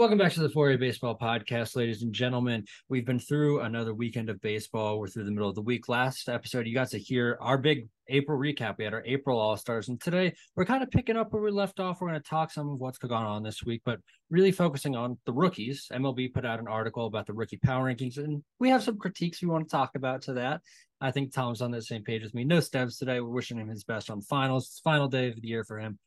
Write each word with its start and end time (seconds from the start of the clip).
Welcome 0.00 0.16
back 0.16 0.32
to 0.32 0.40
the 0.40 0.48
4A 0.48 0.80
Baseball 0.80 1.14
Podcast, 1.14 1.76
ladies 1.76 2.00
and 2.02 2.10
gentlemen. 2.10 2.64
We've 2.88 3.04
been 3.04 3.18
through 3.18 3.60
another 3.60 3.92
weekend 3.92 4.30
of 4.30 4.40
baseball. 4.40 4.98
We're 4.98 5.08
through 5.08 5.24
the 5.24 5.30
middle 5.30 5.50
of 5.50 5.54
the 5.54 5.60
week. 5.60 5.90
Last 5.90 6.30
episode, 6.30 6.66
you 6.66 6.72
got 6.72 6.88
to 6.92 6.98
hear 6.98 7.36
our 7.38 7.58
big 7.58 7.86
April 8.08 8.40
recap. 8.40 8.78
We 8.78 8.84
had 8.84 8.94
our 8.94 9.04
April 9.04 9.38
All 9.38 9.58
Stars, 9.58 9.90
and 9.90 10.00
today 10.00 10.32
we're 10.56 10.64
kind 10.64 10.82
of 10.82 10.90
picking 10.90 11.18
up 11.18 11.34
where 11.34 11.42
we 11.42 11.50
left 11.50 11.80
off. 11.80 12.00
We're 12.00 12.08
going 12.08 12.22
to 12.22 12.26
talk 12.26 12.50
some 12.50 12.70
of 12.70 12.80
what's 12.80 12.96
gone 12.96 13.26
on 13.26 13.42
this 13.42 13.62
week, 13.62 13.82
but 13.84 13.98
really 14.30 14.52
focusing 14.52 14.96
on 14.96 15.18
the 15.26 15.34
rookies. 15.34 15.86
MLB 15.92 16.32
put 16.32 16.46
out 16.46 16.60
an 16.60 16.66
article 16.66 17.04
about 17.04 17.26
the 17.26 17.34
rookie 17.34 17.58
power 17.58 17.92
rankings, 17.92 18.16
and 18.16 18.42
we 18.58 18.70
have 18.70 18.82
some 18.82 18.96
critiques 18.96 19.42
we 19.42 19.48
want 19.48 19.68
to 19.68 19.70
talk 19.70 19.96
about 19.96 20.22
to 20.22 20.32
that. 20.32 20.62
I 21.02 21.10
think 21.10 21.34
Tom's 21.34 21.60
on 21.60 21.72
the 21.72 21.82
same 21.82 22.04
page 22.04 22.22
as 22.22 22.32
me. 22.32 22.44
No 22.44 22.60
steps 22.60 22.96
today. 22.96 23.20
We're 23.20 23.28
wishing 23.28 23.58
him 23.58 23.68
his 23.68 23.84
best 23.84 24.08
on 24.08 24.22
finals. 24.22 24.68
It's 24.68 24.80
final 24.80 25.08
day 25.08 25.28
of 25.28 25.38
the 25.38 25.46
year 25.46 25.62
for 25.62 25.78
him. 25.78 25.98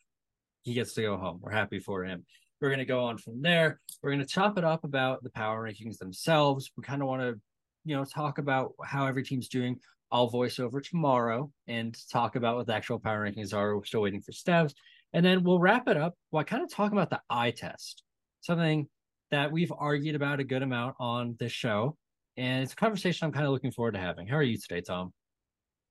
He 0.63 0.73
gets 0.73 0.95
to 0.95 1.03
go 1.03 1.17
home. 1.17 1.41
We're 1.43 1.51
happy 1.51 1.77
for 1.77 2.03
him. 2.05 2.25
We're 2.63 2.69
going 2.69 2.79
to 2.79 2.85
go 2.85 3.03
on 3.03 3.17
from 3.17 3.41
there. 3.41 3.81
We're 4.01 4.11
going 4.11 4.21
to 4.21 4.25
chop 4.25 4.57
it 4.57 4.63
up 4.63 4.85
about 4.85 5.21
the 5.21 5.29
power 5.29 5.69
rankings 5.69 5.97
themselves. 5.97 6.71
We 6.77 6.83
kind 6.83 7.01
of 7.01 7.09
want 7.09 7.21
to, 7.21 7.37
you 7.83 7.93
know, 7.93 8.05
talk 8.05 8.37
about 8.37 8.71
how 8.85 9.05
every 9.05 9.25
team's 9.25 9.49
doing. 9.49 9.77
I'll 10.13 10.29
voice 10.29 10.59
over 10.59 10.79
tomorrow 10.79 11.51
and 11.67 11.93
talk 12.09 12.37
about 12.37 12.55
what 12.55 12.67
the 12.67 12.73
actual 12.73 12.99
power 12.99 13.29
rankings 13.29 13.53
are. 13.53 13.75
We're 13.75 13.83
still 13.83 13.99
waiting 13.99 14.21
for 14.21 14.31
steps. 14.31 14.73
And 15.11 15.25
then 15.25 15.43
we'll 15.43 15.59
wrap 15.59 15.89
it 15.89 15.97
up 15.97 16.15
by 16.31 16.45
kind 16.45 16.63
of 16.63 16.71
talking 16.71 16.97
about 16.97 17.09
the 17.09 17.19
eye 17.29 17.51
test, 17.51 18.01
something 18.39 18.87
that 19.29 19.51
we've 19.51 19.73
argued 19.77 20.15
about 20.15 20.39
a 20.39 20.45
good 20.45 20.63
amount 20.63 20.95
on 21.01 21.35
this 21.41 21.51
show. 21.51 21.97
And 22.37 22.63
it's 22.63 22.71
a 22.71 22.77
conversation 22.77 23.25
I'm 23.25 23.33
kind 23.33 23.45
of 23.45 23.51
looking 23.51 23.71
forward 23.71 23.95
to 23.95 23.99
having. 23.99 24.25
How 24.25 24.37
are 24.37 24.41
you 24.41 24.57
today, 24.57 24.79
Tom? 24.79 25.11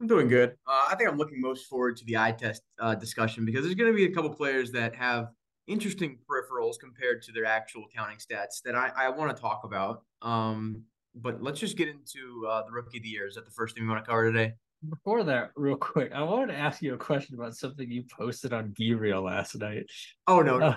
I'm 0.00 0.06
doing 0.06 0.26
good. 0.26 0.54
Uh, 0.66 0.86
I 0.88 0.94
think 0.94 1.10
I'm 1.10 1.18
looking 1.18 1.38
most 1.38 1.66
forward 1.66 1.98
to 1.98 2.04
the 2.06 2.16
eye 2.16 2.32
test 2.32 2.62
uh, 2.80 2.94
discussion 2.94 3.44
because 3.44 3.62
there's 3.62 3.74
going 3.74 3.92
to 3.92 3.94
be 3.96 4.06
a 4.06 4.14
couple 4.14 4.30
players 4.30 4.72
that 4.72 4.94
have 4.94 5.26
interesting 5.66 6.18
peripherals 6.28 6.74
compared 6.80 7.22
to 7.22 7.32
their 7.32 7.44
actual 7.44 7.84
counting 7.94 8.18
stats 8.18 8.62
that 8.64 8.74
I, 8.74 8.90
I 8.96 9.08
want 9.10 9.34
to 9.34 9.40
talk 9.40 9.62
about. 9.64 10.02
Um, 10.20 10.82
but 11.14 11.42
let's 11.42 11.60
just 11.60 11.76
get 11.76 11.88
into 11.88 12.46
uh, 12.48 12.62
the 12.64 12.72
rookie 12.72 12.98
of 12.98 13.02
the 13.02 13.08
year. 13.08 13.26
Is 13.26 13.34
that 13.34 13.44
the 13.44 13.50
first 13.50 13.74
thing 13.74 13.84
we 13.84 13.90
want 13.90 14.04
to 14.04 14.08
cover 14.08 14.30
today? 14.32 14.54
Before 14.88 15.22
that, 15.24 15.50
real 15.54 15.76
quick, 15.76 16.10
I 16.12 16.22
wanted 16.22 16.48
to 16.52 16.58
ask 16.58 16.82
you 16.82 16.94
a 16.94 16.98
question 16.98 17.36
about 17.36 17.54
something 17.54 17.88
you 17.88 18.02
posted 18.18 18.52
on 18.52 18.74
BeReal 18.78 19.22
last 19.22 19.54
night. 19.56 19.86
Oh 20.26 20.40
no, 20.40 20.58
no, 20.58 20.66
uh, 20.68 20.74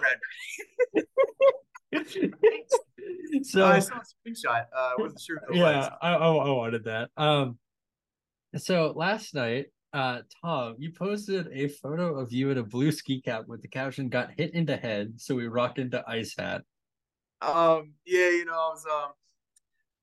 so 3.41 3.65
uh, 3.65 3.69
I 3.69 3.79
saw 3.79 3.95
a 3.95 4.29
screenshot. 4.29 4.65
Uh, 4.75 4.91
I 4.91 4.95
wasn't 4.99 5.21
sure. 5.21 5.41
yeah, 5.51 5.89
I, 6.01 6.13
I, 6.13 6.17
I 6.17 6.51
wanted 6.51 6.83
that. 6.83 7.09
Um, 7.17 7.57
so 8.57 8.93
last 8.95 9.33
night 9.33 9.67
uh, 9.95 10.21
Tom, 10.43 10.75
you 10.77 10.91
posted 10.91 11.47
a 11.53 11.69
photo 11.69 12.19
of 12.19 12.33
you 12.33 12.49
in 12.49 12.57
a 12.57 12.63
blue 12.63 12.91
ski 12.91 13.21
cap 13.21 13.47
with 13.47 13.61
the 13.61 13.67
caption 13.69 14.09
"Got 14.09 14.31
hit 14.35 14.53
in 14.53 14.65
the 14.65 14.75
head, 14.75 15.13
so 15.15 15.35
we 15.35 15.47
rocked 15.47 15.79
into 15.79 16.03
ice 16.05 16.35
hat." 16.37 16.63
Um, 17.41 17.93
yeah, 18.05 18.29
you 18.29 18.43
know, 18.43 18.51
I 18.51 18.69
was 18.73 18.85
um 18.85 19.11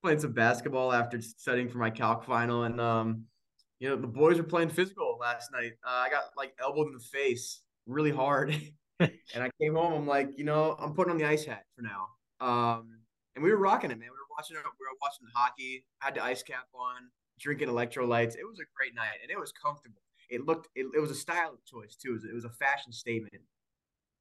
playing 0.02 0.20
some 0.20 0.32
basketball 0.32 0.94
after 0.94 1.20
studying 1.20 1.68
for 1.68 1.76
my 1.76 1.90
calc 1.90 2.24
final, 2.24 2.64
and 2.64 2.80
um, 2.80 3.24
you 3.80 3.90
know, 3.90 3.96
the 3.96 4.06
boys 4.06 4.38
were 4.38 4.44
playing 4.44 4.70
physical 4.70 5.18
last 5.20 5.52
night. 5.52 5.72
Uh, 5.86 6.04
I 6.06 6.08
got 6.08 6.24
like 6.38 6.54
elbowed 6.58 6.86
in 6.86 6.94
the 6.94 7.00
face 7.00 7.60
really 7.86 8.12
hard, 8.12 8.56
and 8.98 9.12
I 9.36 9.50
came 9.60 9.74
home. 9.74 9.92
I'm 9.92 10.06
like, 10.06 10.30
you 10.38 10.44
know, 10.44 10.74
I'm 10.80 10.94
putting 10.94 11.10
on 11.10 11.18
the 11.18 11.26
ice 11.26 11.44
hat 11.44 11.64
for 11.76 11.82
now. 11.82 12.06
Um, 12.40 12.88
and 13.36 13.44
we 13.44 13.50
were 13.50 13.58
rocking 13.58 13.90
it, 13.90 13.98
man. 13.98 14.08
We 14.08 14.16
were 14.16 14.34
watching. 14.34 14.56
We 14.56 14.62
were 14.62 14.98
watching 15.02 15.26
the 15.26 15.38
hockey. 15.38 15.84
I 16.00 16.06
had 16.06 16.14
the 16.14 16.24
ice 16.24 16.42
cap 16.42 16.64
on 16.72 17.10
drinking 17.42 17.68
electrolytes. 17.68 18.36
It 18.36 18.46
was 18.48 18.60
a 18.60 18.68
great 18.76 18.94
night, 18.94 19.18
and 19.22 19.30
it 19.30 19.38
was 19.38 19.52
comfortable. 19.52 20.00
It 20.30 20.46
looked. 20.46 20.68
It, 20.74 20.86
it 20.94 21.00
was 21.00 21.10
a 21.10 21.14
style 21.14 21.58
choice 21.66 21.96
too. 21.96 22.10
It 22.10 22.12
was, 22.12 22.24
it 22.24 22.34
was 22.34 22.44
a 22.44 22.50
fashion 22.50 22.92
statement. 22.92 23.42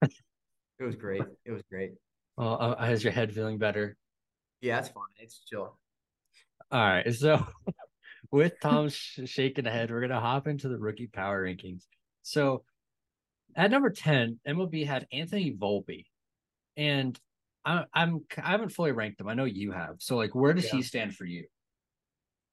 it 0.01 0.83
was 0.83 0.95
great. 0.95 1.23
It 1.45 1.51
was 1.51 1.61
great. 1.69 1.91
Well, 2.37 2.57
uh, 2.59 2.83
has 2.83 3.03
your 3.03 3.13
head 3.13 3.33
feeling 3.33 3.57
better? 3.57 3.95
Yeah, 4.61 4.79
it's 4.79 4.89
fine. 4.89 5.03
It's 5.19 5.43
chill. 5.47 5.77
All 6.71 6.79
right. 6.79 7.13
So, 7.13 7.45
with 8.31 8.53
Tom 8.61 8.89
sh- 8.89 9.21
shaking 9.25 9.65
the 9.65 9.71
head, 9.71 9.91
we're 9.91 10.01
gonna 10.01 10.19
hop 10.19 10.47
into 10.47 10.67
the 10.67 10.77
rookie 10.77 11.07
power 11.07 11.45
rankings. 11.45 11.83
So, 12.23 12.63
at 13.55 13.71
number 13.71 13.91
ten, 13.91 14.39
MLB 14.47 14.85
had 14.85 15.07
Anthony 15.11 15.53
Volpe, 15.53 16.05
and 16.75 17.17
I, 17.63 17.85
I'm 17.93 18.25
I 18.41 18.51
haven't 18.51 18.69
fully 18.69 18.91
ranked 18.91 19.21
him. 19.21 19.27
I 19.27 19.33
know 19.33 19.45
you 19.45 19.71
have. 19.71 19.95
So, 19.99 20.17
like, 20.17 20.33
where 20.33 20.53
does 20.53 20.65
yeah. 20.65 20.77
he 20.77 20.81
stand 20.81 21.15
for 21.15 21.25
you? 21.25 21.45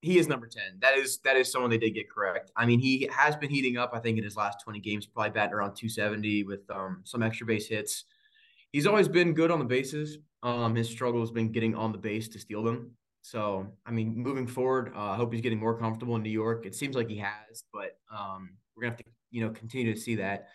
He 0.01 0.19
is 0.19 0.29
number 0.29 0.47
10. 0.47 0.63
That 0.81 0.97
is 0.97 1.19
that 1.25 1.37
is 1.37 1.51
someone 1.51 1.71
they 1.71 1.79
did 1.79 1.95
get 1.95 2.11
correct. 2.11 2.53
I 2.57 2.67
mean, 2.67 2.79
he 2.79 3.09
has 3.13 3.37
been 3.37 3.51
heating 3.51 3.77
up, 3.77 3.91
I 3.93 3.99
think, 3.99 4.19
in 4.19 4.25
his 4.25 4.37
last 4.37 4.59
20 4.63 4.81
games, 4.81 5.07
probably 5.07 5.31
batting 5.31 5.55
around 5.55 5.75
270 5.75 6.45
with 6.45 6.61
um, 6.71 7.01
some 7.05 7.23
extra 7.23 7.47
base 7.47 7.69
hits. 7.69 8.05
He's 8.73 8.87
always 8.87 9.09
been 9.09 9.35
good 9.35 9.51
on 9.51 9.59
the 9.59 9.65
bases. 9.65 10.19
Um, 10.43 10.75
his 10.77 10.89
struggle 10.89 11.21
has 11.21 11.31
been 11.31 11.51
getting 11.51 11.75
on 11.75 11.91
the 11.91 11.99
base 11.99 12.29
to 12.29 12.39
steal 12.39 12.63
them. 12.63 12.93
So, 13.23 13.67
I 13.85 13.91
mean, 13.91 14.15
moving 14.17 14.47
forward, 14.47 14.93
uh, 14.95 15.11
I 15.11 15.17
hope 15.17 15.33
he's 15.33 15.43
getting 15.43 15.59
more 15.59 15.77
comfortable 15.77 16.15
in 16.17 16.23
New 16.23 16.31
York. 16.31 16.65
It 16.65 16.75
seems 16.75 16.95
like 16.95 17.09
he 17.09 17.19
has, 17.19 17.65
but 17.73 17.99
um, 18.17 18.51
we're 18.77 18.83
gonna 18.83 18.93
have 18.93 18.99
to, 18.99 19.11
you 19.31 19.45
know, 19.45 19.51
continue 19.51 19.93
to 19.93 20.01
see 20.01 20.15
that. 20.17 20.49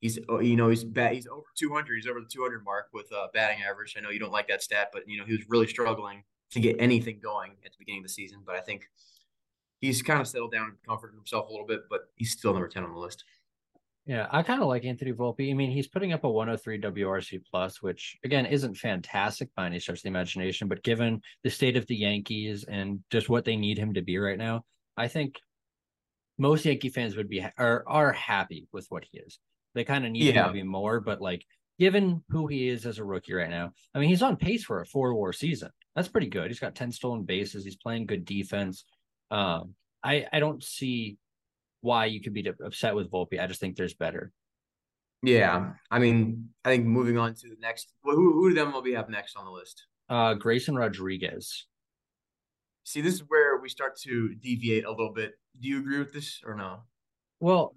He's, 0.00 0.18
uh, 0.28 0.38
you 0.40 0.56
know, 0.56 0.68
he's 0.68 0.84
bat, 0.84 1.14
he's 1.14 1.26
over 1.26 1.46
200. 1.58 1.94
He's 1.94 2.06
over 2.06 2.20
the 2.20 2.28
200 2.30 2.64
mark 2.64 2.88
with 2.92 3.10
uh, 3.12 3.28
batting 3.32 3.62
average. 3.62 3.94
I 3.96 4.00
know 4.00 4.10
you 4.10 4.18
don't 4.18 4.32
like 4.32 4.48
that 4.48 4.62
stat, 4.62 4.90
but 4.92 5.04
you 5.06 5.18
know, 5.18 5.24
he 5.24 5.32
was 5.32 5.42
really 5.48 5.66
struggling 5.66 6.22
to 6.52 6.60
get 6.60 6.76
anything 6.78 7.20
going 7.22 7.52
at 7.64 7.72
the 7.72 7.78
beginning 7.78 8.00
of 8.00 8.04
the 8.04 8.12
season. 8.12 8.40
But 8.44 8.56
I 8.56 8.60
think 8.60 8.88
he's 9.80 10.02
kind 10.02 10.20
of 10.20 10.28
settled 10.28 10.52
down 10.52 10.68
and 10.68 10.76
comforted 10.86 11.16
himself 11.16 11.48
a 11.48 11.50
little 11.50 11.66
bit, 11.66 11.82
but 11.88 12.08
he's 12.16 12.32
still 12.32 12.52
number 12.52 12.68
10 12.68 12.84
on 12.84 12.92
the 12.92 12.98
list. 12.98 13.24
Yeah, 14.06 14.26
I 14.30 14.42
kind 14.42 14.62
of 14.62 14.68
like 14.68 14.84
Anthony 14.84 15.12
Volpe. 15.12 15.50
I 15.50 15.54
mean, 15.54 15.70
he's 15.70 15.86
putting 15.86 16.12
up 16.12 16.24
a 16.24 16.28
103 16.28 16.80
WRC 16.80 17.42
plus, 17.48 17.82
which 17.82 18.16
again 18.24 18.46
isn't 18.46 18.76
fantastic 18.76 19.54
by 19.54 19.66
any 19.66 19.78
stretch 19.78 19.98
of 19.98 20.02
the 20.02 20.08
imagination, 20.08 20.68
but 20.68 20.82
given 20.82 21.20
the 21.44 21.50
state 21.50 21.76
of 21.76 21.86
the 21.86 21.94
Yankees 21.94 22.64
and 22.64 23.00
just 23.10 23.28
what 23.28 23.44
they 23.44 23.56
need 23.56 23.78
him 23.78 23.94
to 23.94 24.02
be 24.02 24.18
right 24.18 24.38
now, 24.38 24.64
I 24.96 25.06
think 25.06 25.38
most 26.38 26.64
Yankee 26.64 26.88
fans 26.88 27.14
would 27.14 27.28
be 27.28 27.46
are 27.58 27.84
are 27.86 28.12
happy 28.12 28.66
with 28.72 28.86
what 28.88 29.04
he 29.10 29.18
is. 29.18 29.38
They 29.74 29.84
kind 29.84 30.04
of 30.04 30.12
need 30.12 30.34
yeah. 30.34 30.42
him 30.42 30.46
to 30.48 30.52
be 30.54 30.62
more, 30.62 31.00
but 31.00 31.20
like 31.20 31.44
given 31.80 32.22
who 32.28 32.46
he 32.46 32.68
is 32.68 32.84
as 32.84 32.98
a 32.98 33.04
rookie 33.04 33.32
right 33.32 33.48
now, 33.48 33.72
I 33.94 33.98
mean, 33.98 34.10
he's 34.10 34.22
on 34.22 34.36
pace 34.36 34.62
for 34.62 34.82
a 34.82 34.86
four 34.86 35.14
war 35.14 35.32
season. 35.32 35.70
That's 35.96 36.08
pretty 36.08 36.28
good. 36.28 36.48
He's 36.48 36.60
got 36.60 36.74
10 36.74 36.92
stolen 36.92 37.24
bases. 37.24 37.64
He's 37.64 37.76
playing 37.76 38.06
good 38.06 38.26
defense. 38.26 38.84
Um, 39.30 39.74
I, 40.04 40.26
I 40.30 40.38
don't 40.38 40.62
see 40.62 41.16
why 41.80 42.04
you 42.04 42.20
could 42.20 42.34
be 42.34 42.46
upset 42.64 42.94
with 42.94 43.10
Volpe. 43.10 43.40
I 43.40 43.46
just 43.46 43.60
think 43.60 43.76
there's 43.76 43.94
better. 43.94 44.30
Yeah. 45.22 45.72
I 45.90 45.98
mean, 45.98 46.50
I 46.64 46.68
think 46.68 46.84
moving 46.84 47.16
on 47.16 47.34
to 47.34 47.48
the 47.48 47.56
next, 47.60 47.92
who, 48.04 48.34
who 48.34 48.50
do 48.50 48.54
them 48.54 48.72
will 48.72 48.82
we 48.82 48.92
have 48.92 49.08
next 49.08 49.36
on 49.36 49.46
the 49.46 49.50
list? 49.50 49.86
Uh, 50.08 50.34
Grayson 50.34 50.76
Rodriguez. 50.76 51.66
See, 52.84 53.00
this 53.00 53.14
is 53.14 53.24
where 53.28 53.58
we 53.58 53.68
start 53.70 53.98
to 54.02 54.34
deviate 54.34 54.84
a 54.84 54.90
little 54.90 55.12
bit. 55.12 55.32
Do 55.58 55.68
you 55.68 55.80
agree 55.80 55.98
with 55.98 56.12
this 56.12 56.40
or 56.44 56.54
no? 56.54 56.82
Well, 57.40 57.74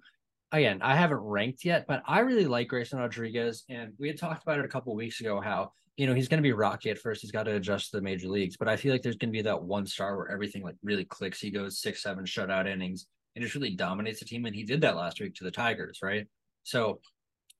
again, 0.58 0.80
I 0.82 0.96
haven't 0.96 1.18
ranked 1.18 1.64
yet, 1.64 1.86
but 1.86 2.02
I 2.06 2.20
really 2.20 2.46
like 2.46 2.68
Grayson 2.68 2.98
Rodriguez. 2.98 3.64
And 3.68 3.92
we 3.98 4.08
had 4.08 4.18
talked 4.18 4.42
about 4.42 4.58
it 4.58 4.64
a 4.64 4.68
couple 4.68 4.94
weeks 4.94 5.20
ago 5.20 5.40
how 5.40 5.72
you 5.96 6.06
know, 6.06 6.14
he's 6.14 6.28
going 6.28 6.38
to 6.38 6.42
be 6.42 6.52
rocky 6.52 6.90
at 6.90 6.98
first. 6.98 7.22
He's 7.22 7.30
got 7.30 7.44
to 7.44 7.54
adjust 7.54 7.90
to 7.90 7.98
the 7.98 8.02
major 8.02 8.28
leagues, 8.28 8.56
but 8.56 8.68
I 8.68 8.76
feel 8.76 8.92
like 8.92 9.02
there's 9.02 9.16
going 9.16 9.32
to 9.32 9.36
be 9.36 9.42
that 9.42 9.62
one 9.62 9.86
star 9.86 10.16
where 10.16 10.30
everything 10.30 10.62
like 10.62 10.74
really 10.82 11.04
clicks. 11.04 11.40
He 11.40 11.50
goes 11.50 11.78
six, 11.80 12.02
seven 12.02 12.24
shutout 12.24 12.66
innings 12.66 13.06
and 13.34 13.44
just 13.44 13.54
really 13.54 13.70
dominates 13.70 14.18
the 14.18 14.24
team. 14.24 14.44
And 14.44 14.54
he 14.54 14.64
did 14.64 14.80
that 14.80 14.96
last 14.96 15.20
week 15.20 15.34
to 15.36 15.44
the 15.44 15.50
Tigers, 15.50 16.00
right? 16.02 16.26
So 16.64 17.00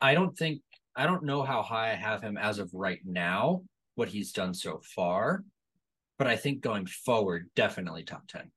I 0.00 0.14
don't 0.14 0.36
think, 0.36 0.62
I 0.96 1.06
don't 1.06 1.24
know 1.24 1.42
how 1.42 1.62
high 1.62 1.92
I 1.92 1.94
have 1.94 2.22
him 2.22 2.36
as 2.36 2.58
of 2.58 2.70
right 2.72 3.00
now, 3.04 3.62
what 3.94 4.08
he's 4.08 4.32
done 4.32 4.52
so 4.52 4.80
far, 4.94 5.44
but 6.18 6.26
I 6.26 6.36
think 6.36 6.60
going 6.60 6.86
forward, 6.86 7.50
definitely 7.54 8.02
top 8.02 8.26
10. 8.28 8.50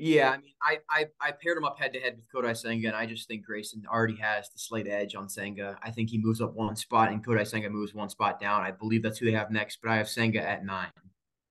Yeah, 0.00 0.30
I 0.30 0.36
mean, 0.36 0.52
I, 0.62 0.78
I 0.88 1.06
I 1.20 1.32
paired 1.32 1.58
him 1.58 1.64
up 1.64 1.76
head 1.76 1.92
to 1.92 2.00
head 2.00 2.16
with 2.16 2.26
Kodai 2.32 2.56
Senga, 2.56 2.86
and 2.86 2.96
I 2.96 3.04
just 3.04 3.26
think 3.26 3.44
Grayson 3.44 3.82
already 3.92 4.16
has 4.16 4.48
the 4.48 4.58
slight 4.58 4.86
edge 4.86 5.16
on 5.16 5.28
Senga. 5.28 5.76
I 5.82 5.90
think 5.90 6.08
he 6.08 6.18
moves 6.18 6.40
up 6.40 6.54
one 6.54 6.76
spot, 6.76 7.10
and 7.10 7.24
Kodai 7.24 7.44
Senga 7.44 7.68
moves 7.68 7.94
one 7.94 8.08
spot 8.08 8.38
down. 8.38 8.62
I 8.62 8.70
believe 8.70 9.02
that's 9.02 9.18
who 9.18 9.26
they 9.26 9.32
have 9.32 9.50
next, 9.50 9.80
but 9.82 9.90
I 9.90 9.96
have 9.96 10.08
Senga 10.08 10.40
at 10.40 10.64
nine. 10.64 10.92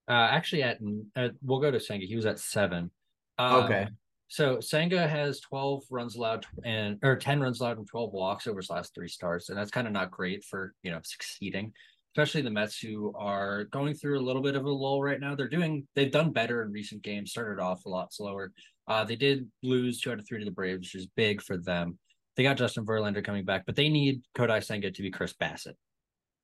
Uh, 0.08 0.30
actually, 0.32 0.64
at, 0.64 0.80
at 1.18 1.32
we'll 1.44 1.60
go 1.60 1.72
to 1.72 1.80
Senga. 1.80 2.06
He 2.06 2.16
was 2.16 2.26
at 2.26 2.40
seven. 2.40 2.90
Uh, 3.38 3.64
okay. 3.66 3.88
So 4.30 4.62
Senga 4.62 5.06
has 5.06 5.42
twelve 5.42 5.84
runs 5.90 6.16
allowed 6.16 6.46
and 6.64 7.00
or 7.04 7.18
ten 7.18 7.42
runs 7.42 7.60
allowed 7.60 7.80
and 7.80 7.88
twelve 7.88 8.14
walks 8.14 8.48
over 8.48 8.62
his 8.62 8.70
last 8.70 8.96
three 8.96 9.10
starts, 9.10 9.50
and 9.50 9.58
that's 9.58 9.72
kind 9.72 9.88
of 9.88 9.94
not 9.94 10.10
great 10.10 10.46
for 10.46 10.74
you 10.84 10.92
know 10.92 11.00
succeeding 11.04 11.74
especially 12.18 12.42
the 12.42 12.50
Mets 12.50 12.80
who 12.80 13.14
are 13.16 13.66
going 13.66 13.94
through 13.94 14.20
a 14.20 14.26
little 14.26 14.42
bit 14.42 14.56
of 14.56 14.66
a 14.66 14.70
lull 14.70 15.04
right 15.04 15.20
now. 15.20 15.36
They're 15.36 15.48
doing 15.48 15.88
they've 15.96 16.12
done 16.12 16.32
better 16.32 16.64
in 16.64 16.72
recent 16.72 17.04
games, 17.04 17.30
started 17.30 17.62
off 17.62 17.86
a 17.86 17.90
lot 17.90 18.12
slower. 18.12 18.52
Uh, 18.88 19.04
they 19.04 19.16
did 19.16 19.48
lose 19.62 20.02
two 20.02 20.12
out 20.12 20.18
of 20.18 20.28
three 20.28 20.40
to 20.40 20.46
the 20.46 20.50
Braves, 20.50 20.80
which 20.80 20.96
is 20.96 21.08
big 21.16 21.44
for 21.44 21.58
them. 21.58 22.00
They 22.36 22.42
got 22.42 22.58
Justin 22.58 22.88
Verlander 22.88 23.24
coming 23.24 23.46
back, 23.46 23.68
but 23.68 23.76
they 23.76 23.90
need 23.90 24.22
Kodai 24.36 24.64
Senga 24.64 24.90
to 24.90 25.02
be 25.04 25.12
Chris 25.12 25.34
Bassitt. 25.34 25.76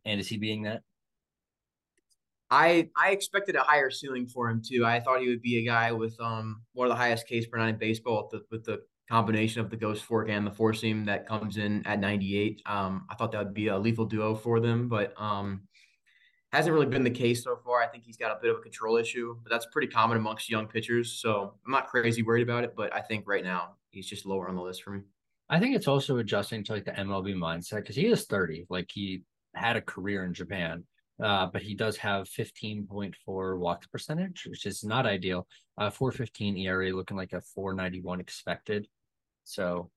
And 0.06 0.20
is 0.20 0.28
he 0.28 0.38
being 0.38 0.64
that? 0.64 0.82
I 2.52 2.90
I 2.96 3.10
expected 3.10 3.56
a 3.56 3.62
higher 3.62 3.90
ceiling 3.90 4.28
for 4.28 4.52
him 4.52 4.62
too. 4.64 4.86
I 4.86 5.00
thought 5.00 5.22
he 5.22 5.30
would 5.30 5.42
be 5.42 5.58
a 5.58 5.66
guy 5.66 5.92
with 5.92 6.16
um 6.22 6.62
one 6.74 6.86
of 6.86 6.90
the 6.90 7.02
highest 7.02 7.26
Ks 7.26 7.48
per 7.48 7.58
nine 7.58 7.70
in 7.70 7.80
baseball 7.80 8.30
with 8.32 8.42
the, 8.42 8.56
with 8.56 8.64
the 8.64 8.82
combination 9.10 9.62
of 9.62 9.70
the 9.70 9.76
ghost 9.76 10.04
fork 10.04 10.30
and 10.30 10.46
the 10.46 10.52
four 10.52 10.74
seam 10.74 11.06
that 11.06 11.28
comes 11.28 11.58
in 11.58 11.86
at 11.86 12.00
98. 12.00 12.62
Um, 12.66 13.06
I 13.10 13.16
thought 13.16 13.32
that 13.32 13.40
would 13.40 13.54
be 13.54 13.68
a 13.68 13.78
lethal 13.78 14.06
duo 14.06 14.36
for 14.36 14.60
them, 14.60 14.88
but 14.88 15.14
um, 15.18 15.64
Hasn't 16.54 16.72
really 16.72 16.86
been 16.86 17.04
the 17.04 17.10
case 17.10 17.44
so 17.44 17.58
far. 17.66 17.82
I 17.82 17.88
think 17.88 18.04
he's 18.04 18.16
got 18.16 18.30
a 18.30 18.40
bit 18.40 18.52
of 18.52 18.58
a 18.58 18.62
control 18.62 18.98
issue, 18.98 19.36
but 19.42 19.50
that's 19.50 19.66
pretty 19.72 19.88
common 19.88 20.18
amongst 20.18 20.52
young 20.52 20.68
pitchers. 20.68 21.14
So 21.14 21.56
I'm 21.66 21.72
not 21.72 21.88
crazy 21.88 22.22
worried 22.22 22.44
about 22.44 22.64
it, 22.64 22.76
but 22.78 22.96
I 22.96 23.02
think 23.02 23.28
right 23.28 23.44
now 23.44 23.70
he's 23.90 24.06
just 24.06 24.24
lower 24.24 24.48
on 24.48 24.56
the 24.56 24.62
list 24.62 24.84
for 24.84 24.92
me. 24.92 25.02
I 25.50 25.60
think 25.60 25.76
it's 25.76 25.88
also 25.88 26.18
adjusting 26.20 26.64
to 26.66 26.74
like 26.74 26.86
the 26.86 26.92
MLB 26.92 27.34
mindset 27.34 27.78
because 27.78 27.96
he 27.96 28.06
is 28.06 28.26
30. 28.26 28.68
Like 28.70 28.88
he 28.94 29.24
had 29.56 29.78
a 29.78 29.82
career 29.82 30.26
in 30.26 30.34
Japan, 30.36 30.84
uh, 31.22 31.48
but 31.48 31.62
he 31.62 31.76
does 31.76 31.98
have 31.98 32.28
15.4 32.28 33.58
walks 33.58 33.88
percentage, 33.88 34.46
which 34.48 34.66
is 34.66 34.84
not 34.84 35.06
ideal. 35.06 35.48
Uh, 35.78 35.90
415 35.90 36.58
ERA 36.58 36.92
looking 36.92 37.18
like 37.18 37.34
a 37.34 37.42
491 37.42 38.20
expected. 38.20 38.88
So 39.44 39.90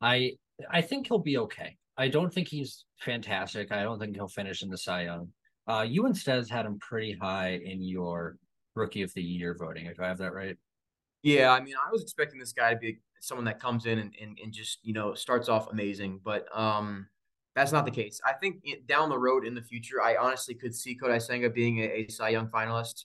I 0.00 0.32
I 0.70 0.82
think 0.82 1.08
he'll 1.08 1.18
be 1.18 1.38
okay. 1.38 1.76
I 1.96 2.08
don't 2.08 2.32
think 2.32 2.48
he's 2.48 2.84
fantastic. 3.00 3.72
I 3.72 3.82
don't 3.82 3.98
think 3.98 4.16
he'll 4.16 4.28
finish 4.28 4.62
in 4.62 4.70
the 4.70 4.78
Cy 4.78 5.04
Young. 5.04 5.28
Uh, 5.66 5.86
you 5.88 6.06
instead 6.06 6.48
had 6.48 6.66
him 6.66 6.78
pretty 6.78 7.16
high 7.20 7.60
in 7.64 7.82
your 7.82 8.36
rookie 8.74 9.02
of 9.02 9.12
the 9.14 9.22
year 9.22 9.56
voting, 9.58 9.86
if 9.86 10.00
I 10.00 10.08
have 10.08 10.18
that 10.18 10.34
right. 10.34 10.56
Yeah, 11.22 11.52
I 11.52 11.60
mean, 11.60 11.74
I 11.74 11.90
was 11.90 12.02
expecting 12.02 12.38
this 12.38 12.52
guy 12.52 12.74
to 12.74 12.78
be 12.78 12.98
someone 13.20 13.46
that 13.46 13.60
comes 13.60 13.86
in 13.86 13.98
and, 13.98 14.14
and, 14.20 14.38
and 14.42 14.52
just, 14.52 14.80
you 14.82 14.92
know, 14.92 15.14
starts 15.14 15.48
off 15.48 15.72
amazing, 15.72 16.20
but 16.22 16.44
um, 16.54 17.06
that's 17.54 17.72
not 17.72 17.84
the 17.84 17.90
case. 17.90 18.20
I 18.26 18.32
think 18.32 18.60
it, 18.64 18.86
down 18.86 19.08
the 19.08 19.18
road 19.18 19.46
in 19.46 19.54
the 19.54 19.62
future, 19.62 20.02
I 20.02 20.16
honestly 20.16 20.54
could 20.54 20.74
see 20.74 20.98
Kodai 20.98 21.22
Senga 21.22 21.50
being 21.50 21.78
a, 21.80 21.84
a 21.84 22.08
Cy 22.08 22.30
Young 22.30 22.48
finalist. 22.48 23.04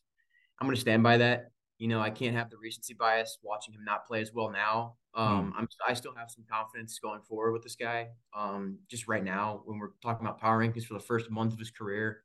I'm 0.60 0.68
going 0.68 0.76
to 0.76 0.82
stand 0.82 1.04
by 1.04 1.18
that. 1.18 1.52
You 1.78 1.88
know, 1.88 2.02
I 2.02 2.10
can't 2.10 2.36
have 2.36 2.50
the 2.50 2.58
recency 2.58 2.94
bias 2.94 3.38
watching 3.42 3.74
him 3.74 3.86
not 3.86 4.06
play 4.06 4.22
as 4.22 4.34
well 4.34 4.50
now. 4.50 4.96
Um, 5.16 5.54
mm. 5.54 5.60
I'm 5.60 5.68
I 5.88 5.94
still 5.94 6.14
have 6.16 6.30
some 6.30 6.44
confidence 6.52 7.00
going 7.00 7.22
forward 7.22 7.54
with 7.54 7.64
this 7.64 7.76
guy. 7.76 8.10
Um, 8.36 8.80
just 8.90 9.08
right 9.08 9.24
now, 9.24 9.62
when 9.66 9.80
we're 9.80 9.92
talking 10.04 10.26
about 10.26 10.40
power 10.40 10.60
rankings 10.60 10.84
for 10.84 10.94
the 10.94 11.00
first 11.00 11.32
month 11.32 11.54
of 11.54 11.60
his 11.60 11.72
career, 11.72 12.24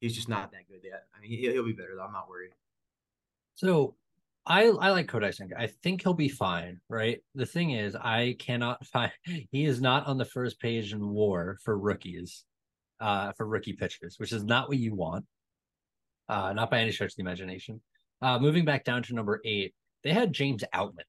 he's 0.00 0.14
just 0.14 0.28
not 0.28 0.52
that 0.52 0.68
good 0.68 0.80
yet. 0.84 1.04
I 1.16 1.20
mean, 1.20 1.30
he, 1.30 1.48
will 1.48 1.64
be 1.64 1.72
better 1.72 1.94
though. 1.96 2.04
I'm 2.04 2.12
not 2.12 2.28
worried. 2.28 2.50
So, 3.54 3.96
I 4.46 4.66
I 4.66 4.90
like 4.90 5.06
Kodai 5.06 5.34
Senga. 5.34 5.60
I 5.60 5.68
think 5.68 6.02
he'll 6.02 6.14
be 6.14 6.28
fine. 6.28 6.80
Right. 6.88 7.20
The 7.34 7.46
thing 7.46 7.70
is, 7.70 7.94
I 7.94 8.36
cannot 8.38 8.84
find 8.92 9.12
he 9.24 9.64
is 9.64 9.80
not 9.80 10.06
on 10.06 10.18
the 10.18 10.24
first 10.24 10.60
page 10.60 10.92
in 10.92 11.08
WAR 11.08 11.58
for 11.62 11.78
rookies, 11.78 12.44
uh, 13.00 13.32
for 13.32 13.46
rookie 13.46 13.74
pitchers, 13.74 14.16
which 14.18 14.32
is 14.32 14.44
not 14.44 14.68
what 14.68 14.78
you 14.78 14.94
want. 14.94 15.24
Uh, 16.28 16.52
not 16.52 16.70
by 16.70 16.80
any 16.80 16.92
stretch 16.92 17.10
of 17.10 17.16
the 17.16 17.22
imagination. 17.22 17.80
Uh, 18.22 18.38
moving 18.38 18.64
back 18.64 18.84
down 18.84 19.02
to 19.02 19.14
number 19.14 19.40
eight, 19.44 19.74
they 20.02 20.12
had 20.12 20.32
James 20.32 20.64
Outman. 20.74 21.04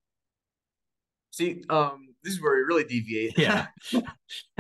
See, 1.32 1.64
um, 1.70 2.10
this 2.24 2.34
is 2.34 2.42
where 2.42 2.56
we 2.56 2.62
really 2.62 2.84
deviate. 2.84 3.38
Yeah. 3.38 3.68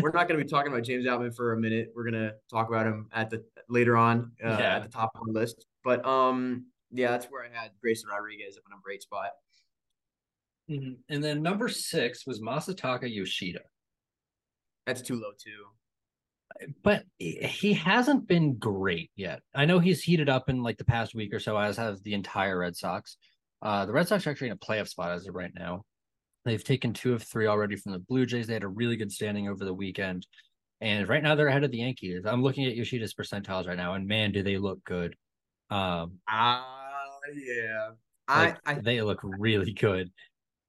We're 0.01 0.11
not 0.11 0.27
going 0.27 0.39
to 0.39 0.43
be 0.43 0.49
talking 0.49 0.71
about 0.71 0.83
James 0.83 1.05
Outman 1.05 1.35
for 1.35 1.53
a 1.53 1.57
minute. 1.57 1.89
We're 1.95 2.09
going 2.09 2.21
to 2.21 2.33
talk 2.49 2.69
about 2.69 2.85
him 2.85 3.07
at 3.13 3.29
the 3.29 3.43
later 3.69 3.97
on 3.97 4.31
uh, 4.43 4.57
yeah. 4.59 4.75
at 4.77 4.83
the 4.83 4.89
top 4.89 5.11
of 5.15 5.25
the 5.25 5.33
list. 5.33 5.65
But 5.83 6.05
um, 6.05 6.65
yeah, 6.93 7.11
that's 7.11 7.25
where 7.25 7.43
I 7.43 7.49
had 7.51 7.71
Grayson 7.81 8.09
Rodriguez 8.09 8.55
up 8.57 8.63
in 8.65 8.71
number 8.71 8.91
eight 8.91 9.01
spot. 9.01 9.31
Mm-hmm. 10.69 10.93
And 11.09 11.23
then 11.23 11.41
number 11.41 11.67
six 11.67 12.25
was 12.25 12.39
Masataka 12.39 13.13
Yoshida. 13.13 13.61
That's 14.85 15.01
too 15.01 15.15
low 15.15 15.31
too. 15.31 16.67
But 16.83 17.03
he 17.17 17.73
hasn't 17.73 18.27
been 18.27 18.57
great 18.57 19.09
yet. 19.15 19.41
I 19.55 19.65
know 19.65 19.79
he's 19.79 20.03
heated 20.03 20.29
up 20.29 20.49
in 20.49 20.61
like 20.61 20.77
the 20.77 20.85
past 20.85 21.15
week 21.15 21.33
or 21.33 21.39
so, 21.39 21.57
as 21.57 21.77
has 21.77 22.01
the 22.01 22.13
entire 22.13 22.59
Red 22.59 22.75
Sox. 22.75 23.17
Uh, 23.61 23.85
the 23.85 23.93
Red 23.93 24.07
Sox 24.07 24.27
are 24.27 24.29
actually 24.29 24.47
in 24.47 24.53
a 24.53 24.57
playoff 24.57 24.87
spot 24.87 25.11
as 25.11 25.27
of 25.27 25.33
right 25.33 25.51
now. 25.55 25.83
They've 26.45 26.63
taken 26.63 26.93
two 26.93 27.13
of 27.13 27.23
three 27.23 27.47
already 27.47 27.75
from 27.75 27.93
the 27.93 27.99
Blue 27.99 28.25
Jays. 28.25 28.47
They 28.47 28.53
had 28.53 28.63
a 28.63 28.67
really 28.67 28.97
good 28.97 29.11
standing 29.11 29.47
over 29.47 29.65
the 29.65 29.73
weekend. 29.73 30.27
And 30.79 31.07
right 31.07 31.23
now 31.23 31.33
they're 31.33 31.47
ahead 31.47 31.63
of 31.63 31.71
the 31.71 31.77
Yankees. 31.77 32.25
I'm 32.25 32.43
looking 32.43 32.65
at 32.65 32.75
Yoshida's 32.75 33.13
percentiles 33.13 33.67
right 33.67 33.77
now, 33.77 33.93
and 33.93 34.05
man, 34.05 34.31
do 34.31 34.43
they 34.43 34.57
look 34.57 34.83
good. 34.83 35.15
Um 35.69 36.19
uh, 36.31 36.82
yeah. 37.33 37.89
Like, 38.27 38.57
I, 38.65 38.71
I 38.71 38.73
they 38.75 39.01
look 39.01 39.19
really 39.23 39.73
good. 39.73 40.11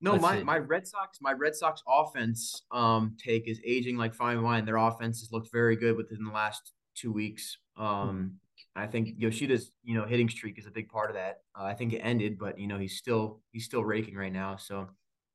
No, 0.00 0.12
Let's 0.12 0.22
my, 0.22 0.38
see. 0.38 0.44
my 0.44 0.58
Red 0.58 0.86
Sox, 0.86 1.18
my 1.22 1.32
Red 1.32 1.54
Sox 1.54 1.82
offense 1.88 2.62
um 2.70 3.16
take 3.22 3.48
is 3.48 3.60
aging 3.64 3.96
like 3.96 4.14
fine 4.14 4.42
wine. 4.42 4.64
Their 4.64 4.76
offense 4.76 5.20
has 5.20 5.32
looked 5.32 5.50
very 5.52 5.76
good 5.76 5.96
within 5.96 6.24
the 6.24 6.32
last 6.32 6.72
two 6.94 7.12
weeks. 7.12 7.58
Um 7.76 8.34
I 8.76 8.86
think 8.86 9.18
Yoshida's, 9.18 9.70
you 9.84 9.94
know, 9.94 10.04
hitting 10.04 10.28
streak 10.28 10.58
is 10.58 10.66
a 10.66 10.70
big 10.70 10.88
part 10.88 11.08
of 11.08 11.14
that. 11.14 11.38
Uh, 11.58 11.62
I 11.64 11.74
think 11.74 11.92
it 11.92 12.00
ended, 12.00 12.38
but 12.38 12.58
you 12.58 12.66
know, 12.66 12.78
he's 12.78 12.96
still 12.96 13.40
he's 13.52 13.64
still 13.64 13.84
raking 13.84 14.16
right 14.16 14.32
now. 14.32 14.56
So 14.56 14.88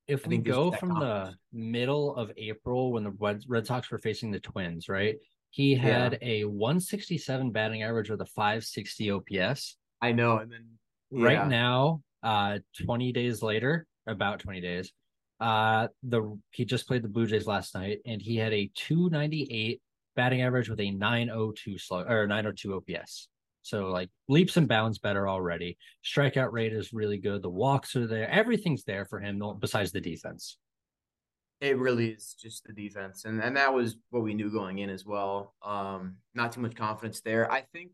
if 0.07 0.25
we 0.25 0.39
go 0.39 0.71
from 0.71 0.99
the 0.99 1.35
middle 1.53 2.15
of 2.15 2.31
April 2.35 2.91
when 2.91 3.03
the 3.03 3.11
Red, 3.11 3.43
Red 3.47 3.67
Sox 3.67 3.89
were 3.91 3.99
facing 3.99 4.31
the 4.31 4.39
Twins, 4.39 4.89
right? 4.89 5.15
He 5.51 5.75
had 5.75 6.17
yeah. 6.21 6.27
a 6.27 6.45
167 6.45 7.51
batting 7.51 7.83
average 7.83 8.09
with 8.09 8.21
a 8.21 8.25
560 8.25 9.11
OPS. 9.11 9.77
I 10.01 10.11
know. 10.11 10.37
And 10.37 10.51
then 10.51 10.65
yeah. 11.11 11.25
right 11.25 11.47
now, 11.47 12.01
uh 12.23 12.59
20 12.83 13.11
days 13.13 13.41
later, 13.41 13.85
about 14.07 14.39
20 14.39 14.61
days, 14.61 14.91
uh 15.39 15.87
the 16.03 16.39
he 16.51 16.65
just 16.65 16.87
played 16.87 17.03
the 17.03 17.09
Blue 17.09 17.27
Jays 17.27 17.47
last 17.47 17.75
night 17.75 17.99
and 18.05 18.21
he 18.21 18.35
had 18.37 18.53
a 18.53 18.69
298 18.75 19.81
batting 20.15 20.41
average 20.41 20.69
with 20.69 20.79
a 20.81 20.91
902 20.91 21.77
slow 21.77 22.01
or 22.01 22.27
902 22.27 22.75
OPS. 22.75 23.29
So 23.61 23.87
like 23.87 24.09
leaps 24.27 24.57
and 24.57 24.67
bounds 24.67 24.97
better 24.97 25.29
already. 25.29 25.77
Strikeout 26.03 26.51
rate 26.51 26.73
is 26.73 26.91
really 26.91 27.17
good. 27.17 27.41
The 27.41 27.49
walks 27.49 27.95
are 27.95 28.07
there. 28.07 28.29
Everything's 28.29 28.83
there 28.83 29.05
for 29.05 29.19
him 29.19 29.41
besides 29.59 29.91
the 29.91 30.01
defense. 30.01 30.57
It 31.61 31.77
really 31.77 32.09
is 32.09 32.35
just 32.39 32.65
the 32.65 32.73
defense. 32.73 33.25
And 33.25 33.41
and 33.41 33.55
that 33.57 33.73
was 33.73 33.97
what 34.09 34.23
we 34.23 34.33
knew 34.33 34.51
going 34.51 34.79
in 34.79 34.89
as 34.89 35.05
well. 35.05 35.53
Um 35.63 36.17
not 36.33 36.51
too 36.51 36.61
much 36.61 36.75
confidence 36.75 37.21
there. 37.21 37.51
I 37.51 37.61
think 37.73 37.91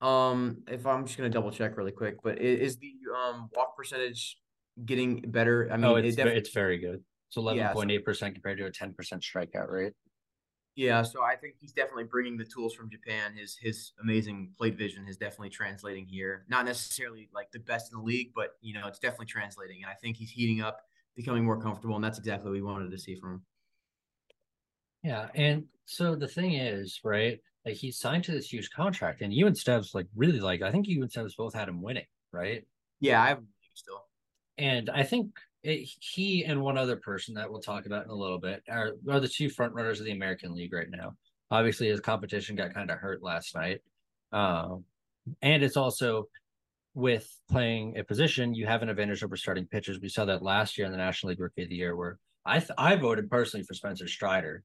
um 0.00 0.62
if 0.68 0.86
I'm 0.86 1.06
just 1.06 1.16
gonna 1.16 1.30
double 1.30 1.50
check 1.50 1.76
really 1.76 1.92
quick, 1.92 2.16
but 2.22 2.40
is, 2.40 2.76
the 2.76 2.92
um 3.16 3.48
walk 3.54 3.76
percentage 3.76 4.38
getting 4.84 5.20
better? 5.20 5.68
I 5.72 5.76
mean 5.76 5.84
oh, 5.84 5.96
it's, 5.96 6.16
it 6.16 6.26
it's 6.26 6.50
very 6.50 6.78
good. 6.78 7.02
It's 7.28 7.36
eleven 7.36 7.66
point 7.72 7.90
eight 7.90 8.04
percent 8.04 8.34
compared 8.34 8.58
to 8.58 8.66
a 8.66 8.70
ten 8.70 8.94
percent 8.94 9.22
strikeout 9.22 9.70
rate. 9.70 9.92
Yeah, 10.78 11.02
so 11.02 11.24
I 11.24 11.34
think 11.34 11.56
he's 11.58 11.72
definitely 11.72 12.04
bringing 12.04 12.36
the 12.36 12.44
tools 12.44 12.72
from 12.72 12.88
Japan. 12.88 13.32
His 13.34 13.56
his 13.60 13.94
amazing 14.00 14.52
plate 14.56 14.78
vision 14.78 15.08
is 15.08 15.16
definitely 15.16 15.50
translating 15.50 16.06
here. 16.06 16.44
Not 16.48 16.64
necessarily 16.66 17.28
like 17.34 17.50
the 17.50 17.58
best 17.58 17.92
in 17.92 17.98
the 17.98 18.04
league, 18.04 18.30
but 18.32 18.50
you 18.60 18.74
know 18.74 18.86
it's 18.86 19.00
definitely 19.00 19.26
translating. 19.26 19.82
And 19.82 19.90
I 19.90 19.94
think 19.94 20.16
he's 20.16 20.30
heating 20.30 20.62
up, 20.62 20.78
becoming 21.16 21.44
more 21.44 21.60
comfortable, 21.60 21.96
and 21.96 22.04
that's 22.04 22.18
exactly 22.18 22.50
what 22.50 22.54
we 22.54 22.62
wanted 22.62 22.92
to 22.92 22.98
see 22.98 23.16
from 23.16 23.32
him. 23.32 23.42
Yeah, 25.02 25.28
and 25.34 25.64
so 25.84 26.14
the 26.14 26.28
thing 26.28 26.54
is, 26.54 27.00
right? 27.02 27.40
Like 27.68 27.76
he 27.76 27.92
signed 27.92 28.24
to 28.24 28.32
this 28.32 28.50
huge 28.50 28.70
contract, 28.70 29.20
and 29.20 29.30
you 29.30 29.46
and 29.46 29.54
Steves 29.54 29.94
like 29.94 30.06
really 30.16 30.40
like. 30.40 30.62
I 30.62 30.70
think 30.70 30.88
you 30.88 31.02
and 31.02 31.12
Steves 31.12 31.36
both 31.36 31.52
had 31.52 31.68
him 31.68 31.82
winning, 31.82 32.06
right? 32.32 32.64
Yeah, 32.98 33.22
I 33.22 33.28
have 33.28 33.42
still. 33.74 34.06
And 34.56 34.88
I 34.88 35.02
think 35.02 35.32
it, 35.62 35.86
he 36.00 36.44
and 36.44 36.62
one 36.62 36.78
other 36.78 36.96
person 36.96 37.34
that 37.34 37.50
we'll 37.50 37.60
talk 37.60 37.84
about 37.84 38.04
in 38.04 38.10
a 38.10 38.14
little 38.14 38.38
bit 38.38 38.62
are, 38.70 38.92
are 39.10 39.20
the 39.20 39.28
two 39.28 39.50
front 39.50 39.74
runners 39.74 40.00
of 40.00 40.06
the 40.06 40.12
American 40.12 40.54
League 40.54 40.72
right 40.72 40.88
now. 40.88 41.14
Obviously, 41.50 41.88
his 41.88 42.00
competition 42.00 42.56
got 42.56 42.72
kind 42.72 42.90
of 42.90 42.96
hurt 42.96 43.22
last 43.22 43.54
night. 43.54 43.82
Um, 44.32 44.84
and 45.42 45.62
it's 45.62 45.76
also 45.76 46.28
with 46.94 47.28
playing 47.50 47.98
a 47.98 48.02
position, 48.04 48.54
you 48.54 48.66
have 48.66 48.80
an 48.80 48.88
advantage 48.88 49.22
over 49.22 49.36
starting 49.36 49.66
pitchers. 49.66 50.00
We 50.00 50.08
saw 50.08 50.24
that 50.24 50.42
last 50.42 50.78
year 50.78 50.86
in 50.86 50.92
the 50.92 50.96
National 50.96 51.30
League 51.30 51.40
Rookie 51.40 51.64
of 51.64 51.68
the 51.68 51.76
Year, 51.76 51.94
where 51.94 52.18
I 52.46 52.60
th- 52.60 52.70
I 52.78 52.96
voted 52.96 53.30
personally 53.30 53.64
for 53.64 53.74
Spencer 53.74 54.08
Strider, 54.08 54.64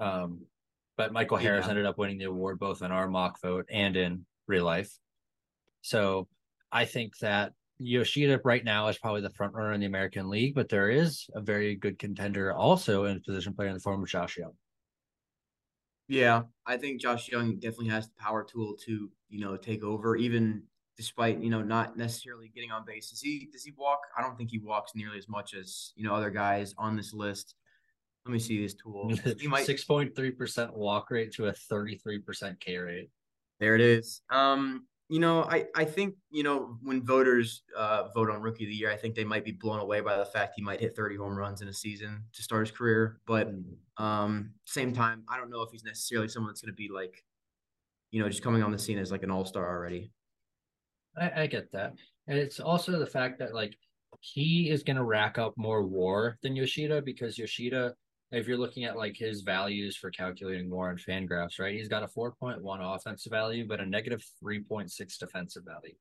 um, 0.00 0.40
but 0.98 1.12
Michael 1.12 1.36
Harris 1.36 1.64
yeah. 1.64 1.70
ended 1.70 1.86
up 1.86 1.96
winning 1.96 2.18
the 2.18 2.24
award 2.24 2.58
both 2.58 2.82
in 2.82 2.90
our 2.90 3.08
mock 3.08 3.40
vote 3.40 3.64
and 3.70 3.96
in 3.96 4.26
real 4.48 4.64
life. 4.64 4.90
So 5.80 6.26
I 6.72 6.84
think 6.84 7.16
that 7.18 7.52
Yoshida 7.78 8.40
right 8.44 8.64
now 8.64 8.88
is 8.88 8.98
probably 8.98 9.20
the 9.20 9.30
front 9.30 9.54
runner 9.54 9.72
in 9.72 9.80
the 9.80 9.86
American 9.86 10.28
League, 10.28 10.56
but 10.56 10.68
there 10.68 10.90
is 10.90 11.26
a 11.34 11.40
very 11.40 11.76
good 11.76 12.00
contender 12.00 12.52
also 12.52 13.04
in 13.04 13.20
position 13.20 13.54
player 13.54 13.68
in 13.68 13.74
the 13.74 13.80
form 13.80 14.02
of 14.02 14.08
Josh 14.08 14.36
Jung. 14.36 14.52
Yeah, 16.08 16.42
I 16.66 16.76
think 16.76 17.00
Josh 17.00 17.28
Jung 17.28 17.54
definitely 17.54 17.90
has 17.90 18.08
the 18.08 18.14
power 18.18 18.42
tool 18.42 18.74
to, 18.84 19.08
you 19.28 19.40
know, 19.40 19.56
take 19.56 19.84
over, 19.84 20.16
even 20.16 20.64
despite, 20.96 21.40
you 21.40 21.50
know, 21.50 21.62
not 21.62 21.96
necessarily 21.96 22.50
getting 22.52 22.72
on 22.72 22.84
base. 22.84 23.10
Does 23.10 23.20
he 23.20 23.48
does 23.52 23.62
he 23.62 23.72
walk? 23.76 24.00
I 24.16 24.22
don't 24.22 24.36
think 24.36 24.50
he 24.50 24.58
walks 24.58 24.92
nearly 24.96 25.18
as 25.18 25.28
much 25.28 25.54
as, 25.54 25.92
you 25.94 26.02
know, 26.02 26.14
other 26.14 26.30
guys 26.30 26.74
on 26.76 26.96
this 26.96 27.14
list. 27.14 27.54
Let 28.26 28.32
me 28.32 28.38
see 28.38 28.60
his 28.60 28.74
tool. 28.74 29.10
He 29.40 29.48
might 29.48 29.66
six 29.66 29.84
point 29.84 30.14
three 30.14 30.30
percent 30.30 30.76
walk 30.76 31.10
rate 31.10 31.32
to 31.34 31.46
a 31.46 31.52
thirty 31.52 31.96
three 31.96 32.18
percent 32.18 32.60
K 32.60 32.76
rate. 32.76 33.10
There 33.60 33.74
it 33.74 33.80
is. 33.80 34.20
Um, 34.30 34.86
you 35.08 35.20
know, 35.20 35.44
I, 35.44 35.66
I 35.74 35.84
think, 35.84 36.16
you 36.30 36.42
know, 36.42 36.76
when 36.82 37.02
voters 37.02 37.62
uh, 37.76 38.08
vote 38.14 38.28
on 38.30 38.42
rookie 38.42 38.64
of 38.64 38.70
the 38.70 38.76
year, 38.76 38.90
I 38.90 38.96
think 38.96 39.14
they 39.14 39.24
might 39.24 39.44
be 39.44 39.52
blown 39.52 39.80
away 39.80 40.00
by 40.00 40.18
the 40.18 40.26
fact 40.26 40.52
he 40.54 40.62
might 40.62 40.80
hit 40.80 40.94
30 40.94 41.16
home 41.16 41.34
runs 41.34 41.62
in 41.62 41.68
a 41.68 41.72
season 41.72 42.24
to 42.34 42.42
start 42.42 42.68
his 42.68 42.76
career. 42.76 43.18
But 43.26 43.50
um, 43.96 44.50
same 44.66 44.92
time, 44.92 45.24
I 45.28 45.38
don't 45.38 45.48
know 45.50 45.62
if 45.62 45.70
he's 45.70 45.82
necessarily 45.82 46.28
someone 46.28 46.50
that's 46.50 46.60
going 46.60 46.72
to 46.72 46.76
be 46.76 46.90
like, 46.92 47.24
you 48.10 48.22
know, 48.22 48.28
just 48.28 48.42
coming 48.42 48.62
on 48.62 48.70
the 48.70 48.78
scene 48.78 48.98
as 48.98 49.10
like 49.10 49.22
an 49.22 49.30
all 49.30 49.46
star 49.46 49.66
already. 49.66 50.12
I, 51.16 51.42
I 51.42 51.46
get 51.46 51.72
that. 51.72 51.94
And 52.26 52.38
it's 52.38 52.60
also 52.60 52.98
the 52.98 53.06
fact 53.06 53.38
that 53.38 53.54
like 53.54 53.78
he 54.20 54.68
is 54.68 54.82
going 54.82 54.96
to 54.96 55.04
rack 55.04 55.38
up 55.38 55.54
more 55.56 55.84
war 55.84 56.38
than 56.42 56.54
Yoshida 56.54 57.00
because 57.00 57.38
Yoshida 57.38 57.94
if 58.30 58.46
you're 58.46 58.58
looking 58.58 58.84
at 58.84 58.96
like 58.96 59.16
his 59.16 59.40
values 59.42 59.96
for 59.96 60.10
calculating 60.10 60.68
more 60.68 60.90
on 60.90 60.96
Fangraphs, 60.98 61.58
right? 61.58 61.74
He's 61.74 61.88
got 61.88 62.02
a 62.02 62.08
4.1 62.08 62.60
offensive 62.96 63.30
value, 63.32 63.66
but 63.66 63.80
a 63.80 63.86
negative 63.86 64.22
3.6 64.44 65.18
defensive 65.18 65.64
value. 65.64 65.94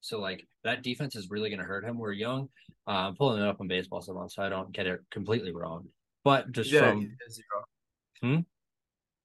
So 0.00 0.20
like 0.20 0.46
that 0.64 0.82
defense 0.82 1.16
is 1.16 1.28
really 1.28 1.50
going 1.50 1.60
to 1.60 1.66
hurt 1.66 1.84
him. 1.84 1.98
We're 1.98 2.12
young. 2.12 2.48
Uh, 2.86 3.08
I'm 3.08 3.16
pulling 3.16 3.42
it 3.42 3.48
up 3.48 3.60
on 3.60 3.68
baseball 3.68 4.00
so 4.00 4.26
so 4.30 4.42
I 4.42 4.48
don't 4.48 4.72
get 4.72 4.86
it 4.86 5.00
completely 5.10 5.52
wrong. 5.52 5.88
But 6.24 6.52
just 6.52 6.70
Yeah, 6.70 6.90
from 6.90 7.00
he's 7.00 7.34
zero. 7.34 7.64
Hmm? 8.22 8.40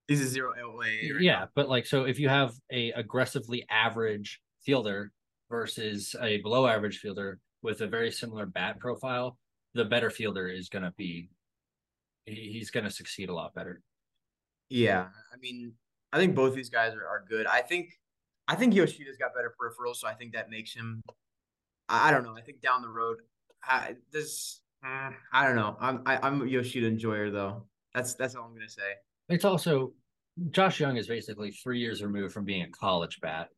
He's 0.07 0.21
a 0.21 0.27
zero 0.27 0.53
LA. 0.57 0.79
right 0.79 1.21
yeah, 1.21 1.39
now. 1.39 1.49
but 1.55 1.69
like 1.69 1.85
so 1.85 2.03
if 2.05 2.19
you 2.19 2.29
have 2.29 2.53
a 2.71 2.91
aggressively 2.91 3.65
average 3.69 4.41
fielder 4.63 5.11
versus 5.49 6.15
a 6.21 6.37
below 6.41 6.67
average 6.67 6.97
fielder 6.99 7.39
with 7.61 7.81
a 7.81 7.87
very 7.87 8.11
similar 8.11 8.45
bat 8.45 8.79
profile, 8.79 9.37
the 9.75 9.85
better 9.85 10.09
fielder 10.09 10.47
is 10.47 10.69
going 10.69 10.83
to 10.83 10.93
be 10.97 11.29
he's 12.25 12.71
going 12.71 12.83
to 12.83 12.91
succeed 12.91 13.29
a 13.29 13.33
lot 13.33 13.53
better. 13.53 13.81
Yeah, 14.69 15.07
I 15.33 15.37
mean, 15.39 15.73
I 16.11 16.17
think 16.17 16.35
both 16.35 16.55
these 16.55 16.69
guys 16.69 16.93
are, 16.93 17.05
are 17.05 17.23
good. 17.29 17.45
I 17.45 17.61
think, 17.61 17.91
I 18.47 18.55
think 18.55 18.73
Yoshida's 18.73 19.17
got 19.17 19.35
better 19.35 19.53
peripherals, 19.59 19.97
so 19.97 20.07
I 20.07 20.13
think 20.13 20.33
that 20.33 20.49
makes 20.49 20.73
him. 20.73 21.01
I, 21.87 22.09
I 22.09 22.11
don't 22.11 22.23
know. 22.23 22.35
I 22.35 22.41
think 22.41 22.61
down 22.61 22.81
the 22.81 22.89
road, 22.89 23.17
I, 23.63 23.95
this, 24.11 24.61
eh, 24.83 25.11
I 25.33 25.45
don't 25.45 25.55
know. 25.55 25.77
I'm 25.79 26.01
I, 26.05 26.17
I'm 26.17 26.41
a 26.41 26.45
Yoshida 26.45 26.87
enjoyer 26.87 27.29
though. 27.29 27.63
That's 27.93 28.15
that's 28.15 28.35
all 28.35 28.45
I'm 28.45 28.53
gonna 28.53 28.69
say. 28.69 28.93
It's 29.29 29.45
also 29.45 29.93
Josh 30.51 30.79
Jung 30.79 30.97
is 30.97 31.07
basically 31.07 31.51
3 31.51 31.79
years 31.79 32.03
removed 32.03 32.33
from 32.33 32.43
being 32.43 32.63
a 32.63 32.69
college 32.69 33.19
bat. 33.21 33.49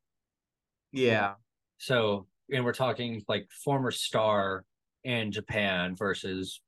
Yeah, 0.92 1.34
So, 1.80 2.28
and 2.52 2.64
we're 2.64 2.74
talking 2.74 3.24
like 3.28 3.50
former 3.64 3.92
star 3.92 4.64
in 5.04 5.32
Japan 5.32 5.96
versus 5.96 6.62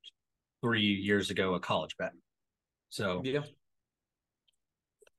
3 0.62 0.82
years 0.82 1.30
ago 1.30 1.54
a 1.54 1.60
college 1.60 1.96
bet. 1.98 2.12
So, 2.90 3.22
yeah. 3.24 3.42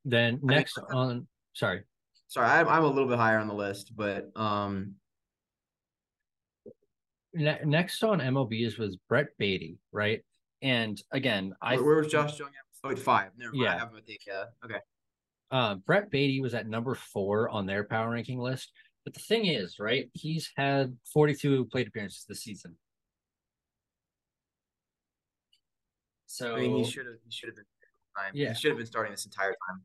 then 0.05 0.41
next 0.43 0.79
on 0.93 1.27
sorry, 1.53 1.85
Sorry, 2.29 2.47
I'm 2.47 2.69
I'm 2.69 2.85
a 2.85 2.89
little 2.89 3.09
bit 3.09 3.19
higher 3.19 3.39
on 3.39 3.49
the 3.49 3.55
list, 3.55 3.93
but 3.97 4.31
um, 4.37 4.95
Ne- 7.35 7.61
next 7.65 8.03
on 8.03 8.19
MLBs 8.21 8.79
was 8.79 8.97
Brett 9.09 9.29
Baty, 9.39 9.79
right? 9.93 10.21
And 10.63 11.01
again, 11.13 11.55
I 11.63 11.77
where, 11.77 11.85
where 11.85 11.97
was 11.99 12.09
Josh 12.09 12.39
Jung? 12.39 12.49
at? 12.49 12.91
Oh, 12.91 12.97
five. 12.97 13.31
Never 13.37 13.53
mind. 13.53 13.65
Yeah. 13.65 13.75
I 13.75 13.79
have 13.79 13.91
him 13.91 13.99
at 13.99 14.07
the 14.07 14.21
yeah. 14.27 14.45
Okay. 14.65 14.81
uh, 15.51 15.75
Brett 15.75 16.11
Baty 16.11 16.41
was 16.41 16.55
at 16.55 16.67
number 16.67 16.95
four 16.95 17.49
on 17.49 17.67
their 17.67 17.85
power 17.85 18.11
ranking 18.11 18.39
list. 18.39 18.73
But 19.05 19.15
the 19.15 19.21
thing 19.21 19.47
is, 19.47 19.79
right? 19.79 20.11
He's 20.13 20.51
had 20.57 20.97
42 21.13 21.67
plate 21.67 21.89
appearances 21.89 22.25
this 22.29 22.43
season. 22.43 22.77
So 26.31 26.55
I 26.55 26.61
mean, 26.61 26.77
he 26.77 26.85
should 26.85 27.07
have 27.07 27.17
he 27.25 27.31
should 27.33 27.49
have 27.49 27.57
been 27.57 27.65
time. 28.17 28.31
Yeah. 28.35 28.51
He 28.51 28.55
should 28.55 28.71
have 28.71 28.79
been 28.79 28.87
starting 28.87 29.13
this 29.13 29.25
entire 29.25 29.51
time. 29.69 29.83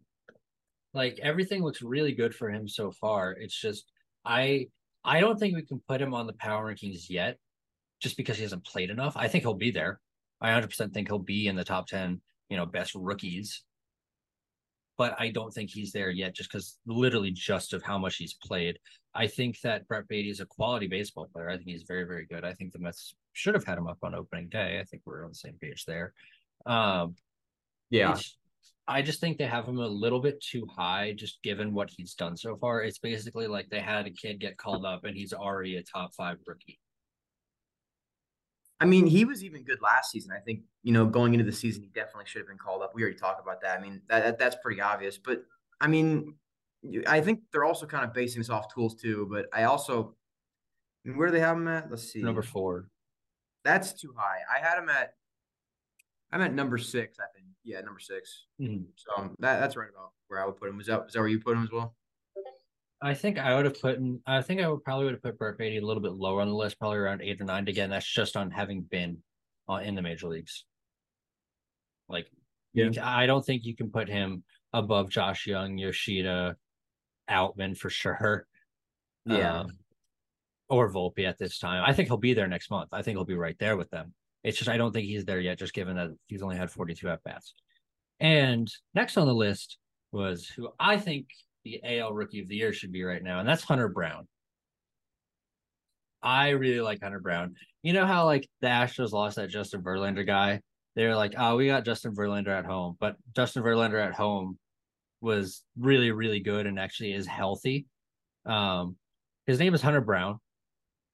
like 0.94 1.20
everything 1.24 1.64
looks 1.64 1.82
really 1.82 2.12
good 2.12 2.36
for 2.36 2.50
him 2.52 2.68
so 2.68 2.92
far. 2.92 3.32
It's 3.32 3.60
just 3.60 3.92
I 4.24 4.68
I 5.04 5.22
don't 5.22 5.40
think 5.40 5.56
we 5.56 5.64
can 5.64 5.82
put 5.88 6.02
him 6.02 6.14
on 6.14 6.28
the 6.28 6.34
power 6.34 6.72
rankings 6.72 7.10
yet, 7.10 7.38
just 8.00 8.16
because 8.16 8.38
he 8.38 8.44
hasn't 8.44 8.64
played 8.64 8.92
enough. 8.92 9.18
I 9.18 9.28
think 9.28 9.44
he'll 9.44 9.54
be 9.56 9.72
there. 9.72 10.00
I 10.40 10.50
100% 10.50 10.94
think 10.94 11.08
he'll 11.08 11.20
be 11.20 11.48
in 11.48 11.56
the 11.56 11.64
top 11.64 11.88
10, 11.88 12.22
you 12.50 12.58
know, 12.58 12.66
best 12.66 12.94
rookies. 12.96 13.64
But 14.98 15.16
I 15.20 15.30
don't 15.30 15.54
think 15.54 15.70
he's 15.72 15.92
there 15.92 16.10
yet, 16.10 16.34
just 16.36 16.52
because 16.52 16.78
literally 16.86 17.32
just 17.32 17.74
of 17.74 17.84
how 17.84 17.98
much 17.98 18.16
he's 18.18 18.34
played. 18.34 18.80
I 19.14 19.28
think 19.28 19.60
that 19.62 19.88
Brett 19.88 20.08
Baty 20.08 20.30
is 20.30 20.40
a 20.40 20.46
quality 20.46 20.88
baseball 20.88 21.28
player. 21.34 21.50
I 21.50 21.58
think 21.58 21.70
he's 21.70 21.84
very, 21.84 22.06
very 22.06 22.26
good. 22.26 22.46
I 22.46 22.54
think 22.54 22.72
the 22.72 22.80
Mets 22.80 23.14
should 23.34 23.56
have 23.56 23.66
had 23.66 23.78
him 23.78 23.88
up 23.88 23.98
on 24.04 24.16
opening 24.16 24.50
day. 24.50 24.80
I 24.80 24.86
think 24.86 25.04
we're 25.06 25.24
on 25.24 25.32
the 25.32 25.36
same 25.36 25.58
page 25.62 25.86
there. 25.86 26.14
Um, 26.66 27.16
Yeah. 27.90 28.18
I 28.88 29.02
just 29.02 29.20
think 29.20 29.38
they 29.38 29.46
have 29.46 29.66
him 29.66 29.80
a 29.80 29.88
little 29.88 30.20
bit 30.20 30.40
too 30.42 30.68
high, 30.68 31.14
just 31.18 31.42
given 31.42 31.74
what 31.74 31.90
he's 31.90 32.14
done 32.14 32.38
so 32.38 32.56
far. 32.56 32.84
It's 32.84 33.00
basically 33.00 33.48
like 33.48 33.68
they 33.70 33.80
had 33.80 34.06
a 34.06 34.12
kid 34.12 34.40
get 34.40 34.58
called 34.58 34.86
up 34.86 35.06
and 35.06 35.16
he's 35.16 35.34
already 35.34 35.78
a 35.78 35.84
top 35.84 36.14
five 36.14 36.38
rookie. 36.46 36.80
I 38.80 38.86
mean, 38.86 39.08
he 39.08 39.26
was 39.26 39.44
even 39.44 39.64
good 39.64 39.82
last 39.82 40.12
season. 40.12 40.34
I 40.34 40.40
think, 40.40 40.62
you 40.84 40.92
know, 40.92 41.06
going 41.06 41.34
into 41.34 41.46
the 41.46 41.52
season, 41.52 41.82
he 41.82 41.90
definitely 41.90 42.26
should 42.28 42.42
have 42.42 42.48
been 42.48 42.58
called 42.58 42.84
up. 42.84 42.92
We 42.94 43.02
already 43.02 43.18
talked 43.18 43.42
about 43.42 43.62
that. 43.62 43.80
I 43.80 43.82
mean, 43.82 44.02
that, 44.10 44.24
that 44.24 44.38
that's 44.38 44.58
pretty 44.62 44.82
obvious. 44.82 45.18
But 45.18 45.44
I 45.82 45.88
mean, 45.88 46.36
I 47.08 47.22
think 47.22 47.40
they're 47.52 47.64
also 47.64 47.88
kind 47.88 48.04
of 48.06 48.14
basing 48.14 48.40
this 48.42 48.50
off 48.52 48.72
tools 48.72 48.96
too. 48.96 49.28
But 49.32 49.48
I 49.52 49.64
also, 49.64 50.16
where 51.06 51.28
do 51.30 51.34
they 51.34 51.40
have 51.40 51.58
him 51.58 51.68
at? 51.68 51.90
Let's 51.90 52.12
see. 52.12 52.22
Number 52.22 52.44
four. 52.44 52.90
That's 53.64 53.94
too 53.94 54.14
high. 54.16 54.40
I 54.54 54.64
had 54.64 54.78
him 54.78 54.90
at, 54.90 55.14
I'm 56.36 56.42
at 56.42 56.54
number 56.54 56.78
six. 56.78 57.18
I 57.20 57.26
think. 57.34 57.48
Yeah, 57.64 57.82
number 57.82 58.00
6 58.00 58.46
Mhm. 58.62 58.86
So 58.96 59.12
um, 59.18 59.36
that 59.40 59.60
that's 59.60 59.76
right 59.76 59.90
about 59.90 60.12
where 60.28 60.40
I 60.40 60.46
would 60.46 60.58
put 60.58 60.70
him. 60.70 60.80
Is 60.80 60.86
that 60.86 61.06
is 61.08 61.14
that 61.14 61.20
where 61.20 61.28
you 61.28 61.40
put 61.40 61.58
him 61.58 61.64
as 61.64 61.72
well? 61.72 61.96
I 63.02 63.14
think 63.14 63.40
I 63.40 63.56
would 63.56 63.66
have 63.66 63.82
put 63.82 63.98
in, 63.98 64.22
I 64.26 64.42
think 64.42 64.62
I 64.62 64.68
would 64.68 64.84
probably 64.84 65.06
would 65.06 65.16
have 65.16 65.24
put 65.24 65.38
Brett 65.38 65.58
Baty 65.58 65.78
a 65.78 65.86
little 65.86 66.02
bit 66.02 66.14
lower 66.14 66.42
on 66.42 66.48
the 66.48 66.54
list, 66.56 66.78
probably 66.80 66.98
around 66.98 67.22
eight 67.22 67.42
or 67.42 67.44
nine. 67.44 67.68
Again, 67.68 67.90
that's 67.90 68.06
just 68.08 68.38
on 68.38 68.52
having 68.52 68.82
been 68.82 69.24
uh, 69.68 69.76
in 69.76 69.96
the 69.96 70.02
major 70.02 70.28
leagues. 70.28 70.64
Like, 72.08 72.28
Yeah. 72.74 72.90
I 73.04 73.26
don't 73.26 73.46
think 73.46 73.66
you 73.66 73.76
can 73.76 73.92
put 73.92 74.08
him 74.08 74.44
above 74.74 75.10
Josh 75.10 75.48
Jung, 75.48 75.78
Yoshida, 75.78 76.56
Outman 77.30 77.78
for 77.78 77.90
sure. 77.90 78.48
Yeah. 79.26 79.62
Um, 79.62 79.78
or 80.70 80.92
Volpe 80.92 81.28
at 81.28 81.38
this 81.38 81.58
time. 81.60 81.84
I 81.86 81.94
think 81.94 82.10
he'll 82.10 82.18
be 82.18 82.34
there 82.34 82.48
next 82.48 82.70
month. 82.70 82.90
I 82.92 83.02
think 83.02 83.18
he'll 83.18 83.26
be 83.26 83.36
right 83.36 83.58
there 83.60 83.76
with 83.78 83.90
them. 83.90 84.14
It's 84.46 84.60
just 84.60 84.70
I 84.70 84.78
don't 84.78 84.92
think 84.92 85.08
he's 85.08 85.26
there 85.26 85.40
yet, 85.40 85.58
just 85.58 85.74
given 85.74 85.96
that 85.96 86.12
he's 86.28 86.44
only 86.44 86.56
had 86.56 86.70
42 86.70 87.10
at 87.10 87.24
bats. 87.24 87.56
And 88.20 88.72
next 88.94 89.18
on 89.18 89.26
the 89.26 89.34
list 89.34 89.80
was 90.12 90.48
who 90.48 90.70
I 90.80 90.98
think 90.98 91.30
the 91.64 91.82
AL 91.84 92.14
Rookie 92.14 92.42
of 92.42 92.48
the 92.48 92.56
Year 92.56 92.72
should 92.72 92.92
be 92.92 93.04
right 93.04 93.24
now, 93.24 93.40
and 93.40 93.50
that's 93.50 93.64
Hunter 93.64 93.90
Brown. 93.90 94.28
I 96.22 96.50
really 96.50 96.80
like 96.80 97.02
Hunter 97.02 97.20
Brown. 97.20 97.56
You 97.82 97.94
know 97.94 98.06
how 98.06 98.26
like 98.26 98.48
the 98.62 98.68
Astros 98.68 99.12
lost 99.14 99.38
that 99.38 99.50
Justin 99.50 99.82
Verlander 99.82 100.26
guy? 100.26 100.62
They're 100.96 101.16
like, 101.16 101.34
oh, 101.38 101.56
we 101.58 101.68
got 101.68 101.84
Justin 101.84 102.16
Verlander 102.16 102.50
at 102.50 102.66
home, 102.66 102.98
but 103.00 103.16
Justin 103.36 103.64
Verlander 103.64 104.02
at 104.02 104.14
home 104.14 104.60
was 105.22 105.64
really, 105.78 106.12
really 106.12 106.40
good 106.40 106.68
and 106.68 106.80
actually 106.80 107.14
is 107.14 107.26
healthy. 107.26 107.88
Um, 108.46 108.96
his 109.48 109.58
name 109.58 109.74
is 109.74 109.82
Hunter 109.82 110.02
Brown, 110.02 110.40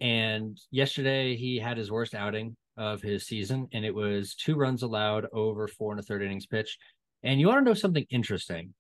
and 0.02 0.58
yesterday 0.70 1.38
he 1.38 1.60
had 1.60 1.78
his 1.78 1.90
worst 1.90 2.14
outing 2.14 2.58
of 2.78 3.02
his 3.02 3.26
season, 3.26 3.68
and 3.74 3.86
it 3.86 3.94
was 3.94 4.36
two 4.36 4.56
runs 4.56 4.84
allowed 4.84 5.26
over 5.34 5.68
four 5.68 5.92
and 5.92 6.00
a 6.00 6.04
third 6.04 6.24
innings 6.24 6.46
pitched. 6.46 6.78
And 7.24 7.40
you 7.40 7.48
want 7.48 7.60
to 7.60 7.70
know 7.70 7.74
something 7.74 8.06
interesting? 8.10 8.74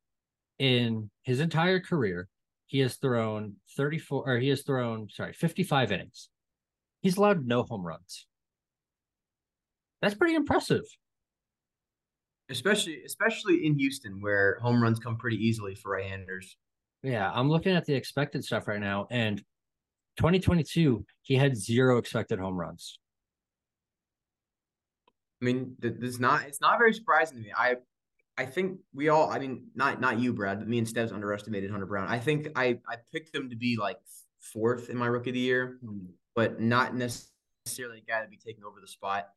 In 0.60 1.10
his 1.24 1.39
entire 1.39 1.79
career, 1.79 2.27
he 2.67 2.79
has 2.79 2.95
thrown 2.95 3.55
34 3.75 4.29
or 4.29 4.38
he 4.38 4.50
has 4.50 4.62
thrown, 4.62 5.10
sorry, 5.10 5.33
55 5.33 5.91
innings. 5.91 6.29
He's 7.01 7.17
allowed 7.17 7.45
no 7.45 7.63
home 7.63 7.86
runs. 7.86 8.27
That's 10.01 10.15
pretty 10.15 10.36
impressive. 10.36 10.83
Especially 12.50 13.01
especially 13.05 13.65
in 13.65 13.77
Houston, 13.77 14.21
where 14.21 14.60
home 14.62 14.81
runs 14.81 15.00
come 15.00 15.17
pretty 15.17 15.38
easily 15.38 15.75
for 15.75 15.91
right-handers. 15.91 16.57
Yeah, 17.03 17.31
I'm 17.33 17.50
looking 17.50 17.75
at 17.75 17.86
the 17.86 17.93
expected 17.93 18.43
stuff 18.43 18.67
right 18.67 18.79
now, 18.79 19.07
and 19.10 19.39
2022 20.17 21.05
he 21.24 21.36
had 21.36 21.55
zero 21.55 21.98
expected 21.98 22.39
home 22.39 22.55
runs. 22.55 23.00
I 25.41 25.45
mean, 25.45 25.75
this 25.79 26.19
not 26.19 26.43
it's 26.43 26.62
not 26.62 26.77
very 26.77 26.93
surprising 26.93 27.38
to 27.38 27.43
me. 27.43 27.51
I 27.57 27.77
I 28.38 28.45
think 28.45 28.79
we 28.93 29.10
all 29.10 29.29
I 29.29 29.39
mean, 29.39 29.67
not 29.75 30.00
not 30.00 30.19
you, 30.19 30.33
Brad, 30.33 30.60
but 30.60 30.67
me 30.67 30.77
and 30.77 30.88
Steves 30.88 31.12
underestimated 31.12 31.71
Hunter 31.71 31.86
Brown. 31.86 32.07
I 32.07 32.19
think 32.19 32.50
I 32.55 32.79
I 32.88 32.98
picked 33.12 33.36
him 33.36 33.50
to 33.50 33.55
be 33.55 33.77
like 33.77 33.98
fourth 34.39 34.89
in 34.89 34.98
my 34.98 35.07
rookie 35.07 35.31
of 35.31 35.33
the 35.33 35.39
year, 35.39 35.79
but 36.36 36.60
not 36.60 36.95
necessarily 36.95 38.00
a 38.00 38.12
guy 38.12 38.21
to 38.21 38.27
be 38.27 38.38
taking 38.38 38.63
over 38.63 38.79
the 38.79 38.88
spot. 38.88 39.29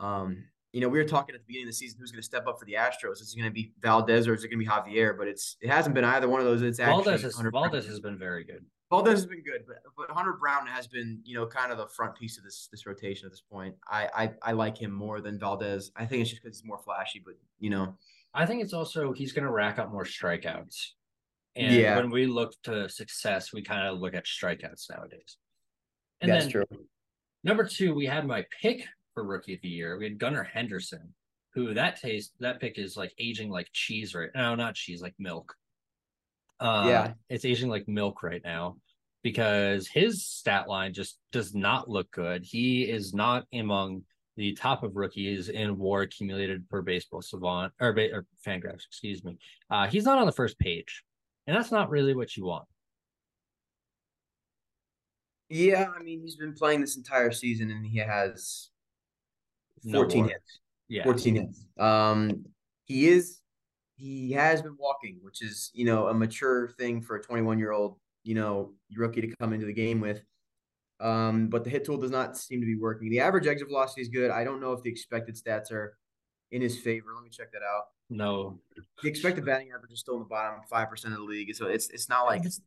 Um, 0.00 0.44
you 0.72 0.80
know, 0.80 0.88
we 0.88 0.98
were 0.98 1.04
talking 1.04 1.34
at 1.34 1.40
the 1.40 1.46
beginning 1.46 1.68
of 1.68 1.70
the 1.70 1.76
season 1.76 2.00
who's 2.00 2.10
going 2.10 2.20
to 2.20 2.26
step 2.26 2.46
up 2.48 2.58
for 2.58 2.64
the 2.64 2.74
Astros. 2.74 3.20
Is 3.20 3.32
it 3.32 3.38
going 3.38 3.48
to 3.48 3.54
be 3.54 3.72
Valdez 3.80 4.26
or 4.26 4.34
is 4.34 4.42
it 4.42 4.48
going 4.48 4.58
to 4.58 4.64
be 4.64 4.70
Javier? 4.70 5.16
But 5.16 5.28
it's 5.28 5.56
it 5.60 5.70
hasn't 5.70 5.94
been 5.94 6.04
either 6.04 6.28
one 6.28 6.40
of 6.40 6.46
those. 6.46 6.62
It's 6.62 6.80
actually 6.80 7.04
Valdez 7.04 7.22
has, 7.22 7.34
Hunter 7.36 7.50
Brown. 7.50 7.70
Valdez 7.70 7.86
has 7.86 8.00
been 8.00 8.18
very 8.18 8.44
good. 8.44 8.64
Valdez 8.90 9.12
has 9.14 9.26
been 9.26 9.42
good, 9.42 9.64
but 9.66 9.78
but 9.96 10.10
Hunter 10.10 10.34
Brown 10.34 10.66
has 10.66 10.86
been, 10.86 11.20
you 11.24 11.34
know, 11.34 11.46
kind 11.46 11.72
of 11.72 11.78
the 11.78 11.86
front 11.88 12.14
piece 12.14 12.38
of 12.38 12.44
this 12.44 12.68
this 12.70 12.86
rotation 12.86 13.26
at 13.26 13.32
this 13.32 13.40
point. 13.40 13.74
I 13.88 14.08
I, 14.14 14.30
I 14.42 14.52
like 14.52 14.76
him 14.78 14.92
more 14.92 15.20
than 15.20 15.38
Valdez. 15.38 15.90
I 15.96 16.06
think 16.06 16.22
it's 16.22 16.30
just 16.30 16.42
because 16.42 16.58
he's 16.58 16.66
more 16.66 16.78
flashy, 16.78 17.20
but 17.24 17.34
you 17.58 17.70
know, 17.70 17.96
I 18.34 18.46
think 18.46 18.62
it's 18.62 18.72
also 18.72 19.12
he's 19.12 19.32
going 19.32 19.44
to 19.46 19.50
rack 19.52 19.78
up 19.78 19.90
more 19.90 20.04
strikeouts. 20.04 20.90
And 21.56 21.72
Yeah. 21.72 21.96
when 21.96 22.10
we 22.10 22.26
look 22.26 22.52
to 22.64 22.88
success, 22.88 23.52
we 23.52 23.62
kind 23.62 23.86
of 23.86 24.00
look 24.00 24.14
at 24.14 24.24
strikeouts 24.26 24.90
nowadays. 24.90 25.38
And 26.20 26.30
that's 26.30 26.44
then 26.44 26.52
true. 26.52 26.64
number 27.44 27.64
two, 27.64 27.94
we 27.94 28.06
had 28.06 28.26
my 28.26 28.44
pick 28.60 28.86
for 29.14 29.24
rookie 29.24 29.54
of 29.54 29.60
the 29.62 29.68
year. 29.68 29.96
We 29.96 30.04
had 30.04 30.18
Gunnar 30.18 30.42
Henderson, 30.44 31.14
who 31.52 31.72
that 31.74 32.00
taste 32.00 32.32
that 32.40 32.60
pick 32.60 32.78
is 32.78 32.96
like 32.96 33.14
aging 33.18 33.50
like 33.50 33.68
cheese 33.72 34.14
right 34.14 34.30
now, 34.34 34.54
not 34.54 34.74
cheese, 34.74 35.00
like 35.00 35.14
milk. 35.18 35.54
Uh, 36.64 36.86
Yeah. 36.88 37.12
it's 37.28 37.44
aging 37.44 37.68
like 37.68 37.86
milk 37.86 38.22
right 38.22 38.42
now 38.42 38.78
because 39.22 39.86
his 39.86 40.26
stat 40.26 40.66
line 40.66 40.94
just 40.94 41.18
does 41.30 41.54
not 41.54 41.90
look 41.90 42.10
good. 42.10 42.42
He 42.42 42.84
is 42.84 43.12
not 43.12 43.46
among 43.52 44.04
the 44.36 44.54
top 44.54 44.82
of 44.82 44.96
rookies 44.96 45.50
in 45.50 45.78
WAR 45.78 46.02
accumulated 46.02 46.68
per 46.70 46.80
Baseball 46.80 47.20
Savant 47.22 47.72
or, 47.80 47.90
or 47.90 48.26
Fangraphs, 48.44 48.86
excuse 48.86 49.22
me. 49.22 49.36
Uh, 49.70 49.86
he's 49.88 50.04
not 50.04 50.18
on 50.18 50.26
the 50.26 50.32
first 50.32 50.58
page, 50.58 51.04
and 51.46 51.54
that's 51.54 51.70
not 51.70 51.90
really 51.90 52.14
what 52.14 52.34
you 52.36 52.46
want. 52.46 52.64
Yeah, 55.50 55.88
I 55.94 56.02
mean, 56.02 56.22
he's 56.22 56.36
been 56.36 56.54
playing 56.54 56.80
this 56.80 56.96
entire 56.96 57.30
season, 57.30 57.70
and 57.70 57.84
he 57.86 57.98
has 57.98 58.70
14 59.92 60.22
no 60.22 60.28
hits. 60.28 60.60
Yeah, 60.88 61.04
14 61.04 61.34
hits. 61.36 61.66
Um, 61.78 62.46
he 62.86 63.06
is 63.08 63.40
he 63.96 64.32
has 64.32 64.62
been 64.62 64.76
walking, 64.78 65.18
which 65.22 65.42
is 65.42 65.70
you 65.74 65.84
know 65.84 66.08
a 66.08 66.14
mature 66.14 66.68
thing 66.78 67.00
for 67.00 67.16
a 67.16 67.22
21 67.22 67.58
year 67.58 67.72
old 67.72 67.96
you 68.22 68.34
know 68.34 68.72
rookie 68.96 69.20
to 69.20 69.34
come 69.36 69.52
into 69.52 69.66
the 69.66 69.72
game 69.72 70.00
with. 70.00 70.22
Um, 71.00 71.48
but 71.48 71.64
the 71.64 71.70
hit 71.70 71.84
tool 71.84 71.96
does 71.96 72.10
not 72.10 72.36
seem 72.36 72.60
to 72.60 72.66
be 72.66 72.76
working. 72.76 73.10
The 73.10 73.20
average 73.20 73.46
exit 73.46 73.68
velocity 73.68 74.02
is 74.02 74.08
good. 74.08 74.30
I 74.30 74.44
don't 74.44 74.60
know 74.60 74.72
if 74.72 74.82
the 74.82 74.90
expected 74.90 75.36
stats 75.36 75.72
are 75.72 75.98
in 76.52 76.62
his 76.62 76.78
favor. 76.78 77.08
Let 77.14 77.24
me 77.24 77.30
check 77.30 77.52
that 77.52 77.62
out. 77.62 77.84
No, 78.10 78.58
the 79.02 79.08
expected 79.08 79.44
batting 79.44 79.70
average 79.74 79.92
is 79.92 80.00
still 80.00 80.14
in 80.14 80.20
the 80.20 80.26
bottom 80.26 80.60
five 80.68 80.88
percent 80.88 81.14
of 81.14 81.20
the 81.20 81.26
league, 81.26 81.54
so 81.54 81.66
it's 81.66 81.88
it's 81.90 82.08
not 82.08 82.26
like 82.26 82.44
it's 82.44 82.60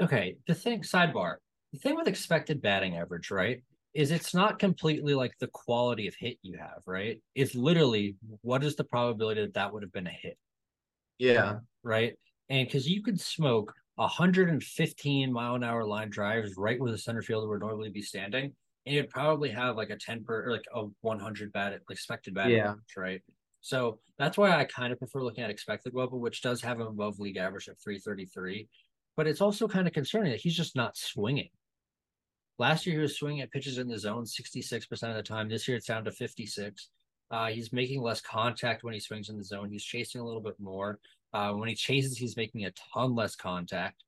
okay. 0.00 0.36
The 0.46 0.54
thing 0.54 0.82
sidebar, 0.82 1.36
the 1.72 1.78
thing 1.78 1.96
with 1.96 2.08
expected 2.08 2.60
batting 2.60 2.96
average, 2.96 3.30
right? 3.30 3.62
is 3.92 4.10
it's 4.10 4.34
not 4.34 4.58
completely 4.58 5.14
like 5.14 5.32
the 5.40 5.48
quality 5.48 6.06
of 6.06 6.14
hit 6.14 6.38
you 6.42 6.56
have, 6.56 6.80
right? 6.86 7.20
It's 7.34 7.54
literally 7.54 8.16
what 8.42 8.62
is 8.62 8.76
the 8.76 8.84
probability 8.84 9.40
that 9.40 9.54
that 9.54 9.72
would 9.72 9.82
have 9.82 9.92
been 9.92 10.06
a 10.06 10.10
hit? 10.10 10.38
Yeah. 11.20 11.58
Right. 11.82 12.14
And 12.48 12.66
because 12.66 12.88
you 12.88 13.02
could 13.02 13.20
smoke 13.20 13.72
115 13.96 15.32
mile 15.32 15.54
an 15.54 15.64
hour 15.64 15.84
line 15.84 16.10
drives 16.10 16.56
right 16.56 16.80
where 16.80 16.90
the 16.90 16.98
center 16.98 17.22
fielder 17.22 17.48
would 17.48 17.60
normally 17.60 17.90
be 17.90 18.02
standing, 18.02 18.52
and 18.86 18.94
you'd 18.94 19.10
probably 19.10 19.50
have 19.50 19.76
like 19.76 19.90
a 19.90 19.96
10 19.96 20.24
per 20.24 20.46
or 20.46 20.52
like 20.52 20.64
a 20.74 20.86
100 21.02 21.52
bat 21.52 21.80
expected 21.90 22.34
bat 22.34 22.50
yeah. 22.50 22.70
average, 22.70 22.96
right? 22.96 23.20
So 23.60 23.98
that's 24.18 24.38
why 24.38 24.56
I 24.56 24.64
kind 24.64 24.92
of 24.92 24.98
prefer 24.98 25.22
looking 25.22 25.44
at 25.44 25.50
expected 25.50 25.92
WOBA, 25.92 26.18
which 26.18 26.40
does 26.40 26.62
have 26.62 26.80
an 26.80 26.86
above 26.86 27.20
league 27.20 27.36
average 27.36 27.68
of 27.68 27.78
333. 27.78 28.68
But 29.16 29.26
it's 29.26 29.42
also 29.42 29.68
kind 29.68 29.86
of 29.86 29.92
concerning 29.92 30.32
that 30.32 30.40
he's 30.40 30.56
just 30.56 30.76
not 30.76 30.96
swinging. 30.96 31.50
Last 32.58 32.86
year, 32.86 32.96
he 32.96 33.02
was 33.02 33.16
swinging 33.16 33.40
at 33.40 33.50
pitches 33.50 33.78
in 33.78 33.88
the 33.88 33.98
zone 33.98 34.24
66% 34.24 34.90
of 35.02 35.14
the 35.14 35.22
time. 35.22 35.48
This 35.48 35.66
year, 35.66 35.76
it's 35.76 35.86
down 35.86 36.04
to 36.04 36.12
56. 36.12 36.88
Uh, 37.30 37.46
he's 37.48 37.72
making 37.72 38.02
less 38.02 38.20
contact 38.20 38.82
when 38.82 38.94
he 38.94 39.00
swings 39.00 39.28
in 39.28 39.36
the 39.36 39.44
zone. 39.44 39.70
He's 39.70 39.84
chasing 39.84 40.20
a 40.20 40.24
little 40.24 40.40
bit 40.40 40.58
more. 40.58 40.98
Uh, 41.32 41.52
when 41.52 41.68
he 41.68 41.74
chases, 41.74 42.18
he's 42.18 42.36
making 42.36 42.64
a 42.64 42.72
ton 42.92 43.14
less 43.14 43.36
contact. 43.36 44.02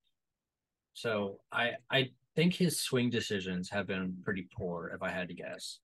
So 0.94 1.38
I 1.52 1.72
I 1.90 2.10
think 2.34 2.54
his 2.54 2.80
swing 2.80 3.10
decisions 3.10 3.70
have 3.70 3.86
been 3.86 4.16
pretty 4.22 4.48
poor, 4.56 4.92
if 4.94 5.02
I 5.02 5.10
had 5.10 5.28
to 5.28 5.34
guess. 5.34 5.78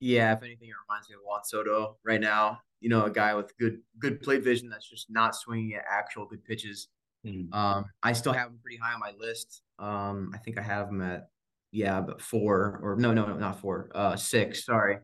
Yeah, 0.00 0.32
if 0.32 0.42
anything, 0.42 0.68
it 0.68 0.74
reminds 0.88 1.08
me 1.08 1.14
of 1.14 1.22
Juan 1.24 1.44
Soto 1.44 1.96
right 2.04 2.20
now. 2.20 2.60
You 2.80 2.88
know, 2.88 3.04
a 3.04 3.10
guy 3.10 3.34
with 3.34 3.56
good 3.58 3.80
good 3.98 4.20
plate 4.20 4.44
vision 4.44 4.68
that's 4.68 4.88
just 4.88 5.10
not 5.10 5.34
swinging 5.34 5.74
at 5.74 5.84
actual 5.90 6.26
good 6.26 6.44
pitches. 6.44 6.88
Mm-hmm. 7.26 7.52
Um, 7.52 7.86
I 8.02 8.12
still 8.12 8.32
have 8.32 8.48
him 8.48 8.58
pretty 8.62 8.78
high 8.78 8.92
on 8.92 9.00
my 9.00 9.12
list. 9.18 9.62
Um, 9.78 10.30
I 10.34 10.38
think 10.38 10.58
I 10.58 10.62
have 10.62 10.88
him 10.88 11.00
at 11.00 11.28
yeah, 11.72 12.00
but 12.00 12.20
four 12.20 12.78
or 12.82 12.96
no, 12.96 13.12
no, 13.12 13.26
no, 13.26 13.36
not 13.36 13.60
four, 13.60 13.90
uh, 13.94 14.16
six. 14.16 14.64
Sorry, 14.64 14.98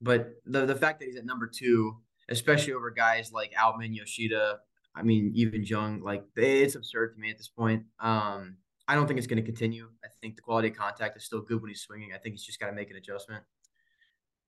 but 0.00 0.34
the 0.46 0.66
the 0.66 0.74
fact 0.74 1.00
that 1.00 1.06
he's 1.06 1.16
at 1.16 1.24
number 1.24 1.46
two, 1.46 1.96
especially 2.28 2.72
over 2.72 2.90
guys 2.90 3.32
like 3.32 3.52
Outman, 3.54 3.94
Yoshida, 3.94 4.58
I 4.94 5.02
mean, 5.02 5.32
even 5.34 5.64
Jung, 5.64 6.00
like 6.00 6.24
it's 6.36 6.74
absurd 6.74 7.14
to 7.14 7.20
me 7.20 7.30
at 7.30 7.38
this 7.38 7.48
point. 7.48 7.84
Um, 8.00 8.56
I 8.86 8.94
don't 8.94 9.06
think 9.06 9.18
it's 9.18 9.26
going 9.26 9.42
to 9.42 9.42
continue. 9.42 9.88
I 10.04 10.08
think 10.20 10.36
the 10.36 10.42
quality 10.42 10.68
of 10.68 10.76
contact 10.76 11.16
is 11.16 11.24
still 11.24 11.40
good 11.40 11.60
when 11.60 11.70
he's 11.70 11.80
swinging. 11.80 12.10
I 12.14 12.18
think 12.18 12.34
he's 12.34 12.44
just 12.44 12.60
got 12.60 12.66
to 12.66 12.72
make 12.72 12.90
an 12.90 12.96
adjustment. 12.96 13.42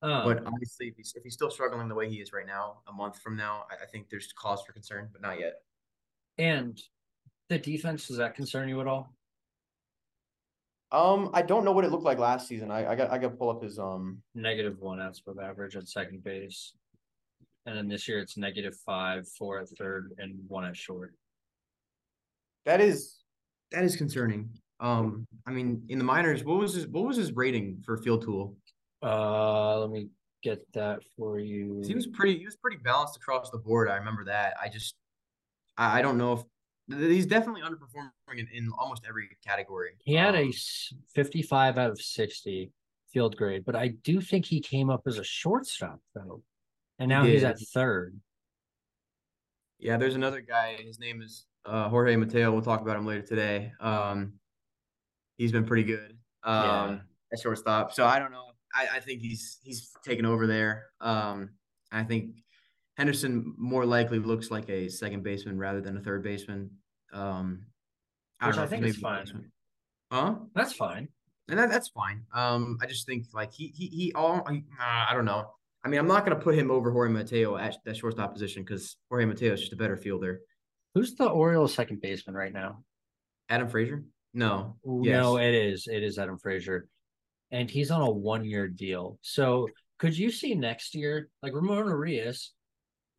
Um, 0.03 0.25
but 0.25 0.45
obviously, 0.45 0.89
if 0.89 0.95
he's, 0.95 1.13
if 1.15 1.23
he's 1.23 1.33
still 1.33 1.49
struggling 1.49 1.87
the 1.87 1.95
way 1.95 2.07
he 2.07 2.17
is 2.17 2.31
right 2.31 2.45
now, 2.45 2.81
a 2.87 2.93
month 2.93 3.19
from 3.19 3.35
now, 3.35 3.65
I, 3.71 3.83
I 3.83 3.87
think 3.87 4.09
there's 4.09 4.31
cause 4.33 4.61
for 4.61 4.73
concern, 4.73 5.09
but 5.11 5.21
not 5.21 5.39
yet. 5.39 5.53
And 6.37 6.79
the 7.49 7.57
defense 7.57 8.07
does 8.07 8.17
that 8.17 8.35
concern 8.35 8.69
you 8.69 8.79
at 8.79 8.87
all? 8.87 9.16
Um, 10.91 11.31
I 11.33 11.41
don't 11.41 11.65
know 11.65 11.73
what 11.73 11.83
it 11.83 11.91
looked 11.91 12.05
like 12.05 12.17
last 12.17 12.47
season. 12.47 12.71
I, 12.71 12.91
I 12.91 12.95
got 12.95 13.11
I 13.11 13.17
got 13.17 13.31
to 13.31 13.35
pull 13.35 13.49
up 13.49 13.61
his 13.61 13.77
um 13.77 14.21
negative 14.35 14.79
one 14.79 15.01
outs 15.01 15.21
above 15.25 15.43
average 15.43 15.75
at 15.75 15.87
second 15.87 16.23
base, 16.23 16.73
and 17.65 17.77
then 17.77 17.87
this 17.87 18.07
year 18.07 18.19
it's 18.19 18.37
negative 18.37 18.75
five, 18.85 19.27
four 19.27 19.59
at 19.59 19.67
third, 19.77 20.13
and 20.17 20.35
one 20.47 20.63
at 20.63 20.77
short. 20.77 21.13
That 22.65 22.79
is 22.79 23.17
that 23.71 23.83
is 23.83 23.95
concerning. 23.95 24.49
Um, 24.79 25.25
I 25.45 25.51
mean, 25.51 25.83
in 25.89 25.97
the 25.97 26.05
minors, 26.05 26.43
what 26.43 26.59
was 26.59 26.73
his 26.73 26.87
what 26.87 27.03
was 27.03 27.17
his 27.17 27.33
rating 27.33 27.81
for 27.85 27.97
field 27.97 28.21
tool? 28.21 28.55
Uh, 29.03 29.79
let 29.79 29.89
me 29.89 30.07
get 30.43 30.61
that 30.73 30.99
for 31.17 31.39
you. 31.39 31.81
He 31.85 31.95
was 31.95 32.07
pretty 32.07 32.37
he 32.37 32.45
was 32.45 32.55
pretty 32.55 32.77
balanced 32.77 33.17
across 33.17 33.49
the 33.49 33.57
board. 33.57 33.89
I 33.89 33.97
remember 33.97 34.23
that. 34.25 34.53
I 34.61 34.69
just 34.69 34.95
I, 35.77 35.99
I 35.99 36.01
don't 36.01 36.17
know 36.17 36.33
if 36.33 36.43
he's 36.89 37.25
definitely 37.25 37.61
underperforming 37.61 38.39
in, 38.39 38.47
in 38.53 38.71
almost 38.77 39.03
every 39.07 39.29
category. 39.45 39.91
He 40.03 40.13
had 40.13 40.35
um, 40.35 40.51
a 40.51 40.53
55 41.13 41.77
out 41.77 41.91
of 41.91 42.01
60 42.01 42.71
field 43.11 43.35
grade, 43.35 43.63
but 43.65 43.75
I 43.75 43.89
do 44.03 44.21
think 44.21 44.45
he 44.45 44.59
came 44.59 44.89
up 44.89 45.01
as 45.05 45.17
a 45.17 45.23
shortstop 45.23 45.99
though. 46.13 46.41
And 46.99 47.09
now 47.09 47.23
he 47.23 47.33
he's 47.33 47.43
at 47.43 47.59
third. 47.73 48.19
Yeah, 49.79 49.97
there's 49.97 50.15
another 50.15 50.41
guy. 50.41 50.77
His 50.79 50.99
name 50.99 51.21
is 51.21 51.45
uh, 51.65 51.89
Jorge 51.89 52.15
Mateo. 52.15 52.51
We'll 52.51 52.63
talk 52.63 52.81
about 52.81 52.97
him 52.97 53.05
later 53.05 53.21
today. 53.21 53.71
Um, 53.79 54.33
he's 55.37 55.51
been 55.51 55.65
pretty 55.65 55.83
good 55.83 56.17
um, 56.43 56.63
yeah. 56.63 56.97
at 57.33 57.39
shortstop. 57.39 57.93
So 57.93 58.05
I 58.05 58.17
don't 58.17 58.31
know. 58.31 58.45
I, 58.73 58.97
I 58.97 58.99
think 58.99 59.21
he's 59.21 59.59
he's 59.61 59.91
taken 60.03 60.25
over 60.25 60.47
there. 60.47 60.85
Um, 60.99 61.51
I 61.91 62.03
think 62.03 62.31
Henderson 62.97 63.53
more 63.57 63.85
likely 63.85 64.19
looks 64.19 64.49
like 64.49 64.69
a 64.69 64.89
second 64.89 65.23
baseman 65.23 65.57
rather 65.57 65.81
than 65.81 65.97
a 65.97 66.01
third 66.01 66.23
baseman. 66.23 66.71
Um, 67.13 67.67
I 68.41 68.47
Which 68.47 68.57
I 68.57 68.65
think 68.65 68.85
is 68.85 68.97
fine. 68.97 69.51
Huh? 70.11 70.35
That's 70.55 70.73
fine. 70.73 71.07
And 71.47 71.59
that, 71.59 71.69
that's 71.69 71.89
fine. 71.89 72.23
Um, 72.33 72.77
I 72.81 72.87
just 72.87 73.05
think 73.05 73.25
like 73.33 73.53
he 73.53 73.71
he 73.75 73.87
he 73.87 74.13
all 74.13 74.43
he, 74.49 74.63
uh, 74.79 75.05
I 75.09 75.13
don't 75.13 75.25
know. 75.25 75.51
I 75.85 75.89
mean, 75.89 75.99
I'm 75.99 76.07
not 76.07 76.25
going 76.25 76.37
to 76.37 76.43
put 76.43 76.55
him 76.55 76.71
over 76.71 76.91
Jorge 76.91 77.11
Mateo 77.11 77.55
at 77.55 77.77
that 77.85 77.95
shortstop 77.95 78.33
position 78.33 78.63
because 78.63 78.97
Jorge 79.09 79.25
Mateo 79.25 79.53
is 79.53 79.61
just 79.61 79.73
a 79.73 79.77
better 79.77 79.95
fielder. 79.95 80.41
Who's 80.93 81.15
the 81.15 81.27
Orioles 81.27 81.73
second 81.73 82.01
baseman 82.01 82.35
right 82.35 82.51
now? 82.51 82.83
Adam 83.49 83.69
Frazier? 83.69 84.03
No. 84.33 84.75
Yes. 84.83 85.21
No, 85.21 85.37
it 85.37 85.53
is. 85.53 85.87
It 85.87 86.03
is 86.03 86.17
Adam 86.17 86.37
Frazier. 86.39 86.89
And 87.51 87.69
he's 87.69 87.91
on 87.91 88.01
a 88.01 88.09
one 88.09 88.43
year 88.43 88.67
deal. 88.67 89.17
So 89.21 89.69
could 89.99 90.17
you 90.17 90.31
see 90.31 90.55
next 90.55 90.93
year, 90.93 91.29
like 91.41 91.53
Ramon 91.53 91.85
Urias, 91.85 92.53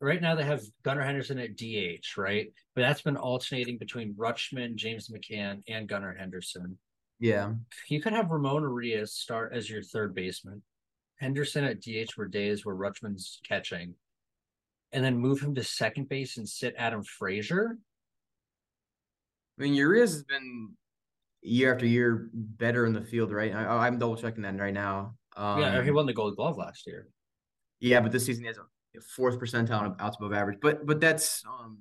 right 0.01 0.21
now 0.21 0.35
they 0.35 0.43
have 0.43 0.63
Gunnar 0.83 1.03
Henderson 1.03 1.39
at 1.39 1.57
DH, 1.57 2.17
right? 2.17 2.51
But 2.75 2.81
that's 2.81 3.01
been 3.01 3.17
alternating 3.17 3.77
between 3.77 4.13
Rutschman, 4.15 4.75
James 4.75 5.09
McCann, 5.09 5.61
and 5.67 5.87
Gunnar 5.87 6.15
Henderson. 6.17 6.77
Yeah. 7.19 7.53
You 7.89 8.01
could 8.01 8.13
have 8.13 8.31
Ramon 8.31 8.61
Urias 8.61 9.13
start 9.13 9.53
as 9.53 9.69
your 9.69 9.83
third 9.83 10.15
baseman. 10.15 10.61
Henderson 11.17 11.65
at 11.65 11.81
DH 11.81 12.13
for 12.13 12.27
days 12.27 12.65
where 12.65 12.75
Rutschman's 12.75 13.41
catching. 13.47 13.95
And 14.91 15.03
then 15.03 15.17
move 15.17 15.41
him 15.41 15.53
to 15.55 15.63
second 15.63 16.09
base 16.09 16.37
and 16.37 16.47
sit 16.47 16.73
Adam 16.77 17.03
Frazier. 17.03 17.77
I 19.59 19.61
mean, 19.61 19.73
Urias 19.75 20.13
has 20.13 20.23
been 20.23 20.71
year 21.41 21.73
after 21.73 21.85
year 21.85 22.29
better 22.33 22.85
in 22.85 22.93
the 22.93 23.01
field, 23.01 23.31
right? 23.31 23.53
I, 23.53 23.87
am 23.87 23.99
double 23.99 24.15
checking 24.15 24.43
that 24.43 24.57
right 24.57 24.73
now. 24.73 25.15
Um, 25.35 25.59
yeah, 25.59 25.83
he 25.83 25.91
won 25.91 26.05
the 26.05 26.13
Gold 26.13 26.37
Glove 26.37 26.57
last 26.57 26.87
year. 26.87 27.07
Yeah, 27.79 27.99
but 27.99 28.11
this 28.11 28.25
season 28.25 28.43
he 28.43 28.47
has 28.47 28.57
a 28.57 28.63
fourth 29.15 29.39
percentile 29.39 29.95
outs 29.99 30.17
above 30.19 30.33
average. 30.33 30.59
But 30.61 30.85
but 30.85 30.99
that's 30.99 31.43
um 31.47 31.77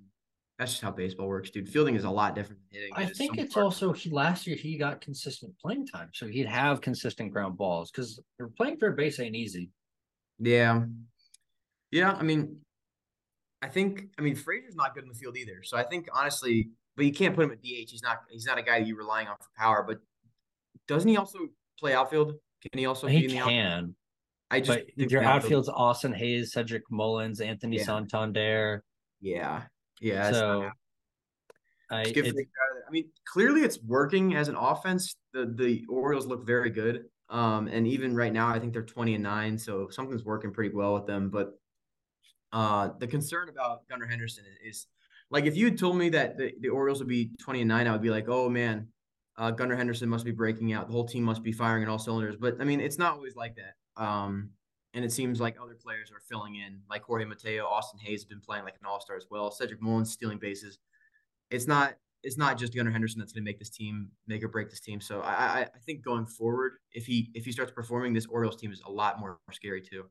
that's 0.58 0.72
just 0.72 0.82
how 0.82 0.90
baseball 0.90 1.28
works, 1.28 1.50
dude. 1.50 1.68
Fielding 1.68 1.94
is 1.94 2.04
a 2.04 2.10
lot 2.10 2.34
different 2.34 2.60
than 2.72 2.80
hitting. 2.80 2.94
I 2.96 3.06
think 3.06 3.38
it's 3.38 3.56
also 3.56 3.92
he 3.92 4.10
last 4.10 4.46
year 4.46 4.56
he 4.56 4.76
got 4.76 5.00
consistent 5.00 5.52
playing 5.58 5.86
time, 5.86 6.10
so 6.12 6.26
he'd 6.26 6.46
have 6.46 6.80
consistent 6.80 7.32
ground 7.32 7.56
balls 7.56 7.90
because 7.90 8.20
playing 8.56 8.78
third 8.78 8.96
base 8.96 9.20
ain't 9.20 9.36
easy. 9.36 9.70
Yeah, 10.40 10.82
yeah. 11.90 12.12
I 12.12 12.22
mean, 12.22 12.58
I 13.62 13.68
think 13.68 14.08
I 14.18 14.22
mean 14.22 14.34
Frazier's 14.34 14.74
not 14.74 14.94
good 14.94 15.04
in 15.04 15.08
the 15.08 15.14
field 15.14 15.36
either. 15.36 15.62
So 15.62 15.76
I 15.76 15.84
think 15.84 16.08
honestly, 16.12 16.70
but 16.96 17.06
you 17.06 17.12
can't 17.12 17.36
put 17.36 17.44
him 17.44 17.52
at 17.52 17.62
DH. 17.62 17.90
He's 17.90 18.02
not 18.02 18.18
he's 18.28 18.46
not 18.46 18.58
a 18.58 18.62
guy 18.62 18.80
that 18.80 18.86
you're 18.86 18.98
relying 18.98 19.28
on 19.28 19.36
for 19.36 19.48
power. 19.56 19.84
But 19.86 19.98
doesn't 20.88 21.08
he 21.08 21.16
also 21.16 21.38
play 21.78 21.94
outfield? 21.94 22.34
Can 22.62 22.78
he 22.78 22.86
also? 22.86 23.06
He 23.06 23.28
can. 23.28 23.94
I 24.50 24.60
just 24.60 24.80
but 24.96 25.10
your 25.10 25.22
outfield's 25.22 25.68
Austin 25.68 26.12
Hays, 26.12 26.52
Cedric 26.52 26.84
Mullins, 26.90 27.40
Anthony 27.40 27.76
yeah. 27.76 27.84
Santander. 27.84 28.82
Yeah, 29.20 29.64
yeah. 30.00 30.32
So 30.32 30.70
I, 31.90 32.00
I 32.00 32.90
mean, 32.90 33.10
clearly 33.26 33.62
it's 33.62 33.78
working 33.82 34.34
as 34.36 34.48
an 34.48 34.56
offense. 34.56 35.16
The 35.32 35.46
the 35.46 35.84
Orioles 35.88 36.26
look 36.26 36.46
very 36.46 36.70
good. 36.70 37.04
Um, 37.30 37.68
and 37.68 37.86
even 37.86 38.16
right 38.16 38.32
now, 38.32 38.48
I 38.48 38.58
think 38.58 38.72
they're 38.72 38.82
twenty 38.82 39.14
and 39.14 39.22
nine, 39.22 39.58
so 39.58 39.88
something's 39.90 40.24
working 40.24 40.52
pretty 40.52 40.74
well 40.74 40.94
with 40.94 41.06
them. 41.06 41.28
But 41.28 41.58
uh, 42.52 42.90
the 42.98 43.06
concern 43.06 43.50
about 43.50 43.86
Gunnar 43.88 44.06
Henderson 44.06 44.44
is, 44.62 44.76
is 44.76 44.86
like 45.30 45.44
if 45.44 45.56
you 45.56 45.66
had 45.66 45.76
told 45.78 45.98
me 45.98 46.08
that 46.10 46.38
the, 46.38 46.52
the 46.60 46.70
Orioles 46.70 47.00
would 47.00 47.08
be 47.08 47.32
twenty 47.38 47.60
and 47.60 47.68
nine, 47.68 47.86
I 47.86 47.92
would 47.92 48.02
be 48.02 48.10
like, 48.10 48.28
oh 48.28 48.48
man, 48.48 48.88
uh, 49.36 49.50
Gunnar 49.50 49.76
Henderson 49.76 50.08
must 50.08 50.24
be 50.24 50.30
breaking 50.30 50.72
out. 50.72 50.86
The 50.86 50.92
whole 50.94 51.06
team 51.06 51.22
must 51.22 51.42
be 51.42 51.52
firing 51.52 51.82
in 51.82 51.90
all 51.90 51.98
cylinders. 51.98 52.36
But 52.36 52.56
I 52.60 52.64
mean, 52.64 52.80
it's 52.80 52.98
not 52.98 53.12
always 53.12 53.36
like 53.36 53.56
that. 53.56 53.74
Um, 53.98 54.50
and 54.94 55.04
it 55.04 55.12
seems 55.12 55.40
like 55.40 55.56
other 55.60 55.74
players 55.74 56.10
are 56.10 56.22
filling 56.28 56.54
in, 56.54 56.80
like 56.88 57.02
Jorge 57.02 57.26
Mateo, 57.26 57.66
Austin 57.66 58.00
Hays 58.00 58.20
has 58.20 58.24
been 58.24 58.40
playing 58.40 58.64
like 58.64 58.76
an 58.80 58.86
all 58.86 59.00
star 59.00 59.16
as 59.16 59.26
well. 59.30 59.50
Cedric 59.50 59.82
Mullins 59.82 60.10
stealing 60.12 60.38
bases. 60.38 60.78
It's 61.50 61.66
not 61.66 61.94
it's 62.24 62.36
not 62.36 62.58
just 62.58 62.74
Gunnar 62.74 62.90
Henderson 62.90 63.20
that's 63.20 63.32
going 63.32 63.44
to 63.44 63.48
make 63.48 63.58
this 63.58 63.70
team 63.70 64.08
make 64.26 64.42
or 64.42 64.48
break 64.48 64.70
this 64.70 64.80
team. 64.80 65.00
So 65.00 65.20
I, 65.20 65.32
I 65.32 65.60
I 65.62 65.78
think 65.84 66.04
going 66.04 66.26
forward, 66.26 66.74
if 66.92 67.06
he 67.06 67.30
if 67.34 67.44
he 67.44 67.52
starts 67.52 67.72
performing, 67.72 68.14
this 68.14 68.26
Orioles 68.26 68.56
team 68.56 68.72
is 68.72 68.82
a 68.86 68.90
lot 68.90 69.20
more 69.20 69.38
scary 69.52 69.82
too. 69.82 70.04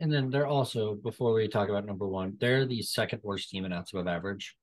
And 0.00 0.12
then 0.12 0.30
they're 0.30 0.46
also 0.46 0.94
before 0.94 1.32
we 1.32 1.48
talk 1.48 1.68
about 1.68 1.84
number 1.84 2.06
one, 2.06 2.36
they're 2.40 2.66
the 2.66 2.82
second 2.82 3.20
worst 3.24 3.50
team 3.50 3.64
in 3.64 3.72
outs 3.72 3.92
above 3.92 4.06
average. 4.06 4.54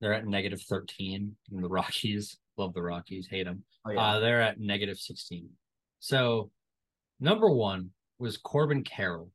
They're 0.00 0.14
at 0.14 0.26
negative 0.26 0.60
thirteen. 0.62 1.36
And 1.50 1.62
the 1.62 1.68
Rockies 1.68 2.36
love 2.56 2.74
the 2.74 2.82
Rockies, 2.82 3.28
hate 3.28 3.44
them. 3.44 3.62
Oh, 3.86 3.90
yeah. 3.92 4.00
uh, 4.00 4.18
they're 4.18 4.42
at 4.42 4.58
negative 4.58 4.98
sixteen. 4.98 5.48
So 6.00 6.50
number 7.20 7.50
one 7.50 7.90
was 8.18 8.36
Corbin 8.36 8.84
Carroll. 8.84 9.30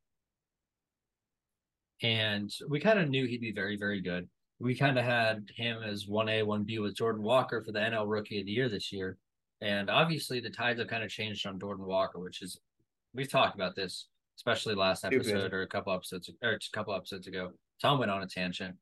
And 2.02 2.52
we 2.68 2.80
kind 2.80 2.98
of 2.98 3.08
knew 3.08 3.26
he'd 3.26 3.40
be 3.40 3.52
very, 3.52 3.76
very 3.76 4.00
good. 4.00 4.28
We 4.60 4.74
kind 4.74 4.98
of 4.98 5.04
had 5.04 5.48
him 5.56 5.82
as 5.82 6.06
1A, 6.06 6.44
1B 6.44 6.80
with 6.82 6.96
Jordan 6.96 7.22
Walker 7.22 7.62
for 7.62 7.72
the 7.72 7.78
NL 7.78 8.08
Rookie 8.08 8.40
of 8.40 8.46
the 8.46 8.52
Year 8.52 8.68
this 8.68 8.92
year. 8.92 9.16
And 9.60 9.88
obviously, 9.88 10.40
the 10.40 10.50
tides 10.50 10.78
have 10.80 10.88
kind 10.88 11.02
of 11.02 11.10
changed 11.10 11.46
on 11.46 11.58
Jordan 11.58 11.86
Walker, 11.86 12.18
which 12.18 12.42
is, 12.42 12.60
we've 13.14 13.30
talked 13.30 13.54
about 13.54 13.74
this, 13.74 14.08
especially 14.36 14.74
last 14.74 15.04
episode 15.04 15.52
or 15.52 15.62
a 15.62 15.66
couple 15.66 15.92
episodes, 15.92 16.30
or 16.42 16.52
a 16.52 16.58
couple 16.72 16.94
episodes 16.94 17.26
ago. 17.26 17.52
Tom 17.80 17.98
went 17.98 18.10
on 18.10 18.22
a 18.22 18.26
tangent. 18.26 18.76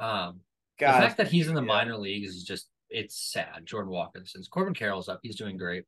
Um, 0.00 0.40
the 0.78 0.86
fact 0.86 1.16
that 1.18 1.28
he's 1.28 1.48
in 1.48 1.54
the 1.54 1.60
yeah. 1.60 1.66
minor 1.66 1.96
leagues 1.96 2.34
is 2.34 2.44
just, 2.44 2.68
it's 2.88 3.32
sad. 3.32 3.66
Jordan 3.66 3.90
Walker, 3.90 4.22
since 4.24 4.48
Corbin 4.48 4.74
Carroll's 4.74 5.08
up, 5.08 5.20
he's 5.22 5.36
doing 5.36 5.56
great. 5.56 5.84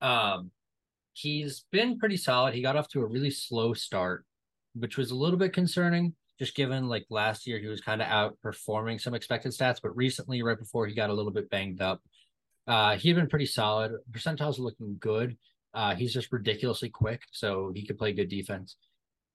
Um, 0.00 0.50
he's 1.14 1.64
been 1.72 1.98
pretty 1.98 2.16
solid. 2.16 2.54
He 2.54 2.62
got 2.62 2.76
off 2.76 2.88
to 2.88 3.00
a 3.00 3.06
really 3.06 3.30
slow 3.30 3.72
start, 3.72 4.24
which 4.74 4.98
was 4.98 5.10
a 5.10 5.14
little 5.14 5.38
bit 5.38 5.52
concerning, 5.52 6.14
just 6.38 6.54
given 6.54 6.88
like 6.88 7.06
last 7.08 7.46
year 7.46 7.58
he 7.58 7.68
was 7.68 7.80
kind 7.80 8.02
of 8.02 8.08
outperforming 8.08 9.00
some 9.00 9.14
expected 9.14 9.52
stats, 9.52 9.80
but 9.82 9.96
recently, 9.96 10.42
right 10.42 10.58
before 10.58 10.86
he 10.86 10.94
got 10.94 11.10
a 11.10 11.14
little 11.14 11.32
bit 11.32 11.48
banged 11.48 11.80
up, 11.80 12.02
uh, 12.66 12.96
he 12.96 13.08
had 13.08 13.16
been 13.16 13.28
pretty 13.28 13.46
solid. 13.46 13.92
Percentiles 14.10 14.58
looking 14.58 14.96
good. 14.98 15.36
Uh, 15.72 15.94
he's 15.94 16.12
just 16.12 16.32
ridiculously 16.32 16.88
quick, 16.88 17.22
so 17.32 17.72
he 17.74 17.86
could 17.86 17.98
play 17.98 18.12
good 18.12 18.28
defense. 18.28 18.76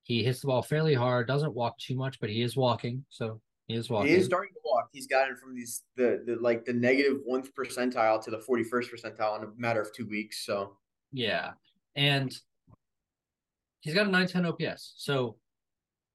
He 0.03 0.23
hits 0.23 0.41
the 0.41 0.47
ball 0.47 0.61
fairly 0.61 0.93
hard, 0.93 1.27
doesn't 1.27 1.53
walk 1.53 1.77
too 1.77 1.95
much, 1.95 2.19
but 2.19 2.29
he 2.29 2.41
is 2.41 2.55
walking, 2.55 3.05
so 3.09 3.41
he 3.67 3.75
is 3.75 3.89
walking. 3.89 4.09
He 4.09 4.15
is 4.15 4.25
starting 4.25 4.53
to 4.53 4.59
walk. 4.65 4.89
He's 4.91 5.07
gotten 5.07 5.35
from 5.35 5.55
these 5.55 5.83
the, 5.95 6.23
the 6.25 6.35
like 6.37 6.65
the 6.65 6.73
negative 6.73 7.19
one 7.25 7.43
percentile 7.43 8.23
to 8.23 8.31
the 8.31 8.39
forty 8.39 8.63
first 8.63 8.91
percentile 8.91 9.37
in 9.37 9.43
a 9.43 9.51
matter 9.57 9.81
of 9.81 9.93
two 9.93 10.07
weeks. 10.07 10.45
So 10.45 10.77
yeah, 11.11 11.51
and 11.95 12.33
he's 13.81 13.93
got 13.93 14.07
a 14.07 14.11
910 14.11 14.45
OPS. 14.45 14.93
So, 14.97 15.37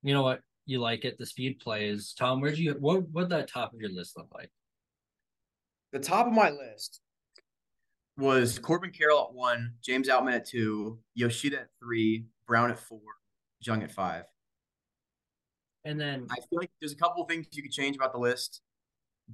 you 0.03 0.15
know 0.15 0.23
what? 0.23 0.41
You 0.67 0.81
like 0.81 1.05
it. 1.05 1.19
The 1.19 1.27
speed 1.27 1.61
plays. 1.61 2.15
Tom, 2.19 2.41
where'd 2.41 2.59
you 2.59 2.75
what 2.81 3.09
what 3.11 3.29
the 3.29 3.43
top 3.43 3.75
of 3.75 3.81
your 3.81 3.91
list 3.91 4.17
look 4.17 4.29
like? 4.35 4.51
The 5.93 5.99
top 6.01 6.27
of 6.27 6.33
my 6.33 6.51
list 6.51 7.01
was 8.17 8.59
Corbin 8.59 8.91
Carroll 8.91 9.29
at 9.29 9.35
one, 9.35 9.75
James 9.83 10.09
Outman 10.09 10.35
at 10.35 10.47
two, 10.47 10.99
Yoshida 11.15 11.61
at 11.61 11.69
three, 11.81 12.27
Brown 12.47 12.71
at 12.71 12.79
four, 12.79 13.01
Jung 13.61 13.83
at 13.83 13.93
five. 13.93 14.25
And 15.85 16.01
then 16.01 16.27
I 16.31 16.37
feel 16.37 16.59
like 16.61 16.71
there's 16.81 16.93
a 16.93 16.97
couple 16.97 17.23
of 17.23 17.29
things 17.29 17.47
you 17.53 17.63
could 17.63 17.73
change 17.73 17.97
about 17.97 18.13
the 18.13 18.19
list, 18.19 18.63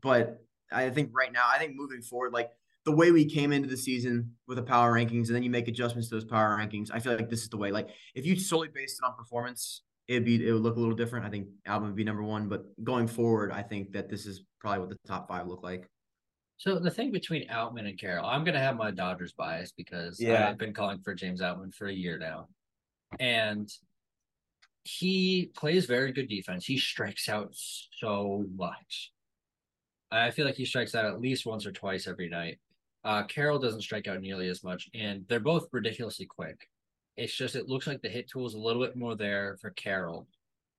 but 0.03 0.43
I 0.73 0.91
think 0.91 1.11
right 1.13 1.33
now, 1.33 1.45
I 1.49 1.59
think 1.59 1.75
moving 1.77 2.03
forward, 2.03 2.33
like 2.33 2.51
the 2.85 2.93
way 2.93 3.11
we 3.11 3.25
came 3.25 3.53
into 3.53 3.69
the 3.69 3.77
season 3.77 4.35
with 4.47 4.57
the 4.57 4.63
power 4.63 4.93
rankings 4.95 5.27
and 5.27 5.37
then 5.37 5.43
you 5.43 5.51
make 5.51 5.69
adjustments 5.69 6.09
to 6.09 6.15
those 6.15 6.25
power 6.25 6.57
rankings, 6.59 6.91
I 6.93 6.99
feel 6.99 7.15
like 7.15 7.29
this 7.29 7.43
is 7.43 7.49
the 7.49 7.57
way. 7.57 7.71
Like 7.71 7.89
if 8.15 8.25
you 8.25 8.39
solely 8.39 8.69
based 8.69 9.01
it 9.03 9.07
on 9.07 9.15
performance, 9.17 9.83
it'd 10.09 10.25
be 10.25 10.47
it 10.47 10.53
would 10.53 10.63
look 10.63 10.77
a 10.77 10.81
little 10.81 10.95
different. 10.95 11.27
I 11.27 11.31
think 11.31 11.49
Alvin 11.67 11.89
would 11.89 11.97
be 11.97 12.05
number 12.05 12.23
one, 12.23 12.49
but 12.49 12.65
going 12.83 13.07
forward, 13.07 13.53
I 13.53 13.63
think 13.63 13.93
that 13.93 14.09
this 14.09 14.27
is 14.27 14.45
probably 14.61 14.81
what 14.81 14.89
the 14.89 14.97
top 15.07 15.29
five 15.29 15.47
look 15.47 15.63
like. 15.63 15.89
So 16.57 16.79
the 16.79 16.91
thing 16.91 17.11
between 17.11 17.49
Outman 17.49 17.89
and 17.89 17.99
Carroll, 17.99 18.27
I'm 18.27 18.45
gonna 18.45 18.61
have 18.61 18.77
my 18.77 18.91
Dodgers 18.91 19.33
bias 19.33 19.73
because 19.73 20.21
yeah. 20.21 20.49
I've 20.49 20.59
been 20.59 20.75
calling 20.75 21.01
for 21.01 21.15
James 21.15 21.41
Outman 21.41 21.75
for 21.75 21.87
a 21.87 21.93
year 21.93 22.19
now. 22.19 22.49
And 23.19 23.71
he 24.85 25.51
plays 25.55 25.87
very 25.87 26.13
good 26.13 26.29
defense. 26.29 26.65
He 26.65 26.79
strikes 26.79 27.29
out 27.29 27.51
so 27.53 28.45
much. 28.57 29.13
I 30.11 30.31
feel 30.31 30.45
like 30.45 30.57
he 30.57 30.65
strikes 30.65 30.95
out 30.95 31.05
at 31.05 31.21
least 31.21 31.47
once 31.47 31.67
or 31.67 31.73
twice 31.73 32.07
every 32.09 32.29
night. 32.29 32.59
Uh, 33.05 33.25
Carroll 33.25 33.59
doesn't 33.59 33.83
strike 33.83 34.09
out 34.09 34.21
nearly 34.21 34.49
as 34.49 34.63
much, 34.63 34.89
and 34.95 35.25
they're 35.29 35.41
both 35.41 35.69
ridiculously 35.73 36.27
quick. 36.27 36.69
It's 37.17 37.35
just 37.35 37.57
it 37.57 37.69
looks 37.69 37.87
like 37.87 38.03
the 38.03 38.09
hit 38.09 38.29
tool 38.31 38.47
is 38.47 38.55
a 38.55 38.59
little 38.59 38.83
bit 38.83 38.97
more 38.97 39.17
there 39.17 39.57
for 39.61 39.71
Carroll, 39.71 40.27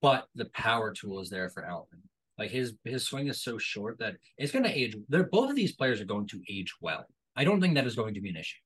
but 0.02 0.28
the 0.36 0.46
power 0.46 0.94
tool 0.94 1.20
is 1.20 1.30
there 1.30 1.50
for 1.50 1.64
Outman. 1.64 2.02
Like 2.38 2.52
his 2.52 2.74
his 2.84 3.06
swing 3.06 3.28
is 3.28 3.44
so 3.44 3.58
short 3.58 4.00
that 4.00 4.16
it's 4.38 4.52
going 4.52 4.64
to 4.64 4.78
age. 4.78 4.96
They're 5.10 5.24
both 5.24 5.50
of 5.50 5.56
these 5.56 5.74
players 5.74 6.00
are 6.02 6.06
going 6.06 6.28
to 6.28 6.42
age 6.50 6.74
well. 6.82 7.06
I 7.36 7.44
don't 7.44 7.62
think 7.62 7.76
that 7.76 7.88
is 7.88 7.96
going 7.96 8.14
to 8.14 8.22
be 8.22 8.30
an 8.30 8.38
issue. 8.38 8.58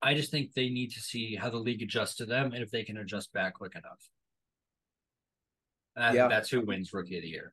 I 0.00 0.14
just 0.14 0.30
think 0.30 0.52
they 0.52 0.68
need 0.68 0.90
to 0.92 1.00
see 1.00 1.36
how 1.36 1.50
the 1.50 1.58
league 1.58 1.82
adjusts 1.82 2.16
to 2.16 2.26
them 2.26 2.52
and 2.52 2.62
if 2.62 2.70
they 2.70 2.82
can 2.82 2.96
adjust 2.96 3.32
back 3.32 3.54
quick 3.54 3.74
enough. 3.74 4.08
And 5.96 6.16
yeah. 6.16 6.28
that's 6.28 6.50
who 6.50 6.62
wins 6.62 6.92
Rookie 6.92 7.16
of 7.16 7.22
the 7.22 7.28
Year. 7.28 7.52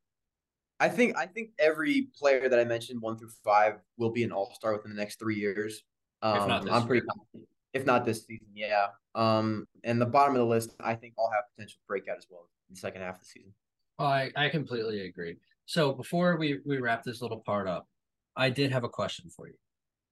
I 0.80 0.88
think 0.89 1.18
I 1.18 1.26
think 1.26 1.52
every 1.60 2.08
player 2.18 2.48
that 2.48 2.60
I 2.60 2.63
mentioned 2.63 3.02
one 3.02 3.18
through 3.18 3.32
five 3.44 3.76
will 3.98 4.12
be 4.12 4.24
an 4.24 4.32
all 4.32 4.54
star 4.54 4.74
within 4.74 4.92
the 4.92 4.98
next 4.98 5.20
three 5.20 5.36
years. 5.36 5.84
Um, 6.22 6.50
I'm 6.52 6.88
pretty 6.88 7.06
confident. 7.06 7.50
If 7.74 7.86
not 7.86 8.06
this 8.06 8.26
season, 8.26 8.48
yeah. 8.56 8.88
Um, 9.13 9.68
and 9.84 10.02
the 10.02 10.06
bottom 10.06 10.36
of 10.36 10.39
the 10.39 10.46
list, 10.46 10.74
I 10.80 10.96
think 10.96 11.13
all 11.18 11.30
have 11.32 11.44
potential 11.56 11.80
breakout 11.88 12.18
as 12.18 12.26
well 12.30 12.50
in 12.70 12.76
the 12.76 12.80
second 12.80 13.02
half 13.02 13.15
of 13.15 13.22
the 13.22 13.28
season. 13.28 13.54
Oh, 14.00 14.06
I, 14.06 14.32
I 14.36 14.50
completely 14.50 15.06
agree. 15.06 15.38
So 15.65 15.94
before 15.94 16.38
we, 16.38 16.60
we 16.65 16.80
wrap 16.80 17.04
this 17.04 17.22
little 17.22 17.42
part 17.42 17.68
up, 17.68 17.88
I 18.36 18.50
did 18.50 18.72
have 18.72 18.84
a 18.84 18.89
question 18.89 19.30
for 19.30 19.48
you. 19.48 19.54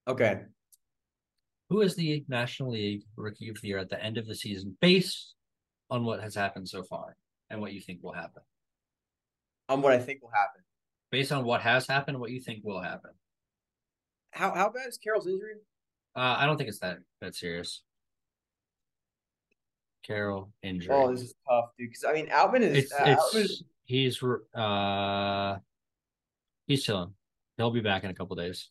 Okay. 0.06 0.42
Who 1.70 1.80
is 1.80 1.96
the 1.96 2.24
National 2.28 2.70
League 2.72 3.02
Rookie 3.16 3.48
of 3.48 3.60
the 3.60 3.68
Year 3.68 3.78
at 3.78 3.90
the 3.90 4.02
end 4.02 4.18
of 4.18 4.26
the 4.26 4.34
season 4.34 4.76
based 4.80 5.34
on 5.90 6.04
what 6.04 6.22
has 6.22 6.34
happened 6.34 6.68
so 6.68 6.82
far 6.82 7.16
and 7.50 7.60
what 7.60 7.72
you 7.72 7.80
think 7.80 8.02
will 8.02 8.12
happen? 8.12 8.42
On 9.68 9.82
what 9.82 9.92
I 9.92 9.98
think 9.98 10.22
will 10.22 10.30
happen. 10.30 10.62
Based 11.10 11.32
on 11.32 11.44
what 11.44 11.62
has 11.62 11.86
happened, 11.86 12.18
what 12.20 12.30
you 12.30 12.40
think 12.40 12.64
will 12.64 12.80
happen. 12.80 13.10
How 14.30 14.52
how 14.54 14.68
bad 14.68 14.88
is 14.88 14.98
Carroll's 14.98 15.26
injury? 15.26 15.54
Uh, 16.14 16.36
I 16.38 16.46
don't 16.46 16.56
think 16.56 16.68
it's 16.68 16.80
that 16.80 16.98
that 17.20 17.34
serious. 17.34 17.82
Carroll 20.04 20.52
injury. 20.62 20.94
Oh, 20.94 21.10
this 21.10 21.22
is 21.22 21.34
tough, 21.48 21.70
dude. 21.78 21.90
Because 21.90 22.04
I 22.04 22.12
mean, 22.12 22.28
Alvin 22.28 22.62
is. 22.62 22.84
It's, 22.84 22.92
uh, 22.92 23.04
it's 23.06 23.34
Outman... 23.34 23.64
he's 23.84 24.22
uh 24.54 25.58
he's 26.66 26.84
chilling. 26.84 27.14
He'll 27.56 27.70
be 27.70 27.80
back 27.80 28.04
in 28.04 28.10
a 28.10 28.14
couple 28.14 28.36
days. 28.36 28.70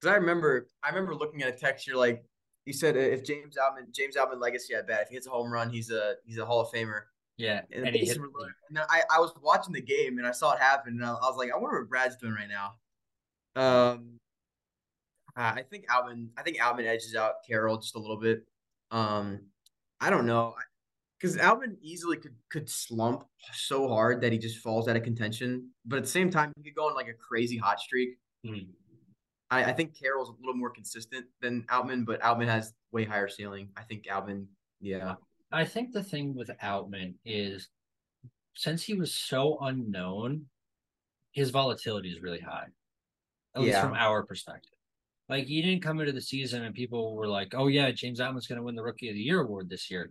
Because 0.00 0.14
I 0.14 0.16
remember, 0.18 0.66
I 0.82 0.88
remember 0.88 1.14
looking 1.14 1.42
at 1.42 1.48
a 1.48 1.56
text. 1.56 1.86
You're 1.86 1.96
like, 1.96 2.24
you 2.64 2.72
said 2.72 2.96
if 2.96 3.24
James 3.24 3.56
Alvin, 3.56 3.86
James 3.92 4.16
Alvin 4.16 4.40
legacy 4.40 4.74
at 4.74 4.86
bat, 4.86 5.02
if 5.02 5.08
he 5.08 5.14
hits 5.14 5.26
a 5.26 5.30
home 5.30 5.52
run, 5.52 5.70
he's 5.70 5.90
a 5.90 6.14
he's 6.24 6.38
a 6.38 6.46
Hall 6.46 6.60
of 6.60 6.70
Famer. 6.70 7.02
Yeah, 7.40 7.62
and, 7.72 7.86
and, 7.86 7.96
hit, 7.96 8.18
and 8.18 8.78
I, 8.78 9.02
I 9.10 9.18
was 9.18 9.32
watching 9.42 9.72
the 9.72 9.80
game 9.80 10.18
and 10.18 10.26
I 10.26 10.30
saw 10.30 10.52
it 10.52 10.60
happen 10.60 10.94
and 10.94 11.04
I, 11.04 11.08
I 11.10 11.28
was 11.28 11.36
like, 11.38 11.50
I 11.50 11.56
wonder 11.56 11.80
what 11.80 11.88
Brad's 11.88 12.16
doing 12.16 12.34
right 12.34 12.48
now. 12.48 12.74
Um, 13.56 14.18
I 15.36 15.62
think 15.62 15.86
Alvin, 15.88 16.30
I 16.36 16.42
think 16.42 16.60
Alvin 16.60 16.84
edges 16.84 17.14
out 17.14 17.36
Carroll 17.46 17.78
just 17.78 17.94
a 17.94 17.98
little 17.98 18.18
bit. 18.18 18.44
Um, 18.90 19.40
I 20.00 20.10
don't 20.10 20.26
know, 20.26 20.54
because 21.18 21.36
Alvin 21.38 21.76
easily 21.80 22.16
could 22.16 22.34
could 22.50 22.68
slump 22.68 23.24
so 23.54 23.88
hard 23.88 24.20
that 24.20 24.32
he 24.32 24.38
just 24.38 24.58
falls 24.58 24.88
out 24.88 24.96
of 24.96 25.02
contention. 25.02 25.70
But 25.86 25.96
at 25.96 26.04
the 26.04 26.10
same 26.10 26.30
time, 26.30 26.52
he 26.56 26.62
could 26.62 26.74
go 26.74 26.88
on 26.88 26.94
like 26.94 27.08
a 27.08 27.14
crazy 27.14 27.56
hot 27.56 27.80
streak. 27.80 28.18
Mm-hmm. 28.46 28.70
I, 29.50 29.64
I 29.64 29.72
think 29.72 29.98
Carroll's 29.98 30.28
a 30.28 30.40
little 30.40 30.54
more 30.54 30.70
consistent 30.70 31.26
than 31.40 31.64
Outman, 31.70 32.04
but 32.04 32.20
Outman 32.22 32.46
has 32.46 32.72
way 32.92 33.04
higher 33.04 33.28
ceiling. 33.28 33.70
I 33.76 33.82
think 33.82 34.06
Outman, 34.06 34.46
yeah. 34.80 35.14
I 35.52 35.64
think 35.64 35.92
the 35.92 36.02
thing 36.02 36.34
with 36.34 36.50
Outman 36.62 37.14
is 37.24 37.68
since 38.54 38.82
he 38.82 38.94
was 38.94 39.14
so 39.14 39.58
unknown, 39.60 40.46
his 41.32 41.50
volatility 41.50 42.10
is 42.10 42.20
really 42.20 42.40
high. 42.40 42.66
At 43.54 43.62
yeah. 43.62 43.66
least 43.66 43.80
from 43.80 43.94
our 43.94 44.22
perspective. 44.22 44.72
Like 45.28 45.46
he 45.46 45.62
didn't 45.62 45.82
come 45.82 46.00
into 46.00 46.12
the 46.12 46.20
season 46.20 46.64
and 46.64 46.74
people 46.74 47.14
were 47.14 47.28
like, 47.28 47.54
"Oh 47.54 47.68
yeah, 47.68 47.90
James 47.90 48.20
Outman's 48.20 48.46
going 48.46 48.58
to 48.58 48.64
win 48.64 48.74
the 48.74 48.82
Rookie 48.82 49.08
of 49.08 49.14
the 49.14 49.20
Year 49.20 49.40
award 49.40 49.68
this 49.68 49.90
year." 49.90 50.10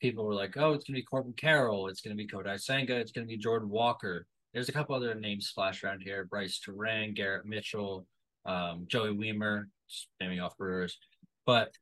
People 0.00 0.24
were 0.24 0.34
like, 0.34 0.56
"Oh, 0.56 0.72
it's 0.72 0.84
going 0.84 0.94
to 0.94 1.00
be 1.00 1.04
Corbin 1.04 1.34
Carroll, 1.34 1.88
it's 1.88 2.00
going 2.00 2.16
to 2.16 2.22
be 2.22 2.28
Kodai 2.28 2.60
Senga, 2.60 2.96
it's 2.96 3.12
going 3.12 3.26
to 3.26 3.30
be 3.30 3.38
Jordan 3.38 3.68
Walker." 3.68 4.26
There's 4.52 4.68
a 4.70 4.72
couple 4.72 4.94
other 4.94 5.14
names 5.14 5.48
splashed 5.48 5.84
around 5.84 6.00
here: 6.00 6.24
Brice 6.24 6.58
Turang, 6.58 7.14
Garrett 7.14 7.44
Mitchell, 7.44 8.06
um, 8.46 8.86
Joey 8.88 9.10
Wiemer, 9.14 9.64
naming 10.20 10.40
off 10.40 10.56
Brewers. 10.56 10.98
But 11.44 11.72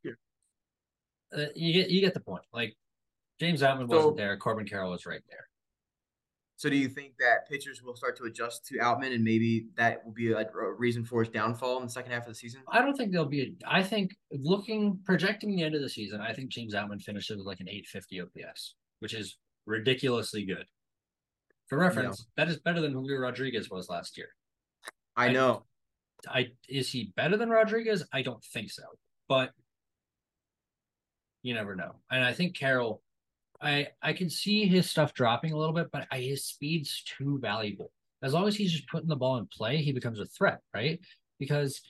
uh, 1.36 1.46
you 1.54 1.72
get 1.72 1.90
you 1.90 2.00
get 2.00 2.14
the 2.14 2.20
point. 2.20 2.44
Like 2.52 2.76
James 3.40 3.62
Outman 3.62 3.88
so, 3.88 3.96
wasn't 3.96 4.16
there. 4.16 4.36
Corbin 4.36 4.66
Carroll 4.66 4.90
was 4.90 5.06
right 5.06 5.22
there. 5.28 5.48
So 6.56 6.70
do 6.70 6.76
you 6.76 6.88
think 6.88 7.12
that 7.18 7.48
pitchers 7.48 7.82
will 7.82 7.96
start 7.96 8.16
to 8.18 8.24
adjust 8.24 8.64
to 8.66 8.78
Outman, 8.78 9.12
and 9.12 9.24
maybe 9.24 9.66
that 9.76 10.04
will 10.04 10.12
be 10.12 10.32
a, 10.32 10.38
a 10.38 10.72
reason 10.72 11.04
for 11.04 11.20
his 11.20 11.28
downfall 11.28 11.78
in 11.78 11.84
the 11.84 11.90
second 11.90 12.12
half 12.12 12.22
of 12.22 12.28
the 12.28 12.34
season? 12.34 12.62
I 12.68 12.80
don't 12.80 12.96
think 12.96 13.10
there'll 13.10 13.26
be. 13.26 13.42
A, 13.42 13.52
I 13.66 13.82
think 13.82 14.16
looking 14.30 14.98
projecting 15.04 15.54
the 15.54 15.64
end 15.64 15.74
of 15.74 15.82
the 15.82 15.88
season, 15.88 16.20
I 16.20 16.32
think 16.32 16.50
James 16.50 16.74
Outman 16.74 17.02
finishes 17.02 17.38
with 17.38 17.46
like 17.46 17.60
an 17.60 17.68
850 17.68 18.20
OPS, 18.20 18.74
which 19.00 19.14
is 19.14 19.36
ridiculously 19.66 20.44
good. 20.44 20.64
For 21.66 21.78
reference, 21.78 22.26
that 22.36 22.48
is 22.48 22.58
better 22.60 22.80
than 22.80 22.92
Julio 22.92 23.18
Rodriguez 23.18 23.68
was 23.68 23.88
last 23.88 24.16
year. 24.16 24.28
I 25.16 25.30
know. 25.30 25.64
I, 26.28 26.38
I 26.38 26.48
is 26.68 26.90
he 26.90 27.12
better 27.16 27.36
than 27.36 27.50
Rodriguez? 27.50 28.04
I 28.12 28.22
don't 28.22 28.42
think 28.44 28.70
so, 28.70 28.84
but 29.28 29.50
you 31.42 31.52
never 31.52 31.74
know. 31.74 31.96
And 32.10 32.24
I 32.24 32.32
think 32.32 32.56
Carroll 32.56 33.02
I 33.64 33.88
I 34.02 34.12
can 34.12 34.30
see 34.30 34.66
his 34.66 34.90
stuff 34.90 35.14
dropping 35.14 35.52
a 35.52 35.56
little 35.56 35.74
bit, 35.74 35.88
but 35.92 36.06
I, 36.10 36.18
his 36.18 36.44
speed's 36.44 37.02
too 37.02 37.38
valuable. 37.40 37.90
As 38.22 38.32
long 38.32 38.46
as 38.46 38.56
he's 38.56 38.72
just 38.72 38.88
putting 38.88 39.08
the 39.08 39.16
ball 39.16 39.38
in 39.38 39.46
play, 39.46 39.78
he 39.78 39.92
becomes 39.92 40.20
a 40.20 40.26
threat, 40.26 40.60
right? 40.74 41.00
Because 41.38 41.80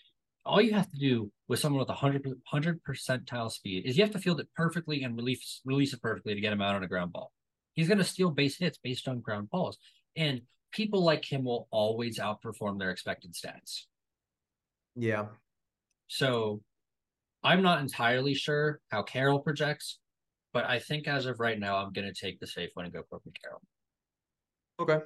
all 0.46 0.60
you 0.60 0.72
have 0.74 0.90
to 0.90 0.98
do 0.98 1.30
with 1.48 1.58
someone 1.58 1.80
with 1.80 1.88
a 1.88 1.92
100, 1.92 2.24
100 2.26 2.82
percentile 2.82 3.50
speed 3.50 3.87
is 3.87 3.96
you 3.96 4.04
have 4.04 4.12
to 4.12 4.18
field 4.18 4.40
it 4.40 4.48
perfectly 4.56 5.02
and 5.02 5.16
release 5.16 5.60
release 5.64 5.92
it 5.92 6.02
perfectly 6.02 6.34
to 6.34 6.40
get 6.40 6.52
him 6.52 6.60
out 6.60 6.74
on 6.74 6.84
a 6.84 6.88
ground 6.88 7.12
ball. 7.12 7.32
He's 7.74 7.88
going 7.88 7.98
to 7.98 8.04
steal 8.04 8.30
base 8.30 8.58
hits 8.58 8.78
based 8.78 9.08
on 9.08 9.20
ground 9.20 9.50
balls, 9.50 9.78
and 10.16 10.42
people 10.72 11.02
like 11.02 11.24
him 11.24 11.44
will 11.44 11.68
always 11.70 12.18
outperform 12.18 12.78
their 12.78 12.90
expected 12.90 13.34
stats. 13.34 13.82
Yeah. 14.96 15.26
So 16.08 16.62
I'm 17.42 17.62
not 17.62 17.80
entirely 17.80 18.34
sure 18.34 18.80
how 18.90 19.02
Carroll 19.02 19.40
projects, 19.40 19.98
but 20.54 20.64
I 20.64 20.78
think 20.78 21.08
as 21.08 21.26
of 21.26 21.40
right 21.40 21.58
now, 21.58 21.76
I'm 21.76 21.92
going 21.92 22.06
to 22.06 22.14
take 22.14 22.38
the 22.38 22.46
safe 22.46 22.70
one 22.74 22.86
and 22.86 22.94
go 22.94 23.02
Corbin 23.02 23.32
Carroll. 23.42 23.60
Okay. 24.80 25.04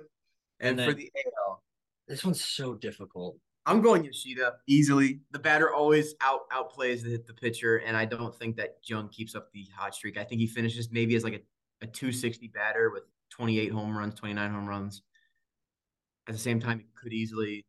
And, 0.61 0.79
and 0.79 0.91
for 0.91 0.95
the 0.95 1.11
AL, 1.17 1.63
this 2.07 2.25
one's 2.25 2.45
so 2.45 2.75
difficult. 2.75 3.39
I'm 3.65 3.81
going 3.81 4.05
Yoshida 4.05 4.57
easily. 4.67 5.21
The 5.31 5.39
batter 5.39 5.73
always 5.73 6.15
out 6.21 6.49
outplays 6.51 7.03
the, 7.03 7.23
the 7.27 7.33
pitcher, 7.33 7.79
and 7.79 7.97
I 7.97 8.05
don't 8.05 8.35
think 8.35 8.57
that 8.57 8.77
Jung 8.85 9.09
keeps 9.09 9.35
up 9.35 9.51
the 9.53 9.67
hot 9.75 9.95
streak. 9.95 10.19
I 10.19 10.25
think 10.25 10.41
he 10.41 10.47
finishes 10.47 10.91
maybe 10.93 11.17
as 11.17 11.25
like 11.25 11.35
a, 11.35 11.85
a 11.85 11.87
260 11.87 12.49
batter 12.49 12.91
with 12.91 13.05
28 13.31 13.73
home 13.73 13.97
runs, 13.97 14.15
29 14.15 14.51
home 14.51 14.67
runs. 14.67 15.03
At 16.29 16.35
the 16.35 16.41
same 16.41 16.61
time, 16.61 16.79
he 16.79 16.87
could 16.95 17.13
easily 17.15 17.65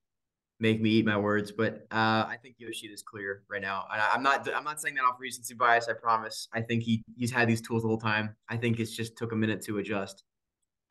make 0.59 0.81
me 0.81 0.89
eat 0.91 1.05
my 1.05 1.17
words, 1.17 1.51
but 1.51 1.85
uh, 1.91 2.25
I 2.27 2.37
think 2.41 2.55
Yoshida 2.57 2.93
is 2.93 3.01
clear 3.01 3.43
right 3.49 3.61
now. 3.61 3.85
And 3.91 4.01
I, 4.01 4.15
am 4.15 4.23
not 4.23 4.47
I'm 4.53 4.63
not 4.63 4.81
saying 4.81 4.95
that 4.95 5.03
off 5.03 5.15
recency 5.19 5.53
bias. 5.53 5.87
I 5.89 5.93
promise. 5.93 6.47
I 6.53 6.61
think 6.61 6.83
he 6.83 7.03
he's 7.17 7.31
had 7.31 7.47
these 7.47 7.61
tools 7.61 7.83
the 7.83 7.87
whole 7.87 7.97
time. 7.99 8.35
I 8.49 8.57
think 8.57 8.79
it's 8.79 8.95
just 8.95 9.17
took 9.17 9.31
a 9.31 9.35
minute 9.35 9.61
to 9.63 9.77
adjust. 9.77 10.23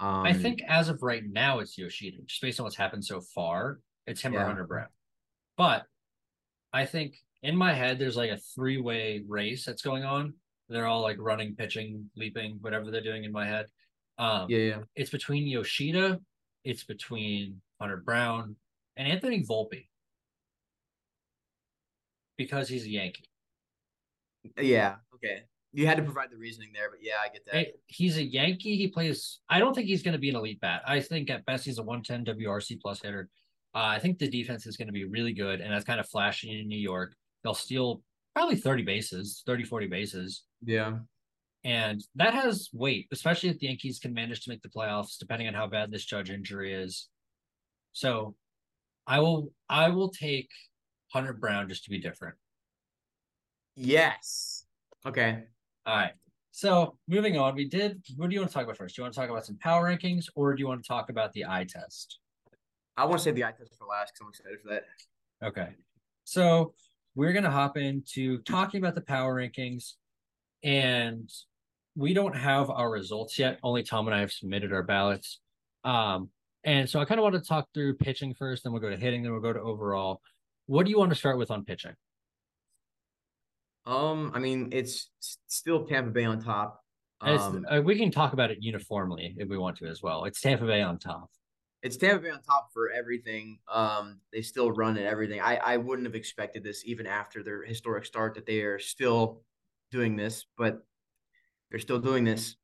Um, 0.01 0.25
I 0.25 0.33
think 0.33 0.63
as 0.69 0.89
of 0.89 1.03
right 1.03 1.23
now, 1.27 1.59
it's 1.59 1.77
Yoshida, 1.77 2.19
just 2.25 2.41
based 2.41 2.61
on 2.61 2.65
what's 2.65 2.77
happened 2.77 3.05
so 3.05 3.21
far. 3.21 3.81
It's 4.07 4.23
him 4.23 4.33
yeah. 4.33 4.43
or 4.43 4.47
Hunter 4.47 4.67
Brown, 4.67 4.89
but 5.57 5.85
I 6.73 6.87
think 6.87 7.17
in 7.43 7.57
my 7.57 7.73
head 7.75 7.99
there's 7.99 8.17
like 8.17 8.31
a 8.31 8.39
three 8.55 8.81
way 8.81 9.23
race 9.27 9.65
that's 9.65 9.83
going 9.83 10.05
on. 10.05 10.35
They're 10.69 10.87
all 10.87 11.03
like 11.03 11.17
running, 11.19 11.55
pitching, 11.57 12.11
leaping, 12.17 12.59
whatever 12.61 12.91
they're 12.91 13.03
doing 13.03 13.25
in 13.25 13.33
my 13.33 13.47
head. 13.47 13.67
Um, 14.19 14.47
yeah, 14.49 14.59
yeah. 14.59 14.79
It's 14.97 15.11
between 15.11 15.47
Yoshida, 15.47 16.21
it's 16.65 16.85
between 16.85 17.61
Hunter 17.81 17.99
Brown, 17.99 18.57
and 18.99 19.09
Anthony 19.09 19.43
Volpe 19.43 19.87
because 22.37 22.69
he's 22.69 22.85
a 22.85 22.91
Yankee. 22.91 23.25
Yeah. 24.61 24.97
Okay. 25.15 25.43
You 25.73 25.87
had 25.87 25.97
to 25.99 26.03
provide 26.03 26.31
the 26.31 26.37
reasoning 26.37 26.71
there, 26.75 26.91
but 26.91 27.01
yeah, 27.03 27.15
I 27.23 27.29
get 27.29 27.47
that. 27.53 27.67
He's 27.87 28.17
a 28.17 28.23
Yankee. 28.23 28.77
He 28.77 28.89
plays. 28.89 29.41
I 29.49 29.59
don't 29.59 29.75
think 29.75 29.87
he's 29.87 30.03
going 30.03 30.13
to 30.13 30.19
be 30.19 30.31
an 30.31 30.37
elite 30.37 30.61
bat. 30.61 30.83
I 30.87 31.01
think 31.01 31.31
at 31.31 31.45
best 31.47 31.65
he's 31.65 31.79
a 31.79 31.83
110 31.83 32.37
WRC 32.37 32.81
plus 32.81 33.01
hitter. 33.03 33.29
Uh, 33.75 33.85
I 33.85 33.99
think 33.99 34.19
the 34.19 34.29
defense 34.29 34.67
is 34.67 34.77
going 34.77 34.89
to 34.89 34.93
be 34.93 35.05
really 35.05 35.33
good, 35.33 35.61
and 35.61 35.73
that's 35.73 35.85
kind 35.85 36.01
of 36.01 36.09
flashing 36.09 36.51
in 36.59 36.69
New 36.69 36.79
York. 36.79 37.15
They'll 37.45 37.55
steal 37.55 38.03
probably 38.35 38.57
30 38.57 38.83
bases, 38.83 39.43
30, 39.47 39.65
40 39.65 39.87
bases. 39.89 40.43
Yeah. 40.65 40.99
And 41.65 42.03
that 42.15 42.35
has 42.35 42.71
weight, 42.73 43.09
especially 43.13 43.51
if 43.51 43.59
the 43.59 43.67
Yankees 43.67 43.99
can 43.99 44.15
manage 44.15 44.43
to 44.45 44.51
make 44.51 44.63
the 44.63 44.69
playoffs, 44.71 45.19
depending 45.19 45.49
on 45.49 45.55
how 45.55 45.67
bad 45.67 45.91
this 45.91 46.05
judge 46.05 46.31
injury 46.31 46.73
is. 46.73 47.09
So 47.93 48.37
I 49.09 49.21
will 49.21 49.51
I 49.69 49.89
will 49.89 50.11
take 50.11 50.51
Hunter 51.13 51.33
Brown 51.33 51.69
just 51.69 51.85
to 51.85 51.91
be 51.91 51.99
different. 51.99 52.37
Yes. 53.75 54.67
Okay. 55.07 55.45
All 55.87 55.97
right. 55.97 56.13
So 56.51 56.99
moving 57.09 57.39
on, 57.39 57.55
we 57.55 57.65
did. 57.65 58.03
What 58.17 58.29
do 58.29 58.35
you 58.35 58.41
want 58.41 58.51
to 58.51 58.55
talk 58.55 58.65
about 58.65 58.77
first? 58.77 58.95
Do 58.95 59.01
you 59.01 59.05
want 59.05 59.15
to 59.15 59.21
talk 59.21 59.31
about 59.31 59.47
some 59.47 59.57
power 59.57 59.89
rankings, 59.89 60.27
or 60.35 60.55
do 60.55 60.61
you 60.61 60.69
want 60.69 60.83
to 60.83 60.89
talk 60.89 61.09
about 61.09 61.33
the 61.33 61.47
eye 61.47 61.67
test? 61.69 62.19
I 62.97 63.05
want 63.07 63.19
to 63.19 63.25
say 63.25 63.31
the 63.31 63.45
eye 63.45 63.53
test 63.53 63.75
for 63.79 63.87
last 63.87 64.13
because 64.13 64.21
I'm 64.21 64.29
excited 64.29 64.61
for 64.61 64.69
that. 64.75 65.47
Okay. 65.47 65.69
So 66.25 66.75
we're 67.15 67.33
gonna 67.33 67.51
hop 67.51 67.79
into 67.79 68.43
talking 68.43 68.83
about 68.83 68.95
the 68.95 69.01
power 69.01 69.37
rankings, 69.37 69.95
and 70.63 71.31
we 71.97 72.13
don't 72.13 72.37
have 72.37 72.69
our 72.69 72.91
results 72.91 73.39
yet. 73.39 73.59
Only 73.63 73.85
Tom 73.85 74.07
and 74.07 74.15
I 74.15 74.21
have 74.21 74.33
submitted 74.33 74.73
our 74.73 74.83
ballots. 74.83 75.41
Um, 75.85 76.29
and 76.69 76.89
so 76.89 77.01
I 77.01 77.07
kind 77.07 77.19
of 77.19 77.23
want 77.23 77.35
to 77.35 77.41
talk 77.41 77.67
through 77.73 77.95
pitching 77.95 78.35
first, 78.35 78.63
then 78.63 78.75
we'll 78.75 78.83
go 78.83 78.91
to 78.91 78.97
hitting, 78.97 79.23
then 79.23 79.33
we'll 79.33 79.41
go 79.41 79.55
to 79.55 79.61
overall. 79.61 80.21
What 80.67 80.85
do 80.85 80.91
you 80.91 80.99
want 80.99 81.11
to 81.11 81.17
start 81.17 81.39
with 81.39 81.51
on 81.51 81.65
pitching? 81.65 81.95
Um, 83.87 84.33
I 84.35 84.39
mean, 84.39 84.69
it's 84.73 85.09
still 85.47 85.87
Tampa 85.87 86.11
Bay 86.11 86.27
on 86.27 86.43
top. 86.43 86.85
Um, 87.23 87.65
uh, 87.71 87.81
we 87.81 87.97
can 87.97 88.11
talk 88.11 88.35
about 88.35 88.51
it 88.51 88.59
uniformly 88.61 89.35
if 89.39 89.49
we 89.49 89.57
want 89.57 89.79
to 89.79 89.87
as 89.87 90.03
well. 90.03 90.25
It's 90.27 90.43
Tampa 90.43 90.67
Bay 90.67 90.83
on 90.83 90.99
top. 90.99 91.31
It's 91.83 91.97
Tampa 91.97 92.23
Bay 92.23 92.31
on 92.31 92.43
top 92.43 92.69
for 92.75 92.91
everything. 92.91 93.61
Um, 93.73 94.21
they 94.31 94.43
still 94.43 94.71
run 94.71 94.99
at 94.99 95.07
everything. 95.07 95.41
I, 95.41 95.57
I 95.57 95.77
wouldn't 95.79 96.07
have 96.07 96.15
expected 96.15 96.63
this 96.63 96.83
even 96.85 97.07
after 97.07 97.43
their 97.43 97.63
historic 97.63 98.05
start 98.05 98.35
that 98.35 98.45
they 98.45 98.61
are 98.61 98.79
still 98.79 99.41
doing 99.91 100.17
this, 100.17 100.45
but 100.59 100.85
they're 101.71 101.81
still 101.81 101.99
doing 101.99 102.25
this. 102.25 102.57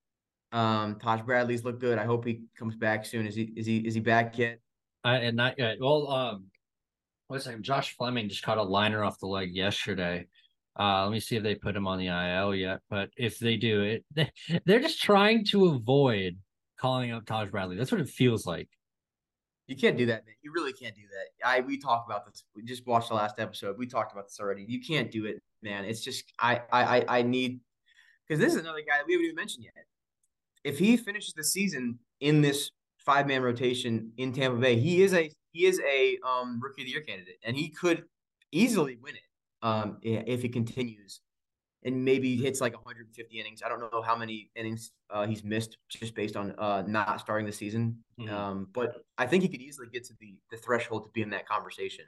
Um, 0.55 1.01
Taj 1.01 1.21
Bradley's 1.23 1.65
looked 1.65 1.81
good. 1.81 1.99
I 1.99 2.05
hope 2.05 2.25
he 2.25 2.43
comes 2.57 2.77
back 2.77 3.05
soon. 3.05 3.27
Is 3.27 3.35
he 3.35 3.53
is 3.57 3.67
he 3.67 3.79
is 3.79 3.95
he 3.95 4.01
back 4.01 4.39
yet? 4.39 4.61
I 5.03 5.17
and 5.17 5.37
not 5.37 5.59
yet. 5.59 5.79
Well, 5.81 6.09
um, 6.09 6.45
what's 7.27 7.45
his 7.45 7.53
name? 7.53 7.63
Josh 7.63 7.97
Fleming 7.97 8.29
just 8.29 8.45
caught 8.45 8.57
a 8.57 8.63
liner 8.63 9.03
off 9.03 9.19
the 9.19 9.27
leg 9.27 9.53
yesterday. 9.53 10.29
Uh, 10.79 11.03
let 11.03 11.13
me 11.13 11.19
see 11.19 11.35
if 11.37 11.43
they 11.43 11.57
put 11.57 11.75
him 11.75 11.89
on 11.89 11.99
the 11.99 12.07
IL 12.07 12.55
yet. 12.55 12.81
But 12.89 13.11
if 13.17 13.41
they 13.41 13.57
do 13.57 13.83
it, 13.83 14.05
they, 14.15 14.31
they're 14.65 14.79
just 14.79 15.03
trying 15.03 15.45
to 15.47 15.67
avoid 15.67 16.39
calling 16.79 17.11
up 17.11 17.27
Taj 17.27 17.51
Bradley. 17.51 17.77
That's 17.77 17.91
what 17.91 18.01
it 18.01 18.09
feels 18.09 18.47
like. 18.47 18.69
You 19.67 19.75
can't 19.77 19.97
do 19.97 20.07
that, 20.07 20.25
man. 20.25 20.37
You 20.43 20.53
really 20.53 20.73
can't 20.73 20.95
do 20.95 21.03
that. 21.03 21.49
I 21.49 21.61
we 21.63 21.79
talked 21.79 22.09
about 22.09 22.27
this. 22.27 22.45
We 22.55 22.63
just 22.63 22.87
watched 22.87 23.09
the 23.09 23.15
last 23.17 23.41
episode. 23.41 23.77
We 23.77 23.89
talked 23.89 24.13
about 24.13 24.27
this 24.27 24.39
already. 24.39 24.65
You 24.69 24.81
can't 24.81 25.11
do 25.11 25.25
it, 25.25 25.43
man. 25.63 25.85
It's 25.85 26.01
just 26.01 26.33
I 26.39 26.61
I 26.73 27.05
I 27.09 27.23
need 27.23 27.59
because 28.29 28.39
this 28.39 28.53
is 28.53 28.61
another 28.61 28.83
guy 28.87 29.03
we 29.05 29.15
haven't 29.15 29.25
even 29.25 29.35
mentioned 29.35 29.65
yet 29.65 29.85
if 30.65 30.79
he 30.79 30.97
finishes 30.97 31.35
the 31.35 31.45
season 31.45 31.99
in 32.21 32.41
this 32.41 32.71
five 32.99 33.27
man 33.27 33.43
rotation 33.43 34.11
in 34.17 34.33
Tampa 34.33 34.59
Bay, 34.59 34.79
he 34.79 35.03
is 35.03 35.15
a 35.15 35.31
he 35.53 35.67
is 35.67 35.81
a 35.81 36.19
um, 36.27 36.59
rookie 36.61 36.83
of 36.83 36.87
the 36.87 36.93
year 36.93 37.03
candidate, 37.03 37.39
and 37.45 37.57
he 37.57 37.69
could 37.69 38.05
easily 38.51 38.97
win 39.01 39.15
it 39.15 39.67
um, 39.67 39.99
if 40.03 40.43
he 40.43 40.49
continues 40.49 41.21
and 41.85 42.03
maybe 42.03 42.35
hits 42.37 42.63
like 42.63 42.73
150 42.73 43.39
innings. 43.39 43.63
I 43.65 43.69
don't 43.69 43.81
know 43.81 44.03
how 44.03 44.17
many 44.17 44.51
innings 44.57 44.93
uh, 45.11 45.27
he's 45.27 45.45
missed 45.45 45.77
just 45.91 46.15
based 46.15 46.35
on 46.35 46.55
uh, 46.59 46.83
not 46.87 47.21
starting 47.21 47.47
the 47.47 47.53
season, 47.53 47.99
mm-hmm. 48.19 48.35
um, 48.35 48.69
but 48.73 49.05
I 49.19 49.27
think 49.27 49.43
he 49.43 49.49
could 49.49 49.61
easily 49.61 49.89
get 49.93 50.05
to 50.05 50.15
the 50.21 50.35
the 50.51 50.57
threshold 50.57 51.05
to 51.05 51.11
be 51.11 51.23
in 51.23 51.31
that 51.31 51.47
conversation. 51.47 52.07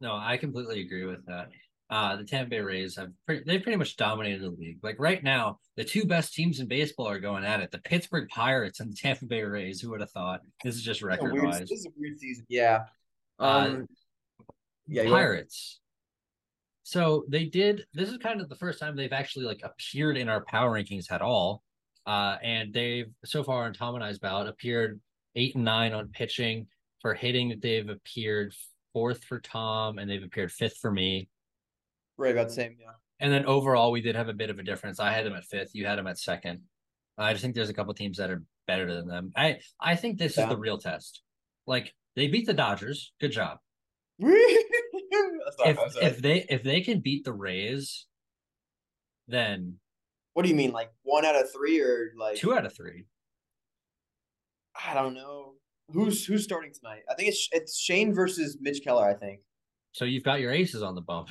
No, 0.00 0.14
I 0.14 0.36
completely 0.36 0.80
agree 0.80 1.04
with 1.04 1.26
that 1.26 1.50
uh, 1.90 2.16
the 2.16 2.24
Tampa 2.24 2.50
Bay 2.50 2.60
Rays 2.60 2.96
have 2.96 3.10
pretty, 3.24 3.44
they 3.46 3.58
pretty 3.58 3.78
much 3.78 3.96
dominated 3.96 4.42
the 4.42 4.50
league. 4.50 4.78
Like 4.82 4.96
right 4.98 5.22
now, 5.22 5.58
the 5.76 5.84
two 5.84 6.04
best 6.04 6.34
teams 6.34 6.60
in 6.60 6.68
baseball 6.68 7.08
are 7.08 7.20
going 7.20 7.44
at 7.44 7.60
it: 7.60 7.70
the 7.70 7.78
Pittsburgh 7.78 8.28
Pirates 8.28 8.80
and 8.80 8.92
the 8.92 8.96
Tampa 8.96 9.26
Bay 9.26 9.42
Rays. 9.42 9.80
Who 9.80 9.90
would 9.90 10.00
have 10.00 10.10
thought? 10.10 10.40
This 10.62 10.74
is 10.74 10.82
just 10.82 11.02
record 11.02 11.32
wise. 11.42 11.60
This 11.60 11.70
is 11.70 11.86
a 11.86 11.90
weird 11.96 12.18
season. 12.18 12.44
Yeah. 12.48 12.84
Um. 13.38 13.86
Uh, 14.40 14.44
yeah. 14.86 15.04
Pirates. 15.04 15.80
So 16.82 17.24
they 17.28 17.44
did. 17.44 17.84
This 17.92 18.10
is 18.10 18.16
kind 18.18 18.40
of 18.40 18.48
the 18.48 18.56
first 18.56 18.80
time 18.80 18.96
they've 18.96 19.12
actually 19.12 19.44
like 19.44 19.60
appeared 19.62 20.16
in 20.16 20.28
our 20.28 20.44
power 20.44 20.72
rankings 20.72 21.10
at 21.12 21.22
all. 21.22 21.62
Uh, 22.06 22.36
and 22.42 22.72
they've 22.72 23.10
so 23.24 23.44
far 23.44 23.64
on 23.64 23.74
Tom 23.74 23.94
and 23.94 24.02
I's 24.02 24.18
ballot 24.18 24.48
appeared 24.48 25.00
eight 25.36 25.54
and 25.54 25.64
nine 25.64 25.92
on 25.92 26.08
pitching. 26.08 26.66
For 27.00 27.14
hitting, 27.14 27.60
they've 27.62 27.88
appeared 27.88 28.54
fourth 28.92 29.22
for 29.24 29.38
Tom, 29.40 29.98
and 29.98 30.10
they've 30.10 30.22
appeared 30.22 30.50
fifth 30.50 30.78
for 30.78 30.90
me. 30.90 31.28
Right 32.18 32.32
about 32.32 32.48
the 32.48 32.54
same, 32.54 32.76
yeah. 32.80 32.92
And 33.20 33.32
then 33.32 33.46
overall, 33.46 33.90
we 33.90 34.00
did 34.00 34.14
have 34.14 34.28
a 34.28 34.34
bit 34.34 34.50
of 34.50 34.58
a 34.58 34.62
difference. 34.62 35.00
I 35.00 35.12
had 35.12 35.24
them 35.24 35.34
at 35.34 35.44
fifth. 35.44 35.74
You 35.74 35.86
had 35.86 35.98
them 35.98 36.06
at 36.06 36.18
second. 36.18 36.60
I 37.16 37.32
just 37.32 37.42
think 37.42 37.54
there's 37.54 37.68
a 37.68 37.74
couple 37.74 37.92
teams 37.94 38.18
that 38.18 38.30
are 38.30 38.44
better 38.66 38.92
than 38.92 39.08
them. 39.08 39.32
I 39.34 39.58
I 39.80 39.96
think 39.96 40.18
this 40.18 40.36
yeah. 40.36 40.44
is 40.44 40.50
the 40.50 40.56
real 40.56 40.78
test. 40.78 41.22
Like 41.66 41.92
they 42.14 42.28
beat 42.28 42.46
the 42.46 42.54
Dodgers. 42.54 43.12
Good 43.20 43.32
job. 43.32 43.58
if 44.20 45.78
if 46.00 46.18
they 46.18 46.46
if 46.48 46.62
they 46.62 46.80
can 46.80 47.00
beat 47.00 47.24
the 47.24 47.32
Rays, 47.32 48.06
then 49.26 49.78
what 50.34 50.44
do 50.44 50.48
you 50.48 50.54
mean? 50.54 50.70
Like 50.70 50.90
one 51.02 51.24
out 51.24 51.34
of 51.34 51.52
three 51.52 51.80
or 51.80 52.12
like 52.16 52.36
two 52.36 52.54
out 52.54 52.64
of 52.64 52.74
three? 52.74 53.06
I 54.86 54.94
don't 54.94 55.14
know. 55.14 55.54
Who's 55.90 56.24
who's 56.24 56.44
starting 56.44 56.72
tonight? 56.72 57.02
I 57.10 57.14
think 57.14 57.30
it's 57.30 57.48
it's 57.50 57.78
Shane 57.78 58.14
versus 58.14 58.58
Mitch 58.60 58.84
Keller. 58.84 59.08
I 59.08 59.14
think. 59.14 59.40
So 59.92 60.04
you've 60.04 60.22
got 60.22 60.40
your 60.40 60.52
aces 60.52 60.82
on 60.82 60.94
the 60.94 61.00
bump. 61.00 61.30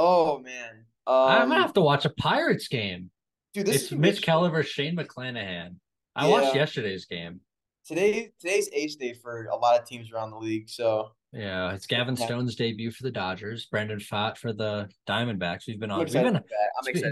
Oh 0.00 0.38
man, 0.38 0.84
um, 1.08 1.14
I'm 1.28 1.48
gonna 1.48 1.60
have 1.60 1.72
to 1.72 1.80
watch 1.80 2.04
a 2.04 2.10
Pirates 2.10 2.68
game. 2.68 3.10
dude. 3.52 3.66
This 3.66 3.82
It's 3.82 3.92
is 3.92 3.98
Mitch 3.98 4.24
versus 4.24 4.70
Shane 4.70 4.96
McClanahan. 4.96 5.74
I 6.14 6.28
watched 6.28 6.54
yesterday's 6.54 7.04
game. 7.04 7.40
Today 7.84 8.30
today's 8.38 8.70
ace 8.72 8.94
day 8.94 9.12
for 9.12 9.46
a 9.46 9.56
lot 9.56 9.80
of 9.80 9.88
teams 9.88 10.12
around 10.12 10.30
the 10.30 10.38
league. 10.38 10.68
So 10.68 11.10
Yeah, 11.32 11.72
it's 11.74 11.86
Gavin 11.86 12.14
Yeah. 12.16 12.26
Stone's 12.26 12.54
debut 12.54 12.92
for 12.92 13.02
the 13.02 13.10
Dodgers. 13.10 13.66
Brandon 13.66 13.98
Pfaadt 13.98 14.38
for 14.38 14.52
the 14.52 14.88
Diamondbacks. 15.08 15.66
We've 15.66 15.80
been 15.80 15.90
on. 15.90 15.98
We've 15.98 16.12
been. 16.12 16.42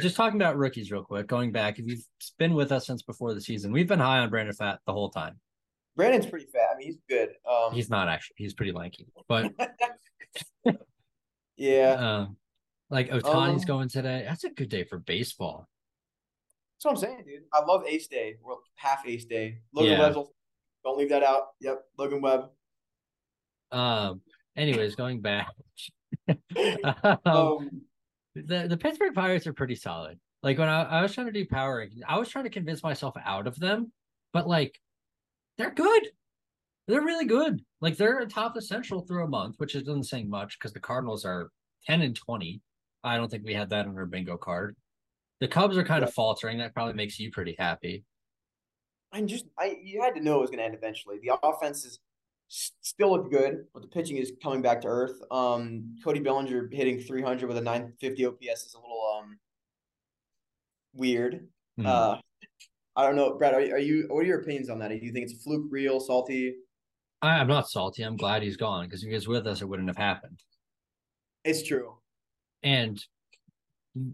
Just 0.00 0.14
talking 0.14 0.40
about 0.40 0.56
rookies 0.56 0.92
real 0.92 1.02
quick. 1.02 1.26
Going 1.26 1.50
back, 1.50 1.80
if 1.80 1.86
you've 1.86 2.06
been 2.38 2.54
with 2.54 2.70
us 2.70 2.86
since 2.86 3.02
before 3.02 3.34
the 3.34 3.40
season, 3.40 3.72
we've 3.72 3.88
been 3.88 3.98
high 3.98 4.18
on 4.18 4.30
Brandon 4.30 4.54
Pfaadt 4.54 4.78
the 4.86 4.92
whole 4.92 5.10
time. 5.10 5.40
Brandon's 5.96 6.26
pretty 6.26 6.46
fat. 6.46 6.68
I 6.72 6.78
mean, 6.78 6.86
he's 6.86 6.98
good. 7.08 7.30
Um, 7.50 7.72
He's 7.72 7.90
not 7.90 8.08
actually. 8.08 8.36
He's 8.38 8.54
pretty 8.54 8.70
lanky, 8.70 9.08
but 9.26 9.50
yeah, 11.56 11.90
um, 11.98 12.36
like 12.90 13.08
Ohtani's 13.10 13.62
Um, 13.62 13.66
going 13.66 13.88
today. 13.88 14.24
That's 14.26 14.44
a 14.44 14.50
good 14.50 14.68
day 14.68 14.84
for 14.84 14.98
baseball. 14.98 15.68
that's 16.76 16.84
what 16.84 16.90
I'm 16.92 16.96
saying, 16.98 17.24
dude. 17.26 17.42
I 17.52 17.64
love 17.64 17.84
ace 17.86 18.06
day. 18.06 18.36
Well, 18.42 18.60
half 18.74 19.06
ace 19.06 19.24
day. 19.24 19.60
Logan 19.72 19.92
Yeah. 19.92 20.00
Webb's. 20.00 20.28
Don't 20.84 20.98
leave 20.98 21.08
that 21.08 21.22
out. 21.24 21.48
Yep, 21.60 21.84
Logan 21.98 22.20
Webb. 22.20 22.50
Um. 23.72 24.20
Anyways, 24.56 24.94
going 24.94 25.20
back. 25.20 25.48
um, 26.28 27.18
Um, 27.26 27.70
the 28.34 28.66
the 28.68 28.76
Pittsburgh 28.76 29.14
Pirates 29.14 29.46
are 29.46 29.52
pretty 29.52 29.74
solid. 29.74 30.18
Like 30.42 30.58
when 30.58 30.68
I, 30.68 30.82
I 30.82 31.02
was 31.02 31.12
trying 31.14 31.26
to 31.26 31.32
do 31.32 31.46
power 31.46 31.84
rankings, 31.84 32.02
I 32.06 32.18
was 32.18 32.28
trying 32.28 32.44
to 32.44 32.50
convince 32.50 32.82
myself 32.82 33.14
out 33.24 33.46
of 33.46 33.58
them, 33.58 33.92
but 34.32 34.46
like 34.46 34.78
they're 35.58 35.72
good. 35.74 36.08
They're 36.86 37.02
really 37.02 37.24
good. 37.24 37.64
Like 37.80 37.96
they're 37.96 38.20
atop 38.20 38.54
the 38.54 38.62
Central 38.62 39.00
through 39.00 39.24
a 39.24 39.28
month, 39.28 39.56
which 39.58 39.74
isn't 39.74 40.04
saying 40.04 40.30
much 40.30 40.58
because 40.58 40.72
the 40.72 40.80
Cardinals 40.80 41.24
are 41.24 41.50
ten 41.84 42.02
and 42.02 42.14
twenty. 42.14 42.60
I 43.04 43.16
don't 43.16 43.30
think 43.30 43.44
we 43.44 43.54
had 43.54 43.70
that 43.70 43.86
on 43.86 43.96
our 43.96 44.06
bingo 44.06 44.36
card. 44.36 44.76
The 45.40 45.48
Cubs 45.48 45.76
are 45.76 45.84
kind 45.84 46.02
of 46.02 46.12
faltering. 46.12 46.58
That 46.58 46.74
probably 46.74 46.94
makes 46.94 47.18
you 47.18 47.30
pretty 47.30 47.54
happy. 47.58 48.04
I 49.12 49.22
just, 49.22 49.46
I 49.58 49.76
you 49.82 50.02
had 50.02 50.14
to 50.14 50.20
know 50.20 50.38
it 50.38 50.40
was 50.42 50.50
going 50.50 50.58
to 50.58 50.64
end 50.64 50.74
eventually. 50.74 51.18
The 51.22 51.38
offense 51.42 51.84
is 51.84 52.00
still 52.48 53.10
look 53.10 53.30
good, 53.30 53.64
but 53.72 53.82
the 53.82 53.88
pitching 53.88 54.16
is 54.16 54.32
coming 54.42 54.62
back 54.62 54.80
to 54.82 54.88
earth. 54.88 55.18
Um, 55.30 55.96
Cody 56.02 56.20
Bellinger 56.20 56.68
hitting 56.72 57.00
300 57.00 57.46
with 57.46 57.56
a 57.56 57.60
950 57.60 58.26
OPS 58.26 58.66
is 58.66 58.74
a 58.74 58.80
little 58.80 59.02
um 59.18 59.38
weird. 60.94 61.46
Hmm. 61.76 61.86
Uh, 61.86 62.16
I 62.96 63.06
don't 63.06 63.16
know, 63.16 63.34
Brad. 63.34 63.54
Are, 63.54 63.58
are 63.58 63.78
you? 63.78 64.06
What 64.08 64.20
are 64.20 64.26
your 64.26 64.40
opinions 64.40 64.70
on 64.70 64.78
that? 64.78 64.88
Do 64.88 64.96
you 64.96 65.12
think 65.12 65.24
it's 65.24 65.34
a 65.34 65.42
fluke, 65.42 65.66
real, 65.70 66.00
salty? 66.00 66.54
I, 67.22 67.38
I'm 67.38 67.48
not 67.48 67.68
salty. 67.68 68.02
I'm 68.02 68.16
glad 68.16 68.42
he's 68.42 68.56
gone 68.56 68.86
because 68.86 69.02
if 69.02 69.08
he 69.08 69.14
was 69.14 69.28
with 69.28 69.46
us, 69.46 69.60
it 69.60 69.68
wouldn't 69.68 69.88
have 69.88 69.96
happened. 69.96 70.40
It's 71.44 71.62
true. 71.62 71.96
And 72.62 73.02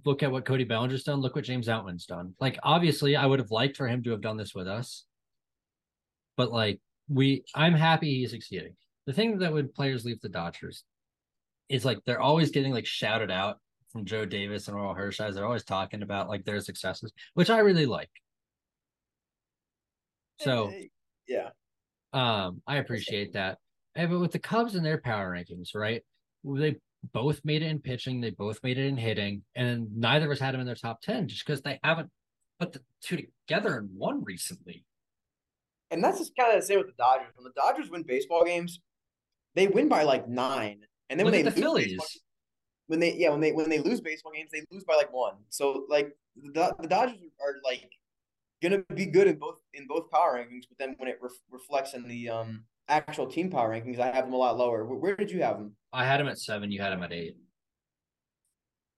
look 0.05 0.23
at 0.23 0.31
what 0.31 0.45
Cody 0.45 0.65
Bellinger's 0.65 1.05
done. 1.05 1.21
Look 1.21 1.35
what 1.35 1.45
James 1.45 1.69
Outman's 1.69 2.07
done. 2.07 2.35
Like, 2.41 2.59
obviously, 2.63 3.17
I 3.17 3.27
would 3.27 3.39
have 3.39 3.51
liked 3.51 3.77
for 3.77 3.89
him 3.89 4.03
to 4.05 4.11
have 4.11 4.21
done 4.21 4.37
this 4.37 4.55
with 4.55 4.69
us, 4.69 5.05
but 6.37 6.53
like, 6.53 6.81
we, 7.09 7.45
I'm 7.55 7.75
happy 7.75 8.21
he's 8.21 8.31
succeeding. 8.31 8.77
The 9.07 9.13
thing 9.13 9.39
that 9.39 9.53
when 9.53 9.69
players 9.69 10.05
leave 10.05 10.21
the 10.21 10.29
Dodgers 10.29 10.85
is 11.69 11.85
like 11.85 11.99
they're 12.05 12.21
always 12.21 12.51
getting 12.51 12.73
like 12.73 12.87
shouted 12.87 13.31
out 13.31 13.59
from 13.91 14.05
Joe 14.05 14.25
Davis 14.25 14.69
and 14.69 14.77
Orel 14.77 14.97
Hershiser. 14.97 15.35
They're 15.35 15.47
always 15.47 15.65
talking 15.65 16.03
about 16.03 16.29
like 16.29 16.45
their 16.45 16.61
successes, 16.61 17.13
which 17.35 17.51
I 17.51 17.59
really 17.59 17.87
like. 17.87 18.11
So, 20.41 20.71
Eh, 20.75 20.87
yeah, 21.29 21.51
um, 22.13 22.63
I 22.67 22.77
appreciate 22.77 23.33
that. 23.35 23.59
And 23.95 24.11
but 24.11 24.21
with 24.21 24.33
the 24.33 24.39
Cubs 24.39 24.75
and 24.75 24.85
their 24.85 24.99
power 24.99 25.33
rankings, 25.33 25.75
right? 25.75 26.03
They 26.45 26.77
both 27.13 27.41
made 27.45 27.63
it 27.63 27.67
in 27.67 27.81
pitching, 27.81 28.21
they 28.21 28.31
both 28.31 28.63
made 28.63 28.79
it 28.79 28.87
in 28.87 28.97
hitting, 28.97 29.43
and 29.57 29.89
neither 29.97 30.27
of 30.27 30.33
us 30.33 30.39
had 30.39 30.55
them 30.55 30.61
in 30.61 30.67
their 30.67 30.77
top 30.77 31.01
ten 31.01 31.27
just 31.29 31.45
because 31.45 31.61
they 31.63 31.79
haven't 31.83 32.11
put 32.61 32.73
the 32.73 32.81
two 33.03 33.19
together 33.47 33.79
in 33.79 33.87
one 33.97 34.23
recently. 34.25 34.85
and 35.91 36.03
that's 36.03 36.19
just 36.19 36.35
kind 36.37 36.55
of 36.55 36.61
the 36.61 36.67
same 36.67 36.79
with 36.79 36.87
the 36.87 36.93
Dodgers. 36.99 37.29
When 37.35 37.45
the 37.45 37.53
Dodgers 37.61 37.91
win 37.91 38.03
baseball 38.05 38.45
games, 38.45 38.81
they 39.55 39.67
win 39.67 39.89
by 39.89 40.05
like 40.05 40.29
nine, 40.29 40.81
and 41.11 41.19
then 41.19 41.27
Look 41.27 41.35
when 41.35 41.45
they 41.45 41.51
the 41.51 41.55
lose 41.57 41.61
Phillies. 41.65 41.87
baseball- 41.89 42.07
when 42.89 43.01
they 43.01 43.15
yeah 43.15 43.31
when 43.31 43.41
they 43.41 43.53
when 43.53 43.69
they 43.71 43.79
lose 43.79 44.01
baseball 44.01 44.33
games, 44.33 44.51
they 44.53 44.63
lose 44.71 44.85
by 44.85 44.95
like 44.95 45.13
one. 45.13 45.35
So 45.51 45.87
like 45.89 46.17
the 46.37 46.75
the 46.81 46.89
Dodgers 46.89 47.19
are 47.41 47.57
like 47.65 47.91
gonna 48.63 48.79
be 48.95 49.07
good 49.07 49.27
in 49.29 49.39
both 49.39 49.57
in 49.75 49.87
both 49.87 50.11
power 50.11 50.35
rankings, 50.39 50.65
but 50.69 50.79
then 50.79 50.95
when 50.99 51.09
it 51.09 51.19
ref- 51.21 51.33
reflects 51.51 51.95
in 51.95 52.07
the 52.07 52.29
um 52.29 52.65
actual 52.89 53.27
team 53.27 53.51
power 53.51 53.71
rankings, 53.71 53.99
I 53.99 54.11
have 54.11 54.25
them 54.25 54.35
a 54.35 54.37
lot 54.37 54.57
lower. 54.57 54.85
Where, 54.85 54.99
where 54.99 55.17
did 55.17 55.31
you 55.31 55.43
have 55.43 55.59
them? 55.59 55.75
I 55.93 56.05
had 56.05 56.21
them 56.21 56.29
at 56.29 56.39
seven, 56.39 56.71
you 56.71 56.81
had 56.81 56.91
them 56.91 57.03
at 57.03 57.13
eight. 57.13 57.37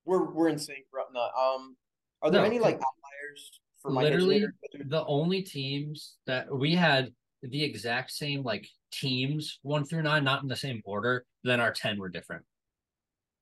We're 0.04 0.30
we're 0.32 0.48
in 0.48 0.58
sync. 0.58 0.84
Um, 0.94 1.76
are 2.22 2.30
there 2.30 2.42
No, 2.42 2.46
any 2.46 2.58
like 2.58 2.74
outliers 2.74 3.60
for 3.80 3.90
my 3.90 4.02
Literally, 4.02 4.44
the 4.86 5.04
only 5.06 5.42
teams 5.42 6.16
that 6.26 6.54
we 6.54 6.74
had 6.74 7.10
the 7.42 7.62
exact 7.62 8.10
same 8.10 8.42
like 8.42 8.66
teams 8.92 9.58
one 9.62 9.84
through 9.84 10.02
nine, 10.02 10.24
not 10.24 10.42
in 10.42 10.48
the 10.48 10.56
same 10.56 10.82
order, 10.84 11.24
then 11.42 11.60
our 11.60 11.72
ten 11.72 11.98
were 11.98 12.08
different. 12.08 12.44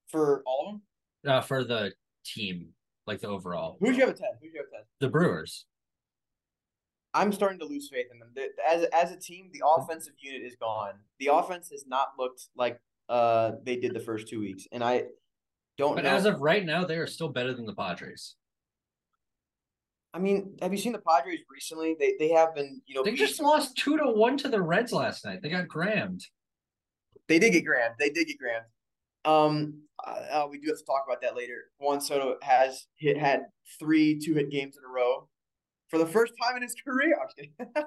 for 0.08 0.42
all 0.46 0.66
of 0.66 0.72
them? 1.24 1.32
Uh, 1.32 1.40
for 1.40 1.64
the 1.64 1.92
team, 2.24 2.68
like 3.06 3.20
the 3.20 3.28
overall. 3.28 3.76
Who'd 3.80 3.94
you 3.96 4.00
have 4.02 4.10
at 4.10 4.16
ten? 4.16 4.28
Who'd 4.40 4.52
you 4.52 4.60
have 4.60 4.66
at 4.66 4.72
ten? 4.72 4.82
The 5.00 5.08
Brewers. 5.08 5.66
I'm 7.14 7.32
starting 7.32 7.58
to 7.58 7.66
lose 7.66 7.88
faith 7.90 8.06
in 8.12 8.18
them. 8.18 8.30
The- 8.34 8.50
As 8.68 8.84
as 8.92 9.12
a 9.12 9.16
team, 9.18 9.50
the 9.52 9.62
offensive 9.66 10.14
unit 10.20 10.42
is 10.42 10.56
gone. 10.56 10.94
The 11.18 11.26
offense 11.28 11.70
has 11.70 11.84
not 11.86 12.08
looked 12.18 12.48
like 12.56 12.80
uh 13.08 13.52
they 13.64 13.76
did 13.76 13.92
the 13.94 14.00
first 14.00 14.28
two 14.28 14.40
weeks, 14.40 14.66
and 14.72 14.82
I 14.82 15.04
don't 15.78 15.94
But 15.94 16.04
know. 16.04 16.10
as 16.10 16.24
of 16.26 16.40
right 16.40 16.64
now, 16.64 16.84
they 16.84 16.96
are 16.96 17.06
still 17.06 17.28
better 17.28 17.52
than 17.54 17.66
the 17.66 17.74
Padres. 17.74 18.36
I 20.14 20.18
mean, 20.18 20.56
have 20.60 20.72
you 20.72 20.78
seen 20.78 20.92
the 20.92 21.00
Padres 21.00 21.40
recently? 21.50 21.96
They 21.98 22.14
they 22.18 22.28
have 22.30 22.54
been, 22.54 22.82
you 22.86 22.94
know, 22.94 23.02
They 23.02 23.14
just 23.14 23.40
lost 23.40 23.76
two 23.76 23.96
to 23.96 24.04
one 24.04 24.36
to 24.38 24.48
the 24.48 24.60
Reds 24.60 24.92
last 24.92 25.24
night. 25.24 25.40
They 25.42 25.48
got 25.48 25.68
grammed. 25.68 26.24
They 27.28 27.38
did 27.38 27.52
get 27.52 27.64
Graham. 27.64 27.92
They 27.98 28.10
did 28.10 28.26
get 28.26 28.38
Graham. 28.38 28.62
Um, 29.24 29.82
uh, 30.04 30.46
we 30.50 30.58
do 30.58 30.68
have 30.68 30.78
to 30.78 30.84
talk 30.84 31.04
about 31.06 31.22
that 31.22 31.36
later. 31.36 31.70
Juan 31.78 32.00
Soto 32.00 32.36
has 32.42 32.86
hit 32.96 33.16
had 33.16 33.44
three 33.78 34.18
two 34.18 34.34
hit 34.34 34.50
games 34.50 34.76
in 34.76 34.84
a 34.84 34.88
row 34.92 35.28
for 35.92 35.98
the 35.98 36.06
first 36.06 36.32
time 36.42 36.56
in 36.56 36.62
his 36.62 36.74
career. 36.74 37.16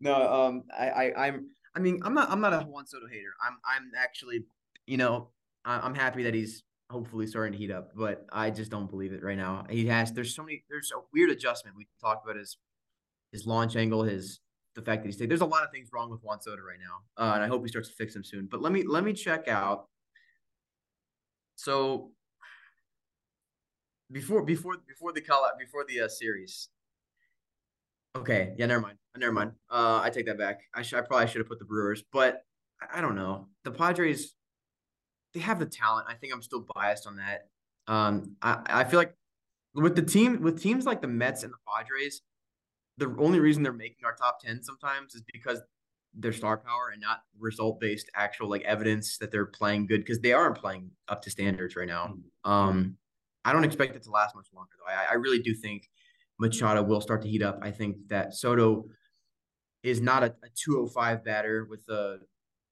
No, 0.00 0.32
um, 0.32 0.62
I, 0.78 0.90
I, 0.90 1.26
I'm, 1.26 1.48
I 1.74 1.80
mean, 1.80 2.00
I'm 2.04 2.14
not, 2.14 2.30
I'm 2.30 2.40
not 2.40 2.52
a 2.52 2.60
Juan 2.60 2.86
Soto 2.86 3.08
hater. 3.08 3.34
I'm, 3.44 3.58
I'm 3.64 3.90
actually, 3.98 4.44
you 4.86 4.96
know, 4.96 5.30
I'm 5.64 5.92
happy 5.92 6.22
that 6.22 6.34
he's 6.34 6.62
hopefully 6.88 7.26
starting 7.26 7.50
to 7.54 7.58
heat 7.58 7.72
up, 7.72 7.90
but 7.96 8.24
I 8.30 8.50
just 8.50 8.70
don't 8.70 8.88
believe 8.88 9.12
it 9.12 9.24
right 9.24 9.36
now. 9.36 9.66
He 9.68 9.86
has. 9.88 10.12
There's 10.12 10.36
so 10.36 10.44
many. 10.44 10.62
There's 10.70 10.92
a 10.96 11.00
weird 11.12 11.30
adjustment. 11.30 11.76
We 11.76 11.88
talked 12.00 12.24
about 12.24 12.36
his, 12.36 12.58
his 13.32 13.44
launch 13.44 13.74
angle, 13.74 14.04
his 14.04 14.38
the 14.76 14.82
fact 14.82 15.02
that 15.02 15.08
he's 15.08 15.18
there's 15.18 15.40
a 15.40 15.46
lot 15.46 15.64
of 15.64 15.72
things 15.72 15.88
wrong 15.92 16.10
with 16.10 16.22
Juan 16.22 16.40
Soto 16.40 16.62
right 16.62 16.78
now, 16.78 17.22
uh, 17.22 17.34
and 17.34 17.42
I 17.42 17.48
hope 17.48 17.62
he 17.62 17.68
starts 17.68 17.88
to 17.88 17.94
fix 17.96 18.14
them 18.14 18.22
soon. 18.22 18.46
But 18.48 18.62
let 18.62 18.72
me 18.72 18.84
let 18.84 19.02
me 19.02 19.12
check 19.12 19.48
out. 19.48 19.88
So 21.56 22.12
before 24.12 24.44
before 24.44 24.76
before 24.86 25.12
the 25.12 25.22
call 25.22 25.44
out 25.44 25.58
before 25.58 25.84
the 25.88 26.02
uh, 26.02 26.08
series. 26.08 26.68
Okay, 28.18 28.54
yeah, 28.56 28.66
never 28.66 28.80
mind. 28.80 28.98
Never 29.16 29.32
mind. 29.32 29.52
Uh, 29.70 30.00
I 30.02 30.10
take 30.10 30.26
that 30.26 30.38
back. 30.38 30.60
I 30.74 30.82
should 30.82 30.98
I 30.98 31.02
probably 31.02 31.26
should 31.26 31.38
have 31.38 31.48
put 31.48 31.58
the 31.58 31.64
Brewers, 31.64 32.04
but 32.12 32.42
I, 32.80 32.98
I 32.98 33.00
don't 33.00 33.16
know. 33.16 33.48
The 33.64 33.70
Padres, 33.70 34.34
they 35.34 35.40
have 35.40 35.58
the 35.58 35.66
talent. 35.66 36.06
I 36.08 36.14
think 36.14 36.32
I'm 36.32 36.42
still 36.42 36.66
biased 36.74 37.06
on 37.06 37.16
that. 37.16 37.48
Um, 37.92 38.36
I 38.42 38.60
I 38.66 38.84
feel 38.84 38.98
like 38.98 39.14
with 39.74 39.96
the 39.96 40.02
team 40.02 40.42
with 40.42 40.60
teams 40.62 40.86
like 40.86 41.00
the 41.00 41.08
Mets 41.08 41.42
and 41.42 41.52
the 41.52 41.58
Padres, 41.66 42.22
the 42.96 43.14
only 43.18 43.40
reason 43.40 43.62
they're 43.62 43.72
making 43.72 44.04
our 44.04 44.14
top 44.14 44.40
10 44.40 44.62
sometimes 44.62 45.14
is 45.14 45.22
because 45.32 45.60
they're 46.14 46.32
star 46.32 46.58
power 46.58 46.90
and 46.92 47.00
not 47.00 47.20
result 47.38 47.80
based 47.80 48.10
actual 48.14 48.48
like 48.48 48.62
evidence 48.62 49.18
that 49.18 49.30
they're 49.30 49.46
playing 49.46 49.86
good 49.86 50.00
because 50.00 50.20
they 50.20 50.32
aren't 50.32 50.56
playing 50.56 50.90
up 51.08 51.22
to 51.22 51.30
standards 51.30 51.76
right 51.76 51.88
now. 51.88 52.14
Um, 52.44 52.96
I 53.44 53.52
don't 53.52 53.64
expect 53.64 53.94
it 53.94 54.02
to 54.04 54.10
last 54.10 54.34
much 54.34 54.46
longer 54.54 54.70
though. 54.78 54.92
I, 54.92 55.12
I 55.12 55.14
really 55.14 55.38
do 55.38 55.54
think 55.54 55.88
Machado 56.38 56.82
will 56.82 57.00
start 57.00 57.22
to 57.22 57.28
heat 57.28 57.42
up. 57.42 57.58
I 57.62 57.70
think 57.70 57.96
that 58.08 58.34
Soto 58.34 58.86
is 59.82 60.00
not 60.00 60.22
a, 60.22 60.26
a 60.26 60.48
205 60.54 61.24
batter 61.24 61.66
with 61.68 61.88
a 61.88 62.18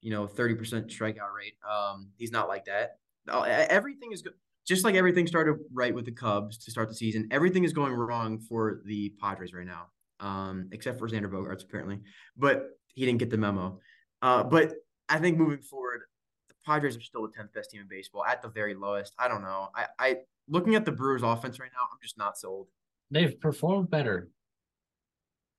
you 0.01 0.11
know 0.11 0.27
30% 0.27 0.57
strikeout 0.89 1.33
rate. 1.35 1.55
Um, 1.69 2.09
he's 2.17 2.31
not 2.31 2.47
like 2.47 2.65
that. 2.65 2.97
Everything 3.29 4.11
is 4.11 4.21
good. 4.21 4.33
Just 4.67 4.83
like 4.83 4.95
everything 4.95 5.27
started 5.27 5.57
right 5.73 5.95
with 5.95 6.05
the 6.05 6.11
Cubs 6.11 6.57
to 6.59 6.71
start 6.71 6.89
the 6.89 6.95
season, 6.95 7.27
everything 7.31 7.63
is 7.63 7.71
going 7.71 7.93
wrong 7.93 8.39
for 8.39 8.81
the 8.85 9.13
Padres 9.19 9.53
right 9.53 9.65
now 9.65 9.87
um, 10.19 10.69
except 10.71 10.99
for 10.99 11.07
Xander 11.07 11.29
Bogaerts 11.29 11.63
apparently, 11.63 11.99
but 12.35 12.69
he 12.93 13.05
didn't 13.05 13.19
get 13.19 13.29
the 13.29 13.37
memo. 13.37 13.79
Uh, 14.21 14.43
but 14.43 14.73
I 15.09 15.19
think 15.19 15.37
moving 15.37 15.61
forward, 15.61 16.01
the 16.49 16.55
Padres 16.65 16.97
are 16.97 17.01
still 17.01 17.23
the 17.23 17.33
tenth 17.35 17.53
best 17.53 17.71
team 17.71 17.81
in 17.81 17.87
baseball 17.87 18.25
at 18.25 18.41
the 18.41 18.49
very 18.49 18.73
lowest. 18.73 19.13
I 19.19 19.27
don't 19.27 19.41
know. 19.41 19.69
I, 19.75 19.85
I 19.99 20.15
looking 20.47 20.75
at 20.75 20.85
the 20.85 20.91
Brewers' 20.91 21.23
offense 21.23 21.59
right 21.59 21.69
now, 21.73 21.83
I'm 21.91 21.99
just 22.01 22.17
not 22.17 22.37
sold. 22.37 22.67
They've 23.11 23.39
performed 23.39 23.89
better. 23.89 24.29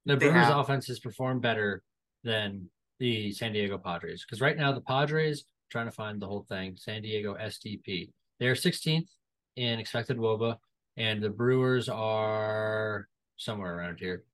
The 0.07 0.17
They 0.17 0.29
Brewers' 0.29 0.47
have. 0.47 0.59
offense 0.59 0.87
has 0.89 1.01
performed 1.01 1.43
better 1.43 1.83
than 2.25 2.69
the 2.99 3.33
San 3.33 3.53
Diego 3.53 3.79
Padres 3.79 4.25
because 4.25 4.41
right 4.41 4.57
now 4.57 4.73
the 4.73 4.81
Padres 4.81 5.45
trying 5.71 5.87
to 5.87 5.93
find 5.93 6.21
the 6.21 6.27
whole 6.27 6.45
thing. 6.49 6.77
San 6.77 7.03
Diego 7.03 7.35
SDP. 7.35 8.11
They're 8.41 8.55
16th 8.55 9.09
in 9.57 9.79
expected 9.79 10.17
WOBA, 10.17 10.57
and 10.97 11.23
the 11.23 11.29
Brewers 11.31 11.89
are 11.89 13.09
somewhere 13.37 13.77
around 13.77 13.99
here. 13.99 14.25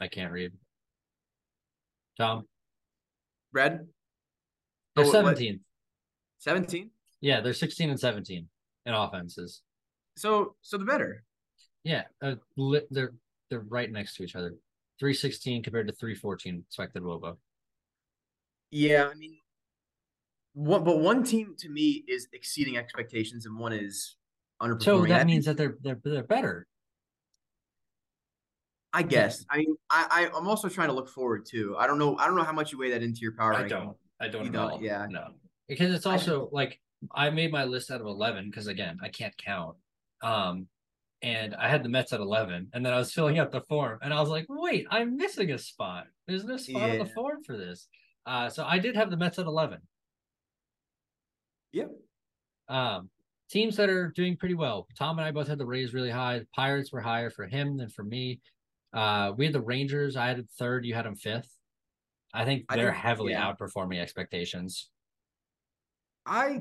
I 0.00 0.08
can't 0.08 0.32
read. 0.32 0.52
Tom, 2.18 2.46
Red. 3.52 3.86
they're 4.96 5.04
Oh, 5.06 5.12
17th. 5.12 5.60
17. 6.38 6.90
Yeah, 7.20 7.40
they're 7.40 7.54
16 7.54 7.88
and 7.90 7.98
17 8.00 8.48
in 8.86 8.94
offenses. 8.94 9.62
So 10.16 10.56
so 10.60 10.76
the 10.76 10.84
better. 10.84 11.24
Yeah, 11.84 12.04
uh, 12.20 12.36
li- 12.56 12.86
they're 12.90 13.12
they're 13.50 13.60
right 13.68 13.90
next 13.90 14.16
to 14.16 14.22
each 14.24 14.36
other. 14.36 14.54
316 15.00 15.62
compared 15.62 15.88
to 15.88 15.92
314 15.92 16.64
expected 16.66 17.02
WOBA. 17.02 17.36
Yeah, 18.70 19.08
I 19.10 19.14
mean, 19.14 19.36
one 20.54 20.84
but 20.84 21.00
one 21.00 21.24
team 21.24 21.54
to 21.58 21.68
me 21.68 22.04
is 22.06 22.28
exceeding 22.32 22.76
expectations, 22.76 23.46
and 23.46 23.58
one 23.58 23.72
is 23.72 24.16
underperforming. 24.60 24.82
So 24.84 25.06
that 25.06 25.26
means 25.26 25.44
that 25.46 25.56
they're 25.56 25.76
they're 25.82 26.00
they're 26.04 26.22
better. 26.22 26.66
I 28.94 29.02
guess. 29.02 29.44
I 29.50 29.58
mean, 29.58 29.74
I, 29.90 30.28
I 30.32 30.36
I'm 30.38 30.46
also 30.46 30.68
trying 30.68 30.88
to 30.88 30.94
look 30.94 31.08
forward 31.08 31.46
too. 31.46 31.74
I 31.78 31.86
don't 31.86 31.98
know. 31.98 32.16
I 32.18 32.26
don't 32.26 32.36
know 32.36 32.44
how 32.44 32.52
much 32.52 32.72
you 32.72 32.78
weigh 32.78 32.90
that 32.90 33.02
into 33.02 33.20
your 33.20 33.32
power. 33.32 33.54
I 33.54 33.60
ranking. 33.62 33.78
don't. 33.78 33.96
I 34.20 34.28
don't 34.28 34.52
You 34.52 34.60
at 34.60 34.80
yeah. 34.82 35.06
No. 35.10 35.28
Because 35.68 35.94
it's 35.94 36.06
I- 36.06 36.12
also 36.12 36.48
like 36.52 36.78
I 37.14 37.30
made 37.30 37.50
my 37.50 37.64
list 37.64 37.90
out 37.90 38.00
of 38.00 38.06
11 38.06 38.50
because 38.50 38.66
again, 38.68 38.98
I 39.02 39.08
can't 39.08 39.36
count. 39.36 39.76
Um 40.22 40.68
and 41.22 41.54
I 41.54 41.68
had 41.68 41.82
the 41.82 41.88
Mets 41.88 42.12
at 42.12 42.20
11 42.20 42.70
and 42.72 42.84
then 42.84 42.92
I 42.92 42.98
was 42.98 43.12
filling 43.12 43.38
out 43.38 43.52
the 43.52 43.60
form 43.62 43.98
and 44.02 44.12
I 44.12 44.20
was 44.20 44.28
like, 44.28 44.46
"Wait, 44.48 44.86
I'm 44.90 45.16
missing 45.16 45.50
a 45.52 45.58
spot. 45.58 46.06
There's 46.26 46.44
no 46.44 46.56
spot 46.56 46.90
on 46.90 46.98
the 46.98 47.06
form 47.06 47.42
for 47.44 47.56
this." 47.56 47.86
Uh 48.26 48.48
so 48.48 48.64
I 48.64 48.78
did 48.78 48.96
have 48.96 49.10
the 49.10 49.16
Mets 49.16 49.38
at 49.38 49.46
11. 49.46 49.78
Yep. 51.72 51.90
Um 52.68 53.10
teams 53.50 53.76
that 53.76 53.90
are 53.90 54.08
doing 54.08 54.36
pretty 54.36 54.54
well. 54.54 54.86
Tom 54.98 55.18
and 55.18 55.26
I 55.26 55.30
both 55.30 55.48
had 55.48 55.58
the 55.58 55.66
Rays 55.66 55.94
really 55.94 56.10
high. 56.10 56.40
The 56.40 56.48
Pirates 56.54 56.92
were 56.92 57.00
higher 57.00 57.30
for 57.30 57.46
him 57.46 57.76
than 57.76 57.88
for 57.88 58.04
me. 58.04 58.40
Uh 58.92 59.32
we 59.36 59.44
had 59.46 59.54
the 59.54 59.60
Rangers. 59.60 60.16
I 60.16 60.28
had 60.28 60.50
third, 60.58 60.84
you 60.84 60.94
had 60.94 61.04
them 61.06 61.16
fifth. 61.16 61.50
I 62.34 62.44
think 62.44 62.64
they're 62.68 62.92
think- 62.92 62.96
heavily 62.96 63.32
yeah. 63.32 63.52
outperforming 63.52 64.00
expectations. 64.00 64.90
I 66.24 66.60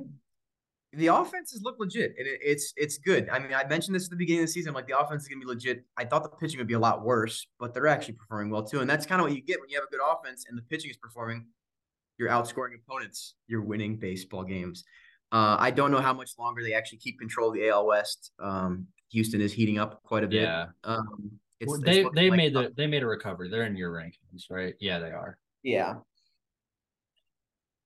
the 0.93 1.07
offenses 1.07 1.61
look 1.61 1.77
legit, 1.79 2.13
and 2.17 2.27
it, 2.27 2.39
it's 2.43 2.73
it's 2.75 2.97
good. 2.97 3.29
I 3.29 3.39
mean, 3.39 3.53
I 3.53 3.65
mentioned 3.67 3.95
this 3.95 4.05
at 4.05 4.09
the 4.09 4.17
beginning 4.17 4.43
of 4.43 4.47
the 4.47 4.51
season. 4.53 4.73
Like 4.73 4.87
the 4.87 4.99
offense 4.99 5.23
is 5.23 5.27
gonna 5.29 5.39
be 5.39 5.45
legit. 5.47 5.85
I 5.97 6.03
thought 6.05 6.23
the 6.23 6.29
pitching 6.29 6.57
would 6.57 6.67
be 6.67 6.73
a 6.73 6.79
lot 6.79 7.03
worse, 7.03 7.47
but 7.59 7.73
they're 7.73 7.87
actually 7.87 8.15
performing 8.15 8.49
well 8.49 8.63
too. 8.63 8.81
And 8.81 8.89
that's 8.89 9.05
kind 9.05 9.21
of 9.21 9.25
what 9.27 9.35
you 9.35 9.41
get 9.41 9.59
when 9.61 9.69
you 9.69 9.77
have 9.77 9.85
a 9.85 9.91
good 9.91 10.01
offense 10.05 10.45
and 10.49 10.57
the 10.57 10.63
pitching 10.63 10.89
is 10.91 10.97
performing. 10.97 11.45
You're 12.17 12.29
outscoring 12.29 12.75
opponents. 12.75 13.35
You're 13.47 13.61
winning 13.61 13.95
baseball 13.97 14.43
games. 14.43 14.83
Uh, 15.31 15.55
I 15.57 15.71
don't 15.71 15.91
know 15.91 16.01
how 16.01 16.13
much 16.13 16.31
longer 16.37 16.61
they 16.61 16.73
actually 16.73 16.97
keep 16.99 17.17
control 17.17 17.47
of 17.49 17.55
the 17.55 17.69
AL 17.69 17.87
West. 17.87 18.31
Um, 18.39 18.85
Houston 19.11 19.39
is 19.41 19.53
heating 19.53 19.79
up 19.79 20.03
quite 20.03 20.23
a 20.25 20.27
bit. 20.27 20.43
Yeah. 20.43 20.67
Um, 20.83 21.31
it's, 21.61 21.69
Well, 21.71 21.79
they 21.79 22.03
looking 22.03 22.15
they 22.15 22.29
like- 22.29 22.37
made 22.37 22.53
the 22.53 22.73
they 22.75 22.85
made 22.87 23.01
a 23.03 23.07
recovery. 23.07 23.49
They're 23.49 23.63
in 23.63 23.77
your 23.77 23.91
rankings, 23.93 24.49
right? 24.49 24.75
Yeah, 24.81 24.99
they 24.99 25.11
are. 25.11 25.37
Yeah. 25.63 25.95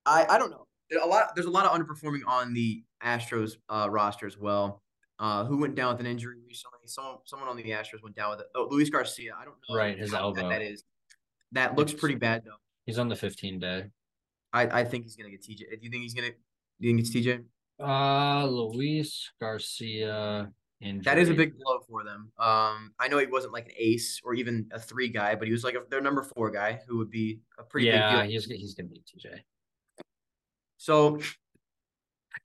I 0.06 0.26
I 0.28 0.38
don't 0.38 0.50
know. 0.52 0.68
There 0.90 1.00
a 1.02 1.06
lot 1.06 1.34
there's 1.36 1.48
a 1.48 1.52
lot 1.52 1.66
of 1.66 1.72
underperforming 1.80 2.22
on 2.28 2.54
the 2.54 2.84
Astros 3.06 3.54
uh, 3.70 3.88
roster 3.90 4.28
as 4.28 4.38
well. 4.38 4.82
Uh, 5.18 5.46
who 5.46 5.58
went 5.58 5.76
down 5.76 5.94
with 5.94 6.02
an 6.02 6.12
injury 6.12 6.36
recently? 6.46 6.80
Someone 6.86 7.18
someone 7.26 7.48
on 7.48 7.56
the 7.56 7.64
Astros 7.64 8.04
went 8.04 8.16
down 8.16 8.32
with 8.32 8.42
it. 8.42 8.48
Oh, 8.56 8.68
Luis 8.70 8.90
Garcia. 8.90 9.34
I 9.40 9.46
don't 9.46 9.56
know. 9.70 9.76
Right, 9.76 9.98
his 9.98 10.14
elbow. 10.14 10.50
That 10.50 10.62
is. 10.62 10.84
That 11.52 11.76
looks 11.76 11.94
pretty 11.94 12.16
bad 12.16 12.44
though. 12.44 12.58
He's 12.86 13.00
on 13.00 13.08
the 13.08 13.16
15 13.16 13.60
day. 13.60 13.86
I, 14.52 14.82
I 14.82 14.84
think 14.84 15.04
he's 15.04 15.16
gonna 15.16 15.30
get 15.30 15.42
TJ. 15.42 15.60
Do 15.60 15.78
you 15.82 15.90
think 15.90 16.04
he's 16.04 16.14
gonna? 16.14 16.30
Do 16.30 16.88
you 16.88 16.96
think 16.96 17.08
it's 17.08 17.16
TJ? 17.16 17.44
Uh 17.82 18.46
Luis 18.46 19.32
Garcia 19.40 20.52
injury. 20.82 21.04
That 21.04 21.18
is 21.18 21.30
a 21.30 21.34
big 21.34 21.54
blow 21.58 21.80
for 21.88 22.04
them. 22.04 22.32
Um, 22.38 22.94
I 23.00 23.08
know 23.10 23.18
he 23.18 23.26
wasn't 23.26 23.54
like 23.54 23.66
an 23.66 23.74
ace 23.78 24.22
or 24.24 24.34
even 24.34 24.68
a 24.72 24.80
three 24.80 25.10
guy, 25.10 25.36
but 25.36 25.48
he 25.48 25.52
was 25.52 25.64
like 25.64 25.76
a, 25.76 25.82
their 25.90 26.02
number 26.02 26.24
four 26.24 26.52
guy 26.52 26.80
who 26.88 26.98
would 26.98 27.10
be 27.10 27.40
a 27.60 27.64
pretty 27.64 27.88
yeah. 27.88 28.22
big 28.22 28.22
deal. 28.22 28.32
He's 28.32 28.46
he's 28.46 28.74
gonna 28.74 28.90
be 28.90 29.02
TJ. 29.02 29.40
So 30.78 31.20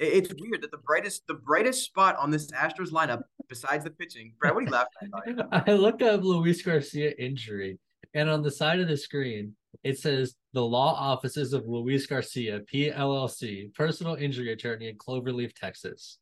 it's 0.01 0.33
weird 0.41 0.63
that 0.63 0.71
the 0.71 0.79
brightest 0.79 1.27
the 1.27 1.35
brightest 1.35 1.85
spot 1.85 2.17
on 2.17 2.31
this 2.31 2.51
Astros 2.53 2.91
lineup, 2.91 3.23
besides 3.49 3.85
the 3.85 3.91
pitching, 3.91 4.33
Brad, 4.41 4.55
what 4.55 4.63
are 4.63 4.67
you 4.67 4.73
laughing 4.73 5.39
at? 5.53 5.69
I 5.69 5.73
looked 5.73 6.03
up 6.03 6.23
Luis 6.23 6.63
Garcia 6.63 7.13
injury, 7.19 7.79
and 8.15 8.29
on 8.29 8.43
the 8.43 8.51
side 8.51 8.81
of 8.81 8.89
the 8.89 8.97
screen 8.97 9.55
it 9.83 9.99
says 9.99 10.35
the 10.53 10.63
law 10.63 10.95
offices 10.95 11.53
of 11.53 11.67
Luis 11.67 12.07
Garcia, 12.07 12.61
PLLC, 12.73 13.73
personal 13.75 14.15
injury 14.15 14.53
attorney 14.53 14.89
in 14.89 14.97
Cloverleaf, 14.97 15.55
Texas. 15.55 16.19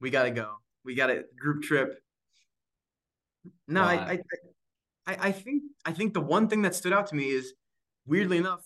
We 0.00 0.10
gotta 0.10 0.30
go. 0.30 0.54
We 0.84 0.94
got 0.94 1.10
a 1.10 1.22
group 1.38 1.62
trip. 1.62 2.02
No, 3.68 3.82
I, 3.82 3.94
I, 3.94 4.18
I, 5.06 5.16
I 5.28 5.32
think 5.32 5.62
I 5.84 5.92
think 5.92 6.14
the 6.14 6.20
one 6.20 6.48
thing 6.48 6.62
that 6.62 6.74
stood 6.74 6.92
out 6.92 7.06
to 7.08 7.14
me 7.14 7.30
is, 7.30 7.54
weirdly 8.06 8.38
enough, 8.38 8.64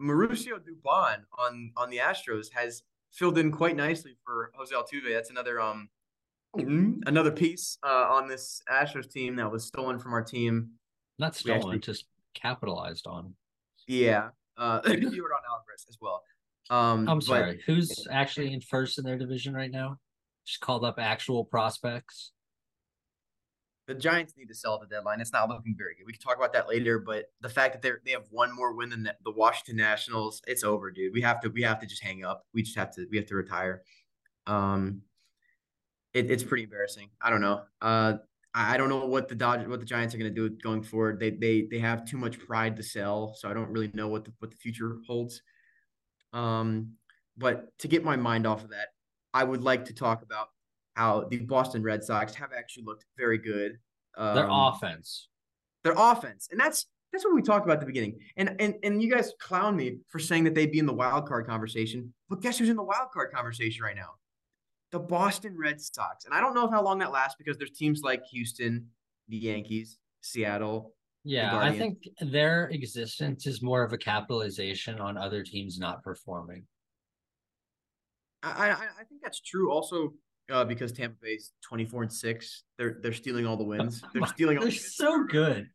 Mauricio 0.00 0.58
Dubon 0.58 1.22
on 1.38 1.72
on 1.76 1.90
the 1.90 1.98
Astros 1.98 2.52
has 2.52 2.82
filled 3.12 3.38
in 3.38 3.50
quite 3.50 3.76
nicely 3.76 4.16
for 4.24 4.50
Jose 4.56 4.74
Altuve. 4.74 5.12
That's 5.12 5.30
another 5.30 5.60
um 5.60 5.88
another 6.56 7.30
piece 7.30 7.78
uh, 7.82 8.06
on 8.10 8.26
this 8.26 8.62
Astros 8.70 9.10
team 9.10 9.36
that 9.36 9.50
was 9.50 9.64
stolen 9.66 9.98
from 9.98 10.12
our 10.14 10.22
team. 10.22 10.70
Not 11.18 11.36
stolen, 11.36 11.58
actually- 11.60 11.78
just 11.80 12.06
capitalized 12.34 13.06
on. 13.06 13.34
Yeah, 13.86 14.28
uh, 14.56 14.80
Yordan 14.82 15.44
Alvarez 15.50 15.86
as 15.88 15.96
well. 16.00 16.22
Um, 16.70 17.08
I'm 17.08 17.18
but- 17.18 17.24
sorry. 17.24 17.62
Who's 17.66 18.06
actually 18.10 18.52
in 18.52 18.60
first 18.60 18.98
in 18.98 19.04
their 19.04 19.18
division 19.18 19.54
right 19.54 19.70
now? 19.70 19.96
Just 20.46 20.60
called 20.60 20.84
up 20.84 20.96
actual 20.98 21.44
prospects. 21.44 22.32
The 23.88 23.94
Giants 23.94 24.34
need 24.36 24.48
to 24.48 24.54
sell 24.54 24.74
at 24.74 24.80
the 24.82 24.86
deadline. 24.86 25.18
It's 25.18 25.32
not 25.32 25.48
looking 25.48 25.74
very 25.76 25.94
good. 25.94 26.04
We 26.06 26.12
can 26.12 26.20
talk 26.20 26.36
about 26.36 26.52
that 26.52 26.68
later, 26.68 26.98
but 26.98 27.32
the 27.40 27.48
fact 27.48 27.72
that 27.72 27.80
they're 27.80 28.00
they 28.04 28.12
have 28.12 28.26
one 28.30 28.54
more 28.54 28.74
win 28.74 28.90
than 28.90 29.10
the, 29.24 29.32
Washington 29.32 29.76
Nationals, 29.76 30.42
it's 30.46 30.62
over, 30.62 30.90
dude. 30.90 31.14
We 31.14 31.22
have 31.22 31.40
to 31.40 31.48
we 31.48 31.62
have 31.62 31.80
to 31.80 31.86
just 31.86 32.02
hang 32.04 32.22
up. 32.22 32.44
We 32.52 32.62
just 32.62 32.76
have 32.76 32.94
to 32.96 33.06
we 33.10 33.16
have 33.16 33.26
to 33.26 33.34
retire. 33.34 33.82
Um, 34.46 35.00
it, 36.12 36.30
it's 36.30 36.44
pretty 36.44 36.64
embarrassing. 36.64 37.08
I 37.20 37.30
don't 37.30 37.40
know. 37.40 37.62
Uh, 37.80 38.14
I, 38.54 38.74
I 38.74 38.76
don't 38.76 38.90
know 38.90 39.06
what 39.06 39.26
the 39.26 39.34
Dodge 39.34 39.66
what 39.66 39.80
the 39.80 39.86
Giants 39.86 40.14
are 40.14 40.18
going 40.18 40.34
to 40.34 40.48
do 40.48 40.54
going 40.62 40.82
forward. 40.82 41.18
They 41.18 41.30
they 41.30 41.62
they 41.62 41.78
have 41.78 42.04
too 42.04 42.18
much 42.18 42.38
pride 42.38 42.76
to 42.76 42.82
sell, 42.82 43.34
so 43.38 43.48
I 43.48 43.54
don't 43.54 43.70
really 43.70 43.90
know 43.94 44.08
what 44.08 44.26
the 44.26 44.32
what 44.38 44.50
the 44.50 44.56
future 44.58 44.98
holds. 45.06 45.40
Um, 46.34 46.92
but 47.38 47.76
to 47.78 47.88
get 47.88 48.04
my 48.04 48.16
mind 48.16 48.46
off 48.46 48.64
of 48.64 48.70
that, 48.70 48.88
I 49.32 49.44
would 49.44 49.62
like 49.62 49.86
to 49.86 49.94
talk 49.94 50.22
about 50.22 50.48
how 50.98 51.24
the 51.30 51.38
Boston 51.38 51.82
Red 51.82 52.02
Sox 52.02 52.34
have 52.34 52.50
actually 52.52 52.82
looked 52.84 53.04
very 53.16 53.38
good. 53.38 53.78
Um, 54.16 54.34
Their 54.34 54.48
offense. 54.50 55.28
their 55.84 55.94
offense, 55.96 56.48
and 56.50 56.58
that's 56.58 56.86
that's 57.12 57.24
what 57.24 57.34
we 57.34 57.40
talked 57.40 57.64
about 57.64 57.74
at 57.74 57.80
the 57.80 57.86
beginning. 57.86 58.18
And 58.36 58.56
and 58.58 58.74
and 58.82 59.00
you 59.00 59.08
guys 59.08 59.32
clown 59.40 59.76
me 59.76 59.98
for 60.08 60.18
saying 60.18 60.42
that 60.44 60.54
they'd 60.56 60.72
be 60.72 60.80
in 60.80 60.86
the 60.86 60.92
wild 60.92 61.28
card 61.28 61.46
conversation, 61.46 62.12
but 62.28 62.42
guess 62.42 62.58
who's 62.58 62.68
in 62.68 62.76
the 62.76 62.82
wild 62.82 63.10
card 63.12 63.30
conversation 63.32 63.84
right 63.84 63.94
now? 63.94 64.10
The 64.90 64.98
Boston 64.98 65.56
Red 65.56 65.80
Sox. 65.80 66.24
And 66.24 66.34
I 66.34 66.40
don't 66.40 66.54
know 66.54 66.68
how 66.68 66.82
long 66.82 66.98
that 66.98 67.12
lasts 67.12 67.36
because 67.38 67.56
there's 67.58 67.70
teams 67.70 68.00
like 68.02 68.24
Houston, 68.32 68.86
the 69.28 69.36
Yankees, 69.36 69.98
Seattle. 70.22 70.94
Yeah, 71.22 71.56
I 71.56 71.76
think 71.78 72.08
their 72.20 72.68
existence 72.70 73.46
is 73.46 73.62
more 73.62 73.82
of 73.84 73.92
a 73.92 73.98
capitalization 73.98 74.98
on 74.98 75.16
other 75.16 75.44
teams 75.44 75.78
not 75.78 76.02
performing. 76.02 76.64
I 78.42 78.70
I, 78.70 78.88
I 79.00 79.04
think 79.08 79.22
that's 79.22 79.40
true. 79.40 79.70
Also. 79.70 80.12
Uh, 80.50 80.64
because 80.64 80.92
Tampa 80.92 81.16
Bay's 81.20 81.52
twenty 81.62 81.84
four 81.84 82.02
and 82.02 82.12
six, 82.12 82.64
they're 82.78 82.98
they're 83.02 83.12
stealing 83.12 83.46
all 83.46 83.56
the 83.56 83.64
wins. 83.72 84.02
They're 84.14 84.26
stealing. 84.26 84.56
all 84.58 84.62
They're 84.64 84.70
the 84.70 84.76
wins. 84.76 84.96
so 84.96 85.24
good. 85.24 85.68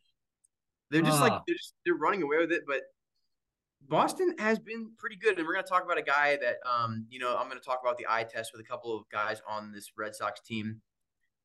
They're 0.89 1.01
just 1.03 1.19
Ah. 1.19 1.23
like 1.27 1.41
they're 1.47 1.55
just 1.55 1.75
they're 1.85 1.95
running 1.95 2.23
away 2.23 2.37
with 2.37 2.51
it. 2.51 2.63
But 2.67 2.81
Boston 3.87 4.35
has 4.39 4.59
been 4.59 4.91
pretty 4.97 5.17
good, 5.17 5.37
and 5.37 5.45
we're 5.45 5.53
gonna 5.53 5.67
talk 5.67 5.83
about 5.83 5.97
a 5.97 6.03
guy 6.03 6.37
that 6.41 6.57
um 6.69 7.05
you 7.09 7.19
know 7.19 7.35
I'm 7.37 7.47
gonna 7.49 7.59
talk 7.59 7.79
about 7.83 7.97
the 7.97 8.05
eye 8.09 8.23
test 8.23 8.51
with 8.53 8.61
a 8.61 8.67
couple 8.67 8.97
of 8.97 9.03
guys 9.11 9.41
on 9.47 9.71
this 9.71 9.91
Red 9.97 10.15
Sox 10.15 10.41
team. 10.41 10.81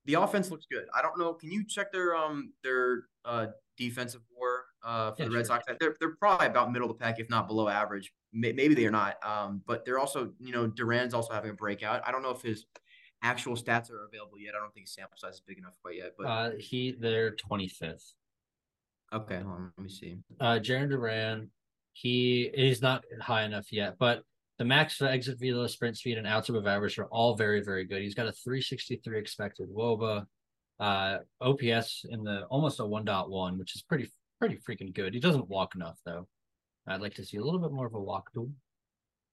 The 0.05 0.15
offense 0.15 0.51
looks 0.51 0.65
good. 0.71 0.87
I 0.95 1.03
don't 1.03 1.19
know. 1.19 1.35
Can 1.35 1.51
you 1.51 1.65
check 1.67 1.93
their 1.93 2.15
um 2.17 2.53
their 2.63 3.05
uh 3.25 3.49
defensive 3.77 4.23
war 4.35 4.65
uh 4.83 5.13
for 5.13 5.23
Yeah, 5.25 5.29
the 5.29 5.35
Red 5.35 5.47
sure. 5.47 5.57
Sox? 5.57 5.67
They're 5.81 5.97
they're 6.01 6.17
probably 6.17 6.47
about 6.47 6.73
middle 6.73 6.91
of 6.91 6.97
the 6.97 7.03
pack, 7.05 7.19
if 7.19 7.29
not 7.29 7.47
below 7.49 7.69
average. 7.69 8.13
Maybe 8.33 8.75
they 8.75 8.87
are 8.87 8.91
not. 8.91 9.17
Um, 9.25 9.63
but 9.67 9.85
they're 9.85 9.99
also 9.99 10.33
you 10.39 10.53
know 10.53 10.67
Duran's 10.67 11.13
also 11.15 11.33
having 11.35 11.51
a 11.51 11.55
breakout. 11.55 12.03
I 12.07 12.13
don't 12.13 12.23
know 12.23 12.31
if 12.31 12.41
his 12.43 12.65
actual 13.23 13.55
stats 13.57 13.91
are 13.91 14.05
available 14.07 14.39
yet. 14.39 14.55
I 14.55 14.59
don't 14.61 14.73
think 14.73 14.87
his 14.87 14.95
sample 14.95 15.17
size 15.19 15.35
is 15.35 15.43
big 15.47 15.59
enough 15.59 15.75
quite 15.83 15.97
yet. 15.97 16.13
But 16.17 16.27
Uh 16.27 16.51
he 16.59 16.93
they're 16.93 17.35
25th. 17.37 18.13
okay, 19.13 19.37
hold 19.37 19.47
on, 19.55 19.73
let 19.77 19.85
me 19.85 19.91
see. 19.91 20.19
Uh 20.41 20.59
Jarren 20.61 20.89
Duran, 20.89 21.51
he 21.93 22.43
is 22.43 22.81
not 22.83 23.05
high 23.21 23.45
enough 23.45 23.73
yet, 23.73 23.97
but 23.99 24.23
the 24.59 24.65
max 24.65 25.01
exit 25.01 25.39
velo, 25.39 25.67
sprint 25.69 25.97
speed, 25.97 26.19
and 26.19 26.27
outs 26.27 26.49
above 26.49 26.67
average 26.67 26.99
are 26.99 27.07
all 27.07 27.37
very, 27.37 27.61
very 27.63 27.85
good. 27.85 28.03
He's 28.03 28.15
got 28.15 28.27
a 28.27 28.33
363 28.33 29.17
expected 29.19 29.69
WOBA, 29.71 30.27
uh, 30.81 31.19
OPS 31.41 32.05
in 32.11 32.25
the 32.25 32.43
almost 32.47 32.81
a 32.81 32.83
1.1, 32.83 33.57
which 33.57 33.77
is 33.77 33.83
pretty, 33.83 34.11
pretty 34.41 34.57
freaking 34.69 34.93
good. 34.93 35.15
He 35.15 35.21
doesn't 35.21 35.49
walk 35.49 35.77
enough 35.77 35.99
though. 36.05 36.27
I'd 36.89 37.01
like 37.01 37.15
to 37.15 37.25
see 37.25 37.37
a 37.37 37.43
little 37.45 37.61
bit 37.61 37.71
more 37.71 37.87
of 37.87 37.95
a 37.95 38.01
walk 38.01 38.31
walkthrough, 38.35 38.51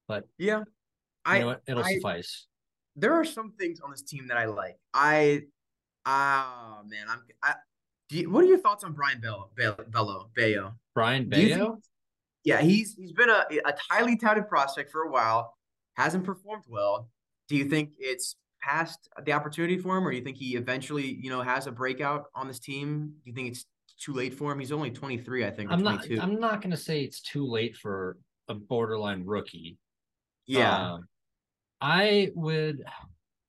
but 0.08 0.26
yeah, 0.38 0.60
you 0.60 0.66
I 1.26 1.40
know 1.40 1.46
what? 1.48 1.62
It'll 1.68 1.84
I- 1.84 1.94
suffice. 1.96 2.48
There 2.96 3.14
are 3.14 3.26
some 3.26 3.52
things 3.60 3.80
on 3.82 3.92
this 3.92 4.02
team 4.02 4.28
that 4.28 4.38
I 4.38 4.46
like. 4.46 4.78
I 4.94 5.44
ah 6.06 6.82
man, 6.88 7.06
I'm 7.10 7.22
I. 7.44 7.56
Do 8.10 8.18
you, 8.20 8.30
what 8.30 8.44
are 8.44 8.48
your 8.48 8.60
thoughts 8.60 8.84
on 8.84 8.94
Brayan 8.94 9.20
Bello? 9.20 9.50
Bello, 9.58 9.76
Bello 9.90 10.30
Bayo? 10.36 10.76
Brayan 10.94 11.28
Do 11.30 11.42
you 11.42 11.50
think- 11.50 11.60
Bayo. 11.60 11.80
Yeah, 12.44 12.62
he's 12.62 12.94
he's 12.96 13.12
been 13.12 13.30
a 13.30 13.44
a 13.66 13.74
highly 13.90 14.16
touted 14.18 14.48
prospect 14.48 14.92
for 14.92 15.02
a 15.02 15.10
while. 15.12 15.56
Hasn't 15.96 16.24
performed 16.24 16.64
well. 16.68 17.10
Do 17.50 17.56
you 17.56 17.66
think 17.66 17.94
it's 17.98 18.36
past 18.62 19.10
the 19.26 19.32
opportunity 19.34 19.78
for 19.80 19.98
him, 19.98 20.06
or 20.06 20.12
do 20.12 20.18
you 20.18 20.24
think 20.24 20.38
he 20.38 20.56
eventually, 20.56 21.06
you 21.22 21.30
know, 21.32 21.42
has 21.42 21.66
a 21.66 21.72
breakout 21.72 22.26
on 22.36 22.48
this 22.48 22.60
team? 22.60 23.14
Do 23.24 23.30
you 23.30 23.34
think 23.34 23.48
it's 23.50 23.66
too 24.00 24.14
late 24.14 24.34
for 24.36 24.52
him? 24.52 24.60
He's 24.60 24.72
only 24.72 24.92
23, 24.92 25.46
I 25.46 25.50
think. 25.52 25.72
I'm 25.72 25.82
not. 25.82 26.06
I'm 26.22 26.40
not 26.40 26.62
going 26.62 26.72
to 26.72 26.78
say 26.78 27.02
it's 27.02 27.22
too 27.22 27.46
late 27.48 27.76
for 27.76 28.18
a 28.48 28.54
borderline 28.54 29.26
rookie. 29.26 29.78
yeah. 30.46 30.94
Um, 30.94 31.08
I 31.82 32.32
would 32.36 32.84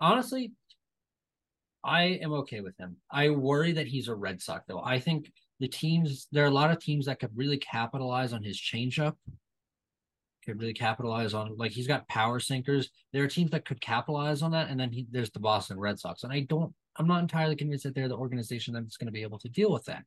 honestly, 0.01 0.53
I 1.85 2.03
am 2.23 2.33
okay 2.35 2.61
with 2.61 2.77
him. 2.79 2.97
I 3.11 3.31
worry 3.31 3.73
that 3.73 3.87
he's 3.87 4.09
a 4.09 4.15
Red 4.15 4.41
Sox 4.43 4.65
though. 4.67 4.83
I 4.83 4.99
think 4.99 5.31
the 5.61 5.69
teams 5.69 6.29
there 6.33 6.45
are 6.45 6.49
a 6.49 6.51
lot 6.51 6.71
of 6.71 6.81
teams 6.81 7.07
that 7.07 7.21
could 7.21 7.31
really 7.35 7.59
capitalize 7.59 8.33
on 8.33 8.43
his 8.43 8.59
changeup. 8.59 9.15
Could 10.45 10.61
really 10.61 10.75
capitalize 10.75 11.35
on 11.35 11.57
like 11.57 11.73
he's 11.73 11.89
got 11.89 12.09
power 12.09 12.39
sinkers. 12.39 12.91
There 13.13 13.25
are 13.25 13.29
teams 13.29 13.51
that 13.51 13.65
could 13.65 13.81
capitalize 13.81 14.43
on 14.43 14.53
that, 14.53 14.69
and 14.69 14.79
then 14.79 14.93
he, 14.93 15.07
there's 15.11 15.31
the 15.31 15.41
Boston 15.41 15.79
Red 15.79 15.99
Sox, 15.99 16.23
and 16.23 16.33
I 16.33 16.41
don't. 16.41 16.73
I'm 16.99 17.09
not 17.09 17.21
entirely 17.21 17.57
convinced 17.57 17.85
that 17.85 17.95
they're 17.95 18.09
the 18.09 18.17
organization 18.17 18.73
that's 18.73 18.97
going 18.97 19.07
to 19.07 19.13
be 19.13 19.23
able 19.23 19.39
to 19.41 19.49
deal 19.49 19.73
with 19.73 19.85
that. 19.85 20.05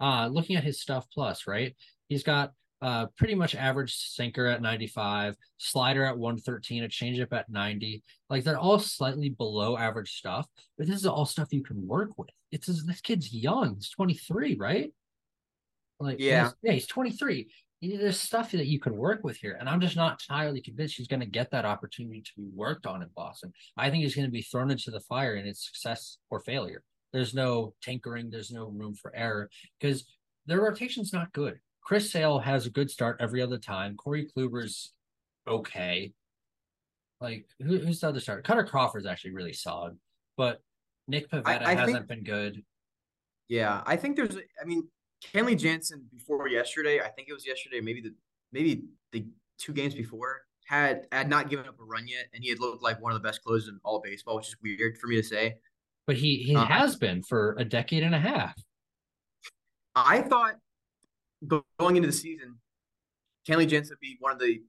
Uh, 0.00 0.26
looking 0.26 0.56
at 0.56 0.64
his 0.64 0.80
stuff 0.80 1.06
plus, 1.12 1.46
right? 1.46 1.76
He's 2.08 2.24
got 2.24 2.52
uh, 2.84 3.06
pretty 3.16 3.34
much 3.34 3.54
average 3.54 3.94
sinker 3.94 4.46
at 4.46 4.60
95, 4.60 5.36
slider 5.56 6.04
at 6.04 6.18
113, 6.18 6.84
a 6.84 6.88
changeup 6.88 7.32
at 7.32 7.48
90. 7.48 8.02
Like 8.28 8.44
they're 8.44 8.58
all 8.58 8.78
slightly 8.78 9.30
below 9.30 9.78
average 9.78 10.12
stuff, 10.12 10.46
but 10.76 10.86
this 10.86 10.96
is 10.96 11.06
all 11.06 11.24
stuff 11.24 11.48
you 11.50 11.62
can 11.62 11.86
work 11.88 12.10
with. 12.18 12.28
It's 12.52 12.66
this 12.66 13.00
kid's 13.00 13.32
young. 13.32 13.76
He's 13.76 13.88
23, 13.88 14.56
right? 14.56 14.92
Like 15.98 16.20
Yeah. 16.20 16.42
he's- 16.42 16.54
yeah, 16.62 16.72
he's 16.72 16.86
23. 16.86 17.50
There's 17.80 18.20
stuff 18.20 18.50
that 18.52 18.66
you 18.66 18.78
can 18.78 18.96
work 18.96 19.24
with 19.24 19.38
here, 19.38 19.56
and 19.58 19.66
I'm 19.68 19.80
just 19.80 19.96
not 19.96 20.22
entirely 20.22 20.60
convinced 20.60 20.96
he's 20.96 21.08
going 21.08 21.20
to 21.20 21.26
get 21.26 21.50
that 21.52 21.64
opportunity 21.64 22.20
to 22.20 22.30
be 22.36 22.48
worked 22.54 22.86
on 22.86 23.02
in 23.02 23.08
Boston. 23.16 23.52
I 23.78 23.88
think 23.90 24.02
he's 24.04 24.14
going 24.14 24.26
to 24.26 24.30
be 24.32 24.42
thrown 24.42 24.70
into 24.70 24.90
the 24.90 25.00
fire 25.00 25.34
and 25.36 25.48
its 25.48 25.64
success 25.66 26.18
or 26.30 26.40
failure. 26.40 26.82
There's 27.14 27.32
no 27.34 27.74
tinkering. 27.82 28.28
There's 28.30 28.50
no 28.50 28.68
room 28.68 28.94
for 28.94 29.14
error 29.16 29.48
because 29.80 30.04
their 30.46 30.60
rotation's 30.60 31.12
not 31.12 31.32
good. 31.32 31.60
Chris 31.84 32.10
Sale 32.10 32.38
has 32.40 32.66
a 32.66 32.70
good 32.70 32.90
start 32.90 33.18
every 33.20 33.40
other 33.42 33.58
time. 33.58 33.96
Corey 33.96 34.26
Kluber's 34.34 34.92
okay. 35.46 36.12
Like 37.20 37.46
who, 37.60 37.78
who's 37.78 38.00
the 38.00 38.08
other 38.08 38.20
starter? 38.20 38.42
Kutter 38.42 38.66
Crawford's 38.66 39.06
actually 39.06 39.32
really 39.32 39.52
solid, 39.52 39.96
but 40.36 40.60
Nick 41.08 41.30
Pivetta 41.30 41.62
I 41.62 41.74
hasn't 41.74 41.96
think- 41.96 42.08
been 42.08 42.24
good. 42.24 42.62
Yeah, 43.48 43.82
I 43.86 43.96
think 43.96 44.16
there's. 44.16 44.36
I 44.60 44.64
mean, 44.64 44.88
Kenley 45.32 45.58
Jansen 45.58 46.02
before 46.10 46.48
yesterday. 46.48 47.00
I 47.00 47.08
think 47.10 47.28
it 47.28 47.34
was 47.34 47.46
yesterday, 47.46 47.80
maybe 47.80 48.00
the 48.00 48.14
maybe 48.52 48.84
the 49.12 49.26
two 49.58 49.74
games 49.74 49.94
before 49.94 50.40
had 50.66 51.06
had 51.12 51.28
not 51.28 51.50
given 51.50 51.66
up 51.68 51.78
a 51.78 51.84
run 51.84 52.08
yet, 52.08 52.24
and 52.32 52.42
he 52.42 52.48
had 52.48 52.58
looked 52.58 52.82
like 52.82 53.00
one 53.02 53.12
of 53.12 53.22
the 53.22 53.26
best 53.26 53.42
closers 53.44 53.68
in 53.68 53.78
all 53.84 53.96
of 53.98 54.02
baseball, 54.02 54.36
which 54.36 54.48
is 54.48 54.56
weird 54.62 54.96
for 54.96 55.06
me 55.08 55.16
to 55.16 55.22
say. 55.22 55.56
But 56.06 56.16
he 56.16 56.36
he 56.38 56.56
Uh, 56.56 56.64
has 56.64 56.96
been 56.96 57.22
for 57.22 57.54
a 57.58 57.64
decade 57.66 58.02
and 58.02 58.14
a 58.14 58.18
half. 58.18 58.54
I 59.94 60.22
thought 60.22 60.56
going 61.78 61.96
into 61.96 62.06
the 62.06 62.12
season, 62.12 62.56
Kenley 63.48 63.68
Jansen 63.68 63.92
would 63.92 64.00
be 64.00 64.16
one 64.20 64.32
of 64.32 64.38
the 64.38 64.62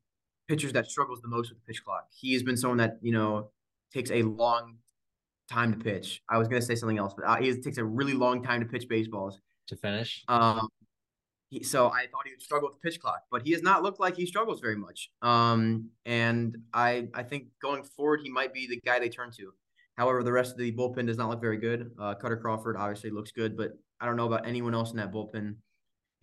pitchers 0.48 0.74
that 0.74 0.90
struggles 0.90 1.22
the 1.22 1.28
most 1.28 1.50
with 1.50 1.60
the 1.60 1.66
pitch 1.66 1.84
clock. 1.84 2.08
He 2.14 2.34
has 2.34 2.44
been 2.44 2.58
someone 2.58 2.78
that 2.78 2.98
you 3.02 3.12
know 3.12 3.52
takes 3.94 4.12
a 4.12 4.24
long 4.24 4.78
time 5.50 5.72
to 5.72 5.80
pitch. 5.80 6.22
I 6.30 6.38
was 6.38 6.48
gonna 6.48 6.62
say 6.62 6.76
something 6.76 6.98
else, 6.98 7.14
but 7.16 7.26
uh, 7.26 7.36
he 7.38 7.54
takes 7.62 7.78
a 7.78 7.86
really 7.86 8.14
long 8.14 8.44
time 8.44 8.62
to 8.62 8.66
pitch 8.66 8.88
baseballs. 8.88 9.40
to 9.68 9.76
finish. 9.76 10.24
Um, 10.28 10.68
he, 11.50 11.64
so 11.64 11.88
I 11.90 12.08
thought 12.08 12.26
he 12.26 12.32
would 12.32 12.42
struggle 12.42 12.70
with 12.70 12.80
the 12.82 12.90
pitch 12.90 13.00
clock, 13.00 13.22
but 13.32 13.44
he 13.44 13.52
has 13.52 13.62
not 13.62 13.84
looked 13.84 14.00
like 14.00 14.16
he 14.16 14.26
struggles 14.26 14.60
very 14.60 14.76
much. 14.76 15.12
Um, 15.22 15.90
and 16.06 16.58
I 16.74 17.08
I 17.14 17.24
think 17.24 17.46
going 17.62 17.84
forward 17.84 18.22
he 18.24 18.30
might 18.30 18.54
be 18.54 18.68
the 18.68 18.80
guy 18.86 19.00
they 19.00 19.10
turn 19.10 19.32
to. 19.38 19.54
However, 19.98 20.24
the 20.24 20.32
rest 20.32 20.52
of 20.52 20.58
the 20.58 20.74
bullpen 20.74 21.08
does 21.08 21.18
not 21.18 21.30
look 21.30 21.40
very 21.40 21.58
good. 21.58 21.92
Uh, 21.98 22.16
Kutter 22.16 22.40
Crawford 22.42 22.76
obviously 22.76 23.12
looks 23.12 23.32
good, 23.32 23.56
but 23.56 23.72
I 24.02 24.06
don't 24.06 24.18
know 24.18 24.26
about 24.26 24.46
anyone 24.46 24.74
else 24.74 24.92
in 24.92 24.98
that 24.98 25.14
bullpen. 25.14 25.56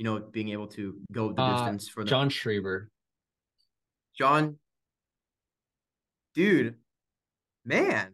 You 0.02 0.08
know, 0.08 0.18
being 0.18 0.48
able 0.48 0.66
to 0.66 1.00
go 1.12 1.32
the 1.32 1.40
Uh, 1.40 1.52
distance 1.52 1.88
for 1.88 2.00
them. 2.00 2.08
John 2.08 2.28
Schreiber. 2.28 2.90
John, 4.18 4.58
dude, 6.34 6.74
man. 7.64 8.12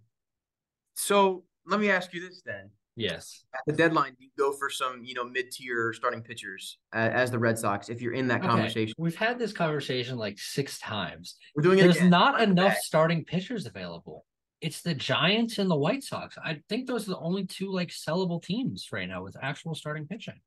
So 0.96 1.46
let 1.64 1.80
me 1.80 1.88
ask 1.88 2.12
you 2.12 2.20
this 2.20 2.42
then: 2.44 2.68
Yes. 2.94 3.42
at 3.54 3.60
the 3.66 3.72
deadline, 3.72 4.16
do 4.18 4.24
you 4.26 4.30
go 4.36 4.52
for 4.52 4.68
some, 4.68 5.02
you 5.02 5.14
know, 5.14 5.24
mid-tier 5.24 5.94
starting 5.94 6.22
pitchers 6.22 6.76
uh, 6.94 6.98
as 6.98 7.30
the 7.30 7.38
Red 7.38 7.58
Sox 7.58 7.88
if 7.88 8.02
you're 8.02 8.12
in 8.12 8.28
that 8.28 8.40
Okay, 8.40 8.48
conversation? 8.48 8.94
We've 8.98 9.16
had 9.16 9.38
this 9.38 9.54
conversation 9.54 10.18
like 10.18 10.38
six 10.38 10.78
times. 10.80 11.36
We're 11.56 11.62
doing 11.62 11.78
it 11.78 11.84
There's 11.84 11.96
again. 11.96 12.10
not 12.10 12.42
enough 12.42 12.76
starting 12.76 13.24
pitchers 13.24 13.64
available. 13.64 14.26
It's 14.60 14.82
the 14.82 14.92
Giants 14.92 15.56
and 15.56 15.70
the 15.70 15.76
White 15.76 16.04
Sox. 16.04 16.36
I 16.36 16.60
think 16.68 16.86
those 16.86 17.08
are 17.08 17.12
the 17.12 17.18
only 17.18 17.46
two 17.46 17.72
like 17.72 17.88
sellable 17.88 18.42
teams 18.42 18.88
right 18.92 19.08
now 19.08 19.22
with 19.24 19.38
actual 19.40 19.74
starting 19.74 20.06
pitching. 20.06 20.38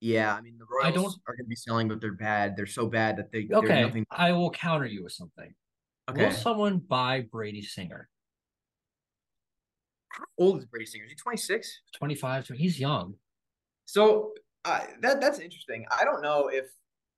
Yeah, 0.00 0.34
I 0.34 0.40
mean 0.40 0.58
the 0.58 0.64
Royals 0.64 0.86
I 0.86 0.90
don't- 0.92 1.14
are 1.26 1.34
going 1.34 1.44
to 1.44 1.48
be 1.48 1.56
selling, 1.56 1.88
but 1.88 2.00
they're 2.00 2.12
bad. 2.12 2.56
They're 2.56 2.66
so 2.66 2.86
bad 2.86 3.16
that 3.16 3.32
they 3.32 3.48
Okay, 3.52 3.82
nothing. 3.82 4.06
I 4.10 4.32
will 4.32 4.50
counter 4.50 4.86
you 4.86 5.02
with 5.02 5.12
something. 5.12 5.54
Okay, 6.08 6.26
Will 6.26 6.32
someone 6.32 6.78
buy 6.78 7.22
Brady 7.22 7.62
Singer? 7.62 8.08
how 10.10 10.24
old 10.38 10.58
is 10.58 10.64
Brady 10.66 10.86
Singer? 10.86 11.04
Is 11.04 11.10
he 11.10 11.16
26? 11.16 11.80
25, 11.94 12.46
so 12.46 12.54
he's 12.54 12.80
young. 12.80 13.14
So 13.84 14.32
uh, 14.64 14.80
that 15.00 15.20
that's 15.20 15.38
interesting. 15.38 15.84
I 15.96 16.04
don't 16.04 16.22
know 16.22 16.48
if 16.48 16.66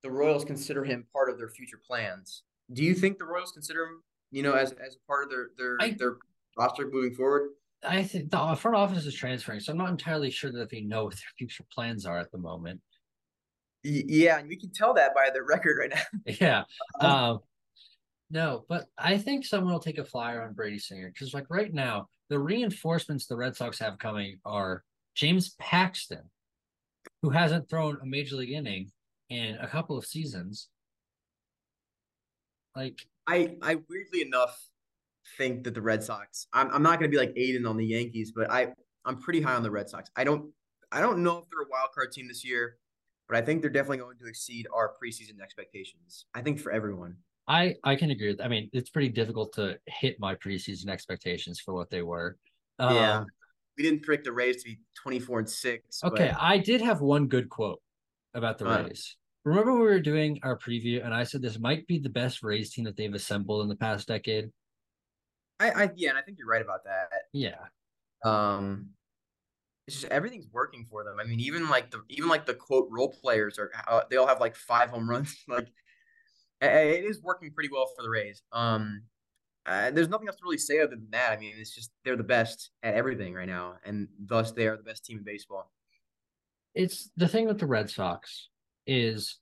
the 0.03 0.11
Royals 0.11 0.43
consider 0.43 0.83
him 0.83 1.05
part 1.13 1.29
of 1.29 1.37
their 1.37 1.49
future 1.49 1.79
plans. 1.85 2.43
Do 2.73 2.83
you 2.83 2.93
think 2.93 3.17
the 3.17 3.25
Royals 3.25 3.51
consider 3.51 3.83
him, 3.85 4.03
you 4.31 4.43
know, 4.43 4.53
as 4.53 4.71
as 4.73 4.95
a 4.95 5.07
part 5.07 5.23
of 5.25 5.29
their 5.29 5.49
their 5.57 5.77
I- 5.79 5.91
their 5.97 6.17
roster 6.57 6.87
moving 6.89 7.13
forward? 7.15 7.51
I 7.83 8.03
think 8.03 8.29
the 8.29 8.55
front 8.55 8.77
office 8.77 9.05
is 9.05 9.15
transferring, 9.15 9.59
so 9.59 9.71
I'm 9.71 9.77
not 9.77 9.89
entirely 9.89 10.29
sure 10.29 10.51
that 10.51 10.69
they 10.69 10.81
know 10.81 11.05
what 11.05 11.13
their 11.13 11.31
future 11.37 11.65
plans 11.73 12.05
are 12.05 12.19
at 12.19 12.31
the 12.31 12.37
moment. 12.37 12.81
Yeah, 13.83 14.37
and 14.37 14.47
we 14.47 14.57
can 14.57 14.71
tell 14.71 14.93
that 14.93 15.15
by 15.15 15.29
the 15.33 15.41
record 15.41 15.77
right 15.79 15.89
now. 15.89 16.33
Yeah. 16.39 16.63
Um, 16.99 17.39
no, 18.29 18.65
but 18.69 18.85
I 18.97 19.17
think 19.17 19.45
someone 19.45 19.73
will 19.73 19.79
take 19.79 19.97
a 19.97 20.05
flyer 20.05 20.43
on 20.43 20.53
Brady 20.53 20.79
Singer 20.79 21.09
because, 21.09 21.33
like, 21.33 21.47
right 21.49 21.73
now, 21.73 22.07
the 22.29 22.39
reinforcements 22.39 23.25
the 23.25 23.35
Red 23.35 23.55
Sox 23.55 23.79
have 23.79 23.97
coming 23.97 24.37
are 24.45 24.83
James 25.15 25.55
Paxton, 25.59 26.29
who 27.21 27.31
hasn't 27.31 27.69
thrown 27.69 27.97
a 28.01 28.05
major 28.05 28.35
league 28.35 28.51
inning 28.51 28.91
in 29.29 29.55
a 29.55 29.67
couple 29.67 29.97
of 29.97 30.05
seasons. 30.05 30.69
Like, 32.75 33.05
I 33.27 33.55
I 33.61 33.79
weirdly 33.89 34.21
enough 34.21 34.57
think 35.37 35.63
that 35.63 35.73
the 35.73 35.81
Red 35.81 36.03
Sox. 36.03 36.47
I'm 36.53 36.69
I'm 36.71 36.83
not 36.83 36.99
going 36.99 37.09
to 37.11 37.15
be 37.15 37.17
like 37.17 37.33
Aiden 37.35 37.69
on 37.69 37.77
the 37.77 37.85
Yankees, 37.85 38.31
but 38.35 38.51
I 38.51 38.73
I'm 39.05 39.17
pretty 39.19 39.41
high 39.41 39.55
on 39.55 39.63
the 39.63 39.71
Red 39.71 39.89
Sox. 39.89 40.09
I 40.15 40.23
don't 40.23 40.51
I 40.91 41.01
don't 41.01 41.23
know 41.23 41.37
if 41.37 41.45
they're 41.49 41.61
a 41.61 41.69
wild 41.69 41.89
card 41.93 42.11
team 42.11 42.27
this 42.27 42.45
year, 42.45 42.77
but 43.27 43.37
I 43.37 43.41
think 43.41 43.61
they're 43.61 43.71
definitely 43.71 43.97
going 43.97 44.17
to 44.19 44.27
exceed 44.27 44.67
our 44.73 44.93
preseason 45.01 45.41
expectations. 45.41 46.25
I 46.33 46.41
think 46.41 46.59
for 46.59 46.71
everyone. 46.71 47.15
I 47.47 47.75
I 47.83 47.95
can 47.95 48.11
agree 48.11 48.29
with. 48.29 48.41
I 48.41 48.47
mean, 48.47 48.69
it's 48.73 48.89
pretty 48.89 49.09
difficult 49.09 49.53
to 49.53 49.77
hit 49.85 50.17
my 50.19 50.35
preseason 50.35 50.89
expectations 50.89 51.59
for 51.59 51.73
what 51.73 51.89
they 51.89 52.01
were. 52.01 52.37
Um, 52.79 52.95
yeah, 52.95 53.23
we 53.77 53.83
didn't 53.83 54.03
predict 54.03 54.25
the 54.25 54.31
Rays 54.31 54.63
to 54.63 54.69
be 54.69 54.79
24 55.01 55.39
and 55.39 55.49
six. 55.49 56.03
Okay, 56.03 56.29
but 56.31 56.41
I 56.41 56.57
did 56.57 56.81
have 56.81 57.01
one 57.01 57.27
good 57.27 57.49
quote 57.49 57.81
about 58.33 58.57
the 58.57 58.69
Uh. 58.69 58.83
Rays. 58.83 59.15
Remember 59.43 59.73
we 59.73 59.79
were 59.79 59.99
doing 59.99 60.39
our 60.43 60.55
preview, 60.55 61.03
and 61.03 61.15
I 61.15 61.23
said 61.23 61.41
this 61.41 61.57
might 61.57 61.87
be 61.87 61.97
the 61.97 62.09
best 62.09 62.43
Rays 62.43 62.71
team 62.71 62.85
that 62.85 62.95
they've 62.95 63.13
assembled 63.13 63.63
in 63.63 63.69
the 63.69 63.75
past 63.75 64.07
decade. 64.07 64.51
I, 65.61 65.83
I 65.83 65.89
yeah, 65.95 66.09
and 66.09 66.17
I 66.17 66.21
think 66.21 66.37
you're 66.39 66.47
right 66.47 66.61
about 66.61 66.83
that. 66.85 67.09
Yeah, 67.33 67.55
Um, 68.25 68.89
it's 69.87 70.01
just 70.01 70.11
everything's 70.11 70.47
working 70.51 70.87
for 70.89 71.03
them. 71.03 71.17
I 71.19 71.23
mean, 71.25 71.39
even 71.39 71.69
like 71.69 71.91
the 71.91 72.01
even 72.09 72.29
like 72.29 72.45
the 72.45 72.55
quote 72.55 72.87
role 72.89 73.09
players 73.09 73.59
are 73.59 73.71
uh, 73.87 74.01
they 74.09 74.17
all 74.17 74.27
have 74.27 74.39
like 74.39 74.55
five 74.55 74.89
home 74.89 75.09
runs. 75.09 75.35
like 75.47 75.67
it 76.61 77.05
is 77.05 77.21
working 77.21 77.51
pretty 77.51 77.69
well 77.71 77.87
for 77.95 78.01
the 78.01 78.09
Rays. 78.09 78.41
Um, 78.51 79.03
uh, 79.65 79.91
there's 79.91 80.09
nothing 80.09 80.27
else 80.27 80.37
to 80.37 80.43
really 80.43 80.57
say 80.57 80.79
other 80.79 80.95
than 80.95 81.07
that. 81.11 81.31
I 81.31 81.37
mean, 81.37 81.53
it's 81.57 81.75
just 81.75 81.91
they're 82.03 82.15
the 82.15 82.23
best 82.23 82.71
at 82.81 82.95
everything 82.95 83.33
right 83.33 83.47
now, 83.47 83.75
and 83.85 84.07
thus 84.19 84.51
they 84.51 84.67
are 84.67 84.77
the 84.77 84.83
best 84.83 85.05
team 85.05 85.19
in 85.19 85.23
baseball. 85.23 85.71
it's 86.73 87.11
the 87.17 87.27
thing 87.27 87.45
with 87.47 87.59
the 87.59 87.67
Red 87.67 87.89
Sox 87.89 88.49
is 88.87 89.37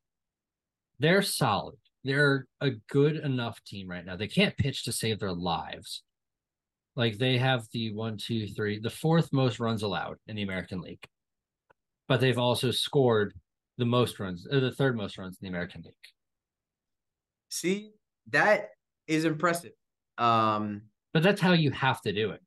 they're 1.00 1.22
solid. 1.22 1.78
They're 2.04 2.48
a 2.62 2.72
good 2.90 3.18
enough 3.18 3.64
team 3.66 3.90
right 3.90 4.06
now. 4.06 4.16
They 4.16 4.28
can't 4.28 4.58
pitch 4.58 4.84
to 4.86 4.92
save 4.92 5.20
their 5.20 5.34
lives. 5.34 6.04
Like 7.00 7.18
they 7.18 7.38
have 7.38 7.66
the 7.72 7.94
one, 7.94 8.18
two, 8.18 8.46
three, 8.48 8.78
the 8.78 8.90
fourth 8.90 9.32
most 9.32 9.62
runs 9.62 9.84
allowed 9.84 10.18
in 10.28 10.36
the 10.36 10.42
American 10.42 10.82
League. 10.82 11.02
But 12.10 12.20
they've 12.20 12.38
also 12.38 12.72
scored 12.72 13.34
the 13.78 13.86
most 13.86 14.20
runs, 14.20 14.46
or 14.46 14.60
the 14.60 14.74
third 14.74 14.98
most 14.98 15.18
runs 15.18 15.38
in 15.42 15.46
the 15.46 15.50
American 15.50 15.84
League. 15.84 15.94
See, 17.48 17.94
that 18.32 18.72
is 19.08 19.24
impressive. 19.24 19.72
Um, 20.18 20.82
but 21.14 21.24
that's 21.24 21.40
how 21.40 21.54
you 21.54 21.72
have 21.72 22.02
to 22.02 22.12
do 22.12 22.32
it. 22.32 22.42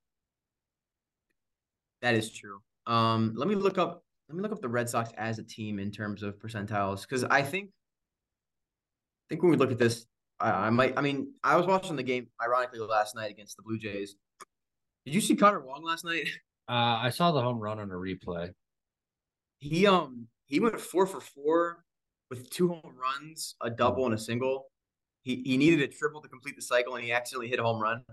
That 2.03 2.15
is 2.15 2.31
true. 2.31 2.61
Um, 2.87 3.33
let 3.35 3.49
me 3.49 3.55
look 3.55 3.79
up. 3.79 4.05
Let 4.29 4.37
me 4.37 4.43
look 4.43 4.53
up 4.53 4.61
the 4.61 4.69
Red 4.69 4.87
Sox 4.87 5.13
as 5.17 5.39
a 5.39 5.45
team 5.45 5.79
in 5.79 5.91
terms 5.91 6.23
of 6.23 6.39
percentiles 6.39 7.09
because 7.09 7.25
I 7.25 7.41
think, 7.41 7.71
I 7.71 9.25
think 9.31 9.43
when 9.43 9.51
we 9.51 9.57
look 9.57 9.73
at 9.73 9.79
this, 9.79 10.05
I, 10.39 10.51
I 10.51 10.71
might. 10.71 10.93
I 10.99 11.01
mean, 11.01 11.33
I 11.43 11.57
was 11.57 11.67
watching 11.67 11.97
the 11.97 12.03
game 12.03 12.27
ironically 12.45 12.81
last 12.81 13.15
night 13.15 13.31
against 13.31 13.57
the 13.57 13.63
Blue 13.63 13.79
Jays. 13.79 14.15
Did 15.05 15.15
you 15.15 15.21
see 15.21 15.37
Connor 15.37 15.61
Wong 15.61 15.85
last 15.85 16.05
night? 16.05 16.29
Uh, 16.69 16.97
I 17.03 17.11
saw 17.11 17.33
the 17.33 17.43
home 17.43 17.59
run 17.59 17.81
on 17.81 17.91
a 17.91 17.95
replay. 17.95 18.51
He 19.59 19.85
um 19.87 20.29
he 20.47 20.61
went 20.61 20.81
four 20.81 21.07
for 21.07 21.21
four 21.21 21.85
with 22.31 22.49
two 22.51 22.69
home 22.69 22.95
runs, 22.97 23.57
a 23.61 23.69
double, 23.69 24.07
and 24.07 24.15
a 24.15 24.19
single. 24.19 24.67
He 25.23 25.43
he 25.45 25.57
needed 25.57 25.83
a 25.83 25.89
triple 25.89 26.23
to 26.23 26.29
complete 26.29 26.55
the 26.55 26.63
cycle, 26.63 26.95
and 26.95 27.05
he 27.05 27.13
accidentally 27.13 27.49
hit 27.49 27.59
a 27.59 27.65
home 27.65 27.83
run. 27.83 28.05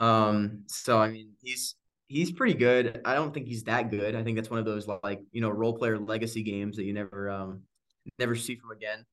Um, 0.00 0.64
so 0.68 0.98
I 0.98 1.10
mean, 1.10 1.32
he's 1.42 1.76
he's 2.08 2.32
pretty 2.32 2.54
good. 2.54 3.00
I 3.04 3.14
don't 3.14 3.32
think 3.32 3.46
he's 3.46 3.64
that 3.64 3.90
good. 3.90 4.16
I 4.16 4.24
think 4.24 4.36
that's 4.36 4.50
one 4.50 4.58
of 4.58 4.64
those 4.64 4.88
like 5.04 5.20
you 5.30 5.40
know 5.40 5.50
role 5.50 5.76
player 5.76 5.98
legacy 5.98 6.42
games 6.42 6.76
that 6.76 6.84
you 6.84 6.94
never 6.94 7.30
um 7.30 7.62
never 8.18 8.34
see 8.34 8.56
from 8.56 8.70
again. 8.70 9.04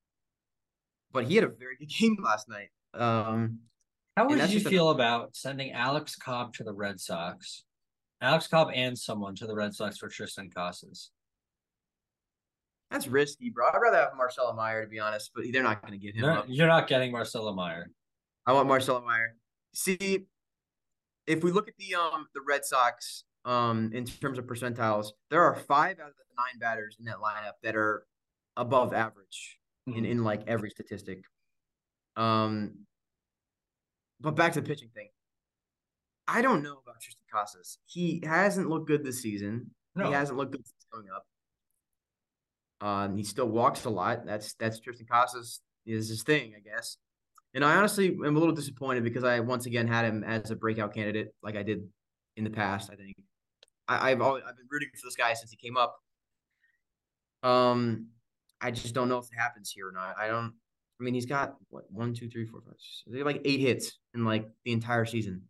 But 1.11 1.25
he 1.25 1.35
had 1.35 1.43
a 1.43 1.49
very 1.49 1.75
good 1.77 1.89
game 1.99 2.17
last 2.23 2.47
night. 2.49 2.69
Um, 2.93 3.59
How 4.15 4.27
would 4.27 4.49
you 4.49 4.61
feel 4.61 4.91
about 4.91 5.35
sending 5.35 5.71
Alex 5.71 6.15
Cobb 6.15 6.53
to 6.53 6.63
the 6.63 6.73
Red 6.73 6.99
Sox, 6.99 7.65
Alex 8.21 8.47
Cobb 8.47 8.69
and 8.73 8.97
someone 8.97 9.35
to 9.35 9.45
the 9.45 9.55
Red 9.55 9.73
Sox 9.73 9.97
for 9.97 10.07
Triston 10.07 10.53
Casas? 10.53 11.11
That's 12.91 13.07
risky, 13.07 13.49
bro. 13.49 13.67
I'd 13.67 13.77
rather 13.77 13.97
have 13.97 14.15
Marcelo 14.15 14.53
Mayer 14.53 14.83
to 14.83 14.87
be 14.87 14.99
honest, 14.99 15.31
but 15.35 15.43
they're 15.51 15.63
not 15.63 15.81
going 15.81 15.91
to 15.91 15.97
get 15.97 16.15
him. 16.15 16.43
You're 16.47 16.67
not 16.67 16.87
getting 16.87 17.11
Marcelo 17.11 17.53
Mayer. 17.53 17.89
I 18.45 18.53
want 18.53 18.67
Marcelo 18.67 19.01
Mayer. 19.01 19.35
See, 19.73 20.27
if 21.27 21.43
we 21.43 21.51
look 21.51 21.67
at 21.67 21.73
the 21.77 21.95
um 21.95 22.27
the 22.33 22.41
Red 22.47 22.63
Sox 22.63 23.25
um 23.43 23.91
in 23.93 24.05
terms 24.05 24.37
of 24.37 24.45
percentiles, 24.45 25.07
there 25.29 25.43
are 25.43 25.55
five 25.55 25.99
out 25.99 26.09
of 26.09 26.15
the 26.15 26.35
nine 26.37 26.59
batters 26.59 26.95
in 26.99 27.05
that 27.05 27.17
lineup 27.17 27.53
that 27.63 27.75
are 27.75 28.05
above 28.55 28.93
average 28.93 29.57
mm-hmm. 29.89 29.99
in 29.99 30.05
in 30.05 30.23
like 30.23 30.43
every 30.47 30.69
statistic. 30.69 31.23
Um, 32.15 32.85
but 34.25 34.35
back 34.35 34.53
to 34.53 34.61
the 34.61 34.67
pitching 34.67 34.89
thing. 34.95 35.09
I 36.27 36.41
don't 36.41 36.63
know 36.63 36.79
about 36.83 36.95
Triston 36.95 37.29
Casas. 37.31 37.77
He 37.85 38.23
hasn't 38.25 38.67
looked 38.67 38.87
good 38.87 39.03
this 39.03 39.21
season. 39.21 39.69
No. 39.95 40.07
He 40.07 40.13
hasn't 40.13 40.35
looked 40.35 40.51
good 40.51 40.65
since 40.65 40.85
coming 40.91 41.09
up. 41.15 41.25
Um, 42.81 43.17
he 43.17 43.23
still 43.23 43.47
walks 43.47 43.85
a 43.85 43.89
lot. 43.91 44.25
That's 44.25 44.55
that's 44.55 44.79
Triston 44.79 45.07
Casas 45.07 45.61
is 45.85 46.09
his 46.09 46.23
thing, 46.23 46.53
I 46.57 46.59
guess. 46.59 46.97
And 47.53 47.63
I 47.63 47.75
honestly 47.75 48.07
am 48.07 48.35
a 48.35 48.39
little 48.39 48.55
disappointed 48.55 49.03
because 49.03 49.23
I 49.23 49.39
once 49.41 49.67
again 49.67 49.87
had 49.87 50.05
him 50.05 50.23
as 50.23 50.49
a 50.49 50.55
breakout 50.55 50.93
candidate, 50.93 51.27
like 51.43 51.55
I 51.55 51.61
did 51.61 51.87
in 52.35 52.43
the 52.43 52.49
past. 52.49 52.89
I 52.91 52.95
think 52.95 53.15
I, 53.87 54.09
have 54.09 54.21
always, 54.21 54.43
I've 54.43 54.57
been 54.57 54.65
rooting 54.69 54.89
for 54.93 55.05
this 55.05 55.15
guy 55.15 55.33
since 55.33 55.51
he 55.51 55.57
came 55.57 55.77
up. 55.77 55.95
Um, 57.43 58.07
I 58.59 58.71
just 58.71 58.95
don't 58.95 59.07
know 59.07 59.19
if 59.19 59.25
it 59.25 59.37
happens 59.37 59.69
here 59.69 59.87
or 59.87 59.91
not. 59.91 60.15
I 60.19 60.27
don't. 60.27 60.53
I 60.99 61.03
mean, 61.03 61.13
he's 61.13 61.25
got 61.25 61.55
what 61.69 61.85
one, 61.91 62.13
two, 62.13 62.29
three, 62.29 62.45
four, 62.45 62.61
five, 62.61 62.75
six, 62.77 63.23
like 63.23 63.41
eight 63.43 63.59
hits 63.59 63.99
in 64.13 64.23
like 64.23 64.49
the 64.63 64.71
entire 64.71 65.05
season. 65.05 65.43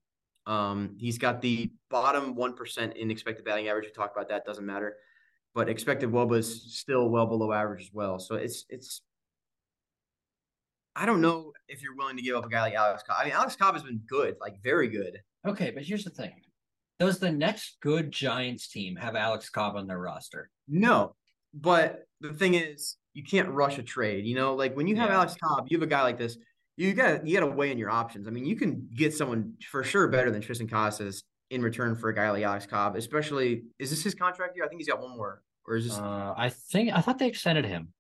Um, 0.47 0.95
he's 0.99 1.17
got 1.17 1.41
the 1.41 1.71
bottom 1.89 2.35
one 2.35 2.53
percent 2.55 2.97
in 2.97 3.11
expected 3.11 3.45
batting 3.45 3.67
average. 3.67 3.85
We 3.85 3.91
talked 3.91 4.15
about 4.15 4.29
that. 4.29 4.45
Doesn't 4.45 4.65
matter, 4.65 4.95
but 5.53 5.69
expected 5.69 6.11
WOBA 6.11 6.37
is 6.39 6.77
still 6.77 7.09
well 7.09 7.25
below 7.25 7.51
average 7.51 7.83
as 7.83 7.89
well. 7.93 8.19
So 8.19 8.35
it's 8.35 8.65
it's 8.69 9.01
I 10.95 11.05
don't 11.05 11.21
know 11.21 11.51
if 11.67 11.81
you're 11.81 11.95
willing 11.95 12.15
to 12.17 12.23
give 12.23 12.35
up 12.35 12.45
a 12.45 12.49
guy 12.49 12.61
like 12.61 12.73
Alex 12.73 13.03
Cobb. 13.03 13.17
I 13.19 13.25
mean, 13.25 13.33
Alex 13.33 13.55
Cobb 13.55 13.75
has 13.75 13.83
been 13.83 14.01
good, 14.07 14.35
like 14.39 14.61
very 14.63 14.87
good. 14.87 15.19
Okay, 15.45 15.71
but 15.71 15.83
here's 15.83 16.03
the 16.03 16.09
thing: 16.09 16.33
does 16.99 17.19
the 17.19 17.31
next 17.31 17.77
good 17.81 18.11
Giants 18.11 18.67
team 18.67 18.95
have 18.95 19.15
Alex 19.15 19.49
Cobb 19.49 19.75
on 19.75 19.87
their 19.87 19.99
roster? 19.99 20.49
No, 20.67 21.15
but 21.53 22.05
the 22.21 22.33
thing 22.33 22.53
is, 22.53 22.97
you 23.15 23.23
can't 23.23 23.49
rush 23.49 23.79
a 23.79 23.83
trade. 23.83 24.25
You 24.25 24.35
know, 24.35 24.53
like 24.53 24.75
when 24.75 24.87
you 24.87 24.95
have 24.97 25.09
yeah. 25.09 25.15
Alex 25.15 25.35
Cobb, 25.41 25.67
you 25.69 25.77
have 25.77 25.83
a 25.83 25.89
guy 25.89 26.03
like 26.03 26.17
this. 26.17 26.37
You 26.77 26.93
got 26.93 27.25
you 27.25 27.39
got 27.39 27.45
to 27.47 27.51
weigh 27.51 27.71
in 27.71 27.77
your 27.77 27.89
options. 27.89 28.27
I 28.27 28.31
mean, 28.31 28.45
you 28.45 28.57
can 28.57 28.87
get 28.93 29.13
someone 29.13 29.53
for 29.71 29.83
sure 29.83 30.09
better 30.09 30.29
than 30.29 30.41
Triston 30.41 30.69
Casas 30.69 31.23
in 31.49 31.61
return 31.61 31.95
for 31.95 32.09
a 32.09 32.13
guy 32.13 32.29
like 32.29 32.43
Alex 32.43 32.65
Cobb. 32.65 32.97
Especially, 32.97 33.63
is 33.79 33.89
this 33.89 34.03
his 34.03 34.13
contract 34.13 34.55
year? 34.55 34.65
I 34.65 34.67
think 34.67 34.81
he's 34.81 34.89
got 34.89 35.01
one 35.01 35.15
more, 35.15 35.41
or 35.65 35.77
is 35.77 35.85
this? 35.85 35.97
Uh, 35.97 36.33
I 36.35 36.49
think 36.49 36.91
I 36.93 36.99
thought 36.99 37.17
they 37.17 37.27
extended 37.27 37.65
him. 37.65 37.93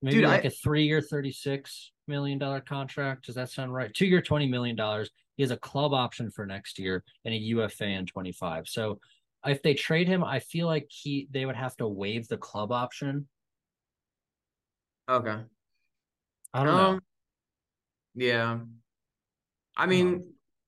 Maybe 0.00 0.18
Dude, 0.18 0.26
like 0.26 0.44
I, 0.44 0.48
a 0.48 0.50
three-year, 0.50 1.00
thirty-six 1.00 1.90
million 2.06 2.38
dollar 2.38 2.60
contract. 2.60 3.26
Does 3.26 3.34
that 3.34 3.50
sound 3.50 3.74
right? 3.74 3.92
Two-year, 3.92 4.22
twenty 4.22 4.46
million 4.46 4.76
dollars. 4.76 5.10
He 5.36 5.42
has 5.42 5.50
a 5.50 5.56
club 5.56 5.92
option 5.92 6.30
for 6.30 6.46
next 6.46 6.78
year 6.78 7.02
and 7.24 7.34
a 7.34 7.38
UFA 7.38 7.86
in 7.86 8.06
twenty-five. 8.06 8.68
So, 8.68 9.00
if 9.44 9.60
they 9.62 9.74
trade 9.74 10.06
him, 10.06 10.22
I 10.22 10.38
feel 10.38 10.68
like 10.68 10.86
he 10.88 11.26
they 11.32 11.44
would 11.44 11.56
have 11.56 11.76
to 11.78 11.88
waive 11.88 12.28
the 12.28 12.36
club 12.36 12.70
option. 12.70 13.26
Okay. 15.08 15.36
I 16.52 16.64
don't 16.64 16.74
um, 16.74 16.94
know. 16.94 17.00
Yeah. 18.14 18.58
I 19.76 19.86
mean, 19.86 20.06
um, 20.14 20.24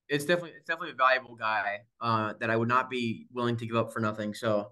it's 0.09 0.25
definitely 0.25 0.51
it's 0.51 0.67
definitely 0.67 0.91
a 0.91 0.95
valuable 0.95 1.35
guy 1.35 1.79
uh, 2.01 2.33
that 2.39 2.49
I 2.49 2.55
would 2.55 2.67
not 2.67 2.89
be 2.89 3.27
willing 3.31 3.57
to 3.57 3.65
give 3.65 3.75
up 3.75 3.93
for 3.93 3.99
nothing. 3.99 4.33
So, 4.33 4.71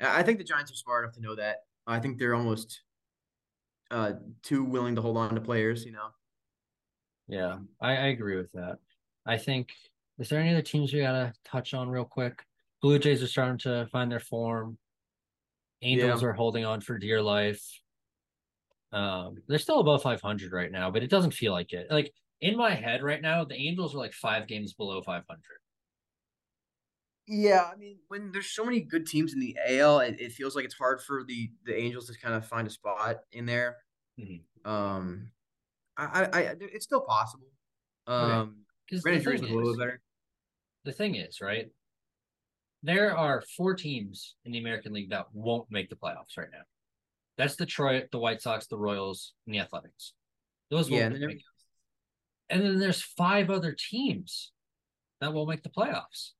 I 0.00 0.22
think 0.22 0.38
the 0.38 0.44
Giants 0.44 0.70
are 0.70 0.74
smart 0.74 1.04
enough 1.04 1.14
to 1.14 1.22
know 1.22 1.34
that. 1.36 1.58
I 1.86 2.00
think 2.00 2.18
they're 2.18 2.34
almost 2.34 2.82
uh 3.92 4.14
too 4.42 4.64
willing 4.64 4.96
to 4.96 5.00
hold 5.00 5.16
on 5.16 5.34
to 5.34 5.40
players, 5.40 5.84
you 5.84 5.92
know. 5.92 6.08
Yeah, 7.28 7.58
I, 7.80 7.90
I 7.90 8.06
agree 8.06 8.36
with 8.36 8.52
that. 8.52 8.78
I 9.24 9.38
think 9.38 9.70
is 10.18 10.28
there 10.28 10.40
any 10.40 10.50
other 10.50 10.62
teams 10.62 10.92
we 10.92 11.00
gotta 11.00 11.32
touch 11.44 11.74
on 11.74 11.88
real 11.88 12.04
quick? 12.04 12.42
Blue 12.82 12.98
Jays 12.98 13.22
are 13.22 13.28
starting 13.28 13.58
to 13.58 13.86
find 13.90 14.10
their 14.10 14.20
form. 14.20 14.78
Angels 15.82 16.22
yeah. 16.22 16.28
are 16.28 16.32
holding 16.32 16.64
on 16.64 16.80
for 16.80 16.98
dear 16.98 17.22
life. 17.22 17.62
Um, 18.92 19.36
they're 19.48 19.58
still 19.58 19.80
above 19.80 20.02
500 20.02 20.52
right 20.52 20.70
now, 20.70 20.90
but 20.90 21.02
it 21.02 21.10
doesn't 21.10 21.34
feel 21.34 21.52
like 21.52 21.72
it. 21.72 21.86
Like 21.90 22.12
in 22.40 22.56
my 22.56 22.74
head 22.74 23.02
right 23.02 23.20
now, 23.20 23.44
the 23.44 23.54
Angels 23.54 23.94
are 23.94 23.98
like 23.98 24.12
five 24.12 24.46
games 24.46 24.72
below 24.74 25.02
500. 25.02 25.40
Yeah, 27.28 27.68
I 27.72 27.76
mean, 27.76 27.98
when 28.08 28.30
there's 28.30 28.54
so 28.54 28.64
many 28.64 28.80
good 28.80 29.06
teams 29.06 29.32
in 29.32 29.40
the 29.40 29.56
AL, 29.68 30.00
it, 30.00 30.20
it 30.20 30.32
feels 30.32 30.54
like 30.54 30.64
it's 30.64 30.78
hard 30.78 31.02
for 31.02 31.24
the 31.24 31.50
the 31.64 31.76
Angels 31.76 32.06
to 32.06 32.18
kind 32.18 32.34
of 32.34 32.46
find 32.46 32.66
a 32.68 32.70
spot 32.70 33.16
in 33.32 33.46
there. 33.46 33.78
Mm-hmm. 34.20 34.70
Um, 34.70 35.30
I, 35.96 36.04
I, 36.04 36.38
I, 36.38 36.54
it's 36.60 36.84
still 36.84 37.00
possible. 37.00 37.48
Um, 38.06 38.58
because 38.86 39.04
okay. 39.04 39.18
Brandon 39.18 39.22
Drury's 39.22 39.40
a 39.42 39.54
little 39.54 39.76
better. 39.76 40.00
The 40.84 40.92
thing 40.92 41.16
is, 41.16 41.40
right? 41.40 41.66
There 42.84 43.16
are 43.16 43.42
four 43.56 43.74
teams 43.74 44.36
in 44.44 44.52
the 44.52 44.58
American 44.58 44.92
League 44.92 45.10
that 45.10 45.26
won't 45.32 45.66
make 45.70 45.90
the 45.90 45.96
playoffs 45.96 46.38
right 46.38 46.48
now. 46.52 46.62
That's 47.38 47.56
Detroit, 47.56 48.08
the 48.12 48.18
White 48.18 48.40
Sox, 48.40 48.66
the 48.66 48.78
Royals, 48.78 49.34
and 49.46 49.54
the 49.54 49.60
Athletics. 49.60 50.12
Those 50.70 50.88
yeah, 50.88 51.06
and, 51.06 51.18
make 51.18 51.42
and 52.48 52.62
then 52.62 52.78
there's 52.78 53.02
five 53.02 53.50
other 53.50 53.76
teams 53.78 54.52
that 55.20 55.32
will 55.32 55.46
make 55.46 55.62
the 55.62 55.68
playoffs. 55.68 56.30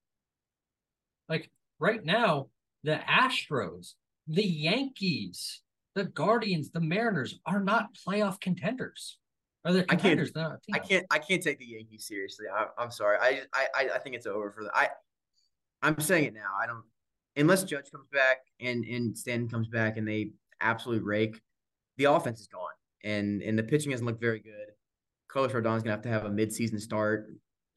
Like 1.29 1.51
right 1.79 2.05
now, 2.05 2.49
the 2.85 3.01
Astros, 3.09 3.95
the 4.27 4.47
Yankees, 4.47 5.63
the 5.95 6.05
Guardians, 6.05 6.71
the 6.71 6.81
Mariners 6.81 7.39
are 7.47 7.61
not 7.61 7.97
playoff 8.07 8.41
contenders. 8.41 9.19
Are 9.65 9.73
they 9.73 9.83
contenders? 9.83 10.31
I 10.37 10.41
can't, 10.41 10.61
I 10.73 10.79
can't. 10.79 11.07
I 11.11 11.19
can't 11.19 11.43
take 11.43 11.59
the 11.59 11.67
Yankees 11.67 12.07
seriously. 12.07 12.47
I, 12.53 12.83
am 12.83 12.91
sorry. 12.91 13.19
I, 13.21 13.43
I 13.53 13.89
I 13.95 13.99
think 13.99 14.15
it's 14.15 14.27
over 14.27 14.53
for 14.53 14.65
the. 14.65 14.71
I 14.73 14.91
I'm 15.83 15.99
saying 16.01 16.25
it 16.25 16.35
now. 16.35 16.53
I 16.61 16.67
don't 16.67 16.85
unless 17.37 17.65
Judge 17.65 17.91
comes 17.91 18.09
back 18.13 18.39
and 18.61 18.85
and 18.85 19.17
Stanton 19.17 19.49
comes 19.49 19.69
back 19.69 19.97
and 19.97 20.07
they 20.07 20.31
absolutely 20.61 21.05
rake. 21.05 21.41
The 21.97 22.05
offense 22.05 22.41
is 22.41 22.47
gone 22.47 22.63
and 23.07 23.41
and 23.43 23.59
the 23.59 23.63
pitching 23.63 23.93
hasn't 23.93 24.07
looked 24.07 24.21
very 24.21 24.41
good. 24.41 24.73
Carlos 25.29 25.53
Rodon's 25.53 25.83
gonna 25.83 25.95
have 25.95 26.03
to 26.03 26.09
have 26.09 26.25
a 26.25 26.31
midseason 26.31 26.81
start, 26.81 27.29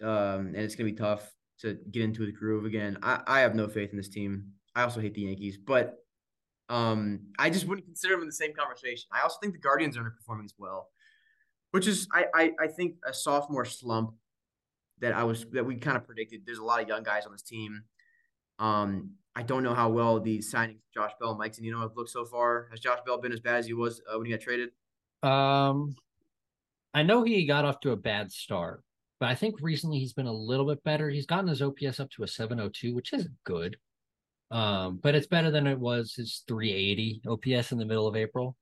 um, 0.02 0.48
and 0.48 0.58
it's 0.58 0.76
gonna 0.76 0.90
be 0.90 0.96
tough 0.96 1.32
to 1.60 1.78
get 1.92 2.04
into 2.04 2.26
the 2.26 2.32
groove 2.32 2.66
again. 2.66 2.98
I, 3.04 3.22
I 3.28 3.40
have 3.42 3.56
no 3.56 3.68
faith 3.68 3.92
in 3.92 3.98
this 3.98 4.10
team. 4.10 4.52
I 4.76 4.84
also 4.84 5.00
hate 5.00 5.14
the 5.14 5.22
Yankees, 5.22 5.58
but 5.58 5.96
um, 6.70 7.22
I 7.38 7.50
just 7.50 7.68
wouldn't 7.68 7.86
consider 7.86 8.14
them 8.14 8.22
in 8.22 8.28
the 8.28 8.34
same 8.34 8.54
conversation. 8.54 9.08
I 9.12 9.22
also 9.22 9.38
think 9.42 9.54
the 9.54 9.60
Guardians 9.60 9.98
are 9.98 10.02
underperforming 10.02 10.46
as 10.46 10.54
well, 10.58 10.88
which 11.72 11.88
is 11.88 12.08
I, 12.14 12.26
I, 12.34 12.52
I 12.60 12.68
think 12.68 12.96
a 13.06 13.14
sophomore 13.14 13.66
slump 13.66 14.14
that 15.00 15.14
I 15.14 15.24
was 15.24 15.46
that 15.52 15.66
we 15.66 15.76
kind 15.78 15.98
of 15.98 16.06
predicted. 16.06 16.42
There's 16.46 16.60
a 16.60 16.64
lot 16.64 16.82
of 16.82 16.88
young 16.88 17.04
guys 17.04 17.26
on 17.26 17.32
this 17.32 17.42
team. 17.42 17.84
Um, 18.58 19.12
I 19.36 19.44
don't 19.44 19.64
know 19.64 19.74
how 19.74 19.90
well 19.90 20.20
the 20.20 20.40
signings 20.40 20.80
Josh 20.94 21.12
Bell 21.20 21.30
and 21.32 21.40
Mike 21.40 21.54
Zunino 21.54 21.82
have 21.82 21.96
looked 21.96 22.10
so 22.10 22.26
far. 22.26 22.68
Has 22.72 22.80
Josh 22.80 23.00
Bell 23.06 23.20
been 23.20 23.32
as 23.32 23.40
bad 23.40 23.56
as 23.58 23.68
he 23.68 23.74
was 23.74 24.02
uh, 24.12 24.18
when 24.18 24.26
he 24.26 24.32
got 24.32 24.42
traded? 24.42 24.70
Um, 25.24 25.96
I 26.94 27.04
know 27.04 27.24
he 27.24 27.46
got 27.46 27.66
off 27.66 27.80
to 27.82 27.92
a 27.92 27.96
bad 27.96 28.32
start, 28.32 28.84
but 29.20 29.30
I 29.30 29.36
think 29.36 29.62
recently 29.62 30.00
he's 30.00 30.14
been 30.14 30.26
a 30.26 30.34
little 30.34 30.66
bit 30.66 30.84
better. 30.84 31.10
He's 31.10 31.26
gotten 31.26 31.48
his 31.48 31.62
OPS 31.62 32.00
up 32.00 32.10
to 32.12 32.24
a 32.24 32.28
702, 32.28 32.96
which 32.96 33.14
isn't 33.14 33.36
good. 33.46 33.78
Um, 34.52 34.98
but 35.02 35.14
it's 35.14 35.28
better 35.28 35.52
than 35.52 35.68
it 35.68 35.80
was 35.80 36.16
his 36.16 36.44
380 36.48 37.22
OPS 37.28 37.72
in 37.72 37.78
the 37.78 37.86
middle 37.86 38.08
of 38.08 38.16
April. 38.16 38.58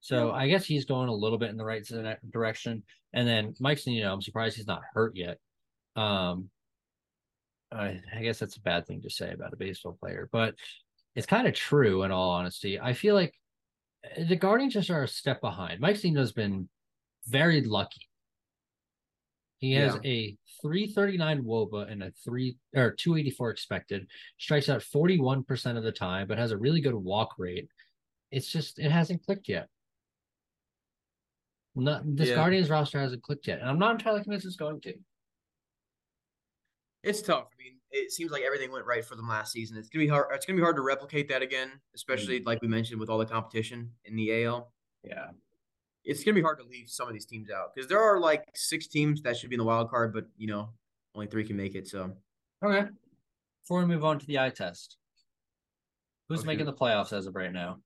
So 0.00 0.28
Yeah. 0.28 0.32
I 0.32 0.48
guess 0.48 0.66
he's 0.66 0.84
going 0.84 1.08
a 1.08 1.14
little 1.14 1.38
bit 1.38 1.50
in 1.50 1.56
the 1.56 1.64
right 1.64 1.86
direction. 2.30 2.82
And 3.14 3.26
then 3.26 3.54
Mike's, 3.60 3.86
you 3.86 4.02
know, 4.02 4.12
I'm 4.12 4.22
surprised 4.22 4.56
he's 4.56 4.66
not 4.66 4.82
hurt 4.92 5.16
yet. 5.16 5.38
Um, 5.96 6.50
I, 7.72 8.00
I 8.16 8.22
guess 8.22 8.38
that's 8.38 8.56
a 8.56 8.60
bad 8.62 8.86
thing 8.86 9.02
to 9.02 9.10
say 9.10 9.32
about 9.32 9.52
a 9.52 9.56
baseball 9.56 9.96
player, 10.00 10.28
but 10.32 10.54
it's 11.14 11.26
kind 11.26 11.46
of 11.46 11.54
true 11.54 12.02
in 12.02 12.10
all 12.10 12.30
honesty. 12.30 12.80
I 12.80 12.92
feel 12.92 13.14
like 13.14 13.34
eh, 14.04 14.24
the 14.24 14.36
Guardians 14.36 14.74
just 14.74 14.90
are 14.90 15.04
a 15.04 15.08
step 15.08 15.40
behind. 15.40 15.80
Mike 15.80 15.96
Zunino's 15.96 16.32
been 16.32 16.68
very 17.26 17.62
lucky. 17.62 18.06
He 19.58 19.72
has 19.74 19.94
Yeah. 20.02 20.10
a 20.10 20.36
339 20.62 21.44
WOBA 21.44 21.90
and 21.92 22.02
a 22.02 22.12
three 22.24 22.56
or 22.74 22.92
284 22.92 23.50
expected, 23.50 24.08
strikes 24.38 24.68
out 24.68 24.80
41% 24.80 25.76
of 25.76 25.82
the 25.84 25.92
time, 25.92 26.26
but 26.28 26.38
has 26.38 26.50
a 26.50 26.58
really 26.58 26.80
good 26.80 26.94
walk 26.94 27.34
rate. 27.38 27.68
It's 28.30 28.50
just 28.50 28.78
it 28.78 28.90
hasn't 28.90 29.24
clicked 29.24 29.48
yet. 29.48 29.68
Not 31.76 32.02
this 32.16 32.30
Yeah. 32.30 32.36
Guardians 32.36 32.70
roster 32.70 32.98
hasn't 32.98 33.22
clicked 33.22 33.46
yet, 33.46 33.60
and 33.60 33.68
I'm 33.68 33.78
not 33.78 33.92
entirely 33.92 34.22
convinced 34.22 34.46
it's 34.46 34.56
going 34.56 34.80
to. 34.82 34.94
It's 37.02 37.22
tough. 37.22 37.48
I 37.52 37.56
mean, 37.62 37.78
it 37.90 38.12
seems 38.12 38.30
like 38.30 38.42
everything 38.42 38.70
went 38.70 38.84
right 38.86 39.04
for 39.04 39.14
them 39.16 39.28
last 39.28 39.52
season. 39.52 39.76
It's 39.78 39.88
gonna 39.88 40.04
be 40.04 40.08
hard. 40.08 40.26
It's 40.32 40.44
gonna 40.44 40.56
be 40.58 40.62
hard 40.62 40.76
to 40.76 40.82
replicate 40.82 41.28
that 41.28 41.40
again, 41.42 41.80
especially 41.94 42.42
like 42.42 42.60
we 42.60 42.68
mentioned 42.68 43.00
with 43.00 43.08
all 43.08 43.18
the 43.18 43.26
competition 43.26 43.90
in 44.04 44.16
the 44.16 44.44
AL. 44.44 44.72
Yeah. 45.02 45.30
It's 46.04 46.22
gonna 46.24 46.34
be 46.34 46.42
hard 46.42 46.58
to 46.58 46.64
leave 46.64 46.88
some 46.90 47.08
of 47.08 47.14
these 47.14 47.24
teams 47.26 47.50
out 47.50 47.74
because 47.74 47.88
there 47.88 48.00
are 48.00 48.20
like 48.20 48.44
six 48.54 48.86
teams 48.86 49.22
that 49.22 49.36
should 49.36 49.50
be 49.50 49.54
in 49.56 49.58
the 49.60 49.64
wild 49.64 49.88
card, 49.90 50.12
but 50.12 50.26
you 50.36 50.46
know, 50.46 50.70
only 51.14 51.26
three 51.26 51.44
can 51.44 51.56
make 51.56 51.74
it. 51.74 51.88
So 51.88 52.16
Okay. 52.62 52.90
Before 53.62 53.80
we 53.80 53.86
move 53.86 54.04
on 54.04 54.18
to 54.18 54.26
the 54.26 54.38
eye 54.38 54.50
test, 54.50 54.96
who's 56.28 56.42
Oh, 56.42 56.44
making 56.44 56.66
the 56.66 56.72
playoffs 56.72 57.12
as 57.12 57.26
of 57.26 57.34
right 57.34 57.52
now? 57.52 57.80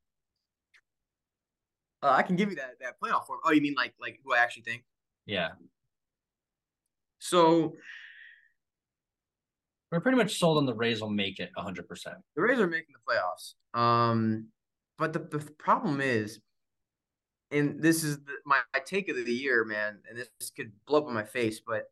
uh, 2.02 2.10
I 2.10 2.22
can 2.22 2.36
give 2.36 2.50
you 2.50 2.56
that 2.56 2.78
that 2.80 3.00
playoff 3.00 3.26
form. 3.26 3.40
Oh, 3.44 3.52
you 3.52 3.60
mean 3.60 3.74
like 3.76 3.94
like 4.00 4.18
who 4.24 4.34
I 4.34 4.38
actually 4.38 4.62
think? 4.64 4.84
Yeah, 5.26 5.52
So 7.20 7.76
we're 9.94 10.00
pretty 10.00 10.18
much 10.18 10.38
sold 10.38 10.58
on 10.58 10.66
the 10.66 10.74
Rays 10.74 11.00
will 11.00 11.10
make 11.10 11.38
it 11.38 11.50
100. 11.54 11.88
percent 11.88 12.16
the 12.34 12.42
Rays 12.42 12.58
are 12.58 12.66
making 12.66 12.94
the 12.94 13.14
playoffs. 13.14 13.54
Um, 13.78 14.48
but 14.98 15.12
the, 15.12 15.20
the 15.20 15.38
problem 15.58 16.00
is, 16.00 16.40
and 17.50 17.80
this 17.80 18.02
is 18.02 18.18
the, 18.18 18.32
my, 18.44 18.58
my 18.72 18.80
take 18.84 19.08
of 19.08 19.16
the 19.16 19.32
year, 19.32 19.64
man, 19.64 19.98
and 20.08 20.18
this 20.18 20.50
could 20.50 20.72
blow 20.86 21.02
up 21.02 21.08
in 21.08 21.14
my 21.14 21.22
face, 21.22 21.60
but 21.64 21.84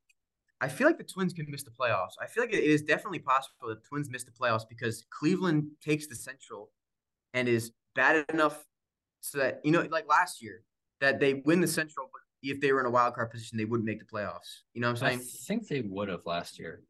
I 0.61 0.69
feel 0.69 0.87
like 0.87 0.99
the 0.99 1.05
Twins 1.05 1.33
can 1.33 1.47
miss 1.49 1.63
the 1.63 1.71
playoffs. 1.71 2.15
I 2.21 2.27
feel 2.27 2.43
like 2.43 2.53
it 2.53 2.65
is 2.65 2.83
definitely 2.83 3.21
possible 3.21 3.69
the 3.69 3.77
Twins 3.89 4.11
miss 4.11 4.25
the 4.25 4.33
playoffs 4.33 4.69
because 4.69 5.05
Cleveland 5.11 5.67
takes 5.81 6.09
the 6.09 6.17
Central 6.17 6.71
and 7.35 7.49
is 7.49 7.73
bad 7.95 8.25
enough 8.33 8.65
so 9.21 9.39
that 9.39 9.61
you 9.63 9.71
know, 9.71 9.87
like 9.91 10.09
last 10.09 10.43
year, 10.43 10.65
that 11.01 11.21
they 11.21 11.35
win 11.35 11.61
the 11.61 11.69
Central, 11.69 12.09
but 12.13 12.21
if 12.43 12.61
they 12.61 12.73
were 12.73 12.81
in 12.81 12.87
a 12.87 12.91
wild 12.91 13.15
card 13.15 13.31
position, 13.31 13.59
they 13.59 13.65
wouldn't 13.65 13.87
make 13.87 14.01
the 14.01 14.05
playoffs. 14.05 14.63
You 14.75 14.81
know 14.81 14.89
what 14.91 15.03
I'm 15.03 15.09
saying? 15.09 15.21
I 15.21 15.47
think 15.47 15.69
they 15.69 15.83
would 15.83 16.09
have 16.09 16.23
last 16.27 16.59
year. 16.59 16.83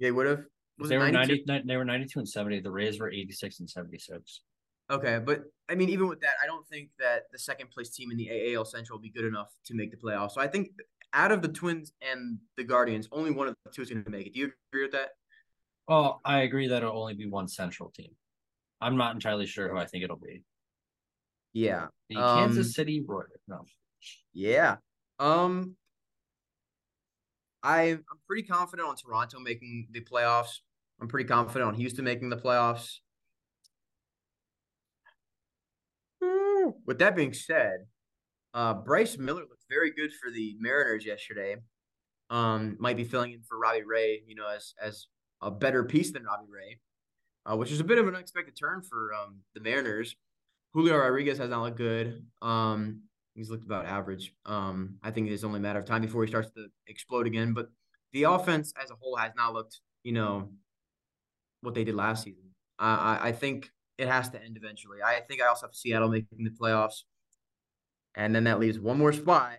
they 0.00 0.10
would 0.10 0.26
have. 0.26 0.44
Was 0.78 0.88
they 0.88 0.98
were 0.98 1.10
92? 1.10 1.44
90, 1.46 1.66
They 1.68 1.76
were 1.76 1.84
92 1.84 2.18
and 2.18 2.28
70. 2.28 2.60
The 2.60 2.70
Rays 2.70 2.98
were 2.98 3.10
86 3.10 3.60
and 3.60 3.70
76. 3.70 4.40
Okay, 4.90 5.18
but 5.24 5.44
I 5.68 5.74
mean, 5.74 5.88
even 5.88 6.08
with 6.08 6.20
that, 6.20 6.34
I 6.42 6.46
don't 6.46 6.66
think 6.68 6.90
that 6.98 7.22
the 7.32 7.38
second 7.38 7.70
place 7.70 7.90
team 7.90 8.10
in 8.10 8.16
the 8.18 8.28
AAL 8.28 8.64
Central 8.66 8.98
will 8.98 9.02
be 9.02 9.10
good 9.10 9.24
enough 9.24 9.48
to 9.66 9.74
make 9.74 9.90
the 9.90 9.96
playoffs. 9.96 10.32
So 10.32 10.40
I 10.40 10.46
think 10.48 10.70
out 11.12 11.32
of 11.32 11.40
the 11.42 11.48
Twins 11.48 11.92
and 12.02 12.38
the 12.56 12.64
Guardians, 12.64 13.08
only 13.12 13.30
one 13.30 13.48
of 13.48 13.54
the 13.64 13.70
two 13.70 13.82
is 13.82 13.88
going 13.90 14.04
to 14.04 14.10
make 14.10 14.26
it. 14.26 14.34
Do 14.34 14.40
you 14.40 14.52
agree 14.72 14.82
with 14.82 14.92
that? 14.92 15.10
Oh, 15.88 16.20
I 16.24 16.40
agree 16.40 16.68
that 16.68 16.82
it'll 16.82 17.00
only 17.00 17.14
be 17.14 17.26
one 17.26 17.48
Central 17.48 17.90
team. 17.90 18.10
I'm 18.80 18.96
not 18.96 19.14
entirely 19.14 19.46
sure 19.46 19.68
who 19.68 19.78
I 19.78 19.86
think 19.86 20.04
it'll 20.04 20.16
be. 20.16 20.42
Yeah. 21.52 21.86
The 22.10 22.16
Um, 22.16 22.38
Kansas 22.40 22.74
City 22.74 23.02
Royals. 23.06 23.28
No. 23.48 23.64
Yeah. 24.34 24.76
Um, 25.18 25.76
I'm 27.64 28.04
pretty 28.26 28.46
confident 28.46 28.86
on 28.86 28.94
Toronto 28.96 29.40
making 29.40 29.88
the 29.90 30.00
playoffs. 30.00 30.58
I'm 31.00 31.08
pretty 31.08 31.26
confident 31.26 31.66
on 31.66 31.74
Houston 31.74 32.04
making 32.04 32.28
the 32.28 32.36
playoffs. 32.36 32.98
With 36.86 36.98
that 36.98 37.16
being 37.16 37.32
said, 37.32 37.86
uh, 38.52 38.74
Bryce 38.74 39.18
Miller 39.18 39.40
looked 39.40 39.64
very 39.68 39.90
good 39.90 40.12
for 40.12 40.30
the 40.30 40.56
Mariners 40.60 41.04
yesterday. 41.04 41.56
Um, 42.30 42.76
might 42.78 42.96
be 42.96 43.04
filling 43.04 43.32
in 43.32 43.42
for 43.42 43.58
Robbie 43.58 43.82
Ray, 43.82 44.22
you 44.26 44.34
know, 44.34 44.48
as 44.48 44.74
as 44.80 45.06
a 45.42 45.50
better 45.50 45.84
piece 45.84 46.12
than 46.12 46.24
Robbie 46.24 46.50
Ray, 46.50 46.78
uh, 47.44 47.56
which 47.56 47.70
is 47.70 47.80
a 47.80 47.84
bit 47.84 47.98
of 47.98 48.08
an 48.08 48.14
unexpected 48.14 48.56
turn 48.58 48.82
for 48.82 49.12
um, 49.14 49.40
the 49.54 49.60
Mariners. 49.60 50.16
Julio 50.72 50.96
Rodriguez 50.96 51.38
has 51.38 51.50
not 51.50 51.62
looked 51.62 51.76
good. 51.76 52.24
Um, 52.40 53.02
he's 53.34 53.50
looked 53.50 53.64
about 53.64 53.86
average. 53.86 54.34
Um, 54.46 54.96
I 55.02 55.10
think 55.10 55.28
it's 55.28 55.44
only 55.44 55.58
a 55.58 55.62
matter 55.62 55.78
of 55.78 55.84
time 55.84 56.02
before 56.02 56.24
he 56.24 56.28
starts 56.28 56.50
to 56.52 56.66
explode 56.86 57.26
again. 57.26 57.52
But 57.52 57.68
the 58.12 58.24
offense 58.24 58.72
as 58.82 58.90
a 58.90 58.94
whole 58.94 59.16
has 59.16 59.32
not 59.36 59.52
looked, 59.52 59.80
you 60.02 60.12
know, 60.12 60.50
what 61.60 61.74
they 61.74 61.84
did 61.84 61.94
last 61.94 62.24
season. 62.24 62.50
I, 62.78 63.18
I, 63.22 63.28
I 63.28 63.32
think 63.32 63.70
it 63.98 64.08
has 64.08 64.28
to 64.30 64.42
end 64.42 64.56
eventually. 64.56 64.98
I 65.04 65.20
think 65.20 65.42
I 65.42 65.46
also 65.46 65.66
have 65.66 65.74
Seattle 65.74 66.08
making 66.08 66.44
the 66.44 66.50
playoffs, 66.50 67.02
and 68.14 68.34
then 68.34 68.44
that 68.44 68.60
leaves 68.60 68.78
one 68.78 68.98
more 68.98 69.12
spot. 69.12 69.58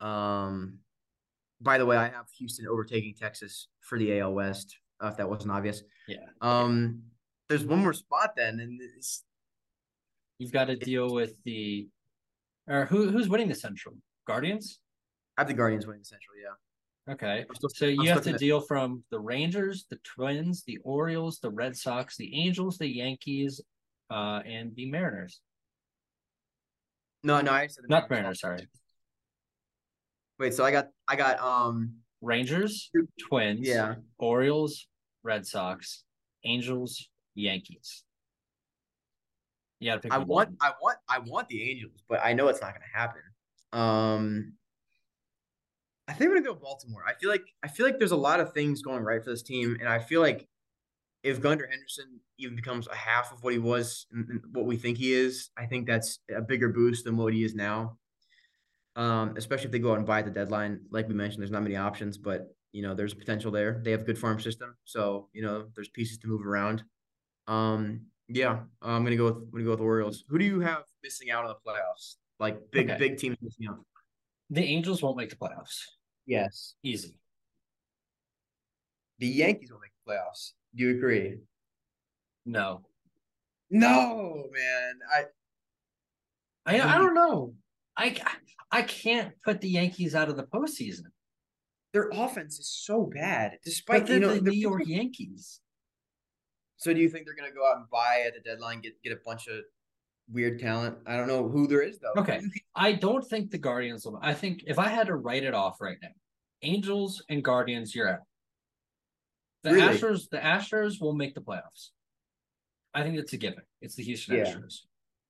Um, 0.00 0.78
by 1.60 1.76
the 1.78 1.84
way, 1.84 1.96
I 1.96 2.08
have 2.08 2.26
Houston 2.38 2.66
overtaking 2.66 3.14
Texas 3.20 3.68
for 3.80 3.98
the 3.98 4.18
AL 4.20 4.32
West. 4.32 4.76
Uh, 5.02 5.08
if 5.08 5.16
that 5.16 5.28
wasn't 5.28 5.50
obvious. 5.50 5.82
Yeah. 6.08 6.26
Um, 6.42 7.02
there's 7.48 7.64
one 7.64 7.78
more 7.78 7.94
spot 7.94 8.32
then, 8.36 8.60
and 8.60 8.78
it's 8.96 9.24
You've 10.40 10.52
got 10.52 10.64
to 10.64 10.76
deal 10.76 11.12
with 11.12 11.34
the. 11.44 11.86
Or 12.70 12.86
who 12.86 13.10
who's 13.10 13.28
winning 13.28 13.48
the 13.48 13.54
Central? 13.54 13.96
Guardians? 14.26 14.78
I 15.36 15.40
have 15.42 15.48
the 15.48 15.54
Guardians 15.54 15.86
winning 15.86 16.02
the 16.02 16.06
Central. 16.06 16.36
Yeah. 16.40 17.12
Okay. 17.12 17.44
Still- 17.54 17.70
So 17.70 17.86
you 17.86 18.08
have 18.10 18.22
to 18.22 18.38
deal 18.38 18.60
from 18.60 19.02
the 19.10 19.18
Rangers, 19.18 19.86
the 19.90 19.96
Twins, 20.04 20.62
the 20.64 20.78
Orioles, 20.84 21.40
the 21.40 21.50
Red 21.50 21.76
Sox, 21.76 22.16
the 22.16 22.32
Angels, 22.34 22.78
the 22.78 22.86
Yankees, 22.86 23.60
uh, 24.10 24.42
and 24.46 24.74
the 24.76 24.88
Mariners. 24.90 25.40
No, 27.24 27.40
no, 27.40 27.52
I 27.52 27.66
said 27.66 27.84
the 27.84 27.88
Not 27.88 28.08
Mariners. 28.08 28.40
Mariners, 28.42 28.60
sorry. 28.62 28.68
Wait, 30.38 30.54
so 30.54 30.64
I 30.64 30.70
got 30.70 30.88
I 31.08 31.16
got 31.16 31.38
um 31.40 31.96
Rangers, 32.22 32.90
Twins, 33.28 33.66
yeah. 33.66 33.96
Orioles, 34.18 34.86
Red 35.22 35.46
Sox, 35.46 36.04
Angels, 36.44 37.08
Yankees. 37.34 38.04
You 39.80 39.90
gotta 39.90 40.00
pick 40.00 40.12
I 40.12 40.18
one. 40.18 40.28
want 40.28 40.56
I 40.60 40.72
want 40.80 40.98
I 41.08 41.18
want 41.18 41.48
the 41.48 41.70
Angels, 41.70 42.02
but 42.08 42.20
I 42.22 42.32
know 42.34 42.48
it's 42.48 42.60
not 42.60 42.74
gonna 42.74 42.84
happen. 42.92 43.22
Um 43.72 44.52
I 46.06 46.12
think 46.12 46.30
I'm 46.30 46.36
gonna 46.36 46.46
go 46.46 46.54
Baltimore. 46.54 47.04
I 47.06 47.14
feel 47.14 47.30
like 47.30 47.44
I 47.62 47.68
feel 47.68 47.86
like 47.86 47.98
there's 47.98 48.10
a 48.12 48.16
lot 48.16 48.40
of 48.40 48.52
things 48.52 48.82
going 48.82 49.02
right 49.02 49.22
for 49.22 49.30
this 49.30 49.42
team, 49.42 49.76
and 49.80 49.88
I 49.88 49.98
feel 50.00 50.20
like 50.20 50.48
if 51.22 51.40
Gunnar 51.40 51.66
Henderson 51.66 52.20
even 52.38 52.56
becomes 52.56 52.88
a 52.88 52.94
half 52.94 53.32
of 53.32 53.42
what 53.42 53.52
he 53.52 53.58
was, 53.58 54.06
what 54.52 54.64
we 54.66 54.76
think 54.76 54.98
he 54.98 55.12
is, 55.12 55.50
I 55.56 55.66
think 55.66 55.86
that's 55.86 56.18
a 56.34 56.40
bigger 56.40 56.70
boost 56.70 57.04
than 57.04 57.16
what 57.16 57.32
he 57.34 57.44
is 57.44 57.54
now. 57.54 57.98
Um, 58.96 59.34
especially 59.36 59.66
if 59.66 59.72
they 59.72 59.78
go 59.78 59.92
out 59.92 59.98
and 59.98 60.06
buy 60.06 60.18
at 60.18 60.24
the 60.24 60.30
deadline. 60.30 60.80
Like 60.90 61.06
we 61.08 61.14
mentioned, 61.14 61.40
there's 61.40 61.50
not 61.50 61.62
many 61.62 61.76
options, 61.76 62.18
but 62.18 62.54
you 62.72 62.82
know, 62.82 62.94
there's 62.94 63.14
potential 63.14 63.50
there. 63.52 63.80
They 63.84 63.92
have 63.92 64.00
a 64.00 64.04
good 64.04 64.18
farm 64.18 64.40
system, 64.40 64.76
so 64.84 65.28
you 65.32 65.42
know, 65.42 65.66
there's 65.74 65.88
pieces 65.88 66.18
to 66.18 66.26
move 66.26 66.44
around. 66.44 66.82
Um, 67.46 68.06
yeah, 68.32 68.60
I'm 68.82 69.04
gonna 69.04 69.16
go 69.16 69.24
with 69.26 69.36
I'm 69.36 69.50
gonna 69.50 69.64
go 69.64 69.70
with 69.72 69.80
Orioles. 69.80 70.24
Who 70.28 70.38
do 70.38 70.44
you 70.44 70.60
have 70.60 70.84
missing 71.02 71.30
out 71.30 71.44
on 71.44 71.54
the 71.54 71.70
playoffs? 71.70 72.16
Like 72.38 72.58
big 72.70 72.88
Okay. 72.90 72.98
big 72.98 73.18
teams 73.18 73.36
missing 73.42 73.66
out. 73.68 73.84
The 74.50 74.62
Angels 74.62 75.02
won't 75.02 75.16
make 75.16 75.30
the 75.30 75.36
playoffs. 75.36 75.82
Yes. 76.26 76.74
Easy. 76.82 77.14
The 79.18 79.26
Yankees 79.26 79.70
will 79.70 79.80
make 79.80 79.90
the 80.04 80.12
playoffs. 80.12 80.52
Do 80.74 80.84
you 80.84 80.96
agree? 80.96 81.38
No. 82.46 82.86
No, 83.70 84.44
man. 84.52 84.98
I 85.14 85.24
I 86.66 86.94
I 86.94 86.98
don't 86.98 87.14
know. 87.14 87.54
I 87.96 88.16
I 88.70 88.82
can't 88.82 89.34
put 89.44 89.60
the 89.60 89.68
Yankees 89.68 90.14
out 90.14 90.28
of 90.28 90.36
the 90.36 90.44
postseason. 90.44 91.06
their 91.92 92.08
offense 92.12 92.58
is 92.60 92.70
so 92.70 93.04
bad, 93.12 93.58
despite 93.64 94.08
you 94.08 94.20
know 94.20 94.34
the- 94.36 94.40
New 94.42 94.52
York 94.52 94.82
Yankees. 94.86 95.60
So 96.80 96.94
do 96.94 97.00
you 97.00 97.10
think 97.10 97.26
they're 97.26 97.34
gonna 97.34 97.52
go 97.52 97.70
out 97.70 97.76
and 97.76 97.90
buy 97.90 98.24
at 98.26 98.32
the 98.34 98.40
deadline, 98.40 98.80
get 98.80 99.00
get 99.02 99.12
a 99.12 99.18
bunch 99.24 99.48
of 99.48 99.60
weird 100.32 100.58
talent? 100.58 100.96
I 101.06 101.14
don't 101.14 101.28
know 101.28 101.46
who 101.46 101.66
there 101.66 101.82
is 101.82 101.98
though. 101.98 102.18
Okay. 102.18 102.40
I 102.74 102.92
don't 102.92 103.22
think 103.22 103.50
the 103.50 103.58
Guardians 103.58 104.06
will. 104.06 104.18
I 104.22 104.32
think 104.32 104.64
if 104.66 104.78
I 104.78 104.88
had 104.88 105.06
to 105.08 105.16
write 105.16 105.44
it 105.44 105.52
off 105.52 105.82
right 105.82 105.98
now, 106.02 106.08
Angels 106.62 107.22
and 107.28 107.44
Guardians, 107.44 107.94
you're 107.94 108.08
out. 108.08 108.20
The 109.62 109.72
Really? 109.74 109.94
Astros, 109.94 110.30
the 110.30 110.38
Astros 110.38 111.02
will 111.02 111.12
make 111.12 111.34
the 111.34 111.42
playoffs. 111.42 111.90
I 112.94 113.02
think 113.02 113.18
it's 113.18 113.34
a 113.34 113.36
given. 113.36 113.62
It's 113.82 113.94
the 113.94 114.02
Houston 114.02 114.36
Yeah. 114.36 114.44
Astros. 114.44 114.80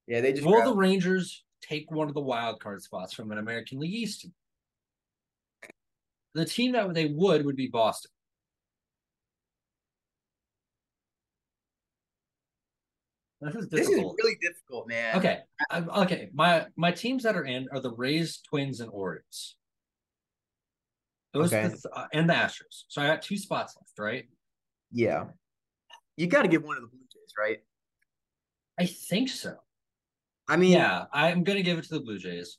Yeah, 0.07 0.20
they 0.20 0.32
just 0.32 0.46
Will 0.46 0.64
the 0.64 0.74
Rangers 0.74 1.44
take 1.62 1.90
one 1.90 2.07
of 2.07 2.14
the 2.14 2.20
wild 2.20 2.61
card 2.61 2.80
spots 2.80 3.12
from 3.12 3.32
an 3.32 3.38
American 3.38 3.80
League 3.80 3.92
East 3.92 4.20
team? 4.20 4.34
The 6.34 6.44
team 6.44 6.72
that 6.72 6.94
they 6.94 7.07
would 7.07 7.44
would 7.44 7.57
be 7.57 7.66
Boston. 7.66 8.12
This 13.41 13.55
is 13.55 13.68
This 13.68 13.88
is 13.88 13.97
really 13.97 14.36
difficult, 14.43 14.86
man. 14.86 15.16
okay. 15.16 15.38
I'm, 15.70 15.88
okay. 15.91 16.28
My 16.34 16.66
my 16.76 16.93
teams 16.93 17.22
that 17.22 17.36
are 17.36 17.45
in 17.45 17.68
are 17.72 17.80
the 17.80 17.93
Rays, 17.93 18.41
Twins, 18.49 18.80
and 18.80 18.91
Orioles. 18.93 19.57
Those 21.32 21.53
Okay. 21.53 21.62
the 21.68 21.70
th- 21.70 21.84
uh, 21.95 22.07
and 22.12 22.28
the 22.28 22.34
Astros. 22.34 22.84
So 22.88 23.01
I 23.01 23.07
got 23.07 23.22
two 23.22 23.38
spots 23.38 23.76
left, 23.76 23.99
right? 23.99 24.28
Yeah. 24.91 25.26
You 26.16 26.26
got 26.26 26.43
to 26.43 26.49
give 26.49 26.62
one 26.64 26.74
to 26.76 26.82
the 26.82 26.88
Blue 26.88 26.99
Jays, 27.01 27.32
right? 27.38 27.59
I 28.78 28.84
think 28.86 29.28
so. 29.30 29.57
I 30.49 30.57
mean, 30.57 30.72
Yeah, 30.72 31.07
I'm 31.12 31.43
gonna 31.45 31.62
give 31.62 31.78
it 31.78 31.84
to 31.84 31.95
the 31.95 32.01
Blue 32.01 32.18
Jays. 32.18 32.59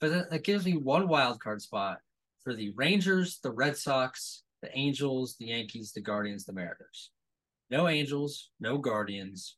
But 0.00 0.10
that, 0.10 0.30
that 0.30 0.42
gives 0.44 0.64
me 0.64 0.76
one 0.76 1.06
wild 1.06 1.38
card 1.40 1.62
spot 1.62 1.98
for 2.42 2.52
the 2.54 2.70
Rangers, 2.70 3.38
the 3.44 3.52
Red 3.52 3.76
Sox, 3.76 4.42
the 4.62 4.76
Angels, 4.76 5.36
the 5.38 5.46
Yankees, 5.46 5.92
the 5.92 6.00
Guardians, 6.00 6.44
the 6.46 6.52
Mariners. 6.52 7.11
No 7.72 7.88
Angels, 7.88 8.50
no 8.60 8.76
Guardians. 8.76 9.56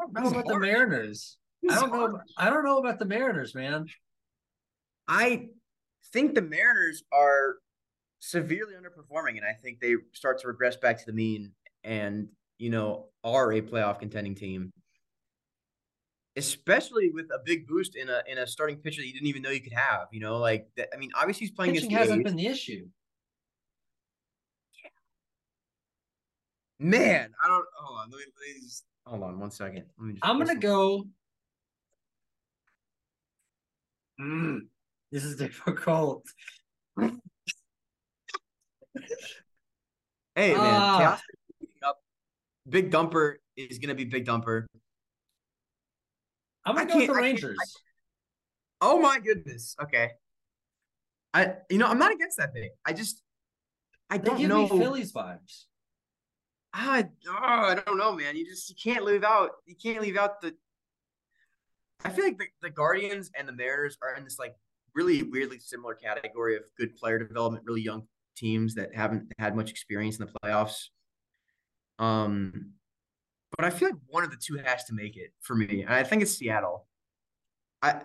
I 0.00 0.04
don't 0.06 0.14
know 0.14 0.20
This 0.22 0.30
is 0.30 0.32
about 0.32 0.46
the. 0.46 0.58
Mariners. 0.58 1.36
I 1.70 1.74
don't 1.80 1.92
know. 1.92 2.20
I 2.38 2.48
don't 2.48 2.64
know 2.64 2.78
about 2.78 2.98
the 2.98 3.04
Mariners, 3.04 3.54
man. 3.54 3.86
I 5.06 5.48
think 6.12 6.34
the 6.34 6.40
Mariners 6.40 7.02
are 7.12 7.56
severely 8.20 8.72
underperforming, 8.72 9.36
and 9.36 9.44
I 9.44 9.52
think 9.52 9.80
they 9.80 9.96
start 10.14 10.40
to 10.40 10.48
regress 10.48 10.76
back 10.76 10.98
to 10.98 11.04
the 11.04 11.12
mean 11.12 11.52
and, 11.84 12.28
you 12.56 12.70
know, 12.70 13.08
are 13.22 13.52
a 13.52 13.60
playoff 13.60 13.98
contending 13.98 14.34
team. 14.34 14.72
Especially 16.36 17.10
with 17.10 17.26
a 17.34 17.40
big 17.44 17.66
boost 17.66 17.96
in 17.96 18.08
a 18.08 18.22
in 18.26 18.38
a 18.38 18.46
starting 18.46 18.78
pitcher 18.78 19.02
that 19.02 19.06
you 19.06 19.12
didn't 19.12 19.28
even 19.28 19.42
know 19.42 19.50
you 19.50 19.60
could 19.60 19.74
have. 19.74 20.06
You 20.10 20.20
know, 20.20 20.38
like 20.38 20.68
that, 20.78 20.88
I 20.94 20.96
mean, 20.96 21.10
obviously 21.14 21.48
he's 21.48 21.54
playing 21.54 21.74
Pitching 21.74 21.90
hasn't 21.90 22.20
A's. 22.20 22.24
been 22.24 22.36
the 22.36 22.46
issue. 22.46 22.86
Man, 26.80 27.30
I 27.42 27.48
don't. 27.48 27.64
Hold 27.76 27.98
on. 28.00 28.10
Let 28.10 28.18
me, 28.18 28.24
let 28.40 28.54
me 28.56 28.60
just, 28.62 28.84
hold 29.06 29.22
on 29.22 29.40
one 29.40 29.50
second. 29.50 29.84
Let 29.98 30.06
me 30.06 30.12
just 30.14 30.24
I'm 30.24 30.38
gonna 30.38 30.54
go. 30.58 31.04
Mm, 34.20 34.60
this 35.10 35.24
is 35.24 35.36
difficult. 35.44 36.24
Hey 40.34 40.54
man, 40.54 40.80
Ah. 40.80 40.98
Chaos 40.98 41.20
up. 41.84 41.98
Big 42.68 42.90
Dumper 42.92 43.34
is 43.56 43.78
gonna 43.78 43.94
be 43.94 44.04
Big 44.04 44.24
Dumper. 44.26 44.66
I'm 46.64 46.76
gonna 46.76 46.88
go 46.92 46.98
with 46.98 47.06
the 47.08 47.14
I 47.14 47.18
Rangers. 47.20 47.56
Oh 48.80 49.00
my 49.00 49.18
goodness. 49.18 49.74
Okay. 49.82 50.10
I 51.34 51.54
you 51.70 51.78
know 51.78 51.86
I'm 51.86 51.98
not 51.98 52.12
against 52.12 52.36
that 52.38 52.52
thing. 52.52 52.70
I 52.84 52.92
just 52.92 53.22
I 54.10 54.18
They 54.18 54.24
don't 54.28 54.38
give 54.38 54.48
know. 54.48 54.62
me 54.68 54.78
Phillies 54.78 55.12
vibes. 55.12 55.64
I 56.72 57.08
oh, 57.28 57.32
I 57.32 57.82
don't 57.84 57.96
know, 57.96 58.12
man. 58.12 58.36
You 58.36 58.46
just 58.46 58.68
you 58.68 58.76
can't 58.76 59.04
leave 59.04 59.24
out 59.24 59.50
you 59.66 59.74
can't 59.80 60.02
leave 60.02 60.16
out 60.16 60.40
the. 60.40 60.54
I 62.04 62.10
feel 62.10 62.24
like 62.24 62.38
the, 62.38 62.46
the 62.62 62.70
Guardians 62.70 63.30
and 63.36 63.48
the 63.48 63.52
Mariners 63.52 63.98
are 64.02 64.14
in 64.14 64.24
this 64.24 64.38
like 64.38 64.54
really 64.94 65.22
weirdly 65.22 65.58
similar 65.58 65.94
category 65.94 66.56
of 66.56 66.62
good 66.76 66.94
player 66.96 67.18
development, 67.18 67.64
really 67.66 67.82
young 67.82 68.06
teams 68.36 68.74
that 68.74 68.94
haven't 68.94 69.32
had 69.38 69.56
much 69.56 69.70
experience 69.70 70.18
in 70.18 70.26
the 70.26 70.32
playoffs. 70.42 70.88
Um, 71.98 72.72
but 73.56 73.64
I 73.64 73.70
feel 73.70 73.88
like 73.88 73.98
one 74.06 74.22
of 74.22 74.30
the 74.30 74.36
two 74.36 74.56
has 74.64 74.84
to 74.84 74.94
make 74.94 75.16
it 75.16 75.32
for 75.40 75.56
me, 75.56 75.82
and 75.82 75.92
I 75.92 76.04
think 76.04 76.22
it's 76.22 76.32
Seattle. 76.32 76.86
I 77.82 78.02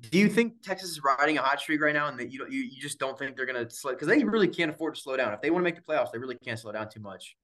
do 0.00 0.18
you 0.18 0.28
think 0.28 0.62
Texas 0.62 0.90
is 0.90 1.02
riding 1.02 1.38
a 1.38 1.42
hot 1.42 1.60
streak 1.60 1.80
right 1.80 1.94
now, 1.94 2.08
and 2.08 2.18
that 2.20 2.30
you 2.30 2.38
don't 2.38 2.52
you, 2.52 2.60
you 2.60 2.80
just 2.80 2.98
don't 2.98 3.18
think 3.18 3.36
they're 3.36 3.46
gonna 3.46 3.68
slow 3.68 3.92
because 3.92 4.08
they 4.08 4.22
really 4.22 4.48
can't 4.48 4.70
afford 4.70 4.94
to 4.94 5.00
slow 5.00 5.16
down. 5.16 5.34
If 5.34 5.40
they 5.40 5.50
want 5.50 5.62
to 5.62 5.64
make 5.64 5.76
the 5.76 5.82
playoffs, 5.82 6.12
they 6.12 6.18
really 6.18 6.36
can't 6.36 6.58
slow 6.58 6.72
down 6.72 6.88
too 6.88 7.00
much. 7.00 7.36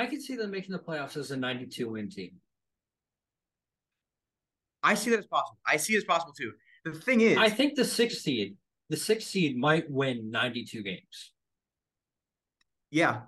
I 0.00 0.06
could 0.06 0.22
see 0.22 0.36
them 0.36 0.50
making 0.50 0.72
the 0.72 0.78
playoffs 0.78 1.16
as 1.16 1.30
a 1.30 1.36
92 1.36 1.88
win 1.90 2.08
team. 2.10 2.32
I 4.82 4.94
see 4.94 5.10
that 5.10 5.18
as 5.20 5.26
possible. 5.26 5.58
I 5.66 5.76
see 5.76 5.94
it 5.94 5.98
as 5.98 6.04
possible 6.04 6.32
too. 6.32 6.52
The 6.84 6.92
thing 6.92 7.20
is, 7.20 7.36
I 7.36 7.50
think 7.50 7.74
the 7.74 7.84
sixth 7.84 8.18
seed, 8.22 8.56
the 8.88 8.96
sixth 8.96 9.28
seed 9.28 9.56
might 9.58 9.90
win 9.90 10.30
92 10.30 10.82
games. 10.82 11.32
yeah, 12.90 13.22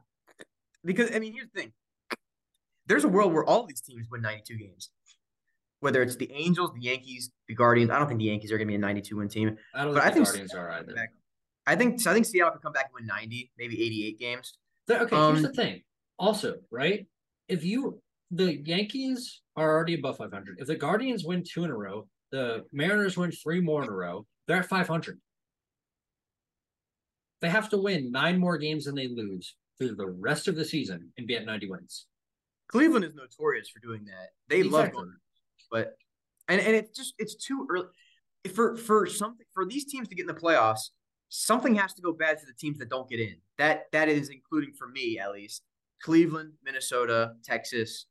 because 0.84 1.14
I 1.14 1.18
mean, 1.18 1.34
here's 1.34 1.48
the 1.54 1.60
thing: 1.60 1.72
there's 2.86 3.04
a 3.04 3.08
world 3.08 3.32
where 3.34 3.44
all 3.44 3.66
these 3.66 3.82
teams 3.82 4.06
win 4.10 4.22
92 4.22 4.56
games, 4.56 4.90
whether 5.80 6.02
it's 6.02 6.16
the 6.16 6.32
Angels, 6.32 6.70
the 6.74 6.80
Yankees, 6.80 7.30
the 7.48 7.54
Guardians. 7.54 7.90
I 7.90 7.98
don't 7.98 8.08
think 8.08 8.18
the 8.18 8.24
Yankees 8.26 8.50
are 8.50 8.56
going 8.56 8.68
to 8.68 8.72
be 8.72 8.76
a 8.76 8.78
92 8.78 9.16
win 9.16 9.28
team. 9.28 9.56
I 9.74 9.84
don't 9.84 9.92
But 9.94 10.04
think 10.04 10.06
I 10.06 10.08
the 10.08 10.14
think 10.14 10.26
Guardians 10.26 10.54
are 10.54 10.70
either. 10.70 11.08
I 11.66 11.76
think 11.76 12.00
so. 12.00 12.10
I 12.10 12.14
think 12.14 12.26
Seattle 12.26 12.52
could 12.52 12.62
come 12.62 12.72
back 12.72 12.86
and 12.86 12.94
win 12.94 13.06
90, 13.06 13.52
maybe 13.58 13.74
88 13.84 14.18
games. 14.18 14.58
Okay, 14.90 15.14
Um, 15.14 15.36
here's 15.36 15.46
the 15.46 15.52
thing. 15.52 15.82
Also, 16.22 16.54
right? 16.70 17.06
If 17.48 17.64
you 17.64 18.00
the 18.30 18.56
Yankees 18.66 19.42
are 19.56 19.70
already 19.70 19.94
above 19.94 20.16
500. 20.16 20.58
If 20.58 20.66
the 20.66 20.76
Guardians 20.76 21.24
win 21.24 21.44
two 21.44 21.64
in 21.64 21.70
a 21.70 21.76
row, 21.76 22.08
the 22.30 22.64
Mariners 22.72 23.18
win 23.18 23.30
three 23.30 23.60
more 23.60 23.82
in 23.82 23.90
a 23.90 23.92
row, 23.92 24.24
they're 24.48 24.56
at 24.56 24.68
500. 24.68 25.20
They 27.42 27.50
have 27.50 27.68
to 27.70 27.76
win 27.76 28.10
nine 28.10 28.38
more 28.38 28.56
games 28.56 28.86
than 28.86 28.94
they 28.94 29.08
lose 29.08 29.56
through 29.76 29.96
the 29.96 30.06
rest 30.06 30.48
of 30.48 30.56
the 30.56 30.64
season 30.64 31.12
and 31.18 31.26
be 31.26 31.36
at 31.36 31.44
90 31.44 31.68
wins. 31.68 32.06
Cleveland 32.68 33.04
is 33.04 33.14
notorious 33.14 33.68
for 33.68 33.80
doing 33.80 34.04
that. 34.06 34.28
They 34.48 34.62
love 34.62 34.86
Exactly. 34.86 35.02
going, 35.02 35.16
but 35.70 35.96
and 36.48 36.60
and 36.60 36.74
it's 36.74 36.96
just 36.96 37.14
it's 37.18 37.34
too 37.34 37.66
early 37.68 37.88
for 38.54 38.76
for 38.76 39.06
something 39.06 39.44
for 39.52 39.66
these 39.66 39.84
teams 39.84 40.08
to 40.08 40.14
get 40.14 40.22
in 40.22 40.34
the 40.34 40.40
playoffs. 40.40 40.90
Something 41.28 41.74
has 41.74 41.92
to 41.94 42.02
go 42.02 42.12
bad 42.12 42.40
for 42.40 42.46
the 42.46 42.54
teams 42.58 42.78
that 42.78 42.88
don't 42.88 43.10
get 43.10 43.20
in. 43.20 43.36
That 43.58 43.86
that 43.92 44.08
is 44.08 44.30
including 44.30 44.72
for 44.72 44.88
me 44.88 45.18
at 45.18 45.32
least. 45.32 45.64
Cleveland, 46.02 46.52
Minnesota, 46.64 47.34
Texas, 47.44 48.06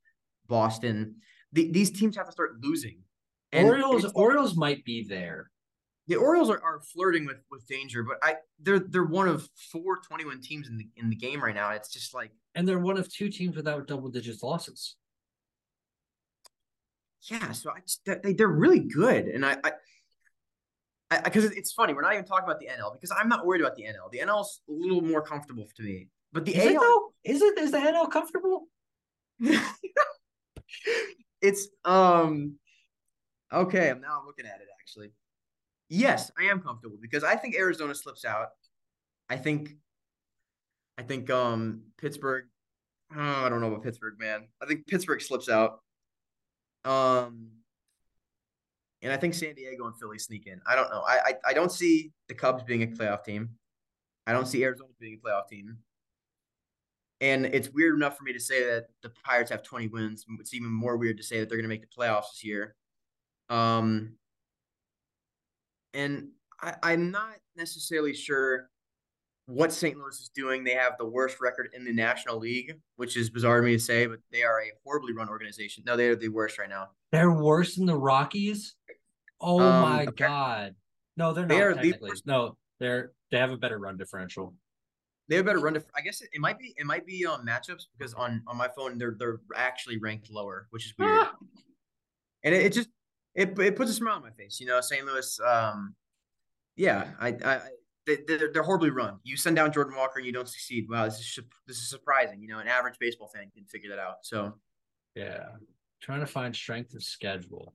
Boston. 0.48 1.16
The, 1.54 1.72
these 1.72 1.92
teams 1.92 2.16
have 2.18 2.26
to 2.28 2.32
start 2.32 2.52
losing. 2.62 3.00
And 3.52 3.68
Orioles 3.68 4.06
Orioles 4.16 4.56
might 4.56 4.84
be 4.86 5.04
there. 5.04 5.52
the 6.08 6.16
Orioles 6.16 6.50
are, 6.50 6.62
are 6.64 6.82
flirting 6.94 7.26
with 7.26 7.38
with 7.52 7.68
danger, 7.68 8.04
but 8.04 8.18
I 8.24 8.38
they're 8.60 8.80
they're 8.80 9.04
one 9.04 9.28
of 9.28 9.48
four 9.72 10.00
21 10.08 10.42
teams 10.42 10.68
in 10.70 10.78
the 10.78 10.88
in 10.98 11.10
the 11.10 11.16
game 11.16 11.44
right 11.44 11.56
now. 11.56 11.72
It's 11.72 11.92
just 11.92 12.14
like 12.14 12.32
And 12.56 12.68
they're 12.68 12.80
one 12.80 12.98
of 12.98 13.12
two 13.14 13.30
teams 13.30 13.56
without 13.56 13.88
double 13.88 14.10
digits 14.10 14.42
losses. 14.44 14.96
yeah, 17.30 17.52
so 17.52 17.72
I 17.72 17.80
just 17.82 18.02
they 18.24 18.34
they're 18.34 18.48
really 18.48 18.80
good, 18.80 19.26
and 19.28 19.46
I. 19.46 19.58
I 19.64 19.72
because 21.26 21.44
it's 21.46 21.74
funny, 21.74 21.94
we're 21.94 22.04
not 22.04 22.14
even 22.14 22.24
talking 22.24 22.46
about 22.46 22.60
the 22.62 22.68
NL 22.68 22.94
because 22.94 23.12
I'm 23.12 23.28
not 23.28 23.46
worried 23.46 23.60
about 23.60 23.76
the 23.76 23.84
NL. 23.84 24.10
The 24.12 24.20
NL's 24.20 24.62
a 24.70 24.72
little 24.72 25.02
more 25.02 25.22
comfortable 25.22 25.68
to 25.76 25.84
me, 25.84 26.08
but 26.34 26.46
the 26.46 26.56
Is 26.56 26.66
it 26.66 26.76
AL, 26.76 26.82
though? 26.82 27.14
Is 27.24 27.42
it 27.42 27.58
is 27.58 27.72
the 27.72 27.78
NL 27.78 28.10
comfortable? 28.10 28.68
it's 31.42 31.68
um, 31.84 32.56
okay. 33.52 33.90
I'm 33.90 34.02
now 34.02 34.22
looking 34.26 34.46
at 34.46 34.62
it 34.62 34.68
actually. 34.80 35.12
Yes, 35.90 36.32
I 36.40 36.46
am 36.46 36.62
comfortable 36.62 36.98
because 37.02 37.24
I 37.24 37.36
think 37.36 37.56
Arizona 37.56 37.94
slips 37.94 38.24
out. 38.24 38.48
I 39.30 39.36
think, 39.38 39.76
I 40.98 41.04
think 41.04 41.30
um 41.30 41.82
Pittsburgh. 41.98 42.46
Oh, 43.14 43.20
I 43.20 43.50
don't 43.50 43.60
know 43.60 43.68
about 43.68 43.84
Pittsburgh, 43.84 44.18
man. 44.18 44.48
I 44.62 44.66
think 44.66 44.88
Pittsburgh 44.88 45.22
slips 45.22 45.50
out. 45.50 45.82
Um, 46.86 47.50
and 49.02 49.12
I 49.12 49.18
think 49.18 49.34
San 49.34 49.54
Diego 49.54 49.86
and 49.86 50.00
Philly 50.00 50.18
sneak 50.18 50.48
in. 50.48 50.62
I 50.66 50.76
don't 50.76 50.90
know. 50.90 51.04
I, 51.06 51.20
I 51.26 51.34
I 51.48 51.54
don't 51.54 51.72
see 51.72 52.12
the 52.30 52.36
Cubs 52.36 52.64
being 52.64 52.84
a 52.84 52.88
playoff 52.88 53.26
team. 53.26 53.50
I 54.26 54.34
don't 54.34 54.48
see 54.48 54.64
Arizona 54.64 54.92
being 55.00 55.20
a 55.22 55.28
playoff 55.28 55.48
team. 55.50 55.78
And 57.22 57.46
it's 57.46 57.70
weird 57.70 57.96
enough 57.96 58.18
for 58.18 58.24
me 58.24 58.34
to 58.34 58.40
say 58.40 58.64
that 58.66 58.88
the 59.04 59.12
Pirates 59.24 59.52
have 59.52 59.62
20 59.64 59.88
wins. 59.90 60.26
It's 60.40 60.54
even 60.56 60.70
more 60.70 60.98
weird 60.98 61.18
to 61.18 61.24
say 61.24 61.40
that 61.40 61.48
they're 61.50 61.58
going 61.58 61.70
to 61.70 61.70
make 61.70 61.82
the 61.84 61.88
playoffs 61.96 62.32
this 62.34 62.44
year. 62.44 62.76
Um, 63.50 64.14
and 65.94 66.30
I, 66.60 66.76
I'm 66.82 67.12
not 67.12 67.36
necessarily 67.56 68.14
sure 68.16 68.70
what 69.46 69.72
St. 69.72 69.98
Louis 69.98 70.20
is 70.20 70.30
doing. 70.34 70.64
They 70.64 70.74
have 70.74 70.94
the 70.98 71.06
worst 71.06 71.38
record 71.42 71.70
in 71.74 71.84
the 71.86 71.94
National 71.94 72.40
League, 72.40 72.80
which 72.96 73.16
is 73.18 73.30
bizarre 73.30 73.60
to 73.62 73.66
me 73.66 73.74
to 73.74 73.80
say, 73.80 74.08
but 74.08 74.20
they 74.32 74.44
are 74.44 74.62
a 74.62 74.72
horribly 74.84 75.14
run 75.14 75.30
organization. 75.30 75.84
No, 75.86 75.96
they 75.96 76.08
are 76.08 76.16
the 76.16 76.30
worst 76.30 76.58
right 76.58 76.70
now. 76.70 76.90
They're 77.12 77.32
worse 77.32 77.76
than 77.76 77.86
the 77.86 77.98
Rockies. 77.98 78.76
Oh 79.40 79.60
Um, 79.60 79.82
my 79.82 80.02
okay. 80.04 80.12
god! 80.16 80.76
No, 81.18 81.34
they're 81.34 81.46
not. 81.46 81.56
They 81.56 81.62
are 81.62 81.74
the 81.76 81.96
worst- 82.02 82.26
No, 82.28 82.58
they're 82.80 83.12
they 83.32 83.38
have 83.38 83.52
a 83.52 83.58
better 83.58 83.78
run 83.80 83.98
differential. 83.98 84.54
They 85.28 85.38
have 85.38 85.46
better 85.46 85.60
run. 85.60 85.76
To, 85.76 85.84
I 85.96 86.02
guess 86.02 86.22
it, 86.22 86.30
it 86.34 86.42
might 86.42 86.60
be 86.60 86.74
it 86.78 86.86
might 86.86 87.06
be 87.06 87.26
on 87.26 87.46
matchups 87.46 87.86
because 87.98 88.14
on 88.14 88.44
on 88.48 88.58
my 88.58 88.68
phone 88.68 88.98
they're 88.98 89.16
they're 89.18 89.40
actually 89.56 89.98
ranked 89.98 90.30
lower, 90.30 90.68
which 90.72 90.86
is 90.86 90.94
weird. 90.98 91.12
Ah. 91.14 91.34
and 92.44 92.54
it, 92.54 92.66
it 92.66 92.74
just 92.74 92.90
it 93.36 93.58
it 93.60 93.76
puts 93.76 93.92
a 93.92 93.94
smile 93.94 94.16
on 94.16 94.24
my 94.24 94.32
face. 94.32 94.60
You 94.60 94.68
know, 94.68 94.82
St. 94.82 95.06
Louis. 95.06 95.40
Um, 95.40 95.96
yeah, 96.76 97.12
I 97.20 97.30
I 97.30 97.62
they, 98.06 98.18
they're, 98.28 98.52
they're 98.52 98.64
horribly 98.64 98.90
run. 98.90 99.20
You 99.24 99.38
send 99.38 99.56
down 99.56 99.72
Jordan 99.72 99.96
Walker 99.96 100.20
and 100.20 100.26
you 100.26 100.32
don't 100.34 100.48
succeed. 100.48 100.88
Wow, 100.90 101.06
this 101.06 101.20
is 101.20 101.40
this 101.68 101.78
is 101.78 101.90
surprising. 101.90 102.42
You 102.42 102.48
know, 102.48 102.60
an 102.60 102.68
average 102.68 102.96
baseball 103.00 103.28
fan 103.28 103.50
can 103.56 103.66
figure 103.66 103.90
that 103.90 104.00
out. 104.00 104.18
So 104.24 104.54
Yeah, 105.16 105.44
trying 106.02 106.22
to 106.22 106.26
find 106.26 106.56
strength 106.56 106.94
of 106.94 107.04
schedule. 107.04 107.74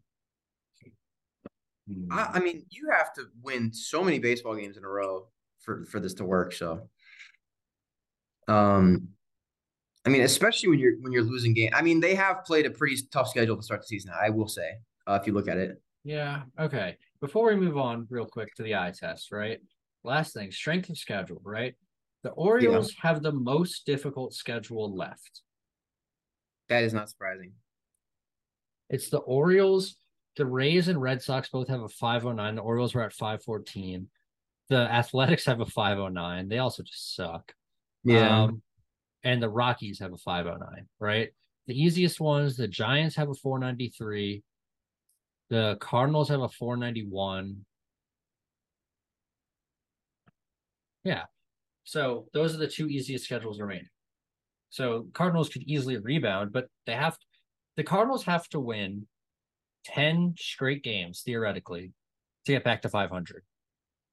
Hmm. 1.88 2.10
I, 2.10 2.30
I 2.34 2.40
mean, 2.40 2.66
you 2.70 2.90
have 2.90 3.14
to 3.14 3.26
win 3.42 3.72
so 3.72 4.02
many 4.02 4.18
baseball 4.18 4.56
games 4.56 4.76
in 4.76 4.84
a 4.84 4.88
row 4.88 5.28
for 5.60 5.84
for 5.84 6.00
this 6.00 6.14
to 6.14 6.24
work. 6.24 6.52
So, 6.52 6.88
um, 8.48 9.08
I 10.06 10.08
mean, 10.08 10.22
especially 10.22 10.68
when 10.68 10.78
you're 10.78 10.96
when 11.00 11.12
you're 11.12 11.24
losing 11.24 11.52
game. 11.52 11.70
I 11.74 11.82
mean, 11.82 12.00
they 12.00 12.14
have 12.14 12.44
played 12.44 12.64
a 12.64 12.70
pretty 12.70 12.96
tough 13.10 13.28
schedule 13.28 13.56
to 13.56 13.62
start 13.62 13.80
the 13.80 13.86
season. 13.86 14.12
I 14.20 14.30
will 14.30 14.48
say, 14.48 14.76
uh, 15.06 15.18
if 15.20 15.26
you 15.26 15.32
look 15.32 15.48
at 15.48 15.58
it. 15.58 15.82
Yeah. 16.04 16.42
Okay. 16.58 16.96
Before 17.20 17.48
we 17.48 17.56
move 17.56 17.76
on, 17.76 18.06
real 18.08 18.26
quick 18.26 18.54
to 18.54 18.62
the 18.62 18.76
eye 18.76 18.92
test, 18.96 19.32
right? 19.32 19.58
Last 20.04 20.32
thing, 20.32 20.52
strength 20.52 20.88
of 20.90 20.98
schedule, 20.98 21.40
right? 21.44 21.74
The 22.22 22.30
Orioles 22.30 22.92
yeah. 22.92 23.08
have 23.08 23.22
the 23.22 23.32
most 23.32 23.86
difficult 23.86 24.32
schedule 24.32 24.94
left. 24.94 25.42
That 26.68 26.84
is 26.84 26.94
not 26.94 27.10
surprising. 27.10 27.52
It's 28.88 29.10
the 29.10 29.18
Orioles. 29.18 29.96
The 30.36 30.46
Rays 30.46 30.88
and 30.88 31.00
Red 31.00 31.22
Sox 31.22 31.48
both 31.48 31.68
have 31.68 31.80
a 31.80 31.88
509. 31.88 32.54
The 32.54 32.62
Orioles 32.62 32.94
were 32.94 33.02
at 33.02 33.12
514. 33.12 34.08
The 34.68 34.76
Athletics 34.76 35.46
have 35.46 35.60
a 35.60 35.66
509. 35.66 36.48
They 36.48 36.58
also 36.58 36.82
just 36.82 37.16
suck. 37.16 37.52
Yeah. 38.06 38.44
Um, 38.44 38.62
and 39.24 39.42
the 39.42 39.48
Rockies 39.48 39.98
have 39.98 40.12
a 40.12 40.16
509, 40.16 40.86
right? 41.00 41.30
The 41.66 41.74
easiest 41.74 42.20
ones, 42.20 42.56
the 42.56 42.68
Giants 42.68 43.16
have 43.16 43.28
a 43.28 43.34
493. 43.34 44.42
The 45.50 45.76
Cardinals 45.80 46.28
have 46.28 46.40
a 46.40 46.48
491. 46.48 47.64
Yeah. 51.02 51.24
So 51.82 52.26
those 52.32 52.54
are 52.54 52.58
the 52.58 52.68
two 52.68 52.86
easiest 52.86 53.24
schedules 53.24 53.60
remaining. 53.60 53.88
So 54.70 55.08
Cardinals 55.12 55.48
could 55.48 55.62
easily 55.62 55.96
rebound, 55.98 56.52
but 56.52 56.68
they 56.86 56.94
have 56.94 57.18
to, 57.18 57.26
the 57.76 57.84
Cardinals 57.84 58.24
have 58.24 58.48
to 58.50 58.60
win 58.60 59.08
10 59.86 60.34
straight 60.38 60.84
games 60.84 61.22
theoretically 61.24 61.92
to 62.44 62.52
get 62.52 62.64
back 62.64 62.82
to 62.82 62.88
500. 62.88 63.42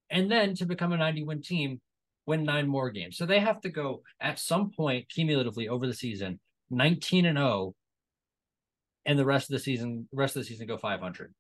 And 0.10 0.32
then 0.32 0.56
to 0.56 0.66
become 0.66 0.92
a 0.94 0.98
90 0.98 1.24
win 1.24 1.42
team, 1.42 1.82
win 2.26 2.44
nine 2.44 2.68
more 2.68 2.90
games. 2.90 3.18
So 3.18 3.26
they 3.26 3.40
have 3.40 3.62
to 3.62 3.70
go 3.70 4.04
at 4.20 4.40
some 4.40 4.72
point 4.72 5.10
cumulatively 5.10 5.70
over 5.70 5.88
the 5.88 5.94
season 5.94 6.40
19 6.70 7.26
and 7.26 7.38
0 7.38 7.76
and 9.06 9.20
the 9.20 9.26
rest 9.26 9.50
of 9.50 9.54
the 9.54 9.60
season 9.60 10.08
rest 10.14 10.36
of 10.36 10.42
the 10.42 10.48
season 10.48 10.68
go 10.68 10.78
500. 10.78 11.34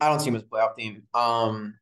I 0.00 0.08
don't 0.08 0.20
see 0.20 0.28
him 0.28 0.36
as 0.36 0.42
a 0.42 0.46
playoff 0.46 0.76
team. 0.76 1.02
Um 1.14 1.74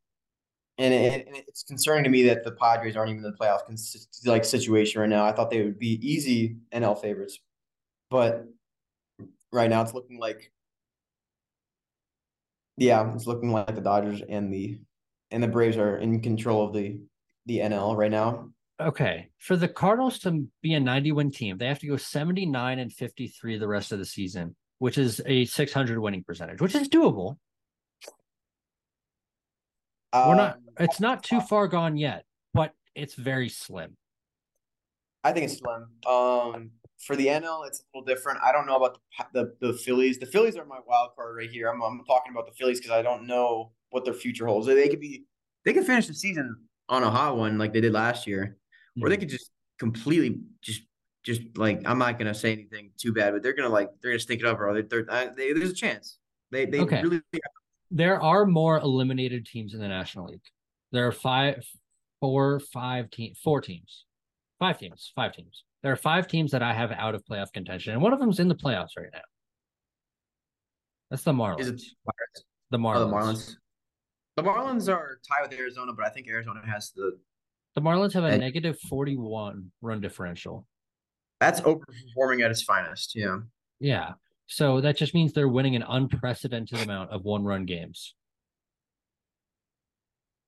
and, 0.79 0.95
it, 0.95 1.27
and 1.27 1.37
it's 1.37 1.63
concerning 1.63 2.05
to 2.05 2.11
me 2.11 2.23
that 2.25 2.43
the 2.43 2.53
Padres 2.53 2.97
aren't 2.97 3.11
even 3.11 3.23
in 3.23 3.31
the 3.31 3.37
playoff 3.37 3.61
like 4.25 4.47
situation 4.47 5.01
right 5.01 5.11
now. 5.11 5.27
I 5.27 5.33
thought 5.33 5.51
they 5.51 5.63
would 5.63 5.79
be 5.79 6.01
easy 6.01 6.57
NL 6.73 6.99
favorites, 6.99 7.39
but 8.11 8.47
right 9.53 9.69
now 9.69 9.83
it's 9.83 9.93
looking 9.93 10.19
like, 10.19 10.51
yeah, 12.79 13.13
it's 13.15 13.27
looking 13.27 13.53
like 13.53 13.75
the 13.75 13.83
Dodgers 13.83 14.23
and 14.27 14.51
the 14.51 14.81
and 15.31 15.43
the 15.43 15.49
Braves 15.49 15.77
are 15.77 15.99
in 15.99 16.21
control 16.21 16.67
of 16.67 16.73
the 16.73 16.99
the 17.47 17.59
NL 17.59 17.97
right 17.97 18.11
now. 18.11 18.51
Okay, 18.81 19.29
for 19.39 19.57
the 19.57 19.69
Cardinals 19.69 20.19
to 20.21 20.47
be 20.63 20.75
a 20.75 20.81
90 20.81 21.13
win 21.13 21.31
team, 21.31 21.59
they 21.59 21.67
have 21.67 21.79
to 21.81 21.87
go 21.87 21.97
79 21.97 22.79
and 22.79 22.93
53 22.93 23.59
the 23.59 23.69
rest 23.69 23.93
of 23.93 23.99
the 23.99 24.05
season, 24.07 24.57
which 24.79 24.97
is 24.97 25.21
a 25.27 25.45
600 25.45 25.99
winning 25.99 26.25
percentage, 26.25 26.61
which 26.61 26.75
is 26.75 26.89
doable. 26.89 27.37
Um, 30.13 30.29
We're 30.29 30.35
not. 30.35 30.55
Um, 30.55 30.61
it's 30.81 31.01
not 31.01 31.23
too 31.23 31.41
far 31.41 31.69
gone 31.69 31.97
yet, 31.97 32.25
but 32.55 32.73
it's 32.95 33.15
very 33.15 33.49
slim. 33.49 33.97
I 35.23 35.33
think 35.33 35.45
it's 35.45 35.59
slim. 35.59 35.89
Um, 36.07 36.71
for 36.99 37.17
the 37.17 37.27
NL, 37.27 37.67
it's 37.67 37.81
a 37.81 37.99
little 37.99 38.07
different. 38.07 38.41
I 38.43 38.51
don't 38.51 38.67
know 38.67 38.77
about 38.77 38.99
the 39.33 39.53
the, 39.61 39.69
the 39.69 39.73
Phillies. 39.75 40.19
The 40.19 40.27
Phillies 40.27 40.57
are 40.57 40.65
my 40.65 40.79
wild 40.87 41.11
card 41.15 41.37
right 41.37 41.51
here. 41.51 41.69
I'm 41.69 41.83
I'm 41.83 42.03
talking 42.07 42.33
about 42.33 42.47
the 42.47 42.55
Phillies 42.55 42.81
because 42.81 42.93
I 42.93 43.03
don't 43.03 43.27
know 43.27 43.73
what 43.91 44.05
their 44.05 44.15
future 44.15 44.47
holds. 44.47 44.67
They 44.67 44.89
could 44.89 45.01
be 45.01 45.25
they 45.65 45.73
could 45.73 45.87
finish 45.87 46.07
the 46.07 46.15
season 46.15 46.57
on 46.89 47.03
a 47.03 47.11
hot 47.11 47.37
one 47.37 47.59
like 47.59 47.73
they 47.73 47.81
did 47.81 47.93
last 47.93 48.27
year, 48.27 48.57
mm-hmm. 48.97 49.05
or 49.05 49.09
they 49.09 49.17
mm-hmm. 49.17 49.21
could 49.21 49.29
just 49.29 49.51
completely 49.79 50.41
just 50.63 50.83
just 51.25 51.43
like 51.57 51.83
I'm 51.85 51.99
not 51.99 52.19
gonna 52.19 52.35
say 52.35 52.53
anything 52.53 52.91
too 52.97 53.13
bad, 53.13 53.33
but 53.33 53.43
they're 53.43 53.55
gonna 53.55 53.69
like 53.69 53.91
they're 54.01 54.13
gonna 54.13 54.21
stink 54.21 54.41
it 54.41 54.47
up, 54.47 54.59
or 54.61 54.73
They, 54.75 54.83
they're, 54.83 55.07
uh, 55.09 55.27
they, 55.37 55.53
there's 55.53 55.71
a 55.71 55.75
chance. 55.75 56.19
They 56.51 56.67
they 56.67 56.81
okay. 56.81 57.03
really. 57.03 57.21
There 57.91 58.23
are 58.23 58.47
more 58.47 58.79
eliminated 58.79 59.47
teams 59.47 59.75
in 59.75 59.81
the 59.81 59.89
National 59.89 60.27
League. 60.27 60.45
There 60.93 61.09
are 61.09 61.13
five, 61.13 61.67
four, 62.21 62.61
five 62.61 63.11
teams, 63.11 63.39
four 63.43 63.61
teams, 63.61 64.05
five 64.61 64.79
teams, 64.79 65.13
five 65.17 65.33
teams. 65.33 65.65
There 65.83 65.91
are 65.91 65.97
five 65.97 66.29
teams 66.29 66.53
that 66.53 66.63
I 66.63 66.73
have 66.73 66.93
out 66.93 67.15
of 67.15 67.25
playoff 67.25 67.53
contention, 67.53 67.93
and 67.93 68.03
one 68.03 68.13
of 68.13 68.21
them's 68.21 68.39
in 68.39 68.49
the 68.49 68.55
playoffs 68.55 68.97
right 68.97 69.09
now. 69.13 69.21
That's 71.11 71.25
the 71.25 71.33
Marlins. 71.33 71.61
Is 71.61 71.69
it 71.69 71.83
the 72.71 72.79
Marlins? 72.79 72.97
Oh, 72.97 73.07
the 73.07 73.13
Marlins. 73.13 73.57
The 74.43 74.49
Marlins 74.49 74.93
are 74.93 75.21
tied 75.29 75.43
with 75.43 75.59
Arizona, 75.59 75.93
but 75.93 76.07
I 76.07 76.11
think 76.11 76.29
Arizona 76.29 76.61
has 76.65 76.93
the. 76.95 77.19
The 77.75 77.81
Marlins 77.81 78.13
have 78.15 78.25
a 78.25 78.33
edge. 78.33 78.41
negative 78.41 78.79
41 78.89 79.71
run 79.81 80.01
differential. 80.01 80.67
That's 81.39 81.61
overperforming 81.61 82.45
at 82.45 82.51
its 82.51 82.63
finest. 82.63 83.15
Yeah. 83.15 83.39
Yeah. 83.79 84.13
So 84.47 84.81
that 84.81 84.97
just 84.97 85.15
means 85.15 85.33
they're 85.33 85.49
winning 85.49 85.77
an 85.77 85.85
unprecedented 85.89 86.83
amount 86.83 87.11
of 87.11 87.25
one 87.25 87.45
run 87.45 87.67
games. 87.67 88.15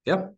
Yep. 0.06 0.34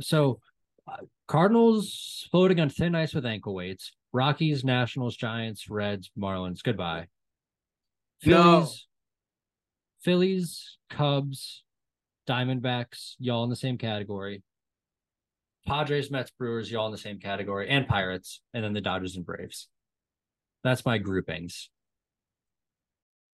So 0.00 0.40
uh, 0.88 0.96
Cardinals 1.28 2.26
floating 2.30 2.60
on 2.60 2.70
thin 2.70 2.94
ice 2.94 3.14
with 3.14 3.26
ankle 3.26 3.54
weights. 3.54 3.92
Rockies, 4.12 4.64
Nationals, 4.64 5.16
Giants, 5.16 5.68
Reds, 5.68 6.10
Marlins. 6.18 6.62
Goodbye. 6.62 7.08
Phillies, 8.22 8.44
no. 8.44 8.68
Phillies, 10.02 10.78
Cubs, 10.88 11.63
Diamondbacks, 12.28 13.14
y'all 13.18 13.44
in 13.44 13.50
the 13.50 13.56
same 13.56 13.78
category. 13.78 14.42
Padres, 15.66 16.10
Mets, 16.10 16.30
Brewers, 16.30 16.70
y'all 16.70 16.86
in 16.86 16.92
the 16.92 16.98
same 16.98 17.18
category, 17.18 17.68
and 17.70 17.88
Pirates, 17.88 18.40
and 18.52 18.62
then 18.62 18.74
the 18.74 18.80
Dodgers 18.80 19.16
and 19.16 19.24
Braves. 19.24 19.68
That's 20.62 20.84
my 20.84 20.98
groupings. 20.98 21.70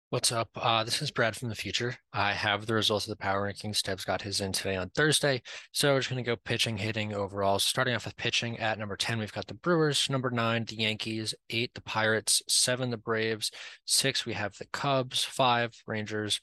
What's 0.09 0.31
up? 0.31 0.49
Uh, 0.55 0.83
this 0.83 1.01
is 1.01 1.11
Brad 1.11 1.36
from 1.36 1.49
the 1.49 1.55
future. 1.55 1.97
I 2.13 2.33
have 2.33 2.67
the 2.67 2.75
results 2.75 3.05
of 3.05 3.09
the 3.09 3.21
power 3.21 3.51
rankings. 3.51 3.81
Deb's 3.81 4.05
got 4.05 4.21
his 4.21 4.39
in 4.39 4.51
today 4.53 4.75
on 4.75 4.89
Thursday. 4.91 5.41
So 5.71 5.93
we're 5.93 5.99
just 5.99 6.09
going 6.09 6.23
to 6.23 6.31
go 6.31 6.38
pitching, 6.38 6.77
hitting 6.77 7.13
overall. 7.13 7.57
Starting 7.57 7.95
off 7.95 8.05
with 8.05 8.15
pitching 8.15 8.57
at 8.59 8.77
number 8.77 8.95
10, 8.95 9.17
we've 9.17 9.33
got 9.33 9.47
the 9.47 9.55
Brewers. 9.55 10.07
Number 10.09 10.29
nine, 10.29 10.63
the 10.65 10.77
Yankees. 10.77 11.33
Eight, 11.49 11.73
the 11.73 11.81
Pirates. 11.81 12.43
Seven, 12.47 12.91
the 12.91 12.97
Braves. 12.97 13.51
Six, 13.86 14.25
we 14.25 14.33
have 14.33 14.55
the 14.57 14.67
Cubs. 14.67 15.23
Five, 15.23 15.73
Rangers 15.88 16.39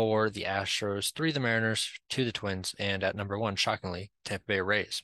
four, 0.00 0.30
the 0.30 0.44
Astros, 0.44 1.12
three, 1.12 1.30
the 1.30 1.38
Mariners, 1.38 1.90
two, 2.08 2.24
the 2.24 2.32
Twins, 2.32 2.74
and 2.78 3.04
at 3.04 3.14
number 3.14 3.38
one, 3.38 3.54
shockingly, 3.54 4.10
Tampa 4.24 4.44
Bay 4.46 4.60
Rays. 4.62 5.02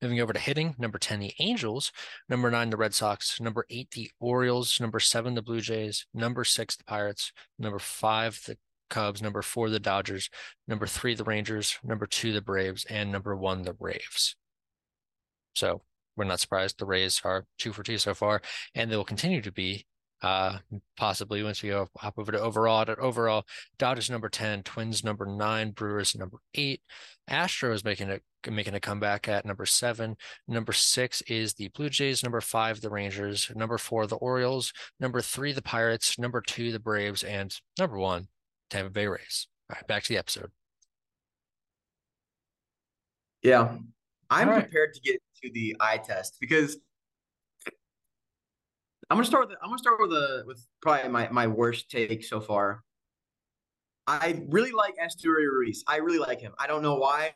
Moving 0.00 0.20
over 0.20 0.32
to 0.32 0.38
hitting, 0.38 0.76
number 0.78 0.96
10, 0.96 1.18
the 1.18 1.34
Angels, 1.40 1.90
number 2.28 2.48
nine, 2.48 2.70
the 2.70 2.76
Red 2.76 2.94
Sox, 2.94 3.40
number 3.40 3.66
eight, 3.68 3.90
the 3.90 4.12
Orioles, 4.20 4.78
number 4.80 5.00
seven, 5.00 5.34
the 5.34 5.42
Blue 5.42 5.60
Jays, 5.60 6.06
number 6.14 6.44
six, 6.44 6.76
the 6.76 6.84
Pirates, 6.84 7.32
number 7.58 7.80
five, 7.80 8.40
the 8.46 8.56
Cubs, 8.88 9.20
number 9.20 9.42
four, 9.42 9.70
the 9.70 9.80
Dodgers, 9.80 10.30
number 10.68 10.86
three, 10.86 11.16
the 11.16 11.24
Rangers, 11.24 11.76
number 11.82 12.06
two, 12.06 12.32
the 12.32 12.40
Braves, 12.40 12.84
and 12.88 13.10
number 13.10 13.34
one, 13.34 13.62
the 13.62 13.72
Braves. 13.72 14.36
So 15.56 15.82
we're 16.16 16.26
not 16.26 16.38
surprised. 16.38 16.78
The 16.78 16.86
Rays 16.86 17.20
are 17.24 17.44
two 17.58 17.72
for 17.72 17.82
two 17.82 17.98
so 17.98 18.14
far, 18.14 18.40
and 18.76 18.88
they 18.88 18.96
will 18.96 19.04
continue 19.04 19.42
to 19.42 19.50
be 19.50 19.84
uh, 20.22 20.58
possibly 20.96 21.42
once 21.42 21.62
we 21.62 21.68
go 21.70 21.88
hop 21.96 22.14
over 22.18 22.32
to 22.32 22.40
overall. 22.40 22.82
At 22.82 22.98
overall, 22.98 23.44
Dodgers 23.78 24.10
number 24.10 24.28
ten, 24.28 24.62
Twins 24.62 25.04
number 25.04 25.26
nine, 25.26 25.70
Brewers 25.70 26.16
number 26.16 26.38
eight, 26.54 26.82
Astros 27.30 27.84
making 27.84 28.10
a 28.10 28.20
making 28.50 28.74
a 28.74 28.80
comeback 28.80 29.28
at 29.28 29.44
number 29.44 29.66
seven. 29.66 30.16
Number 30.46 30.72
six 30.72 31.20
is 31.22 31.54
the 31.54 31.68
Blue 31.68 31.88
Jays. 31.88 32.22
Number 32.22 32.40
five, 32.40 32.80
the 32.80 32.90
Rangers. 32.90 33.50
Number 33.54 33.78
four, 33.78 34.06
the 34.06 34.16
Orioles. 34.16 34.72
Number 35.00 35.20
three, 35.20 35.52
the 35.52 35.62
Pirates. 35.62 36.18
Number 36.18 36.40
two, 36.40 36.72
the 36.72 36.80
Braves, 36.80 37.22
and 37.22 37.54
number 37.78 37.98
one, 37.98 38.28
Tampa 38.70 38.90
Bay 38.90 39.06
Rays. 39.06 39.48
All 39.70 39.76
right, 39.76 39.86
back 39.86 40.02
to 40.04 40.08
the 40.08 40.18
episode. 40.18 40.50
Yeah, 43.42 43.76
I'm 44.30 44.48
right. 44.48 44.62
prepared 44.62 44.94
to 44.94 45.00
get 45.00 45.20
to 45.42 45.50
the 45.52 45.76
eye 45.80 45.98
test 45.98 46.36
because 46.40 46.78
I'm 49.10 49.16
gonna 49.16 49.26
start 49.26 49.48
with 49.48 49.58
I'm 49.62 49.70
gonna 49.70 49.78
start 49.78 50.00
with 50.00 50.12
a 50.12 50.44
with 50.46 50.66
probably 50.82 51.08
my 51.08 51.28
my 51.30 51.46
worst 51.46 51.90
take 51.90 52.24
so 52.24 52.40
far. 52.40 52.84
I 54.06 54.42
really 54.48 54.72
like 54.72 54.94
Esteury 54.96 55.46
Ruiz. 55.50 55.84
I 55.86 55.96
really 55.96 56.18
like 56.18 56.40
him. 56.40 56.52
I 56.58 56.66
don't 56.66 56.82
know 56.82 56.96
why. 56.96 57.32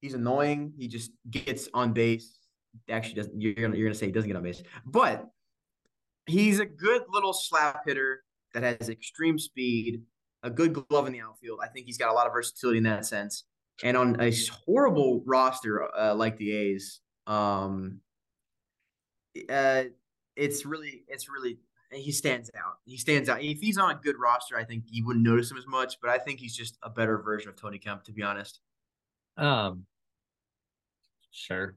He's 0.00 0.14
annoying. 0.14 0.72
He 0.76 0.88
just 0.88 1.10
gets 1.30 1.68
on 1.74 1.92
base. 1.92 2.38
Actually, 2.88 3.14
doesn't. 3.14 3.40
You're 3.40 3.54
gonna 3.54 3.76
you're 3.76 3.88
gonna 3.88 3.94
say 3.94 4.06
he 4.06 4.12
doesn't 4.12 4.28
get 4.28 4.36
on 4.36 4.42
base, 4.42 4.62
but 4.86 5.26
he's 6.26 6.60
a 6.60 6.66
good 6.66 7.02
little 7.08 7.32
slap 7.32 7.82
hitter 7.86 8.22
that 8.54 8.62
has 8.62 8.88
extreme 8.88 9.38
speed, 9.38 10.02
a 10.42 10.50
good 10.50 10.72
glove 10.72 11.06
in 11.06 11.12
the 11.12 11.20
outfield. 11.20 11.60
I 11.62 11.68
think 11.68 11.86
he's 11.86 11.98
got 11.98 12.10
a 12.10 12.12
lot 12.12 12.26
of 12.26 12.32
versatility 12.32 12.78
in 12.78 12.84
that 12.84 13.04
sense. 13.04 13.44
And 13.82 13.96
on 13.96 14.20
a 14.20 14.32
horrible 14.66 15.22
roster 15.26 15.88
uh, 15.96 16.14
like 16.14 16.36
the 16.36 16.52
A's, 16.52 17.00
um, 17.26 18.00
uh, 19.48 19.84
it's 20.40 20.64
really 20.64 21.04
it's 21.06 21.28
really 21.28 21.58
he 21.92 22.12
stands 22.12 22.50
out. 22.56 22.78
He 22.84 22.96
stands 22.96 23.28
out. 23.28 23.42
If 23.42 23.60
he's 23.60 23.76
on 23.76 23.90
a 23.90 23.94
good 23.94 24.16
roster, 24.18 24.56
I 24.56 24.64
think 24.64 24.84
you 24.88 25.04
wouldn't 25.04 25.24
notice 25.24 25.50
him 25.50 25.56
as 25.56 25.66
much. 25.66 26.00
But 26.00 26.10
I 26.10 26.18
think 26.18 26.40
he's 26.40 26.56
just 26.56 26.78
a 26.82 26.90
better 26.90 27.18
version 27.18 27.48
of 27.48 27.56
Tony 27.56 27.78
Kemp, 27.78 28.04
to 28.04 28.12
be 28.12 28.22
honest. 28.22 28.60
Um, 29.36 29.86
sure, 31.30 31.76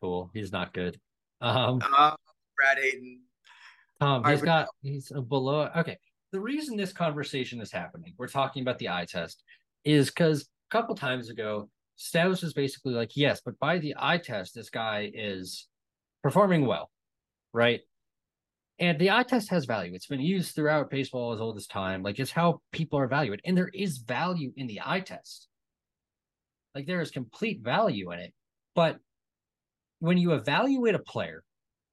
cool. 0.00 0.30
He's 0.34 0.52
not 0.52 0.72
good. 0.72 1.00
Um, 1.40 1.80
uh, 1.82 2.14
Brad 2.56 2.78
Hayden. 2.78 3.20
Tom, 4.00 4.24
he's 4.24 4.40
right, 4.40 4.44
got 4.44 4.68
he's 4.82 5.10
below. 5.10 5.70
Okay, 5.76 5.96
the 6.32 6.40
reason 6.40 6.76
this 6.76 6.92
conversation 6.92 7.60
is 7.60 7.72
happening, 7.72 8.14
we're 8.18 8.28
talking 8.28 8.62
about 8.62 8.78
the 8.78 8.90
eye 8.90 9.06
test, 9.08 9.42
is 9.84 10.08
because 10.10 10.42
a 10.42 10.70
couple 10.70 10.94
times 10.94 11.30
ago, 11.30 11.70
Stebbs 11.96 12.42
was 12.42 12.52
basically 12.52 12.92
like, 12.92 13.16
yes, 13.16 13.40
but 13.42 13.58
by 13.58 13.78
the 13.78 13.94
eye 13.98 14.18
test, 14.18 14.54
this 14.54 14.68
guy 14.68 15.10
is 15.14 15.66
performing 16.22 16.66
well, 16.66 16.90
right? 17.54 17.80
And 18.78 18.98
the 18.98 19.10
eye 19.10 19.22
test 19.22 19.48
has 19.50 19.64
value. 19.64 19.94
It's 19.94 20.06
been 20.06 20.20
used 20.20 20.54
throughout 20.54 20.90
baseball 20.90 21.32
as 21.32 21.40
old 21.40 21.56
as 21.56 21.66
time. 21.66 22.02
Like 22.02 22.18
it's 22.18 22.30
how 22.30 22.60
people 22.72 22.98
are 22.98 23.04
evaluated. 23.04 23.44
And 23.46 23.56
there 23.56 23.70
is 23.72 23.98
value 23.98 24.52
in 24.56 24.66
the 24.66 24.82
eye 24.84 25.00
test. 25.00 25.48
Like 26.74 26.86
there 26.86 27.00
is 27.00 27.10
complete 27.10 27.62
value 27.62 28.12
in 28.12 28.18
it. 28.18 28.34
But 28.74 28.98
when 30.00 30.18
you 30.18 30.34
evaluate 30.34 30.94
a 30.94 30.98
player, 30.98 31.42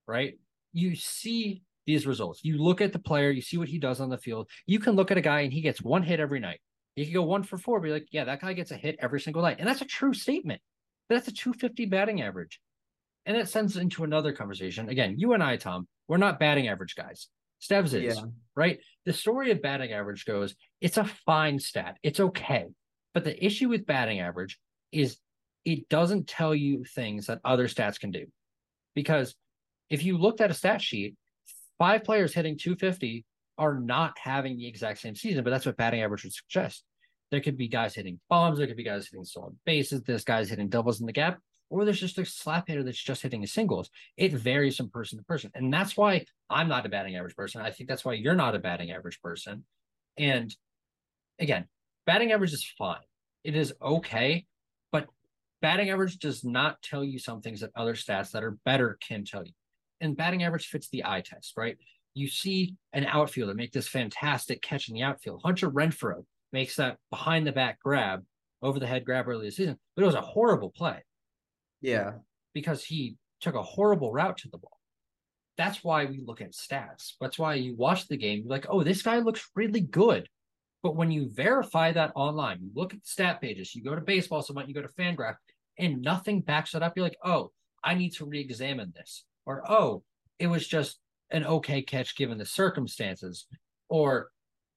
right, 0.07 0.37
you 0.73 0.95
see 0.95 1.63
these 1.85 2.05
results. 2.05 2.41
You 2.43 2.57
look 2.57 2.81
at 2.81 2.91
the 2.91 2.99
player, 2.99 3.31
you 3.31 3.41
see 3.41 3.57
what 3.57 3.69
he 3.69 3.79
does 3.79 4.01
on 4.01 4.09
the 4.09 4.17
field. 4.17 4.49
You 4.65 4.79
can 4.79 4.95
look 4.95 5.09
at 5.09 5.17
a 5.17 5.21
guy 5.21 5.41
and 5.41 5.53
he 5.53 5.61
gets 5.61 5.81
one 5.81 6.03
hit 6.03 6.19
every 6.19 6.41
night. 6.41 6.59
You 6.97 7.05
can 7.05 7.13
go 7.13 7.23
one 7.23 7.43
for 7.43 7.57
four, 7.57 7.79
be 7.79 7.91
like, 7.91 8.07
yeah, 8.11 8.25
that 8.25 8.41
guy 8.41 8.53
gets 8.53 8.71
a 8.71 8.75
hit 8.75 8.97
every 8.99 9.21
single 9.21 9.41
night. 9.41 9.57
And 9.59 9.67
that's 9.67 9.81
a 9.81 9.85
true 9.85 10.13
statement. 10.13 10.61
That's 11.09 11.27
a 11.27 11.33
250 11.33 11.85
batting 11.85 12.21
average. 12.21 12.59
And 13.25 13.37
that 13.37 13.49
sends 13.49 13.77
into 13.77 14.03
another 14.03 14.33
conversation. 14.33 14.89
Again, 14.89 15.15
you 15.17 15.33
and 15.33 15.41
I, 15.41 15.55
Tom, 15.55 15.87
we're 16.07 16.17
not 16.17 16.39
batting 16.39 16.67
average 16.67 16.95
guys. 16.95 17.27
Stebbs 17.59 17.93
is, 17.93 18.17
yeah. 18.17 18.23
right? 18.55 18.79
The 19.05 19.13
story 19.13 19.51
of 19.51 19.61
batting 19.61 19.93
average 19.93 20.25
goes, 20.25 20.55
it's 20.81 20.97
a 20.97 21.05
fine 21.05 21.59
stat. 21.59 21.97
It's 22.03 22.19
okay. 22.19 22.67
But 23.13 23.23
the 23.23 23.45
issue 23.45 23.69
with 23.69 23.85
batting 23.85 24.19
average 24.19 24.59
is 24.91 25.17
it 25.63 25.87
doesn't 25.87 26.27
tell 26.27 26.53
you 26.53 26.83
things 26.83 27.27
that 27.27 27.39
other 27.45 27.67
stats 27.67 27.99
can 27.99 28.11
do. 28.11 28.25
Because 28.95 29.35
if 29.89 30.03
you 30.03 30.17
looked 30.17 30.41
at 30.41 30.51
a 30.51 30.53
stat 30.53 30.81
sheet, 30.81 31.15
five 31.77 32.03
players 32.03 32.33
hitting 32.33 32.57
250 32.57 33.25
are 33.57 33.79
not 33.79 34.17
having 34.21 34.57
the 34.57 34.67
exact 34.67 34.99
same 34.99 35.15
season, 35.15 35.43
but 35.43 35.51
that's 35.51 35.65
what 35.65 35.77
batting 35.77 36.01
average 36.01 36.23
would 36.23 36.33
suggest. 36.33 36.83
There 37.31 37.41
could 37.41 37.57
be 37.57 37.67
guys 37.67 37.95
hitting 37.95 38.19
bombs, 38.29 38.57
there 38.57 38.67
could 38.67 38.77
be 38.77 38.83
guys 38.83 39.07
hitting 39.07 39.25
stolen 39.25 39.57
bases, 39.65 40.03
this 40.03 40.23
guys 40.23 40.49
hitting 40.49 40.69
doubles 40.69 40.99
in 40.99 41.05
the 41.05 41.13
gap 41.13 41.39
or 41.73 41.85
there's 41.85 41.99
just 41.99 42.19
a 42.19 42.25
slap 42.25 42.67
hitter 42.67 42.83
that's 42.83 43.01
just 43.01 43.23
hitting 43.23 43.43
a 43.43 43.47
singles. 43.47 43.89
It 44.15 44.31
varies 44.31 44.77
from 44.77 44.91
person 44.91 45.17
to 45.17 45.25
person. 45.25 45.49
And 45.55 45.73
that's 45.73 45.97
why 45.97 46.23
I'm 46.47 46.67
not 46.67 46.85
a 46.85 46.89
batting 46.89 47.15
average 47.15 47.35
person. 47.35 47.61
I 47.61 47.71
think 47.71 47.89
that's 47.89 48.05
why 48.05 48.13
you're 48.13 48.35
not 48.35 48.53
a 48.53 48.59
batting 48.59 48.91
average 48.91 49.19
person. 49.23 49.65
And 50.15 50.55
again, 51.39 51.65
batting 52.05 52.31
average 52.31 52.53
is 52.53 52.63
fine. 52.77 53.01
It 53.43 53.55
is 53.55 53.73
okay, 53.81 54.45
but 54.91 55.07
batting 55.63 55.89
average 55.89 56.19
does 56.19 56.43
not 56.43 56.79
tell 56.83 57.03
you 57.03 57.17
some 57.17 57.41
things 57.41 57.61
that 57.61 57.71
other 57.75 57.95
stats 57.95 58.29
that 58.33 58.43
are 58.43 58.59
better 58.65 58.99
can 59.01 59.25
tell 59.25 59.43
you. 59.43 59.53
And 59.99 60.15
batting 60.15 60.43
average 60.43 60.67
fits 60.67 60.89
the 60.89 61.03
eye 61.03 61.21
test, 61.21 61.53
right? 61.57 61.75
You 62.13 62.27
see 62.27 62.75
an 62.93 63.05
outfielder 63.05 63.55
make 63.55 63.71
this 63.71 63.87
fantastic 63.87 64.61
catch 64.61 64.89
in 64.89 64.93
the 64.93 65.01
outfield. 65.01 65.41
Hunter 65.43 65.71
Renfroe 65.71 66.23
makes 66.51 66.75
that 66.75 66.99
behind 67.09 67.47
the 67.47 67.51
back 67.51 67.79
grab, 67.79 68.23
over 68.61 68.79
the 68.79 68.85
head 68.85 69.05
grab 69.05 69.27
early 69.27 69.47
this 69.47 69.55
season, 69.55 69.79
but 69.95 70.03
it 70.03 70.05
was 70.05 70.13
a 70.13 70.21
horrible 70.21 70.69
play. 70.69 71.01
Yeah. 71.83 72.13
Because 72.53 72.83
he 72.83 73.17
took 73.41 73.53
a 73.53 73.61
horrible 73.61 74.11
route 74.11 74.37
to 74.37 74.49
the 74.49 74.57
ball. 74.57 74.79
That's 75.57 75.83
why 75.83 76.05
we 76.05 76.23
look 76.25 76.41
at 76.41 76.53
stats. 76.53 77.13
That's 77.21 77.37
why 77.37 77.55
you 77.55 77.75
watch 77.75 78.07
the 78.07 78.17
game, 78.17 78.39
you're 78.39 78.49
like, 78.49 78.65
oh, 78.69 78.81
this 78.81 79.03
guy 79.03 79.19
looks 79.19 79.47
really 79.55 79.81
good. 79.81 80.27
But 80.81 80.95
when 80.95 81.11
you 81.11 81.29
verify 81.31 81.91
that 81.91 82.11
online, 82.15 82.59
you 82.61 82.71
look 82.73 82.93
at 82.93 83.01
the 83.01 83.07
stat 83.07 83.39
pages, 83.39 83.75
you 83.75 83.83
go 83.83 83.93
to 83.93 84.01
baseball, 84.01 84.41
so 84.41 84.59
you 84.65 84.73
go 84.73 84.81
to 84.81 84.87
Fangraph, 84.87 85.35
and 85.77 86.01
nothing 86.01 86.41
backs 86.41 86.73
it 86.73 86.81
up. 86.81 86.93
You're 86.95 87.05
like, 87.05 87.17
oh, 87.23 87.51
I 87.83 87.93
need 87.93 88.13
to 88.15 88.25
re-examine 88.25 88.93
this. 88.95 89.25
Or 89.45 89.69
oh, 89.69 90.03
it 90.39 90.47
was 90.47 90.67
just 90.67 90.99
an 91.29 91.45
okay 91.45 91.81
catch 91.81 92.15
given 92.15 92.37
the 92.37 92.45
circumstances. 92.45 93.45
Or 93.89 94.29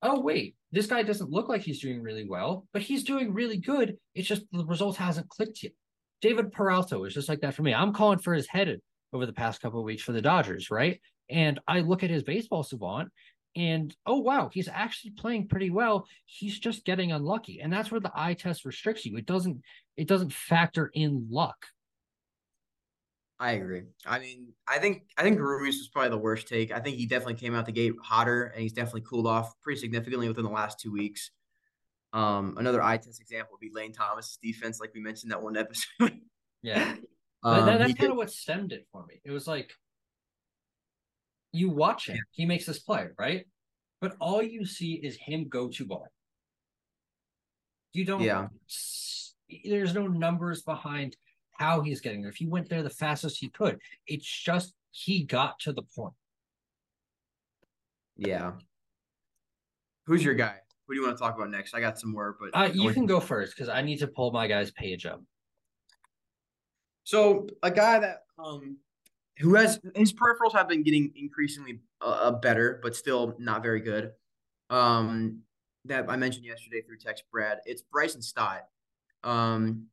oh 0.02 0.20
wait, 0.20 0.56
this 0.72 0.86
guy 0.86 1.02
doesn't 1.02 1.30
look 1.30 1.48
like 1.48 1.62
he's 1.62 1.80
doing 1.80 2.02
really 2.02 2.28
well, 2.28 2.66
but 2.72 2.82
he's 2.82 3.04
doing 3.04 3.32
really 3.32 3.58
good. 3.58 3.96
It's 4.14 4.28
just 4.28 4.42
the 4.52 4.64
result 4.64 4.96
hasn't 4.96 5.28
clicked 5.28 5.62
yet. 5.62 5.72
David 6.20 6.52
Peralta 6.52 6.98
was 6.98 7.14
just 7.14 7.28
like 7.28 7.40
that 7.40 7.54
for 7.54 7.62
me. 7.62 7.74
I'm 7.74 7.92
calling 7.92 8.18
for 8.18 8.34
his 8.34 8.46
head 8.46 8.80
over 9.12 9.26
the 9.26 9.32
past 9.32 9.60
couple 9.60 9.80
of 9.80 9.84
weeks 9.84 10.02
for 10.02 10.12
the 10.12 10.22
Dodgers, 10.22 10.70
right? 10.70 11.00
And 11.28 11.60
I 11.66 11.80
look 11.80 12.02
at 12.02 12.10
his 12.10 12.22
baseball 12.22 12.62
savant 12.62 13.10
and 13.56 13.96
oh 14.04 14.18
wow, 14.18 14.50
he's 14.52 14.68
actually 14.68 15.12
playing 15.12 15.48
pretty 15.48 15.70
well. 15.70 16.06
He's 16.26 16.58
just 16.58 16.84
getting 16.84 17.12
unlucky. 17.12 17.60
And 17.60 17.72
that's 17.72 17.90
where 17.90 18.00
the 18.00 18.12
eye 18.14 18.34
test 18.34 18.64
restricts 18.64 19.06
you. 19.06 19.16
It 19.16 19.26
doesn't 19.26 19.62
it 19.96 20.06
doesn't 20.06 20.32
factor 20.32 20.90
in 20.92 21.26
luck. 21.30 21.66
I 23.38 23.52
agree. 23.52 23.82
I 24.06 24.18
mean, 24.18 24.48
I 24.68 24.78
think 24.78 25.04
I 25.16 25.22
think 25.22 25.38
Ruiz 25.38 25.78
was 25.78 25.88
probably 25.88 26.10
the 26.10 26.18
worst 26.18 26.48
take. 26.48 26.70
I 26.70 26.80
think 26.80 26.96
he 26.96 27.06
definitely 27.06 27.34
came 27.34 27.54
out 27.54 27.66
the 27.66 27.72
gate 27.72 27.94
hotter 28.02 28.44
and 28.44 28.62
he's 28.62 28.72
definitely 28.72 29.02
cooled 29.02 29.26
off 29.26 29.52
pretty 29.62 29.80
significantly 29.80 30.28
within 30.28 30.44
the 30.44 30.50
last 30.50 30.78
two 30.78 30.92
weeks. 30.92 31.30
Um, 32.12 32.56
another 32.58 32.82
eye 32.82 32.96
test 32.96 33.20
example 33.20 33.52
would 33.52 33.60
be 33.60 33.70
Lane 33.74 33.92
Thomas's 33.92 34.38
defense, 34.42 34.80
like 34.80 34.92
we 34.94 35.00
mentioned 35.00 35.32
that 35.32 35.42
one 35.42 35.56
episode. 35.56 36.20
yeah, 36.62 36.94
um, 37.42 37.66
that, 37.66 37.78
that's 37.78 37.94
kind 37.94 38.12
of 38.12 38.16
what 38.16 38.30
stemmed 38.30 38.72
it 38.72 38.86
for 38.92 39.04
me. 39.06 39.20
It 39.24 39.30
was 39.30 39.46
like 39.46 39.72
you 41.52 41.70
watch 41.70 42.08
him, 42.08 42.18
he 42.30 42.46
makes 42.46 42.66
this 42.66 42.78
play, 42.78 43.08
right? 43.18 43.46
But 44.00 44.16
all 44.20 44.42
you 44.42 44.64
see 44.66 44.94
is 44.94 45.16
him 45.16 45.48
go 45.48 45.68
to 45.68 45.84
ball. 45.84 46.06
You 47.92 48.04
don't. 48.04 48.20
Yeah. 48.20 48.48
There's 49.64 49.94
no 49.94 50.06
numbers 50.06 50.62
behind 50.62 51.16
how 51.52 51.80
he's 51.80 52.00
getting 52.00 52.20
there. 52.20 52.30
If 52.30 52.36
he 52.36 52.46
went 52.46 52.68
there 52.68 52.82
the 52.82 52.90
fastest 52.90 53.38
he 53.40 53.48
could, 53.48 53.78
it's 54.06 54.26
just 54.26 54.74
he 54.90 55.24
got 55.24 55.58
to 55.60 55.72
the 55.72 55.82
point. 55.82 56.12
Yeah. 58.16 58.52
Who's 60.06 60.24
your 60.24 60.34
guy? 60.34 60.56
What 60.86 60.94
do 60.94 61.00
you 61.00 61.06
want 61.06 61.18
to 61.18 61.22
talk 61.22 61.34
about 61.34 61.50
next? 61.50 61.74
I 61.74 61.80
got 61.80 61.98
some 61.98 62.12
more, 62.12 62.36
but 62.38 62.50
uh, 62.54 62.70
you 62.72 62.92
can 62.92 63.06
go 63.06 63.18
first 63.18 63.56
because 63.56 63.68
I 63.68 63.82
need 63.82 63.98
to 63.98 64.06
pull 64.06 64.30
my 64.30 64.46
guy's 64.46 64.70
page 64.70 65.04
up. 65.04 65.20
So 67.02 67.48
a 67.62 67.70
guy 67.70 67.98
that 67.98 68.22
um 68.38 68.78
who 69.38 69.54
has 69.56 69.80
his 69.94 70.12
peripherals 70.12 70.52
have 70.52 70.68
been 70.68 70.82
getting 70.82 71.12
increasingly 71.16 71.80
uh, 72.00 72.04
uh, 72.04 72.30
better, 72.30 72.80
but 72.82 72.94
still 72.94 73.34
not 73.38 73.62
very 73.62 73.80
good. 73.80 74.12
Um, 74.70 75.40
that 75.84 76.06
I 76.08 76.16
mentioned 76.16 76.44
yesterday 76.44 76.82
through 76.82 76.98
text, 76.98 77.24
Brad. 77.32 77.58
It's 77.66 77.82
Bryson 77.82 78.22
Stott. 78.22 78.62
Um, 79.24 79.86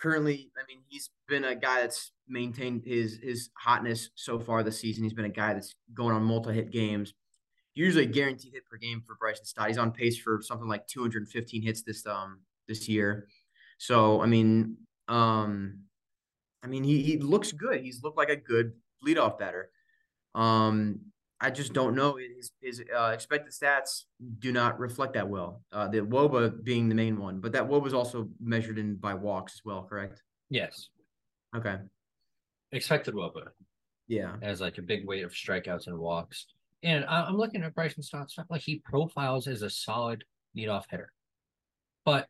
currently, 0.00 0.50
I 0.56 0.66
mean, 0.66 0.82
he's 0.88 1.10
been 1.28 1.44
a 1.44 1.54
guy 1.54 1.82
that's 1.82 2.12
maintained 2.26 2.84
his 2.86 3.18
his 3.22 3.50
hotness 3.54 4.10
so 4.14 4.38
far 4.38 4.62
this 4.62 4.80
season. 4.80 5.04
He's 5.04 5.12
been 5.12 5.26
a 5.26 5.28
guy 5.28 5.52
that's 5.52 5.74
going 5.92 6.14
on 6.14 6.22
multi 6.22 6.54
hit 6.54 6.70
games 6.70 7.12
usually 7.80 8.04
a 8.04 8.08
guaranteed 8.08 8.52
hit 8.52 8.66
per 8.66 8.76
game 8.76 9.02
for 9.06 9.16
Bryson 9.16 9.44
Stott. 9.44 9.68
He's 9.68 9.78
on 9.78 9.90
pace 9.90 10.18
for 10.18 10.40
something 10.42 10.68
like 10.68 10.86
215 10.86 11.62
hits 11.62 11.82
this 11.82 12.06
um 12.06 12.40
this 12.68 12.88
year. 12.88 13.28
So 13.78 14.20
I 14.20 14.26
mean, 14.26 14.76
um, 15.08 15.80
I 16.62 16.66
mean 16.66 16.84
he 16.84 17.02
he 17.02 17.18
looks 17.18 17.52
good. 17.52 17.80
He's 17.80 18.02
looked 18.02 18.18
like 18.18 18.30
a 18.30 18.36
good 18.36 18.72
leadoff 19.06 19.38
batter. 19.38 19.70
Um, 20.34 21.00
I 21.40 21.50
just 21.50 21.72
don't 21.72 21.94
know 21.94 22.16
his 22.16 22.52
his 22.60 22.82
uh, 22.94 23.12
expected 23.14 23.52
stats 23.52 24.04
do 24.38 24.52
not 24.52 24.78
reflect 24.78 25.14
that 25.14 25.28
well. 25.28 25.62
Uh, 25.72 25.88
the 25.88 25.98
WOBA 25.98 26.62
being 26.62 26.88
the 26.88 26.94
main 26.94 27.18
one, 27.18 27.40
but 27.40 27.52
that 27.52 27.68
WOBA 27.68 27.86
is 27.86 27.94
also 27.94 28.28
measured 28.40 28.78
in 28.78 28.96
by 28.96 29.14
walks 29.14 29.54
as 29.54 29.62
well, 29.64 29.86
correct? 29.88 30.22
Yes. 30.50 30.90
Okay. 31.56 31.76
Expected 32.72 33.14
WOBA. 33.14 33.48
Yeah. 34.06 34.36
As 34.42 34.60
like 34.60 34.76
a 34.76 34.82
big 34.82 35.06
weight 35.06 35.24
of 35.24 35.32
strikeouts 35.32 35.86
and 35.86 35.98
walks. 35.98 36.46
And 36.82 37.04
I'm 37.04 37.36
looking 37.36 37.62
at 37.62 37.74
Bryson 37.74 38.02
Stott 38.02 38.30
stuff 38.30 38.46
like 38.48 38.62
he 38.62 38.82
profiles 38.84 39.46
as 39.46 39.62
a 39.62 39.70
solid 39.70 40.24
leadoff 40.56 40.84
hitter. 40.90 41.12
But 42.04 42.26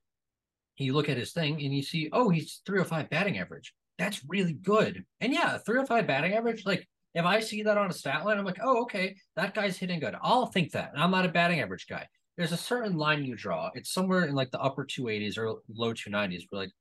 you 0.77 0.93
look 0.93 1.09
at 1.09 1.17
his 1.17 1.33
thing 1.33 1.63
and 1.63 1.75
you 1.75 1.83
see, 1.83 2.09
oh, 2.13 2.31
he's 2.31 2.63
305 2.67 3.11
batting 3.11 3.39
average. 3.39 3.73
That's 3.99 4.23
really 4.27 4.55
good. 4.55 5.05
And 5.21 5.33
yeah, 5.33 5.59
305 5.59 6.07
batting 6.07 6.33
average, 6.35 6.65
like 6.67 6.89
if 7.15 7.25
I 7.25 7.41
see 7.41 7.63
that 7.63 7.79
on 7.79 7.91
a 7.91 7.93
stat 7.93 8.25
line, 8.25 8.39
I'm 8.39 8.45
like, 8.45 8.61
oh, 8.63 8.83
okay, 8.83 9.17
that 9.37 9.55
guy's 9.55 9.77
hitting 9.77 10.01
good. 10.01 10.17
I'll 10.23 10.47
think 10.47 10.73
that. 10.73 10.93
And 10.93 11.03
I'm 11.03 11.11
not 11.11 11.27
a 11.27 11.29
batting 11.29 11.61
average 11.61 11.87
guy. 11.89 12.07
There's 12.37 12.53
a 12.53 12.57
certain 12.57 12.97
line 12.97 13.25
you 13.25 13.37
draw. 13.37 13.71
It's 13.75 13.93
somewhere 13.93 14.25
in 14.25 14.35
like 14.35 14.51
the 14.51 14.61
upper 14.61 14.85
280s 14.85 15.37
or 15.37 15.57
low 15.69 15.93
290s. 15.93 16.45
We're 16.51 16.59
like, 16.59 16.73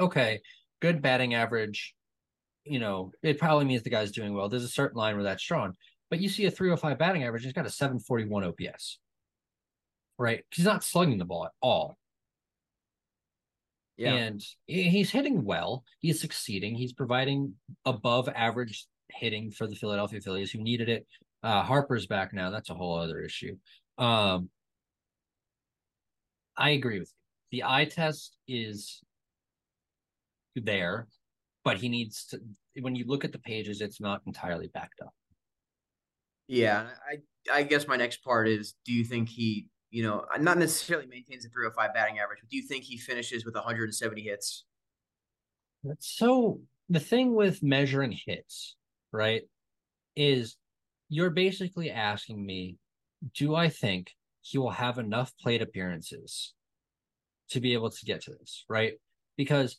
okay, 0.00 0.40
good 0.80 1.00
batting 1.00 1.34
average. 1.34 1.94
You 2.64 2.78
know, 2.78 3.12
it 3.22 3.38
probably 3.38 3.66
means 3.66 3.82
the 3.82 3.90
guy's 3.90 4.10
doing 4.10 4.34
well. 4.34 4.48
There's 4.48 4.64
a 4.64 4.68
certain 4.68 4.98
line 4.98 5.14
where 5.14 5.24
that's 5.24 5.46
drawn. 5.46 5.76
But 6.10 6.20
you 6.20 6.28
see 6.28 6.44
a 6.44 6.50
305 6.50 6.98
batting 6.98 7.24
average, 7.24 7.44
he's 7.44 7.52
got 7.52 7.66
a 7.66 7.70
741 7.70 8.44
OPS. 8.44 8.98
Right? 10.18 10.44
He's 10.52 10.66
not 10.66 10.84
slugging 10.84 11.18
the 11.18 11.24
ball 11.24 11.46
at 11.46 11.52
all. 11.62 11.96
Yeah. 13.96 14.14
And 14.14 14.42
he's 14.66 15.10
hitting 15.10 15.44
well. 15.44 15.84
He's 16.00 16.20
succeeding. 16.20 16.74
He's 16.74 16.92
providing 16.92 17.54
above 17.84 18.28
average 18.28 18.86
hitting 19.08 19.50
for 19.50 19.66
the 19.66 19.76
Philadelphia 19.76 20.20
Phillies 20.20 20.50
who 20.50 20.62
needed 20.62 20.88
it. 20.88 21.06
Uh, 21.42 21.62
Harper's 21.62 22.06
back 22.06 22.32
now. 22.32 22.50
That's 22.50 22.70
a 22.70 22.74
whole 22.74 22.98
other 22.98 23.20
issue. 23.20 23.56
Um, 23.98 24.50
I 26.56 26.70
agree 26.70 26.98
with 26.98 27.12
you. 27.52 27.58
The 27.60 27.64
eye 27.68 27.84
test 27.86 28.36
is 28.48 29.00
there. 30.56 31.06
but 31.64 31.78
he 31.78 31.88
needs 31.88 32.26
to. 32.26 32.40
When 32.80 32.94
you 32.94 33.04
look 33.06 33.24
at 33.24 33.32
the 33.32 33.38
pages, 33.38 33.80
it's 33.80 34.00
not 34.00 34.22
entirely 34.26 34.68
backed 34.68 35.00
up. 35.00 35.12
Yeah, 36.50 36.88
I 37.08 37.58
I 37.58 37.62
guess 37.62 37.86
my 37.86 37.96
next 37.96 38.24
part 38.24 38.48
is: 38.48 38.74
Do 38.84 38.92
you 38.92 39.04
think 39.04 39.28
he, 39.28 39.68
you 39.90 40.02
know, 40.02 40.24
uh, 40.34 40.38
not 40.38 40.58
necessarily 40.58 41.06
maintains 41.06 41.44
a 41.44 41.48
305 41.48 41.94
batting 41.94 42.18
average, 42.18 42.40
but 42.42 42.50
do 42.50 42.56
you 42.56 42.64
think 42.64 42.82
he 42.82 42.98
finishes 42.98 43.44
with 43.44 43.54
170 43.54 44.20
hits? 44.20 44.64
So 46.00 46.60
the 46.88 46.98
thing 46.98 47.36
with 47.36 47.62
measuring 47.62 48.18
hits, 48.26 48.74
right, 49.12 49.42
is 50.16 50.56
you're 51.08 51.30
basically 51.30 51.88
asking 51.88 52.44
me, 52.44 52.78
do 53.32 53.54
I 53.54 53.68
think 53.68 54.10
he 54.40 54.58
will 54.58 54.70
have 54.70 54.98
enough 54.98 55.32
plate 55.40 55.62
appearances 55.62 56.52
to 57.50 57.60
be 57.60 57.74
able 57.74 57.90
to 57.90 58.04
get 58.04 58.22
to 58.22 58.32
this, 58.32 58.64
right? 58.68 58.94
Because 59.36 59.78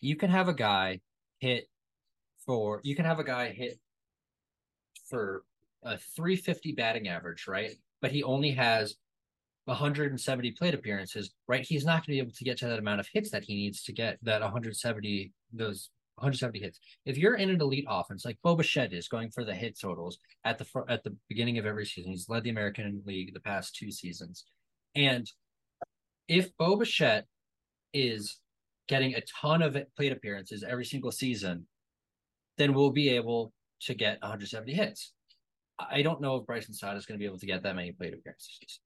you 0.00 0.14
can 0.14 0.30
have 0.30 0.46
a 0.46 0.54
guy 0.54 1.00
hit 1.40 1.68
for 2.46 2.80
you 2.84 2.94
can 2.94 3.04
have 3.04 3.18
a 3.18 3.24
guy 3.24 3.50
hit 3.50 3.80
for 5.10 5.42
a 5.86 5.98
350 6.16 6.72
batting 6.72 7.08
average, 7.08 7.46
right? 7.46 7.72
But 8.02 8.12
he 8.12 8.22
only 8.22 8.50
has 8.52 8.96
170 9.66 10.52
plate 10.52 10.74
appearances, 10.74 11.32
right? 11.48 11.66
He's 11.66 11.84
not 11.84 11.94
going 11.94 12.02
to 12.02 12.12
be 12.12 12.18
able 12.18 12.32
to 12.32 12.44
get 12.44 12.58
to 12.58 12.68
that 12.68 12.78
amount 12.78 13.00
of 13.00 13.08
hits 13.12 13.30
that 13.30 13.44
he 13.44 13.54
needs 13.54 13.82
to 13.84 13.92
get 13.92 14.18
that 14.22 14.40
170 14.40 15.32
those 15.52 15.90
170 16.16 16.60
hits. 16.60 16.80
If 17.04 17.18
you're 17.18 17.34
in 17.34 17.50
an 17.50 17.60
elite 17.60 17.84
offense 17.88 18.24
like 18.24 18.38
Bo 18.42 18.56
Bichette 18.56 18.92
is 18.92 19.08
going 19.08 19.30
for 19.30 19.44
the 19.44 19.54
hit 19.54 19.78
totals 19.78 20.18
at 20.44 20.58
the 20.58 20.66
at 20.88 21.04
the 21.04 21.16
beginning 21.28 21.58
of 21.58 21.66
every 21.66 21.86
season, 21.86 22.12
he's 22.12 22.28
led 22.28 22.44
the 22.44 22.50
American 22.50 23.02
League 23.06 23.34
the 23.34 23.40
past 23.40 23.74
two 23.76 23.90
seasons, 23.90 24.44
and 24.94 25.30
if 26.28 26.56
Bo 26.56 26.76
Bichette 26.76 27.26
is 27.92 28.40
getting 28.88 29.14
a 29.14 29.22
ton 29.40 29.62
of 29.62 29.76
plate 29.96 30.12
appearances 30.12 30.64
every 30.66 30.84
single 30.84 31.10
season, 31.10 31.66
then 32.56 32.72
we'll 32.72 32.90
be 32.90 33.10
able 33.10 33.52
to 33.80 33.94
get 33.94 34.20
170 34.22 34.72
hits. 34.72 35.12
I 35.78 36.02
don't 36.02 36.20
know 36.20 36.36
if 36.36 36.46
Bryson 36.46 36.74
Stott 36.74 36.96
is 36.96 37.06
going 37.06 37.18
to 37.18 37.22
be 37.22 37.26
able 37.26 37.38
to 37.38 37.46
get 37.46 37.62
that 37.62 37.76
many 37.76 37.92
plate 37.92 38.14
appearances. 38.14 38.80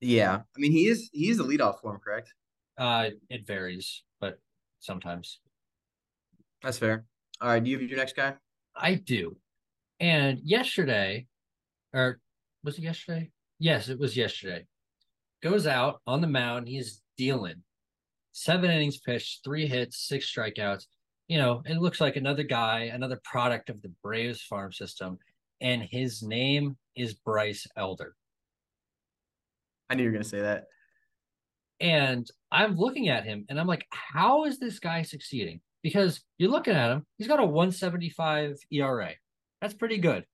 Yeah, 0.00 0.36
I 0.36 0.58
mean 0.58 0.72
he 0.72 0.86
is 0.86 1.10
he 1.12 1.28
is 1.28 1.38
the 1.38 1.44
leadoff 1.44 1.80
for 1.80 1.94
him, 1.94 2.00
correct? 2.00 2.32
Uh, 2.76 3.10
it 3.28 3.46
varies, 3.46 4.04
but 4.20 4.38
sometimes. 4.78 5.40
That's 6.62 6.78
fair. 6.78 7.04
All 7.40 7.48
right, 7.48 7.62
do 7.62 7.70
you 7.70 7.78
have 7.78 7.88
your 7.88 7.98
next 7.98 8.16
guy? 8.16 8.34
I 8.76 8.94
do. 8.94 9.36
And 10.00 10.38
yesterday, 10.44 11.26
or 11.92 12.20
was 12.62 12.78
it 12.78 12.82
yesterday? 12.82 13.30
Yes, 13.58 13.88
it 13.88 13.98
was 13.98 14.16
yesterday. 14.16 14.66
Goes 15.42 15.66
out 15.66 16.00
on 16.06 16.20
the 16.20 16.26
mound. 16.28 16.68
He's 16.68 17.02
dealing 17.16 17.62
seven 18.38 18.70
innings 18.70 18.98
pitched, 18.98 19.42
three 19.44 19.66
hits, 19.66 20.06
six 20.06 20.32
strikeouts. 20.32 20.86
You 21.26 21.38
know, 21.38 21.62
it 21.66 21.78
looks 21.78 22.00
like 22.00 22.16
another 22.16 22.44
guy, 22.44 22.90
another 22.92 23.20
product 23.24 23.68
of 23.68 23.82
the 23.82 23.92
Braves 24.02 24.42
farm 24.42 24.72
system. 24.72 25.18
And 25.60 25.82
his 25.82 26.22
name 26.22 26.76
is 26.94 27.14
Bryce 27.14 27.66
Elder. 27.76 28.14
I 29.90 29.94
knew 29.94 30.02
you 30.02 30.08
were 30.08 30.12
going 30.12 30.22
to 30.22 30.28
say 30.28 30.40
that. 30.40 30.64
And 31.80 32.28
I'm 32.50 32.76
looking 32.76 33.08
at 33.08 33.24
him 33.24 33.44
and 33.48 33.58
I'm 33.58 33.66
like, 33.66 33.86
how 33.90 34.44
is 34.44 34.58
this 34.58 34.78
guy 34.78 35.02
succeeding? 35.02 35.60
Because 35.82 36.20
you're 36.38 36.50
looking 36.50 36.74
at 36.74 36.90
him, 36.90 37.06
he's 37.16 37.28
got 37.28 37.40
a 37.40 37.44
175 37.44 38.56
ERA. 38.72 39.12
That's 39.60 39.74
pretty 39.74 39.98
good. 39.98 40.24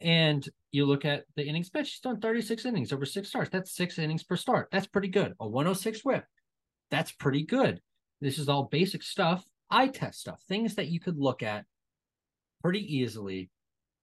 And 0.00 0.46
you 0.72 0.86
look 0.86 1.04
at 1.04 1.24
the 1.36 1.44
innings 1.44 1.70
pitched, 1.70 1.92
he's 1.92 2.00
done 2.00 2.20
36 2.20 2.64
innings 2.64 2.92
over 2.92 3.06
six 3.06 3.28
starts. 3.28 3.50
That's 3.50 3.74
six 3.74 3.98
innings 3.98 4.22
per 4.22 4.36
start. 4.36 4.68
That's 4.72 4.86
pretty 4.86 5.08
good. 5.08 5.34
A 5.40 5.46
106 5.46 6.04
whip. 6.04 6.24
That's 6.90 7.12
pretty 7.12 7.44
good. 7.44 7.80
This 8.20 8.38
is 8.38 8.48
all 8.48 8.64
basic 8.64 9.02
stuff, 9.02 9.44
eye 9.70 9.88
test 9.88 10.20
stuff, 10.20 10.42
things 10.48 10.74
that 10.76 10.88
you 10.88 11.00
could 11.00 11.18
look 11.18 11.42
at 11.42 11.64
pretty 12.62 12.96
easily 12.96 13.50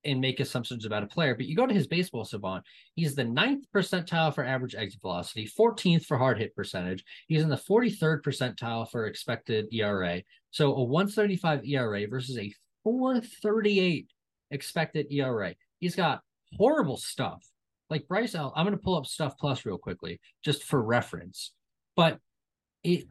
and 0.05 0.19
make 0.19 0.39
assumptions 0.39 0.85
about 0.85 1.03
a 1.03 1.07
player. 1.07 1.35
But 1.35 1.45
you 1.45 1.55
go 1.55 1.65
to 1.65 1.73
his 1.73 1.87
baseball 1.87 2.25
savant, 2.25 2.63
he's 2.95 3.15
the 3.15 3.23
ninth 3.23 3.65
percentile 3.73 4.33
for 4.33 4.43
average 4.43 4.75
exit 4.75 5.01
velocity, 5.01 5.49
14th 5.59 6.05
for 6.05 6.17
hard 6.17 6.37
hit 6.37 6.55
percentage. 6.55 7.03
He's 7.27 7.41
in 7.41 7.49
the 7.49 7.55
43rd 7.55 8.21
percentile 8.21 8.89
for 8.89 9.05
expected 9.05 9.67
ERA. 9.71 10.21
So 10.51 10.75
a 10.75 10.83
135 10.83 11.65
ERA 11.65 12.07
versus 12.07 12.37
a 12.37 12.53
438 12.83 14.07
expected 14.51 15.07
ERA. 15.11 15.55
He's 15.79 15.95
got 15.95 16.21
horrible 16.57 16.97
stuff. 16.97 17.43
Like 17.89 18.07
Bryce 18.07 18.35
L, 18.35 18.53
I'm 18.55 18.65
going 18.65 18.77
to 18.77 18.83
pull 18.83 18.95
up 18.95 19.05
stuff 19.05 19.37
plus 19.37 19.65
real 19.65 19.77
quickly 19.77 20.19
just 20.43 20.63
for 20.63 20.81
reference. 20.81 21.51
But 21.95 22.19
it, 22.83 23.07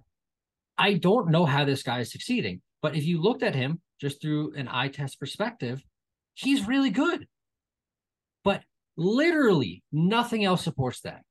I 0.76 0.94
don't 0.94 1.30
know 1.30 1.46
how 1.46 1.64
this 1.64 1.82
guy 1.82 2.00
is 2.00 2.10
succeeding. 2.10 2.62
But 2.80 2.96
if 2.96 3.04
you 3.04 3.20
looked 3.20 3.42
at 3.42 3.54
him 3.54 3.80
just 4.00 4.20
through 4.20 4.54
an 4.54 4.68
eye 4.68 4.88
test 4.88 5.20
perspective, 5.20 5.82
he's 6.34 6.66
really 6.66 6.90
good. 6.90 7.26
But 8.44 8.62
literally 8.96 9.82
nothing 9.92 10.44
else 10.44 10.62
supports 10.62 11.00
that. 11.00 11.22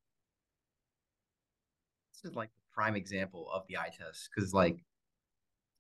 This 2.14 2.32
is 2.32 2.36
like 2.36 2.50
the 2.50 2.74
prime 2.74 2.96
example 2.96 3.50
of 3.54 3.64
the 3.68 3.78
eye 3.78 3.90
test 3.98 4.30
because, 4.34 4.54
like, 4.54 4.78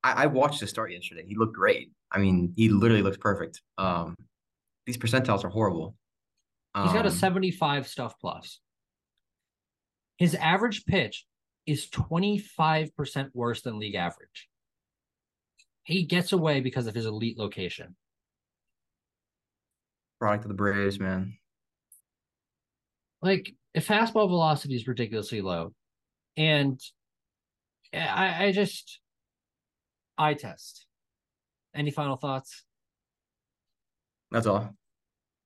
I, 0.03 0.23
I 0.23 0.25
watched 0.27 0.59
the 0.59 0.67
start 0.67 0.91
yesterday. 0.91 1.25
He 1.27 1.35
looked 1.35 1.55
great. 1.55 1.91
I 2.11 2.19
mean, 2.19 2.53
he 2.55 2.69
literally 2.69 3.03
looks 3.03 3.17
perfect. 3.17 3.61
Um, 3.77 4.15
these 4.85 4.97
percentiles 4.97 5.43
are 5.43 5.49
horrible. 5.49 5.95
Um, 6.73 6.85
He's 6.85 6.93
got 6.93 7.05
a 7.05 7.09
um, 7.09 7.15
75 7.15 7.87
stuff 7.87 8.15
plus. 8.19 8.59
His 10.17 10.35
average 10.35 10.85
pitch 10.85 11.25
is 11.65 11.89
25% 11.89 13.29
worse 13.33 13.61
than 13.61 13.79
league 13.79 13.95
average. 13.95 14.47
He 15.83 16.03
gets 16.03 16.31
away 16.31 16.61
because 16.61 16.87
of 16.87 16.95
his 16.95 17.05
elite 17.05 17.37
location 17.37 17.95
product 20.21 20.45
of 20.45 20.49
the 20.49 20.55
Braves, 20.55 20.99
man. 20.99 21.33
Like 23.23 23.55
if 23.73 23.87
fastball 23.87 24.29
velocity 24.29 24.75
is 24.75 24.87
ridiculously 24.87 25.41
low, 25.41 25.73
and 26.37 26.79
I, 27.91 28.45
I 28.45 28.51
just 28.51 28.99
eye 30.19 30.35
test. 30.35 30.85
Any 31.75 31.89
final 31.89 32.17
thoughts? 32.17 32.63
That's 34.29 34.45
all. 34.45 34.75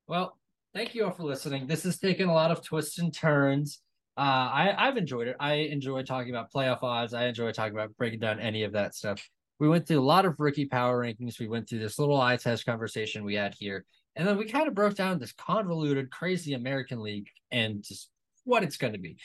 Well, 0.08 0.38
thank 0.74 0.94
you 0.94 1.06
all 1.06 1.12
for 1.12 1.24
listening. 1.24 1.68
This 1.68 1.84
has 1.84 1.98
taken 1.98 2.28
a 2.28 2.34
lot 2.34 2.52
of 2.52 2.62
twists 2.62 3.00
and 3.00 3.14
turns. 3.14 3.80
Uh, 4.18 4.22
I, 4.22 4.76
I've 4.78 4.98
enjoyed 4.98 5.30
it. 5.30 5.38
I 5.40 5.54
enjoy 5.54 6.04
talking 6.04 6.32
about 6.32 6.52
playoff 6.52 6.84
odds. 6.84 7.14
I 7.14 7.28
enjoy 7.28 7.52
talking 7.52 7.74
about 7.74 7.96
breaking 7.98 8.20
down 8.20 8.40
any 8.40 8.64
of 8.64 8.74
that 8.74 8.94
stuff. 8.94 9.26
We 9.60 9.70
went 9.70 9.88
through 9.88 10.00
a 10.00 10.02
lot 10.02 10.26
of 10.26 10.36
rookie 10.38 10.66
power 10.66 11.02
rankings. 11.02 11.40
We 11.40 11.48
went 11.48 11.70
through 11.70 11.80
this 11.80 11.98
little 11.98 12.20
eye 12.20 12.36
test 12.38 12.66
conversation 12.66 13.24
we 13.24 13.36
had 13.36 13.56
here. 13.58 13.86
And 14.16 14.28
then 14.28 14.38
we 14.38 14.46
kind 14.46 14.68
of 14.68 14.74
broke 14.74 14.96
down 14.96 15.20
this 15.20 15.34
convoluted, 15.34 16.10
crazy 16.10 16.54
American 16.54 17.02
League 17.02 17.28
and 17.52 17.84
just 17.84 18.10
what 18.46 18.64
it's 18.64 18.78
going 18.78 18.94
to 18.94 19.00
be. 19.00 19.18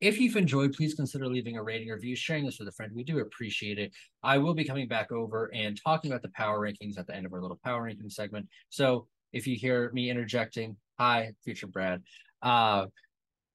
If 0.00 0.20
you've 0.20 0.36
enjoyed, 0.36 0.74
please 0.74 0.94
consider 0.94 1.26
leaving 1.26 1.56
a 1.56 1.62
rating 1.62 1.90
or 1.90 1.94
review, 1.94 2.14
sharing 2.14 2.46
this 2.46 2.60
with 2.60 2.68
a 2.68 2.72
friend. 2.72 2.92
We 2.94 3.02
do 3.02 3.18
appreciate 3.18 3.78
it. 3.78 3.92
I 4.22 4.38
will 4.38 4.54
be 4.54 4.64
coming 4.64 4.86
back 4.86 5.10
over 5.10 5.50
and 5.52 5.80
talking 5.82 6.12
about 6.12 6.22
the 6.22 6.28
power 6.28 6.60
rankings 6.60 6.98
at 6.98 7.08
the 7.08 7.16
end 7.16 7.26
of 7.26 7.32
our 7.32 7.42
little 7.42 7.58
power 7.64 7.82
ranking 7.82 8.08
segment. 8.08 8.46
So 8.68 9.08
if 9.32 9.46
you 9.46 9.56
hear 9.56 9.90
me 9.92 10.08
interjecting, 10.08 10.76
hi, 10.98 11.32
future 11.42 11.66
Brad. 11.66 12.02
Uh, 12.40 12.86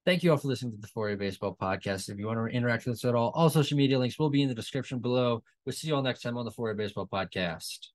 thank 0.04 0.22
you 0.22 0.32
all 0.32 0.36
for 0.36 0.48
listening 0.48 0.72
to 0.72 0.78
the 0.78 0.88
4A 0.88 1.18
Baseball 1.18 1.56
podcast. 1.58 2.10
If 2.10 2.18
you 2.18 2.26
want 2.26 2.38
to 2.38 2.54
interact 2.54 2.84
with 2.84 2.96
us 2.96 3.04
at 3.06 3.14
all, 3.14 3.30
all 3.34 3.48
social 3.48 3.78
media 3.78 3.98
links 3.98 4.18
will 4.18 4.30
be 4.30 4.42
in 4.42 4.48
the 4.48 4.54
description 4.54 4.98
below. 4.98 5.42
We'll 5.64 5.72
see 5.72 5.88
you 5.88 5.94
all 5.94 6.02
next 6.02 6.20
time 6.20 6.36
on 6.36 6.44
the 6.44 6.52
4A 6.52 6.76
Baseball 6.76 7.08
podcast. 7.10 7.88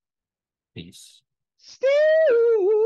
Peace. 0.74 1.22
Steve. 1.58 2.79